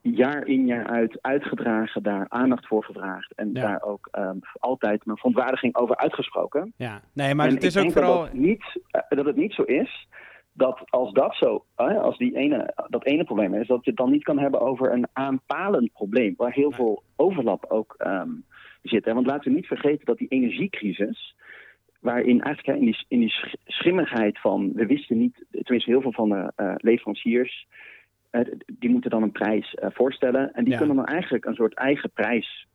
jaar 0.00 0.46
in 0.46 0.66
jaar 0.66 0.86
uit 0.86 1.18
uitgedragen, 1.20 2.02
daar 2.02 2.26
aandacht 2.28 2.66
voor 2.66 2.84
gevraagd 2.84 3.32
en 3.34 3.50
Ja. 3.52 3.60
daar 3.60 3.82
ook 3.82 4.08
ehm, 4.10 4.36
altijd 4.58 5.04
mijn 5.04 5.16
verontwaardiging 5.18 5.76
over 5.76 5.96
uitgesproken. 5.96 6.72
Ja, 6.76 7.00
nee, 7.12 7.34
maar 7.34 7.46
En 7.46 7.54
het 7.54 7.64
is 7.64 7.76
ook 7.76 7.92
vooral... 7.92 8.18
Dat, 8.18 8.26
dat, 8.26 8.34
niet, 8.40 8.80
eh, 8.90 9.00
dat 9.08 9.26
het 9.26 9.36
niet 9.36 9.52
zo 9.52 9.62
is 9.62 10.08
dat 10.52 10.82
als 10.90 11.12
dat 11.12 11.34
zo, 11.34 11.64
eh, 11.74 12.02
als 12.02 12.18
die 12.18 12.36
ene, 12.36 12.74
dat 12.88 13.04
ene 13.04 13.24
probleem 13.24 13.54
is, 13.54 13.66
dat 13.66 13.84
je 13.84 13.90
het 13.90 13.98
dan 13.98 14.10
niet 14.10 14.24
kan 14.24 14.38
hebben 14.38 14.60
over 14.60 14.92
een 14.92 15.06
aanpalend 15.12 15.92
probleem, 15.92 16.34
waar 16.36 16.52
heel 16.52 16.72
veel 16.72 17.02
overlap 17.16 17.64
ook 17.68 17.94
ehm, 17.98 18.30
zit. 18.88 19.04
Hè? 19.04 19.14
Want 19.14 19.26
laten 19.26 19.50
we 19.50 19.56
niet 19.56 19.66
vergeten 19.66 20.04
dat 20.06 20.18
die 20.18 20.28
energiecrisis, 20.28 21.34
waarin 22.00 22.42
eigenlijk 22.42 22.66
hè, 22.66 22.74
in 22.84 22.90
die, 22.90 23.04
in 23.08 23.18
die 23.20 23.30
sch- 23.30 23.54
schimmigheid 23.64 24.40
van, 24.40 24.72
we 24.74 24.86
wisten 24.86 25.18
niet, 25.18 25.44
tenminste 25.50 25.90
heel 25.90 26.00
veel 26.00 26.12
van 26.12 26.28
de 26.28 26.52
eh, 26.56 26.74
leveranciers, 26.76 27.66
eh, 28.30 28.40
die 28.78 28.90
moeten 28.90 29.10
dan 29.10 29.22
een 29.22 29.32
prijs 29.32 29.74
eh, 29.74 29.88
voorstellen. 29.92 30.52
En 30.52 30.64
die 30.64 30.72
Ja. 30.72 30.78
kunnen 30.78 30.96
dan 30.96 31.04
eigenlijk 31.06 31.44
een 31.44 31.54
soort 31.54 31.74
eigen 31.74 32.10
prijs 32.10 32.66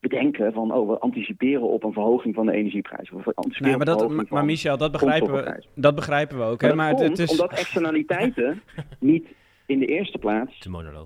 bedenken 0.00 0.52
van, 0.52 0.72
oh, 0.72 0.88
we 0.88 0.98
anticiperen 0.98 1.62
op 1.62 1.84
een 1.84 1.92
verhoging 1.92 2.34
van 2.34 2.46
de 2.46 2.52
energieprijs. 2.52 3.10
Of 3.10 3.24
we 3.24 3.32
anticiperen 3.34 3.78
Nee, 3.78 3.86
maar, 3.86 4.08
dat, 4.08 4.30
maar 4.30 4.44
Michel, 4.44 4.76
dat 4.76 4.92
begrijpen, 4.92 5.32
we, 5.32 5.64
dat 5.74 5.94
begrijpen 5.94 6.36
we 6.38 6.42
ook. 6.44 6.60
Hè? 6.60 6.66
Maar 6.68 6.76
Maar 6.76 6.90
dat 6.90 6.98
het, 6.98 7.06
komt 7.08 7.18
het 7.18 7.30
is... 7.30 7.40
omdat 7.40 7.58
externaliteiten 7.58 8.62
niet 9.00 9.26
in 9.66 9.78
de 9.78 9.86
eerste 9.86 10.18
plaats 10.18 10.58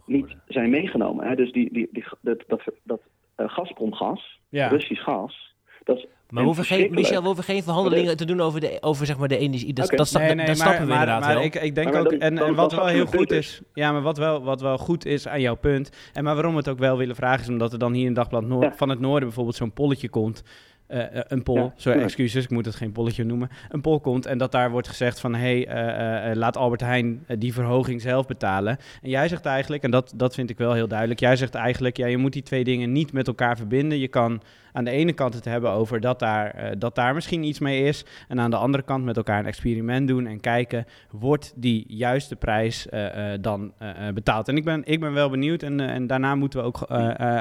niet 0.07 0.37
zijn 0.47 0.71
meegenomen. 0.71 1.27
Hè? 1.29 1.35
Dus 1.37 1.53
die, 1.53 1.73
die, 1.73 1.89
die, 1.93 2.05
dat, 2.21 2.45
dat, 2.47 2.63
dat 2.83 3.01
Gazprom-gas, 3.37 4.39
Ja. 4.49 4.69
Russisch 4.69 5.03
gas, 5.05 5.55
dat 5.85 5.97
is 5.97 6.07
Maar 6.29 6.41
we 6.43 6.47
hoeven 6.49 6.65
geen. 6.65 6.91
Michel, 6.95 7.21
we 7.21 7.27
hoeven 7.27 7.45
geen 7.45 7.63
verhandelingen 7.63 8.17
te 8.17 8.25
doen 8.25 8.41
over, 8.41 8.61
de, 8.61 8.79
over 8.81 9.07
zeg 9.07 9.19
maar, 9.19 9.29
de 9.29 9.37
energie. 9.39 9.73
Dat, 9.73 9.85
Oké. 9.87 9.97
dat, 9.97 10.07
sta- 10.07 10.19
Nee, 10.19 10.29
dat- 10.29 10.37
nee, 10.37 10.47
dat 10.47 10.57
maar, 10.57 10.67
snappen 10.67 10.87
we 10.87 10.93
maar, 10.93 11.01
inderdaad 11.03 11.25
maar 11.27 11.35
wel. 11.35 11.45
ik, 11.45 11.55
ik 11.55 11.75
denk 11.75 11.93
Maar 11.93 12.01
ook, 12.01 12.13
en, 12.13 12.55
wat 12.55 12.73
wel 12.73 12.87
heel 12.87 13.07
goed 13.07 13.31
is, 13.31 13.61
ja, 13.75 13.93
maar 13.93 14.03
wat 14.03 14.19
wel, 14.19 14.43
wat 14.43 14.61
wel 14.61 14.79
goed 14.79 15.05
is 15.05 15.29
aan 15.29 15.41
jouw 15.41 15.55
punt, 15.57 15.91
en 16.13 16.25
maar 16.25 16.35
waarom 16.35 16.53
we 16.53 16.59
het 16.59 16.69
ook 16.69 16.79
wel 16.79 16.97
willen 16.97 17.17
vragen, 17.17 17.41
is 17.41 17.49
omdat 17.49 17.73
er 17.73 17.79
dan 17.79 17.93
hier 17.93 18.07
in 18.07 18.15
Dagblad 18.15 18.45
Noor- 18.45 18.63
Ja. 18.63 18.73
van 18.75 18.89
het 18.89 19.01
Noorden 19.01 19.25
bijvoorbeeld 19.29 19.57
zo'n 19.57 19.73
polletje 19.73 20.09
komt, 20.09 20.43
eh, 20.87 21.17
eh, 21.17 21.25
een 21.29 21.43
poll, 21.43 21.61
Ja, 21.61 21.73
sorry, 21.77 22.01
excuses, 22.03 22.45
ik 22.45 22.51
moet 22.51 22.65
het 22.65 22.75
geen 22.75 22.93
polletje 22.93 23.25
noemen, 23.25 23.49
een 23.69 23.81
poll 23.81 24.01
komt 24.01 24.27
en 24.27 24.39
dat 24.39 24.53
daar 24.53 24.71
wordt 24.71 24.89
gezegd 24.89 25.21
van, 25.21 25.35
hé, 25.35 25.63
hey, 25.63 25.67
eh, 26.31 26.37
laat 26.37 26.57
Albert 26.57 26.81
Heijn 26.81 27.25
die 27.39 27.53
verhoging 27.53 28.01
zelf 28.01 28.27
betalen. 28.27 28.79
En 29.03 29.11
jij 29.11 29.29
zegt 29.29 29.47
eigenlijk, 29.47 29.83
en 29.83 29.91
dat, 29.91 30.13
dat 30.17 30.35
vind 30.35 30.51
ik 30.51 30.59
wel 30.59 30.73
heel 30.73 30.89
duidelijk, 30.89 31.21
jij 31.21 31.37
zegt 31.37 31.55
eigenlijk, 31.55 31.97
ja, 31.97 32.07
je 32.07 32.17
moet 32.17 32.33
die 32.33 32.43
twee 32.43 32.65
dingen 32.65 32.93
niet 32.93 33.13
met 33.13 33.27
elkaar 33.27 33.57
verbinden. 33.57 33.99
Je 33.99 34.09
kan 34.09 34.43
aan 34.73 34.85
de 34.85 34.91
ene 34.91 35.13
kant 35.13 35.35
het 35.35 35.45
hebben 35.45 35.71
over 35.71 36.01
dat 36.01 36.19
daar, 36.19 36.75
dat 36.79 36.95
daar 36.95 37.15
misschien 37.15 37.43
iets 37.43 37.59
mee 37.59 37.83
is. 37.85 38.05
En 38.29 38.41
aan 38.41 38.51
de 38.51 38.57
andere 38.57 38.83
kant 38.83 39.05
met 39.05 39.17
elkaar 39.17 39.39
een 39.39 39.47
experiment 39.47 40.09
doen 40.09 40.27
en 40.27 40.41
kijken, 40.41 40.87
wordt 41.11 41.53
die 41.57 41.85
juiste 41.89 42.37
prijs 42.37 42.87
dan 43.41 43.73
betaald? 44.15 44.49
En 44.49 44.57
ik 44.57 44.65
ben, 44.65 44.83
ik 44.85 45.01
ben 45.01 45.13
wel 45.13 45.31
benieuwd 45.31 45.63
en, 45.63 45.81
en 45.81 46.07
daarna 46.07 46.35
moeten 46.35 46.61
we 46.61 46.67
ook 46.67 46.79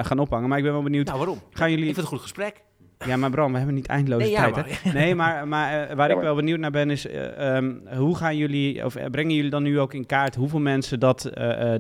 gaan 0.06 0.20
ophangen. 0.20 0.50
Maar 0.50 0.58
ik 0.58 0.64
ben 0.64 0.74
wel 0.74 0.84
benieuwd, 0.84 1.06
Nou, 1.06 1.18
waarom? 1.18 1.40
gaan 1.52 1.68
Ik 1.68 1.74
jullie... 1.74 1.86
vind 1.86 1.96
het 1.96 2.06
een 2.06 2.12
goed 2.12 2.22
gesprek. 2.22 2.62
Ja, 3.06 3.18
maar 3.18 3.30
Bram, 3.30 3.52
we 3.52 3.58
hebben 3.58 3.76
niet 3.76 3.88
eindeloze 3.88 4.24
Nee, 4.26 4.32
ja, 4.34 4.42
tijd. 4.42 4.56
maar- 4.56 4.80
hè? 4.84 4.92
Nee, 5.00 5.16
maar, 5.16 5.48
maar 5.48 5.72
eh, 5.90 5.96
waar 5.96 6.06
Ja, 6.06 6.10
ik 6.10 6.16
maar- 6.16 6.24
wel 6.26 6.36
benieuwd 6.36 6.60
naar 6.60 6.72
ben 6.72 6.90
is, 6.90 7.08
eh, 7.08 7.56
ehm, 7.56 7.76
hoe 7.98 8.16
gaan 8.16 8.38
jullie, 8.38 8.86
of 8.86 8.96
eh, 8.96 9.06
brengen 9.10 9.36
jullie 9.36 9.50
dan 9.50 9.64
nu 9.64 9.80
ook 9.80 9.94
in 9.94 10.06
kaart 10.06 10.36
hoeveel 10.36 10.60
mensen 10.60 11.00
dat, 11.00 11.30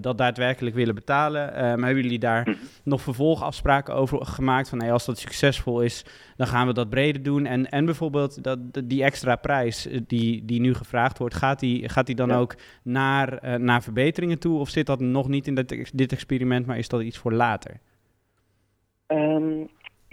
dat 0.01 0.17
daadwerkelijk 0.17 0.75
willen 0.75 0.95
betalen? 0.95 1.53
Ehm, 1.55 1.83
hebben 1.83 2.03
jullie 2.03 2.19
daar 2.19 2.43
Hm. 2.43 2.53
nog 2.83 3.01
vervolgafspraken 3.01 3.95
over 3.95 4.25
gemaakt? 4.25 4.69
Van 4.69 4.81
hey, 4.81 4.91
als 4.91 5.05
dat 5.05 5.17
succesvol 5.19 5.81
is, 5.81 6.05
dan 6.35 6.47
gaan 6.47 6.67
we 6.67 6.73
dat 6.73 6.89
breder 6.89 7.23
doen. 7.23 7.45
En, 7.45 7.69
en 7.69 7.85
bijvoorbeeld 7.85 8.43
dat, 8.43 8.59
die 8.83 9.03
extra 9.03 9.35
prijs 9.35 9.87
die, 10.07 10.45
die 10.45 10.59
nu 10.59 10.73
gevraagd 10.73 11.17
wordt, 11.17 11.35
gaat 11.35 11.59
die, 11.59 11.89
gaat 11.89 12.05
die 12.05 12.15
dan 12.15 12.29
Ja. 12.29 12.37
ook 12.37 12.55
naar, 12.83 13.59
naar 13.59 13.83
verbeteringen 13.83 14.39
toe? 14.39 14.59
Of 14.59 14.69
zit 14.69 14.85
dat 14.85 14.99
nog 14.99 15.27
niet 15.27 15.47
in 15.47 15.55
dit, 15.55 15.91
dit 15.93 16.11
experiment, 16.11 16.65
maar 16.65 16.77
is 16.77 16.87
dat 16.87 17.01
iets 17.01 17.17
voor 17.17 17.33
later? 17.33 17.79
Ehm, 19.07 19.51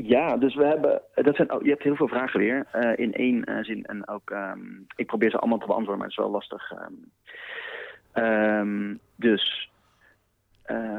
ja, 0.07 0.37
dus 0.37 0.55
we 0.55 0.65
hebben. 0.65 1.03
Dat 1.15 1.37
zijn, 1.37 1.53
oh, 1.53 1.63
je 1.63 1.71
hebt 1.71 1.83
heel 1.83 1.97
veel 1.97 2.09
vragen 2.09 2.41
weer 2.41 2.67
eh, 2.73 2.93
in 3.05 3.13
één 3.15 3.45
eh, 3.45 3.65
zin. 3.65 3.85
En 3.85 4.09
ook. 4.09 4.31
ehm, 4.31 4.61
ik 4.97 5.07
probeer 5.07 5.31
ze 5.31 5.39
allemaal 5.39 5.59
te 5.59 5.67
beantwoorden, 5.67 5.99
maar 5.99 6.09
het 6.09 6.19
is 6.19 6.25
wel 6.25 6.33
lastig. 6.33 6.73
ehm. 6.73 6.93
Ehm, 8.13 8.95
dus. 9.17 9.71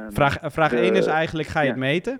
Vraag, 0.10 0.38
eh, 0.40 0.50
vraag 0.50 0.70
de- 0.70 0.82
1 0.82 0.96
is 0.96 1.06
eigenlijk, 1.06 1.48
ga 1.48 1.60
je 1.60 1.66
ja. 1.66 1.72
het 1.72 1.80
meten? 1.82 2.20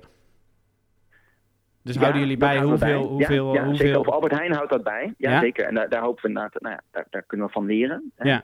Dus 1.84 1.94
ja, 1.96 2.00
houden 2.02 2.22
jullie 2.22 2.38
bij 2.38 2.60
hoeveel... 2.60 2.78
bij. 2.78 2.94
hoeveel, 2.96 3.54
ja, 3.54 3.64
hoeveel... 3.64 3.76
Zeker, 3.86 4.00
of 4.00 4.08
Albert 4.10 4.34
Heijn 4.34 4.54
houdt 4.54 4.70
dat 4.72 4.84
bij. 4.84 5.14
Ja, 5.18 5.32
Ja? 5.32 5.40
zeker. 5.40 5.66
En 5.66 5.76
daar, 5.76 5.90
daar 5.90 6.02
hopen 6.02 6.22
we 6.22 6.28
inderdaad. 6.28 6.62
Nou 6.62 6.74
ja, 6.76 6.82
daar, 6.92 7.06
daar 7.10 7.24
kunnen 7.24 7.48
we 7.48 7.52
van 7.54 7.66
leren. 7.66 8.12
hè. 8.16 8.30
Ja. 8.30 8.44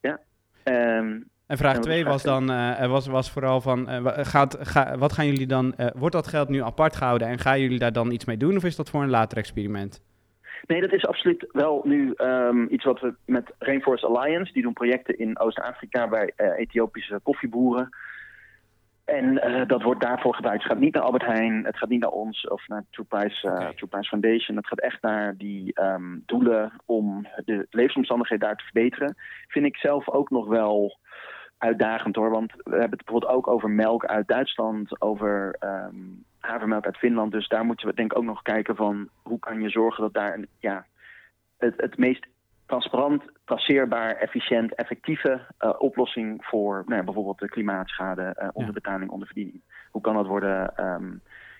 ja. 0.00 0.20
En 1.46 1.56
vraag 1.56 1.74
En 1.74 1.78
wat 1.78 1.86
is 1.86 1.92
2 1.92 2.02
vraag 2.02 2.12
was 2.12 2.22
dan 2.22 2.50
eh, 2.50 2.90
was, 2.90 3.06
was 3.06 3.30
vooral 3.30 3.60
van, 3.60 3.88
eh, 3.88 4.24
gaat, 4.24 4.58
ga, 4.60 4.98
wat 4.98 5.12
gaan 5.12 5.26
jullie 5.26 5.46
dan, 5.46 5.74
eh, 5.74 5.86
wordt 5.94 6.14
dat 6.14 6.26
geld 6.26 6.48
nu 6.48 6.62
apart 6.62 6.96
gehouden 6.96 7.28
en 7.28 7.38
gaan 7.38 7.60
jullie 7.60 7.78
daar 7.78 7.92
dan 7.92 8.10
iets 8.10 8.24
mee 8.24 8.36
doen 8.36 8.56
of 8.56 8.64
is 8.64 8.76
dat 8.76 8.90
voor 8.90 9.02
een 9.02 9.10
later 9.10 9.38
experiment? 9.38 10.02
Nee, 10.66 10.80
dat 10.80 10.92
is 10.92 11.06
absoluut 11.06 11.46
wel 11.52 11.80
nu 11.84 12.12
ehm, 12.16 12.66
iets 12.68 12.84
wat 12.84 13.00
we 13.00 13.14
met 13.26 13.54
Rainforest 13.58 14.04
Alliance, 14.04 14.52
die 14.52 14.62
doen 14.62 14.72
projecten 14.72 15.18
in 15.18 15.38
Oost-Afrika 15.38 16.08
bij 16.08 16.32
Ethiopische 16.56 17.20
koffieboeren. 17.22 17.88
En 19.04 19.34
dat 19.66 19.82
wordt 19.82 20.00
daarvoor 20.00 20.34
gebruikt. 20.34 20.62
Het 20.62 20.72
gaat 20.72 20.80
niet 20.80 20.94
naar 20.94 21.02
Albert 21.02 21.24
Heijn, 21.24 21.64
het 21.64 21.76
gaat 21.76 21.88
niet 21.88 22.00
naar 22.00 22.10
ons 22.10 22.48
of 22.48 22.68
naar 22.68 22.84
True 22.90 23.06
Price, 23.06 23.72
True 23.76 23.88
Price 23.88 24.08
Foundation. 24.08 24.56
Het 24.56 24.66
gaat 24.66 24.80
echt 24.80 25.02
naar 25.02 25.36
die 25.36 25.74
ehm, 25.74 26.18
doelen 26.26 26.72
om 26.86 27.26
de 27.44 27.66
levensomstandigheden 27.70 28.46
daar 28.46 28.56
te 28.56 28.64
verbeteren. 28.64 29.14
Vind 29.48 29.66
ik 29.66 29.76
zelf 29.76 30.08
ook 30.08 30.30
nog 30.30 30.46
wel 30.46 30.98
uitdagend 31.64 32.16
hoor. 32.16 32.30
Want 32.30 32.52
we 32.52 32.70
hebben 32.70 32.98
het 32.98 33.04
bijvoorbeeld 33.04 33.32
ook 33.32 33.48
over 33.48 33.70
melk 33.70 34.04
uit 34.04 34.28
Duitsland, 34.28 35.00
over 35.00 35.56
ehm, 35.58 35.96
havermelk 36.38 36.84
uit 36.84 36.96
Finland. 36.96 37.32
Dus 37.32 37.48
daar 37.48 37.64
moeten 37.64 37.86
we 37.86 37.94
denk 37.94 38.12
ik 38.12 38.18
ook 38.18 38.24
nog 38.24 38.42
kijken 38.42 38.76
van 38.76 39.08
hoe 39.22 39.38
kan 39.38 39.60
je 39.60 39.68
zorgen 39.68 40.02
dat 40.02 40.14
daar 40.14 40.34
een, 40.34 40.48
ja, 40.58 40.86
het, 41.58 41.74
het 41.76 41.98
meest 41.98 42.26
transparant, 42.66 43.22
traceerbaar, 43.44 44.16
efficiënt, 44.16 44.74
effectieve 44.74 45.40
eh, 45.58 45.70
oplossing 45.78 46.44
voor 46.44 46.82
nou 46.86 46.96
ja, 46.96 47.04
bijvoorbeeld 47.04 47.38
de 47.38 47.48
klimaatschade, 47.48 48.22
eh, 48.22 48.48
onderbetaling, 48.52 49.10
onderverdiening. 49.10 49.62
Hoe 49.90 50.02
kan 50.02 50.14
dat 50.14 50.26
worden 50.26 50.76
ehm, 50.76 51.12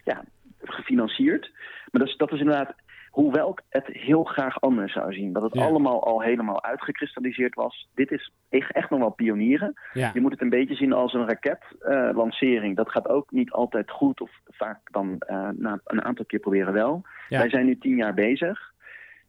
ja, 0.05 0.25
gefinancierd? 0.63 1.51
Maar 1.91 2.01
dat 2.01 2.09
is, 2.09 2.17
dat 2.17 2.33
is 2.33 2.39
inderdaad, 2.39 2.75
hoewel 3.15 3.51
ik 3.51 3.63
het 3.69 3.87
heel 3.87 4.25
graag 4.25 4.61
anders 4.61 4.93
zou 4.93 5.13
zien. 5.13 5.33
Dat 5.33 5.43
het 5.43 5.55
Ja. 5.55 5.65
allemaal 5.65 6.05
al 6.07 6.23
helemaal 6.23 6.63
uitgekristalliseerd 6.65 7.55
was. 7.55 7.89
Dit 7.95 8.11
is 8.11 8.33
echt, 8.49 8.91
nog 8.91 8.99
wel 9.01 9.11
pionieren. 9.11 9.73
Ja. 9.93 10.11
Je 10.15 10.21
moet 10.21 10.33
het 10.33 10.41
een 10.41 10.49
beetje 10.49 10.75
zien 10.75 10.93
als 10.93 11.13
een 11.13 11.29
raketlancering. 11.29 12.77
dat 12.77 12.91
gaat 12.91 13.09
ook 13.09 13.31
niet 13.31 13.51
altijd 13.51 13.91
goed, 13.91 14.21
of 14.21 14.31
vaak 14.47 14.79
dan 14.93 15.17
eh, 15.19 15.49
na 15.57 15.81
een 15.85 16.03
aantal 16.05 16.25
keer 16.25 16.39
proberen 16.41 16.73
wel. 16.73 17.03
Ja. 17.29 17.39
Wij 17.39 17.49
zijn 17.49 17.67
nu 17.67 17.79
tien 17.79 17.97
jaar 17.97 18.15
bezig. 18.15 18.73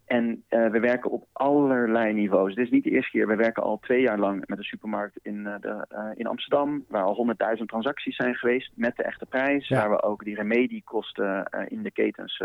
En 0.05 0.43
eh, 0.47 0.67
we 0.67 0.79
werken 0.79 1.11
op 1.11 1.27
allerlei 1.31 2.13
niveaus. 2.13 2.55
Dit 2.55 2.65
is 2.65 2.71
niet 2.71 2.83
de 2.83 2.89
eerste 2.89 3.11
keer. 3.11 3.27
We 3.27 3.35
werken 3.35 3.63
al 3.63 3.79
twee 3.79 4.01
jaar 4.01 4.19
lang 4.19 4.43
met 4.47 4.57
een 4.57 4.63
supermarkt 4.63 5.19
in, 5.21 5.47
eh, 5.47 5.55
de, 5.59 5.85
eh, 5.89 6.09
in 6.13 6.27
Amsterdam. 6.27 6.85
Waar 6.87 7.03
al 7.03 7.15
100.000 7.15 7.69
transacties 7.69 8.15
zijn 8.15 8.35
geweest 8.35 8.71
met 8.75 8.95
de 8.95 9.03
echte 9.03 9.25
prijs. 9.25 9.67
Ja. 9.67 9.75
Waar 9.77 9.89
we 9.89 10.03
ook 10.03 10.23
die 10.23 10.35
remediekosten 10.35 11.49
in 11.67 11.83
de 11.83 11.91
ketens 11.91 12.41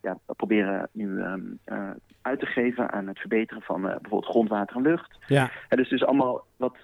ja, 0.00 0.18
proberen 0.36 0.88
nu 0.92 1.20
ehm, 1.20 1.40
eh, 1.64 1.90
uit 2.22 2.40
te 2.40 2.46
geven 2.46 2.90
aan 2.90 3.06
het 3.06 3.18
verbeteren 3.18 3.62
van 3.62 3.80
bijvoorbeeld 3.80 4.24
grondwater 4.24 4.76
en 4.76 4.82
lucht. 4.82 5.16
Ja, 5.26 5.50
Ja, 5.68 5.76
dus 5.76 5.90
het 5.90 6.00
is 6.00 6.06
allemaal 6.06 6.44
wat. 6.56 6.76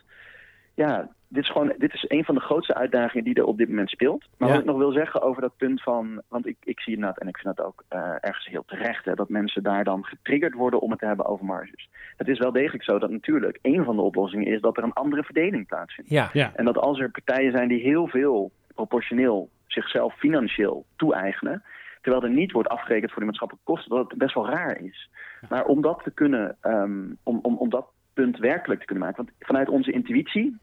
Ja, 0.74 1.08
dit 1.32 1.42
is 1.42 1.50
gewoon. 1.50 1.72
Dit 1.78 1.94
is 1.94 2.04
een 2.08 2.24
van 2.24 2.34
de 2.34 2.40
grootste 2.40 2.74
uitdagingen 2.74 3.24
die 3.24 3.34
er 3.34 3.44
op 3.44 3.58
dit 3.58 3.68
moment 3.68 3.90
speelt. 3.90 4.24
Maar 4.38 4.48
Ja. 4.48 4.54
wat 4.54 4.62
ik 4.62 4.68
nog 4.70 4.78
wil 4.78 4.92
zeggen 4.92 5.22
over 5.22 5.42
dat 5.42 5.56
punt 5.56 5.82
van. 5.82 6.22
Want 6.28 6.46
ik, 6.46 6.56
ik 6.64 6.80
zie 6.80 6.94
inderdaad, 6.94 7.18
en 7.18 7.28
ik 7.28 7.38
vind 7.38 7.56
dat 7.56 7.66
ook 7.66 7.84
eh, 7.88 8.14
ergens 8.20 8.46
heel 8.46 8.64
terecht, 8.66 9.04
hè, 9.04 9.14
dat 9.14 9.28
mensen 9.28 9.62
daar 9.62 9.84
dan 9.84 10.04
getriggerd 10.04 10.54
worden 10.54 10.80
om 10.80 10.90
het 10.90 10.98
te 10.98 11.06
hebben 11.06 11.26
over 11.26 11.44
marges. 11.44 11.88
Het 12.16 12.28
is 12.28 12.38
wel 12.38 12.52
degelijk 12.52 12.84
zo 12.84 12.98
dat 12.98 13.10
natuurlijk 13.10 13.58
een 13.62 13.84
van 13.84 13.96
de 13.96 14.02
oplossingen 14.02 14.46
is 14.46 14.60
dat 14.60 14.76
er 14.76 14.82
een 14.82 14.92
andere 14.92 15.22
verdeling 15.22 15.66
plaatsvindt. 15.66 16.10
Ja. 16.10 16.30
ja, 16.32 16.52
En 16.54 16.64
dat 16.64 16.78
als 16.78 16.98
er 17.00 17.10
partijen 17.10 17.52
zijn 17.52 17.68
die 17.68 17.80
heel 17.82 18.06
veel 18.08 18.50
proportioneel 18.74 19.48
zichzelf 19.66 20.14
financieel 20.18 20.84
toe-eigenen, 20.96 21.62
terwijl 22.00 22.22
er 22.24 22.30
niet 22.30 22.52
wordt 22.52 22.68
afgerekend 22.68 23.10
voor 23.10 23.20
de 23.20 23.26
maatschappelijke 23.26 23.70
kosten, 23.72 23.96
dat 23.96 24.10
het 24.10 24.18
best 24.18 24.34
wel 24.34 24.48
raar 24.48 24.80
is. 24.80 25.10
Maar 25.48 25.64
om 25.64 25.82
dat 25.82 26.00
te 26.04 26.10
kunnen, 26.10 26.56
ehm, 26.60 27.00
om, 27.22 27.38
om, 27.42 27.56
om 27.56 27.70
dat 27.70 27.86
punt 28.14 28.38
werkelijk 28.38 28.80
te 28.80 28.86
kunnen 28.86 29.04
maken, 29.04 29.24
want 29.24 29.36
vanuit 29.40 29.68
onze 29.68 29.92
intuïtie, 29.92 30.58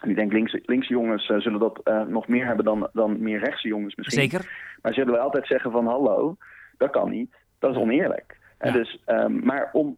en 0.00 0.10
ik 0.10 0.16
denk 0.16 0.32
linkse, 0.32 0.62
linkse 0.64 0.92
jongens 0.92 1.28
eh, 1.28 1.38
zullen 1.38 1.60
dat 1.60 1.80
eh, 1.84 2.02
nog 2.02 2.28
meer 2.28 2.46
hebben 2.46 2.64
dan, 2.64 2.88
dan 2.92 3.22
meer 3.22 3.38
rechtse 3.38 3.68
jongens 3.68 3.94
misschien. 3.94 4.20
Zeker. 4.30 4.76
Maar 4.82 4.94
zullen 4.94 5.12
we 5.12 5.18
altijd 5.18 5.46
zeggen 5.46 5.70
van 5.70 5.86
hallo, 5.86 6.36
dat 6.78 6.90
kan 6.90 7.10
niet, 7.10 7.34
dat 7.58 7.70
is 7.70 7.76
oneerlijk. 7.76 8.38
En 8.58 8.72
dus, 8.72 9.02
ehm, 9.04 9.44
maar 9.44 9.70
om 9.72 9.96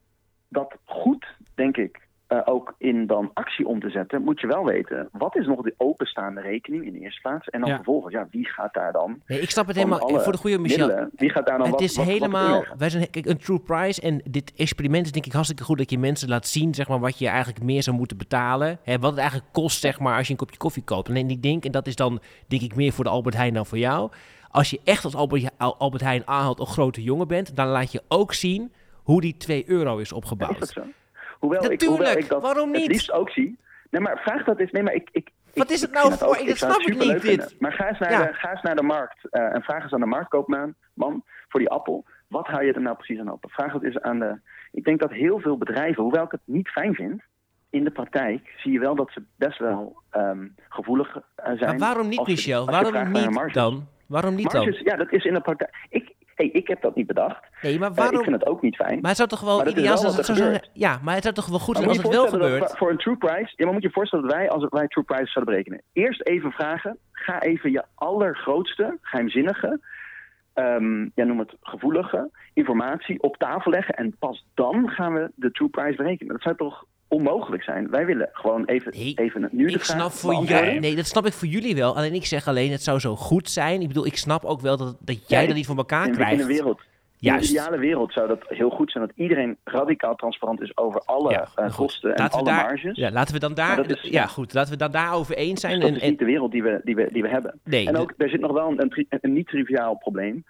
dat 0.49 0.77
goed, 0.85 1.27
denk 1.55 1.77
ik, 1.77 2.01
eh, 2.33 2.41
ook 2.55 2.75
in 2.79 3.07
dan 3.07 3.31
actie 3.35 3.67
om 3.67 3.81
te 3.81 3.91
zetten, 3.91 4.23
moet 4.23 4.41
je 4.41 4.47
wel 4.47 4.65
weten, 4.65 5.09
wat 5.13 5.37
is 5.37 5.47
nog 5.47 5.63
de 5.63 5.75
openstaande 5.77 6.41
rekening 6.41 6.85
in 6.87 6.93
de 6.93 6.99
eerste 6.99 7.21
plaats? 7.21 7.49
En 7.49 7.61
dan 7.61 7.69
Ja. 7.69 7.75
vervolgens, 7.77 8.15
ja, 8.15 8.27
wie 8.31 8.47
gaat 8.47 8.75
daar 8.75 8.93
dan? 8.93 9.21
Nee, 9.27 9.41
ik 9.41 9.51
snap 9.51 9.67
het 9.67 9.77
helemaal. 9.77 10.09
Voor 10.21 10.33
de 10.33 10.39
goede 10.39 10.59
Michel. 10.59 10.87
middelen, 10.87 11.11
Wie 11.17 11.31
gaat 11.31 11.47
daar 11.47 11.57
dan 11.59 11.67
het 11.67 11.75
wat, 11.75 11.81
is 11.81 11.97
wat- 11.97 12.07
helemaal. 12.07 12.65
wij 12.79 12.91
zijn 12.91 13.11
kijk, 13.11 13.27
een 13.27 13.39
true 13.39 13.59
price. 13.59 14.01
En 14.01 14.21
dit 14.25 14.53
experiment 14.57 15.07
is 15.07 15.13
denk 15.13 15.27
ik 15.27 15.33
hartstikke 15.33 15.65
goed 15.65 15.79
dat 15.79 15.91
je 15.91 15.99
mensen 15.99 16.29
laat 16.29 16.47
zien, 16.47 16.75
zeg 16.75 16.89
maar, 16.89 17.01
wat 17.01 17.19
je 17.19 17.29
eigenlijk 17.29 17.63
meer 17.65 17.83
zou 17.83 17.97
moeten 17.97 18.17
betalen. 18.17 18.79
Hè, 18.83 18.99
wat 18.99 19.11
het 19.11 19.21
eigenlijk 19.21 19.53
kost, 19.53 19.81
zeg 19.81 20.01
maar, 20.01 20.17
als 20.17 20.27
je 20.27 20.33
een 20.33 20.39
kopje 20.39 20.57
koffie 20.59 20.85
koopt. 20.85 21.09
Alleen 21.09 21.31
ik 21.31 21.43
denk, 21.43 21.65
en 21.65 21.73
dat 21.73 21.87
is 21.87 21.97
dan 21.97 22.21
denk 22.49 22.63
ik 22.63 22.75
meer 22.75 22.93
voor 22.93 23.05
de 23.05 23.11
Albert 23.11 23.37
Heijn 23.37 23.55
dan 23.55 23.67
voor 23.67 23.79
jou. 23.79 24.11
Als 24.51 24.71
je 24.71 24.81
echt 24.85 25.05
als 25.05 25.15
Albert, 25.15 25.51
Al- 25.59 25.77
Albert 25.77 26.03
Heijn 26.03 26.27
aanhaalt 26.27 26.61
een 26.61 26.67
grote 26.67 27.03
jongen 27.03 27.29
bent, 27.29 27.57
dan 27.57 27.67
laat 27.67 27.93
je 27.93 28.03
ook 28.09 28.33
zien 28.35 28.73
hoe 29.03 29.21
die 29.21 29.37
2 29.37 29.65
euro 29.67 29.99
is 29.99 30.13
opgebouwd. 30.13 30.63
Is 30.63 30.77
Hoewel, 31.43 31.63
ik, 31.65 31.71
Natuurlijk, 31.71 31.99
hoewel 32.01 32.17
ik 32.23 32.29
dat 32.29 32.43
waarom 32.43 32.73
het 32.75 32.87
liefst 32.87 33.13
ook 33.13 33.31
zie. 33.31 33.59
Nee, 33.91 34.01
maar 34.01 34.19
vraag 34.19 34.45
dat 34.45 34.59
eens. 34.59 34.71
Nee, 34.71 34.83
maar 34.83 34.93
ik, 34.95 35.09
ik, 35.13 35.31
Wat 35.55 35.65
ik- 35.65 35.71
is 35.75 35.81
het 35.81 35.91
ik 35.91 35.97
nou 35.97 36.13
voor- 36.13 36.29
ook- 36.29 36.35
ik- 36.35 36.41
ik 36.41 36.47
dat 36.49 36.57
snap 36.57 36.71
het 36.79 36.89
ik 36.89 36.99
niet, 36.99 37.23
dit. 37.23 37.57
Maar 37.59 37.73
ga 37.73 37.89
eens 37.89 37.99
naar, 37.99 38.11
Ja. 38.11 38.23
de, 38.27 38.33
ga 38.33 38.51
eens 38.51 38.63
naar 38.63 38.77
de 38.77 38.83
markt 38.83 39.19
eh, 39.31 39.55
en 39.55 39.63
vraag 39.63 39.83
eens 39.83 39.93
aan 39.93 40.01
de 40.01 40.07
marktkoopman 40.07 40.75
man, 40.95 41.25
voor 41.49 41.61
die 41.61 41.69
appel. 41.71 42.05
Wat 42.29 42.47
hou 42.47 42.65
je 42.65 42.73
er 42.73 42.81
nou 42.81 42.97
precies 42.97 43.19
aan 43.21 43.31
op? 43.33 43.45
Vraag 43.49 43.73
dat 43.73 43.83
eens 43.83 44.01
aan 44.01 44.19
de... 44.19 44.39
Ik 44.73 44.85
denk 44.85 45.01
dat 45.01 45.11
heel 45.11 45.39
veel 45.41 45.59
bedrijven, 45.59 46.03
hoewel 46.03 46.25
ik 46.25 46.31
het 46.31 46.41
niet 46.45 46.69
fijn 46.69 46.95
vind... 46.95 47.23
in 47.71 47.85
de 47.85 47.91
praktijk 47.91 48.55
zie 48.57 48.73
je 48.73 48.79
wel 48.79 48.95
dat 48.95 49.11
ze 49.11 49.23
best 49.37 49.59
wel 49.59 49.97
ehm, 50.11 50.47
gevoelig 50.69 51.17
eh, 51.17 51.45
zijn. 51.45 51.59
Maar 51.59 51.79
waarom 51.79 52.09
niet, 52.09 52.27
Michel? 52.27 52.67
Waarom 52.67 53.13
niet 53.13 53.53
dan? 53.55 53.87
Waarom 54.07 54.35
niet 54.35 54.51
dan? 54.51 54.77
Ja, 54.85 54.97
dat 54.97 55.13
is 55.13 55.25
in 55.25 55.35
de 55.35 55.41
praktijk. 55.41 55.71
Ik, 55.89 56.12
hey, 56.35 56.47
ik 56.47 56.69
heb 56.69 56.83
dat 56.83 56.95
niet 56.95 57.07
bedacht. 57.07 57.45
Nee, 57.63 57.79
maar 57.79 57.91
Eh, 57.91 57.97
waarom? 57.97 58.19
ik 58.19 58.25
vind 58.25 58.37
het 58.41 58.47
ook 58.47 58.63
niet 58.63 58.77
fijn. 58.77 58.99
Maar 59.01 59.09
het 59.09 59.17
zou 59.17 59.29
toch 59.29 59.41
wel 59.41 59.57
Maar 59.57 59.69
ideaal 59.69 59.97
zijn 59.97 60.17
als 60.17 60.29
het 60.29 60.37
zo 60.37 60.53
Ja, 60.73 60.99
maar 61.03 61.15
het 61.15 61.23
zou 61.23 61.35
toch 61.35 61.47
wel 61.47 61.59
goed 61.59 61.77
zijn 61.77 61.89
als 61.89 61.97
het 61.99 62.09
wel 62.09 62.27
gebeurt. 62.29 62.77
Voor 62.77 62.91
een 62.91 62.97
true 62.99 63.17
price, 63.17 63.53
ja, 63.57 63.65
maar 63.65 63.73
moet 63.75 63.83
je 63.83 63.91
voorstellen 63.91 64.27
dat 64.29 64.35
wij, 64.35 64.51
als 64.51 64.67
wij 64.69 64.87
true 64.89 65.05
price 65.05 65.31
zouden 65.31 65.55
berekenen, 65.55 65.83
eerst 65.93 66.27
even 66.27 66.51
vragen, 66.53 66.99
ga 67.13 67.41
even 67.41 67.71
je 67.71 67.85
allergrootste, 67.95 68.99
geheimzinnige, 69.03 69.81
ehm, 70.55 71.01
ja, 71.15 71.25
noem 71.25 71.39
het 71.39 71.55
gevoelige, 71.61 72.31
informatie 72.53 73.23
op 73.23 73.37
tafel 73.37 73.71
leggen 73.71 73.95
en 73.95 74.17
pas 74.19 74.47
dan 74.55 74.89
gaan 74.89 75.15
we 75.15 75.31
de 75.35 75.51
true 75.51 75.69
price 75.69 75.97
berekenen. 75.97 76.33
Dat 76.33 76.43
zou 76.43 76.57
toch 76.57 76.85
onmogelijk 77.13 77.63
zijn? 77.63 77.91
Wij 77.91 78.07
willen 78.07 78.29
gewoon 78.33 78.65
even, 78.65 78.93
even 78.93 79.49
nu 79.53 79.67
de 79.67 79.73
Ik 79.73 79.85
vraag 79.85 79.97
snap 79.99 80.13
voor 80.13 80.45
jij, 80.45 80.79
nee, 80.79 80.97
dat 80.97 81.07
snap 81.07 81.27
ik 81.27 81.33
voor 81.33 81.49
jullie 81.49 81.75
wel. 81.75 81.97
Alleen 81.97 82.15
ik 82.15 82.25
zeg 82.27 82.49
alleen, 82.49 82.71
het 82.71 82.83
zou 82.83 82.99
zo 82.99 83.17
goed 83.17 83.51
zijn. 83.51 83.81
Ik 83.81 83.89
bedoel, 83.89 84.07
ik 84.07 84.17
snap 84.17 84.45
ook 84.45 84.61
wel 84.61 84.77
dat, 84.77 84.97
dat 85.01 85.29
jij 85.29 85.41
Ja, 85.41 85.47
dat 85.47 85.57
niet 85.57 85.67
voor 85.67 85.77
elkaar 85.77 86.07
in, 86.07 86.13
krijgt. 86.13 86.33
In 86.33 86.41
een 86.41 86.47
wereld. 86.47 86.79
In 86.81 87.29
Juist. 87.29 87.45
een 87.51 87.55
ideale 87.57 87.79
wereld 87.79 88.13
zou 88.13 88.29
dat 88.29 88.39
heel 88.49 88.71
goed 88.71 88.91
zijn 88.91 89.07
dat 89.07 89.17
iedereen 89.17 89.57
radicaal 89.65 90.15
transparant 90.15 90.61
is 90.61 90.77
over 90.77 91.01
alle 91.05 91.49
eh, 91.55 91.77
kosten 91.77 92.11
en 92.15 92.19
Laten 92.23 92.39
alle 92.39 92.49
daar, 92.49 92.65
marges. 92.65 92.97
ja, 92.97 93.11
laten 93.11 93.35
we 93.35 93.41
dan 93.41 93.55
daar, 93.55 93.91
is- 93.91 94.03
ja, 94.03 94.27
goed, 94.27 94.55
laten 94.55 94.73
we 94.73 94.79
dan 94.79 94.91
daarover 94.91 95.37
eens 95.37 95.61
zijn. 95.61 95.73
Dus 95.73 95.81
dat 95.83 95.91
En, 95.91 95.97
is 95.97 96.03
en, 96.03 96.09
niet 96.11 96.19
de 96.19 96.25
wereld 96.25 96.53
die 96.53 96.63
we, 96.63 96.81
die 96.85 96.95
we, 96.95 97.09
die 97.13 97.23
we 97.23 97.29
hebben. 97.29 97.61
Nee, 97.65 97.87
en 97.87 97.93
de- 97.93 97.99
ook, 97.99 98.13
er 98.17 98.29
zit 98.29 98.41
nog 98.41 98.53
wel 98.53 98.75
een, 98.77 99.07
een 99.21 99.33
niet-triviaal 99.33 99.95
probleem. 99.97 100.45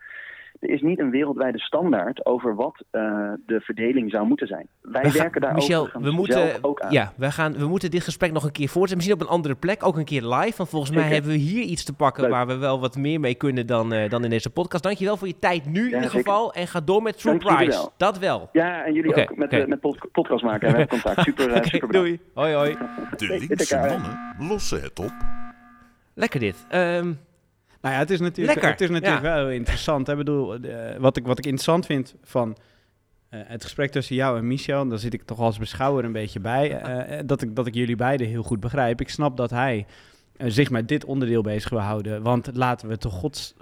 Er 0.63 0.71
is 0.71 0.81
niet 0.83 0.99
een 0.99 1.11
wereldwijde 1.11 1.59
standaard 1.61 2.27
over 2.27 2.55
wat 2.55 2.85
eh, 2.91 3.03
de 3.47 3.61
verdeling 3.61 4.11
zou 4.11 4.27
moeten 4.27 4.47
zijn. 4.47 4.67
Wij 4.83 5.03
we 5.03 5.11
gaan- 5.11 5.21
werken 5.21 5.41
daar 5.41 5.55
Michel, 5.55 5.89
we 6.01 6.11
moeten, 6.11 6.39
zelf 6.49 6.59
ook 6.61 6.81
aan. 6.81 6.93
ja, 6.93 7.13
we, 7.17 7.31
gaan, 7.31 7.53
we 7.53 7.67
moeten 7.67 7.91
dit 7.91 8.03
gesprek 8.05 8.33
nog 8.33 8.45
een 8.45 8.53
keer 8.53 8.69
voortzetten. 8.69 8.97
Misschien 8.97 9.21
op 9.21 9.27
een 9.27 9.35
andere 9.35 9.55
plek, 9.55 9.87
ook 9.87 9.97
een 9.97 10.05
keer 10.05 10.23
live. 10.23 10.57
Want 10.57 10.69
volgens 10.69 10.91
mij 10.97 11.09
hebben 11.09 11.31
we 11.31 11.37
hier 11.37 11.63
iets 11.63 11.85
te 11.85 11.93
pakken 11.93 12.31
waar 12.31 12.47
we 12.47 12.57
wel 12.57 12.81
wat 12.81 12.97
meer 12.97 13.21
mee 13.21 13.35
kunnen 13.35 13.67
dan, 13.67 13.93
eh, 13.93 14.11
dan 14.11 14.25
in 14.25 14.31
deze 14.31 14.51
podcast. 14.51 14.83
Dankjewel 14.83 15.17
voor 15.17 15.27
je 15.29 15.39
tijd 15.39 15.67
nu 15.67 15.81
in 15.89 15.95
ieder 15.95 16.11
geval. 16.11 16.53
En 16.53 16.67
ga 16.67 16.81
door 16.81 17.03
met 17.03 17.19
True 17.19 17.39
Price. 17.39 17.69
wel. 17.71 17.93
Dat 17.97 18.19
wel. 18.19 18.49
Ja, 18.53 18.85
en 18.85 18.93
jullie 18.93 19.17
ook 19.17 19.37
met, 19.37 19.69
met 19.69 19.81
pod- 19.81 20.09
podcast 20.13 20.45
maken. 20.45 20.61
We 20.73 20.79
hebben 20.79 20.89
contact. 21.01 21.21
Super, 21.23 21.53
eh, 21.53 21.63
super 21.63 21.87
bedankt. 21.89 21.93
doei. 22.09 22.21
Hoi, 22.35 22.55
hoi. 22.55 22.77
De 23.17 23.27
linkse 23.49 23.77
mannen 23.77 24.35
lossen 24.49 24.83
het 24.83 24.99
op. 24.99 25.13
Lekker 26.15 26.41
dit. 26.41 26.67
Ehm, 26.69 27.13
Nou 27.83 27.95
ja, 27.95 28.01
het 28.01 28.11
is 28.11 28.21
natuurlijk, 28.21 28.55
Lekker, 28.55 28.71
het 28.71 28.81
is 28.81 28.91
natuurlijk 28.91 29.25
ja. 29.25 29.35
wel 29.35 29.51
interessant. 29.51 30.09
Ik 30.09 30.17
bedoel, 30.17 30.55
eh, 30.55 30.97
wat, 30.99 31.17
ik, 31.17 31.27
wat 31.27 31.39
ik 31.39 31.45
interessant 31.45 31.87
vind 31.87 32.15
van 32.23 32.57
eh, 33.29 33.41
het 33.45 33.63
gesprek 33.63 33.91
tussen 33.91 34.17
jou 34.17 34.39
en 34.39 34.47
Michel, 34.47 34.89
daar 34.89 34.99
zit 34.99 35.15
ik 35.15 35.23
toch 35.23 35.39
als 35.39 35.59
beschouwer 35.59 36.05
een 36.05 36.13
beetje 36.13 36.41
bij, 36.41 36.71
eh, 36.81 37.19
dat, 37.27 37.43
ik, 37.43 37.57
dat 37.57 37.67
ik 37.67 37.75
jullie 37.75 37.97
beiden 37.97 38.27
heel 38.27 38.43
goed 38.43 38.61
begrijp. 38.61 39.01
Ik 39.01 39.09
snap 39.09 39.37
dat 39.37 39.51
hij 39.51 39.87
zich 40.39 40.71
met 40.71 40.89
dit 40.89 41.05
onderdeel 41.05 41.43
bezig 41.43 41.71
wil 41.71 41.81
houden, 41.81 42.23
want 42.23 42.51
laten 42.53 42.89
we 42.89 42.99
toch 42.99 43.13
gods... 43.13 43.55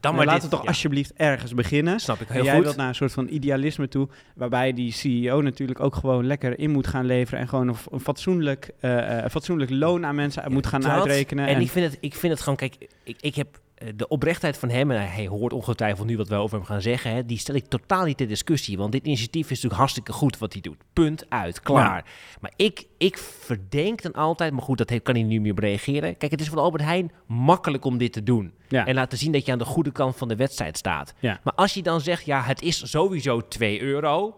Dan 0.00 0.14
maar 0.14 0.26
laten 0.26 0.42
we 0.42 0.48
toch 0.48 0.62
ja. 0.62 0.68
alsjeblieft 0.68 1.12
ergens 1.16 1.54
beginnen. 1.54 2.00
Snap 2.00 2.20
ik 2.20 2.28
En 2.28 2.34
heel 2.34 2.44
jij 2.44 2.54
goed. 2.54 2.62
wilt 2.62 2.76
naar 2.76 2.88
een 2.88 2.94
soort 2.94 3.12
van 3.12 3.28
idealisme 3.28 3.88
toe, 3.88 4.08
waarbij 4.34 4.72
die 4.72 4.92
CEO 4.92 5.40
natuurlijk 5.40 5.80
ook 5.80 5.94
gewoon 5.94 6.26
lekker 6.26 6.58
in 6.58 6.70
moet 6.70 6.86
gaan 6.86 7.06
leveren 7.06 7.40
en 7.40 7.48
gewoon 7.48 7.68
een, 7.68 7.76
een 7.90 8.00
fatsoenlijk, 8.00 8.70
eh, 8.80 9.16
eh, 9.16 9.22
een 9.24 9.30
fatsoenlijk 9.30 9.70
loon 9.70 10.06
aan 10.06 10.14
mensen 10.14 10.52
moet 10.52 10.66
gaan 10.66 10.80
Dat, 10.80 10.90
uitrekenen. 10.90 11.46
En, 11.46 11.60
ik, 11.60 11.70
vind 11.70 11.90
het, 11.90 11.98
ik 12.00 12.14
vind 12.14 12.32
het 12.32 12.42
gewoon, 12.42 12.56
kijk, 12.56 12.76
ik, 13.04 13.16
ik 13.20 13.34
heb 13.34 13.60
de 13.94 14.08
oprechtheid 14.08 14.58
van 14.58 14.68
hem, 14.68 14.90
en 14.90 15.10
hij 15.10 15.26
hoort 15.26 15.52
ongetwijfeld 15.52 16.06
nu 16.06 16.16
wat 16.16 16.28
we 16.28 16.34
over 16.34 16.56
hem 16.56 16.66
gaan 16.66 16.82
zeggen, 16.82 17.12
hè, 17.12 17.26
die 17.26 17.38
stel 17.38 17.54
ik 17.54 17.66
totaal 17.66 18.04
niet 18.04 18.16
ter 18.16 18.28
discussie. 18.28 18.78
Want 18.78 18.92
dit 18.92 19.04
initiatief 19.04 19.44
is 19.44 19.48
natuurlijk 19.48 19.80
hartstikke 19.80 20.12
goed 20.12 20.38
wat 20.38 20.52
hij 20.52 20.62
doet. 20.62 20.76
Punt 20.92 21.30
uit, 21.30 21.60
klaar. 21.60 22.04
Maar 22.40 22.52
ik, 22.56 22.86
ik 22.98 23.18
verdenk 23.18 24.02
dan 24.02 24.12
altijd, 24.12 24.52
maar 24.52 24.62
goed, 24.62 24.78
dat 24.78 25.02
kan 25.02 25.14
hij 25.14 25.24
nu 25.24 25.40
meer 25.40 25.52
op 25.52 25.58
reageren. 25.58 26.16
Kijk, 26.16 26.32
het 26.32 26.40
is 26.40 26.48
voor 26.48 26.58
Albert 26.58 26.82
Heijn 26.82 27.12
makkelijk 27.26 27.84
om 27.84 27.98
dit 27.98 28.12
te 28.12 28.22
doen. 28.22 28.52
Ja. 28.68 28.86
En 28.86 28.94
laten 28.94 29.18
zien 29.18 29.32
dat 29.32 29.46
je 29.46 29.52
aan 29.52 29.58
de 29.58 29.64
goede 29.64 29.92
kant 29.92 30.16
van 30.16 30.28
de 30.28 30.36
wedstrijd 30.36 30.76
staat. 30.76 31.14
Ja. 31.18 31.40
Maar 31.42 31.54
als 31.54 31.74
je 31.74 31.82
dan 31.82 32.00
zegt, 32.00 32.24
ja, 32.24 32.42
het 32.42 32.62
is 32.62 32.90
sowieso 32.90 33.48
2 33.48 33.80
euro, 33.80 34.36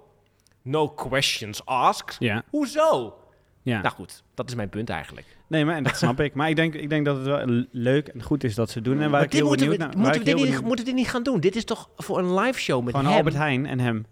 no 0.62 0.88
questions 0.88 1.64
asked. 1.64 2.45
Hoezo? 2.51 3.14
Ja. 3.62 3.80
Nou 3.80 3.94
goed, 3.94 4.22
dat 4.34 4.48
is 4.48 4.54
mijn 4.54 4.68
punt 4.68 4.90
eigenlijk. 4.90 5.26
Nee, 5.46 5.64
maar 5.64 5.76
en 5.76 5.82
dat 5.82 5.96
snap 5.96 6.20
ik. 6.20 6.34
Maar 6.34 6.48
ik 6.48 6.56
denk, 6.56 6.74
ik 6.74 6.88
denk 6.88 7.04
dat 7.04 7.16
het 7.16 7.26
wel 7.26 7.64
leuk 7.70 8.08
en 8.08 8.22
goed 8.22 8.44
is 8.44 8.54
dat 8.54 8.70
ze 8.70 8.80
doen. 8.80 8.94
En 8.94 9.00
waar 9.00 9.11
Maar 9.11 9.22
ik 9.22 9.30
dit 9.30 9.40
heel 9.40 9.48
moeten 9.48 9.68
we, 9.68 9.76
benieuwd 9.76 9.94
naar... 9.94 10.02
moeten, 10.04 10.20
we 10.20 10.26
dit 10.26 10.36
niet, 10.36 10.61
moeten 10.61 10.84
we 10.84 10.90
dit 10.90 10.94
niet 10.94 11.08
gaan 11.08 11.22
doen? 11.22 11.40
Dit 11.40 11.56
is 11.56 11.64
toch 11.64 11.90
voor 11.96 12.18
een 12.18 12.34
live 12.34 12.61
show 12.61 12.84
met 12.84 12.94
Gewoon 12.94 13.08
hem? 13.08 13.16
Albert 13.16 13.36
Heijn 13.36 13.66
en 13.66 13.80
hem. 13.80 14.06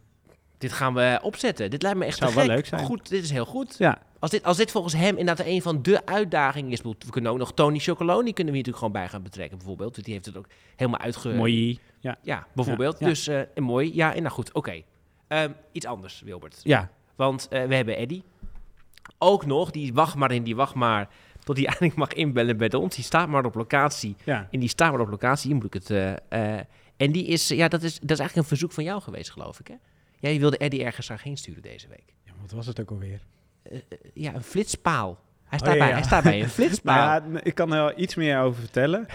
Dit 0.59 0.72
gaan 0.72 0.94
we 0.94 1.18
opzetten. 1.22 1.70
Dit 1.70 1.82
lijkt 1.82 1.99
me 1.99 2.05
echt 2.05 2.18
Zou 2.18 2.34
wel 2.34 2.44
gek. 2.44 2.53
leuk 2.53 2.66
zijn. 2.66 2.84
Goed, 2.84 3.09
dit 3.09 3.22
is 3.22 3.30
heel 3.30 3.44
goed. 3.44 3.74
Ja. 3.78 3.99
Als 4.18 4.30
dit, 4.30 4.44
als 4.44 4.57
dit 4.57 4.70
volgens 4.70 4.94
hem 4.94 5.16
inderdaad 5.16 5.46
een 5.46 5.62
van 5.62 5.82
de 5.82 6.07
uitdagingen 6.07 6.70
is... 6.70 6.82
We 6.82 6.94
kunnen 7.11 7.32
ook 7.32 7.38
nog 7.38 7.55
Tony 7.55 7.78
Chocoloni 7.78 8.32
kunnen 8.32 8.53
we 8.53 8.59
hier 8.59 8.66
natuurlijk 8.68 8.76
gewoon 8.76 8.92
bij 8.92 9.09
gaan 9.09 9.22
betrekken 9.22 9.59
bijvoorbeeld. 9.59 9.92
Want 9.92 10.05
die 10.05 10.14
heeft 10.14 10.26
het 10.26 10.36
ook 10.36 10.46
helemaal 10.76 11.01
uitge... 11.01 11.28
Mooi. 11.28 11.78
Ja. 12.01 12.18
Ja, 12.22 12.46
bijvoorbeeld. 12.55 12.99
Ja, 12.99 13.07
ja. 13.07 13.12
Dus 13.12 13.26
eh, 13.26 13.42
mooi. 13.55 13.94
Ja, 13.94 14.14
en 14.14 14.22
nou 14.22 14.34
goed, 14.34 14.53
oké. 14.53 14.82
Ehm, 15.28 15.51
iets 15.72 15.86
anders, 15.86 16.22
Wilbert. 16.24 16.61
Ja. 16.62 16.90
Want 17.16 17.49
eh, 17.51 17.64
we 17.64 17.74
hebben 17.74 17.96
Eddy. 17.96 18.22
Ook 19.19 19.47
nog, 19.47 19.71
die 19.71 19.93
wacht 19.95 20.15
maar 20.15 20.31
in, 20.33 20.43
die 20.43 20.57
wacht 20.57 20.75
maar... 20.75 21.09
tot 21.45 21.57
hij 21.57 21.67
eindelijk 21.73 21.95
mag 21.97 22.13
inbellen 22.13 22.57
bij 22.57 22.73
ons. 22.73 22.95
Die 22.95 23.05
staat 23.05 23.29
maar 23.29 23.45
op 23.45 23.55
locatie. 23.55 24.17
Ja. 24.25 24.49
En 24.51 24.61
die 24.61 24.69
staat 24.69 24.91
maar 24.93 25.01
op 25.01 25.09
locatie. 25.11 25.55
Moet 25.55 25.65
ik 25.65 25.73
het... 25.73 25.91
eh, 25.91 26.13
eh, 26.57 26.65
en 26.97 27.13
die 27.13 27.27
is... 27.27 27.49
Ja, 27.49 27.69
dat 27.69 27.83
is, 27.83 27.93
dat 27.93 28.11
is 28.11 28.19
eigenlijk 28.19 28.37
een 28.37 28.45
verzoek 28.57 28.73
van 28.73 28.85
jou 28.85 29.01
geweest, 29.03 29.31
geloof 29.31 29.61
ik, 29.61 29.67
hè? 29.69 29.75
Jij 30.21 30.39
wilde 30.39 30.57
Eddy 30.57 30.83
ergens 30.83 31.07
daarheen 31.07 31.37
sturen 31.37 31.63
deze 31.63 31.89
week. 31.89 32.15
ja. 32.25 32.33
Wat 32.41 32.51
was 32.51 32.67
het 32.67 32.81
ook 32.81 32.91
alweer? 32.91 33.21
Eh, 33.63 33.79
ja, 34.15 34.35
een 34.35 34.43
flitspaal. 34.43 35.19
Hij 35.45 35.59
Oh, 35.59 35.65
staat, 35.65 35.73
ja, 35.73 35.79
bij, 35.79 35.89
ja. 35.89 35.95
hij 35.95 36.03
staat 36.05 36.23
bij 36.23 36.43
een 36.43 36.49
flitspaal. 36.59 37.21
Nou 37.21 37.33
ja, 37.33 37.41
ik 37.43 37.55
kan 37.55 37.73
er 37.73 37.79
wel 37.85 37.93
iets 37.99 38.15
meer 38.15 38.41
over 38.41 38.61
vertellen. 38.61 39.07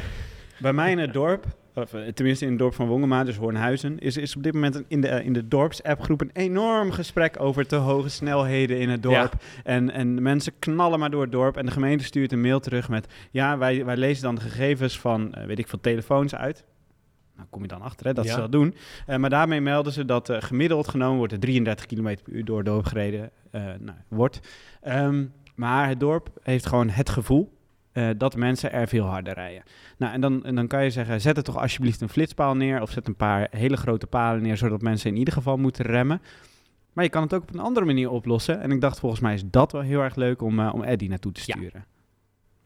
Bij 0.60 0.74
mij 0.74 0.92
in 0.92 0.98
het 0.98 1.14
dorp, 1.14 1.46
of 1.76 1.94
eh, 1.94 2.08
tenminste 2.08 2.44
in 2.46 2.50
het 2.52 2.60
dorp 2.60 2.74
van 2.74 2.88
Wongema, 2.88 3.24
dus 3.24 3.36
Hoornhuizen, 3.38 4.00
is, 4.00 4.18
is 4.18 4.36
op 4.36 4.44
dit 4.44 4.54
moment 4.54 4.76
een- 4.76 4.86
in 4.88 5.02
de, 5.02 5.08
eh, 5.08 5.26
in 5.26 5.34
de 5.34 5.48
dorps-appgroep 5.48 6.22
een 6.22 6.30
enorm 6.34 6.92
gesprek 6.92 7.40
over 7.40 7.68
te 7.68 7.76
hoge 7.76 8.10
snelheden 8.10 8.80
in 8.80 8.90
het 8.90 9.04
dorp. 9.04 9.34
En, 9.64 9.92
en 9.92 10.22
mensen 10.22 10.54
knallen 10.60 11.00
maar 11.00 11.10
door 11.12 11.22
het 11.22 11.32
dorp 11.32 11.58
en 11.58 11.66
de 11.66 11.72
gemeente 11.72 12.04
stuurt 12.04 12.32
een 12.32 12.42
mail 12.42 12.60
terug 12.60 12.90
met, 12.90 13.14
ja, 13.32 13.58
wij, 13.58 13.86
wij 13.86 13.98
lezen 13.98 14.24
dan 14.24 14.36
de 14.36 14.42
gegevens 14.42 15.00
van, 15.00 15.34
eh, 15.34 15.46
weet 15.46 15.60
ik 15.60 15.68
veel, 15.68 15.80
telefoons 15.82 16.36
uit. 16.36 16.64
Nou, 17.36 17.48
kom 17.50 17.62
je 17.62 17.68
dan 17.68 17.82
achter 17.82 18.06
hè, 18.06 18.14
dat 18.14 18.26
Ja. 18.26 18.34
ze 18.34 18.40
dat 18.40 18.52
doen. 18.52 18.76
Maar 19.18 19.30
daarmee 19.30 19.62
melden 19.62 19.94
ze 19.94 20.06
dat 20.06 20.30
gemiddeld 20.40 20.88
genomen 20.88 21.18
wordt 21.18 21.34
er 21.34 21.40
33 21.40 21.86
km 21.86 22.04
per 22.24 22.34
uur 22.34 22.46
door 22.46 22.58
het 22.58 22.66
dorp 22.66 22.86
gereden 22.86 23.30
nou, 23.52 23.98
wordt. 24.08 24.40
Ehm, 24.82 25.26
maar 25.56 25.88
het 25.88 26.00
dorp 26.00 26.30
heeft 26.44 26.66
gewoon 26.66 26.90
het 26.90 27.10
gevoel 27.10 27.54
eh, 27.94 28.10
dat 28.18 28.36
mensen 28.36 28.72
er 28.72 28.88
veel 28.88 29.06
harder 29.06 29.34
rijden. 29.34 29.64
Nou, 29.98 30.14
en 30.14 30.22
dan, 30.22 30.46
en 30.46 30.56
dan 30.56 30.68
kan 30.68 30.84
je 30.84 30.90
zeggen, 30.90 31.22
zet 31.22 31.38
er 31.38 31.44
toch 31.44 31.58
alsjeblieft 31.58 32.02
een 32.02 32.10
flitspaal 32.10 32.56
neer... 32.56 32.82
of 32.82 32.92
zet 32.92 33.08
een 33.08 33.16
paar 33.16 33.48
hele 33.52 33.78
grote 33.78 34.08
palen 34.08 34.42
neer... 34.42 34.58
zodat 34.58 34.82
mensen 34.82 35.10
in 35.10 35.18
ieder 35.18 35.34
geval 35.34 35.58
moeten 35.58 35.86
remmen. 35.86 36.22
Maar 36.94 37.04
je 37.04 37.10
kan 37.10 37.22
het 37.24 37.34
ook 37.34 37.42
op 37.42 37.54
een 37.54 37.60
andere 37.60 37.86
manier 37.86 38.10
oplossen. 38.10 38.62
En 38.62 38.72
ik 38.72 38.82
dacht, 38.82 39.00
volgens 39.00 39.22
mij 39.22 39.34
is 39.34 39.44
dat 39.46 39.72
wel 39.72 39.82
heel 39.82 40.02
erg 40.02 40.16
leuk 40.16 40.42
om, 40.42 40.60
eh, 40.60 40.74
om 40.74 40.84
Eddie 40.84 41.10
naartoe 41.10 41.32
te 41.32 41.42
Ja. 41.46 41.56
sturen. 41.58 41.86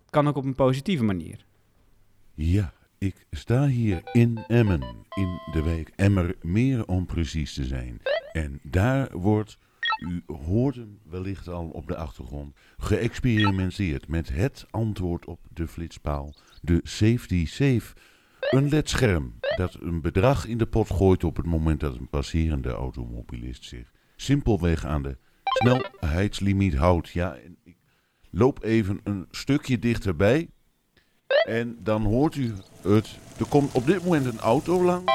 Kan 0.10 0.28
ook 0.28 0.36
op 0.36 0.46
een 0.46 0.56
positieve 0.56 1.04
manier. 1.04 1.46
Ja, 2.34 2.74
ik 2.98 3.26
sta 3.32 3.66
hier 3.68 4.02
in 4.12 4.44
Emmen, 4.48 4.82
in 5.16 5.40
de 5.52 5.62
wijk 5.64 5.92
Emmermeer 5.96 6.86
om 6.88 7.06
precies 7.06 7.54
te 7.54 7.66
zijn. 7.66 8.02
En 8.32 8.60
daar 8.64 9.18
wordt, 9.18 9.58
u 9.98 10.24
hoort 10.45 10.76
hem 10.76 11.00
wellicht 11.04 11.48
al 11.48 11.68
op 11.68 11.88
de 11.88 11.95
achtergrond, 11.95 12.56
geëxperimenteerd 12.78 14.08
met 14.08 14.30
het 14.30 14.66
antwoord 14.70 15.26
op 15.26 15.39
de 15.54 15.68
flitspaal, 15.68 16.34
de 16.62 16.80
Safety 16.84 17.45
Safe. 17.45 17.93
Een 18.39 18.70
ledscherm 18.70 19.34
dat 19.58 19.78
een 19.80 20.02
bedrag 20.02 20.45
in 20.45 20.58
de 20.58 20.66
pot 20.66 20.89
gooit 20.89 21.24
op 21.24 21.36
het 21.36 21.45
moment 21.45 21.80
dat 21.80 21.95
een 21.95 22.10
passerende 22.10 22.70
automobilist 22.70 23.64
zich 23.64 23.91
simpelweg 24.16 24.86
aan 24.86 25.04
de 25.04 25.18
snelheidslimiet 25.43 26.76
houdt. 26.76 27.10
Ja, 27.10 27.36
ik 27.64 27.78
loop 28.30 28.64
even 28.64 29.00
een 29.04 29.28
stukje 29.32 29.80
dichterbij. 29.80 30.50
En 31.48 31.78
dan 31.80 32.04
hoort 32.04 32.36
u 32.36 32.54
het. 32.82 33.18
Er 33.39 33.45
komt 33.50 33.74
op 33.74 33.86
dit 33.86 34.04
moment 34.04 34.26
een 34.26 34.39
auto 34.39 34.84
langs. 34.84 35.12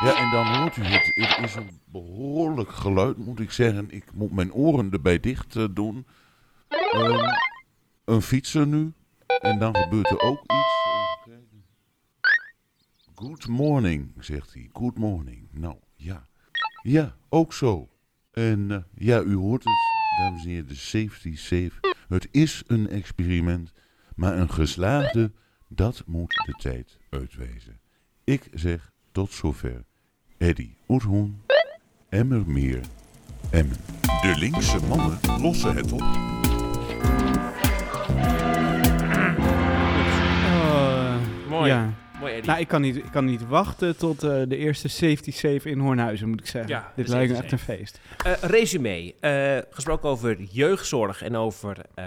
Ja, 0.00 0.16
en 0.16 0.30
dan 0.30 0.46
hoort 0.56 0.76
u 0.76 0.82
het. 0.82 1.12
Het 1.14 1.44
is 1.44 1.54
een 1.54 1.80
behoorlijk 1.84 2.70
geluid, 2.70 3.16
moet 3.16 3.40
ik 3.40 3.50
zeggen. 3.50 3.90
Ik 3.90 4.12
moet 4.12 4.32
mijn 4.32 4.52
oren 4.52 4.90
erbij 4.92 5.20
dicht 5.20 5.56
eh, 5.56 5.64
doen. 5.70 6.06
Ehm, 6.68 7.34
een 8.04 8.22
fietser 8.22 8.66
nu. 8.66 8.92
En 9.40 9.58
dan 9.58 9.76
gebeurt 9.76 10.10
er 10.10 10.20
ook 10.20 10.42
iets. 10.42 10.78
Good 13.14 13.46
morning, 13.46 14.12
zegt 14.18 14.54
hij. 14.54 14.68
Good 14.72 14.98
morning. 14.98 15.48
Nou, 15.50 15.76
ja. 15.96 16.28
Ja, 16.82 17.16
ook 17.28 17.52
zo. 17.52 17.88
En 18.32 18.70
eh, 18.70 18.78
ja, 18.94 19.20
u 19.20 19.34
hoort 19.34 19.64
het, 19.64 19.72
dames 20.18 20.42
en 20.42 20.48
heren, 20.48 20.68
de 20.68 20.74
safety 20.74 21.36
safe. 21.36 21.72
Het 22.08 22.28
is 22.30 22.62
een 22.66 22.88
experiment, 22.88 23.72
maar 24.14 24.38
een 24.38 24.50
geslaagde, 24.50 25.32
dat 25.68 26.02
moet 26.06 26.42
de 26.46 26.54
tijd 26.58 26.98
uitwijzen. 27.10 27.80
Ik 28.24 28.48
zeg 28.52 28.92
tot 29.12 29.32
zover. 29.32 29.84
Eddie 30.40 30.74
Oethoen, 30.88 31.42
Emmermeer, 32.08 32.80
Emmen. 33.50 33.76
De 34.22 34.34
linkse 34.38 34.78
mannen 34.88 35.18
lossen 35.40 35.76
het 35.76 35.92
op. 35.92 36.00
Oh, 40.50 41.16
Mooi. 41.48 41.70
Ja. 41.70 41.92
Mooi, 42.20 42.32
Eddie. 42.32 42.46
Nou, 42.50 42.60
ik 42.60 42.68
kan 42.68 42.80
niet, 42.80 42.96
ik 42.96 43.10
kan 43.12 43.24
niet 43.24 43.46
wachten 43.46 43.96
tot 43.96 44.22
eh, 44.22 44.42
de 44.48 44.56
eerste 44.56 44.88
safety 44.88 45.32
safe 45.32 45.70
in 45.70 45.78
Hoornhuizen, 45.78 46.28
moet 46.28 46.40
ik 46.40 46.46
zeggen. 46.46 46.70
Ja, 46.70 46.92
Dit 46.96 47.08
lijkt 47.08 47.32
me 47.32 47.38
echt 47.38 47.52
een 47.52 47.58
feest. 47.58 48.00
Eh, 48.24 48.32
resume. 48.32 49.14
Eh, 49.20 49.58
gesproken 49.70 50.08
over 50.08 50.42
jeugdzorg 50.42 51.22
en 51.22 51.36
over 51.36 51.76
ehm, 51.94 52.06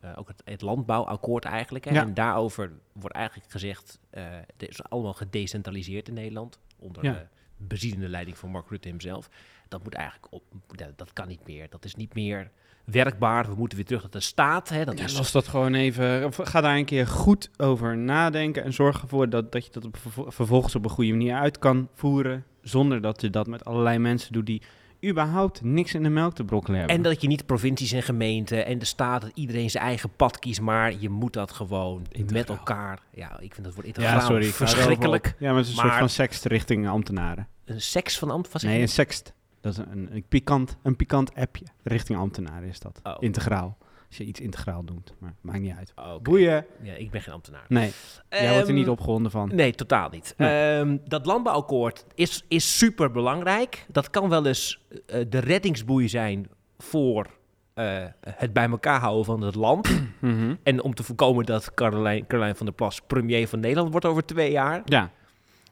eh, 0.00 0.10
ook 0.16 0.28
het, 0.28 0.42
het 0.44 0.60
landbouwakkoord 0.62 1.44
eigenlijk. 1.44 1.84
Hè. 1.84 1.90
Ja. 1.90 2.02
En 2.02 2.14
daarover 2.14 2.72
wordt 2.92 3.16
eigenlijk 3.16 3.50
gezegd, 3.50 3.98
eh 4.10 4.22
het 4.56 4.68
is 4.68 4.82
allemaal 4.88 5.14
gedecentraliseerd 5.14 6.08
in 6.08 6.14
Nederland. 6.14 6.58
Onder 6.80 7.04
Ja. 7.04 7.12
de 7.12 7.26
bezielende 7.56 8.08
leiding 8.08 8.38
van 8.38 8.50
Mark 8.50 8.68
Rutte 8.70 8.88
hemzelf. 8.88 9.28
Dat 9.68 9.82
moet 9.84 9.94
eigenlijk 9.94 10.32
op, 10.32 10.42
dat, 10.66 10.98
dat 10.98 11.12
kan 11.12 11.28
niet 11.28 11.46
meer. 11.46 11.66
Dat 11.70 11.84
is 11.84 11.94
niet 11.94 12.14
meer 12.14 12.50
werkbaar. 12.84 13.48
We 13.48 13.54
moeten 13.54 13.76
weer 13.76 13.86
terug 13.86 14.02
naar 14.02 14.10
de 14.10 14.20
staat. 14.20 14.68
Hè. 14.68 14.84
Dat 14.84 14.98
Ja, 14.98 15.04
is, 15.04 15.16
los 15.16 15.32
dat 15.32 15.48
gewoon 15.48 15.74
even. 15.74 16.32
Ga 16.32 16.60
daar 16.60 16.76
een 16.76 16.84
keer 16.84 17.06
goed 17.06 17.50
over 17.56 17.96
nadenken. 17.96 18.64
En 18.64 18.72
zorg 18.72 19.02
ervoor 19.02 19.28
dat, 19.28 19.52
dat 19.52 19.64
je 19.64 19.70
dat 19.72 19.84
op, 19.84 19.96
vervo- 19.96 20.30
vervolgens 20.30 20.74
op 20.74 20.84
een 20.84 20.90
goede 20.90 21.10
manier 21.10 21.34
uit 21.34 21.58
kan 21.58 21.88
voeren. 21.94 22.44
Zonder 22.62 23.00
dat 23.00 23.20
je 23.20 23.30
dat 23.30 23.46
met 23.46 23.64
allerlei 23.64 23.98
mensen 23.98 24.32
doet 24.32 24.46
die 24.46 24.62
überhaupt 25.04 25.62
niks 25.62 25.94
in 25.94 26.02
de 26.02 26.08
melk 26.08 26.34
te 26.34 26.44
brokkelen 26.44 26.78
hebben. 26.78 26.96
En 26.96 27.02
dat 27.02 27.20
je 27.22 27.28
niet 27.28 27.46
provincies 27.46 27.92
en 27.92 28.02
gemeenten 28.02 28.66
en 28.66 28.78
de 28.78 28.84
staat, 28.84 29.20
dat 29.20 29.30
iedereen 29.34 29.70
zijn 29.70 29.84
eigen 29.84 30.10
pad 30.16 30.38
kiest, 30.38 30.60
maar 30.60 30.94
je 30.98 31.08
moet 31.08 31.32
dat 31.32 31.52
gewoon 31.52 32.06
met 32.32 32.48
elkaar. 32.48 32.98
Ja, 33.14 33.40
ik 33.40 33.54
vind 33.54 33.64
dat 33.64 33.74
wordt 33.74 33.88
integraal 33.88 34.18
ja, 34.18 34.26
sorry. 34.26 34.46
verschrikkelijk. 34.46 35.34
Ja, 35.38 35.48
maar 35.48 35.56
het 35.56 35.66
is 35.66 35.72
een 35.72 35.78
soort 35.78 35.94
van 35.94 36.08
sext 36.08 36.44
richting 36.44 36.88
ambtenaren. 36.88 37.48
Een 37.64 37.80
seks 37.80 38.18
van 38.18 38.30
ambt? 38.30 38.52
Wat 38.52 38.60
zeg 38.60 38.70
Nee, 38.70 38.80
een 38.80 38.88
sext. 38.88 39.34
Dat 39.60 39.72
is 39.72 39.78
een, 39.78 40.14
een, 40.14 40.24
pikant, 40.28 40.76
een 40.82 40.96
pikant 40.96 41.34
appje. 41.34 41.64
Richting 41.82 42.18
ambtenaren 42.18 42.68
is 42.68 42.80
dat. 42.80 43.00
Oh. 43.02 43.16
Integraal. 43.18 43.78
Als 44.10 44.18
je 44.18 44.24
iets 44.24 44.40
integraal 44.40 44.84
doet. 44.84 45.14
Maar 45.18 45.34
maakt 45.40 45.60
niet 45.60 45.74
uit. 45.78 45.92
Oké. 45.96 46.20
Boeien. 46.22 46.66
Ja, 46.82 46.92
ik 46.94 47.10
ben 47.10 47.20
geen 47.22 47.34
ambtenaar. 47.34 47.64
Nee. 47.68 47.92
Jij 48.30 48.40
wordt 48.48 48.56
er 48.62 48.66
Ehm, 48.66 48.74
niet 48.74 48.88
opgewonden 48.88 49.30
van. 49.30 49.50
Nee, 49.54 49.72
totaal 49.74 50.08
niet. 50.10 50.34
Nee. 50.36 50.78
Ehm, 50.78 50.96
dat 51.04 51.26
landbouwakkoord 51.26 52.04
is, 52.14 52.44
is 52.48 52.78
super 52.78 53.10
belangrijk. 53.10 53.86
Dat 53.88 54.10
kan 54.10 54.28
wel 54.28 54.46
eens 54.46 54.80
eh, 55.06 55.20
de 55.28 55.38
reddingsboei 55.38 56.08
zijn 56.08 56.48
voor 56.78 57.26
eh, 57.74 58.04
het 58.26 58.52
bij 58.52 58.68
elkaar 58.68 59.00
houden 59.00 59.24
van 59.24 59.40
het 59.40 59.54
land. 59.54 59.88
Mhm. 60.20 60.54
En 60.62 60.82
om 60.82 60.94
te 60.94 61.02
voorkomen 61.02 61.44
dat 61.46 61.74
Caroline, 61.74 62.26
Caroline 62.26 62.54
van 62.54 62.66
der 62.66 62.74
Plas 62.74 63.00
premier 63.06 63.48
van 63.48 63.60
Nederland 63.60 63.90
wordt 63.90 64.06
over 64.06 64.24
twee 64.24 64.50
jaar. 64.50 64.82
Ja. 64.84 65.10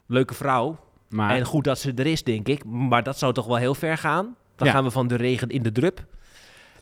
Leuke 0.07 0.35
vrouw. 0.35 0.79
Maar 1.09 1.37
En 1.37 1.45
goed 1.45 1.65
dat 1.65 1.79
ze 1.79 1.93
er 1.95 2.07
is, 2.07 2.23
denk 2.25 2.49
ik. 2.49 2.65
Maar 2.65 3.03
dat 3.03 3.19
zou 3.19 3.33
toch 3.33 3.47
wel 3.47 3.57
heel 3.57 3.75
ver 3.75 3.99
gaan. 3.99 4.37
Dan 4.57 4.67
Ja. 4.67 4.73
gaan 4.73 4.85
we 4.85 4.91
van 4.91 5.09
de 5.09 5.15
regen 5.17 5.49
in 5.49 5.63
de 5.63 5.73
drup. 5.73 6.07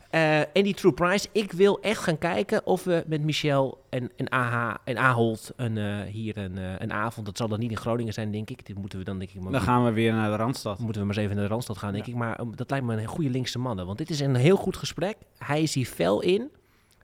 Eh, 0.09 0.39
en 0.39 0.63
die 0.63 0.73
True 0.73 0.91
Price, 0.91 1.27
ik 1.31 1.51
wil 1.51 1.79
echt 1.81 2.01
gaan 2.01 2.17
kijken 2.17 2.65
of 2.65 2.83
we 2.83 3.03
met 3.07 3.21
Michel 3.23 3.83
en, 3.89 4.11
en, 4.15 4.29
AH, 4.29 4.75
en 4.83 4.97
Ahold 4.97 5.51
een, 5.55 5.77
eh, 5.77 6.01
hier 6.01 6.37
een, 6.37 6.57
eh, 6.57 6.73
een 6.77 6.93
avond, 6.93 7.25
dat 7.25 7.37
zal 7.37 7.47
dan 7.47 7.59
niet 7.59 7.71
in 7.71 7.77
Groningen 7.77 8.13
zijn, 8.13 8.31
denk 8.31 8.49
ik. 8.49 8.65
Dit 8.65 8.77
moeten 8.77 8.99
we 8.99 9.05
dan, 9.05 9.19
denk 9.19 9.31
ik, 9.31 9.41
maar 9.41 9.51
dan 9.51 9.61
gaan 9.61 9.85
we 9.85 9.91
weer 9.91 10.13
naar 10.13 10.29
de 10.29 10.35
Randstad. 10.35 10.79
moeten 10.79 11.01
we 11.01 11.07
maar 11.07 11.15
eens 11.15 11.25
even 11.25 11.35
naar 11.37 11.45
de 11.45 11.51
Randstad 11.51 11.77
gaan, 11.77 11.93
denk 11.93 12.05
ik. 12.05 12.15
Maar 12.15 12.39
um, 12.39 12.55
dat 12.55 12.69
lijkt 12.69 12.85
me 12.85 12.97
een 13.01 13.05
goede 13.05 13.29
linkse 13.29 13.59
mannen. 13.59 13.85
Want 13.85 13.97
dit 13.97 14.09
is 14.09 14.19
een 14.19 14.35
heel 14.35 14.55
goed 14.57 14.77
gesprek. 14.77 15.17
Hij 15.37 15.61
is 15.61 15.73
hier 15.73 15.85
fel 15.85 16.21
in. 16.21 16.49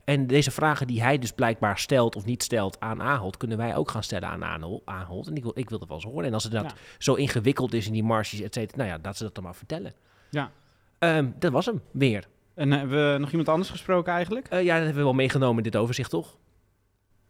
En 0.04 0.28
deze 0.28 0.52
vragen 0.52 0.88
die 0.88 1.02
hij 1.02 1.18
dus 1.18 1.32
blijkbaar 1.32 1.78
stelt 1.80 2.16
of 2.16 2.26
niet 2.26 2.44
stelt 2.44 2.80
aan 2.80 3.02
Ahold, 3.02 3.38
kunnen 3.38 3.58
wij 3.58 3.76
ook 3.76 3.90
gaan 3.92 4.04
stellen 4.04 4.30
aan 4.30 4.44
Ahold. 4.44 4.82
Ahold. 4.86 5.28
En 5.28 5.36
ik 5.36 5.44
wil, 5.44 5.52
ik 5.56 5.70
wil 5.70 5.80
dat 5.80 5.88
wel 5.88 5.98
eens 5.98 6.06
horen. 6.06 6.26
En 6.26 6.34
als 6.34 6.44
het 6.44 6.52
dat 6.52 6.64
Ja. 6.64 6.72
zo 6.98 7.14
ingewikkeld 7.14 7.74
is 7.74 7.88
in 7.88 7.94
die 7.94 8.04
marges, 8.04 8.42
et 8.42 8.54
cetera, 8.54 8.78
nou 8.78 8.90
ja, 8.90 8.98
dat 8.98 9.18
ze 9.18 9.24
dat 9.24 9.36
dan 9.36 9.44
maar 9.44 9.56
vertellen. 9.56 9.94
Ja. 10.30 10.52
Ehm, 11.00 11.30
dat 11.40 11.52
was 11.52 11.66
hem, 11.66 11.82
weer. 11.92 12.28
En 12.56 12.72
eh, 12.72 12.78
hebben 12.80 13.14
we 13.14 13.20
nog 13.20 13.30
iemand 13.30 13.50
anders 13.50 13.70
gesproken 13.70 14.14
eigenlijk? 14.14 14.48
Eh, 14.48 14.64
ja, 14.64 14.74
dat 14.74 14.84
hebben 14.84 14.96
we 14.98 15.04
wel 15.04 15.14
meegenomen 15.14 15.58
in 15.58 15.64
dit 15.72 15.76
overzicht, 15.82 16.10
toch? 16.10 16.38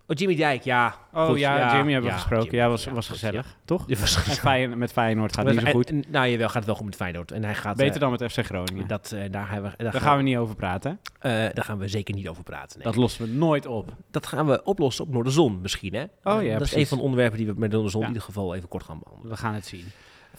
Oh, 0.07 0.17
Jimmy 0.17 0.35
Dijk, 0.35 0.63
ja. 0.63 0.95
Oh 1.13 1.25
Goed, 1.25 1.39
ja, 1.39 1.75
Jimmy 1.75 1.91
hebben 1.91 2.09
we 2.09 2.15
gesproken. 2.15 2.45
Jimmy, 2.45 2.59
ja, 2.59 2.69
was, 2.69 2.83
ja, 2.85 2.91
was 2.91 3.07
gezellig, 3.07 3.57
toch? 3.65 3.85
Was 3.99 4.15
gezellig. 4.15 4.75
Met 4.75 4.91
Feyenoord 4.91 5.33
gaat 5.33 5.45
het 5.45 5.55
niet 5.55 5.65
zo 5.65 5.71
goed. 5.71 5.89
En- 5.89 6.03
Nou, 6.07 6.27
jawel, 6.27 6.47
gaat 6.47 6.55
het 6.55 6.65
wel 6.65 6.75
goed 6.75 6.85
met 6.85 6.95
Feyenoord. 6.95 7.31
En 7.31 7.43
hij 7.43 7.55
gaat... 7.55 7.75
Beter 7.77 7.93
eh, 7.93 7.99
dan 7.99 8.11
met 8.11 8.31
FC 8.31 8.45
Groningen. 8.45 8.87
Dat, 8.87 9.11
eh, 9.11 9.31
daar, 9.31 9.45
gaan 9.45 9.61
we, 9.61 9.71
daar, 9.77 9.91
Daar 9.91 10.01
gaan 10.01 10.17
we 10.17 10.23
niet 10.23 10.37
over 10.37 10.55
praten. 10.55 10.99
Eh, 11.19 11.31
daar 11.31 11.63
gaan 11.63 11.77
we 11.77 11.87
zeker 11.87 12.15
niet 12.15 12.27
over 12.27 12.43
praten. 12.43 12.77
Nee. 12.77 12.87
Dat 12.87 12.95
lossen 12.95 13.25
we 13.25 13.31
nooit 13.31 13.65
op. 13.65 13.93
Dat 14.11 14.27
gaan 14.27 14.45
we 14.45 14.63
oplossen 14.63 15.05
op 15.05 15.11
Noorderzon 15.11 15.61
misschien, 15.61 15.93
hè? 15.93 16.03
Oh 16.23 16.43
ja, 16.43 16.57
Dat 16.57 16.67
is 16.67 16.75
een 16.75 16.87
van 16.87 16.97
de 16.97 17.03
onderwerpen 17.03 17.37
die 17.37 17.47
we 17.47 17.53
met 17.57 17.71
Noorderzon 17.71 18.01
in 18.01 18.07
ieder 18.07 18.23
geval 18.23 18.55
even 18.55 18.69
kort 18.69 18.83
gaan 18.83 18.99
behandelen. 18.99 19.31
We 19.31 19.37
gaan 19.37 19.53
het 19.53 19.65
zien. 19.65 19.85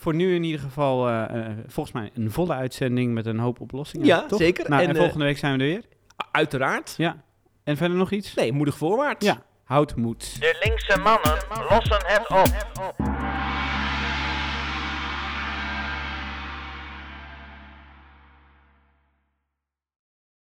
Voor 0.05 0.15
nu 0.15 0.35
in 0.35 0.43
ieder 0.45 0.61
geval, 0.61 1.09
eh, 1.09 1.23
eh, 1.23 1.53
volgens 1.67 1.95
mij 1.95 2.11
een 2.15 2.31
volle 2.31 2.53
uitzending 2.53 3.15
met 3.15 3.27
een 3.27 3.39
hoop 3.39 3.61
oplossingen. 3.61 4.07
Ja, 4.07 4.27
toch? 4.27 4.39
zeker. 4.39 4.69
Nou, 4.69 4.83
en, 4.83 4.89
En, 4.89 4.95
eh, 4.95 5.01
volgende 5.01 5.25
week 5.25 5.39
zijn 5.39 5.59
we 5.59 5.65
er 5.65 5.71
weer. 5.71 5.83
Uiteraard. 6.31 6.95
Ja. 6.97 7.17
En 7.65 7.77
verder 7.77 7.97
nog 7.97 8.11
iets? 8.11 8.35
Nee, 8.35 8.53
moedig 8.53 8.77
voorwaarts. 8.77 9.27
Ja. 9.27 9.43
Houd 9.65 9.97
moed. 9.97 10.41
De 10.41 10.59
linkse 10.63 10.99
mannen 10.99 11.45
lossen 11.71 12.03
het 12.07 12.31
op. 12.31 13.24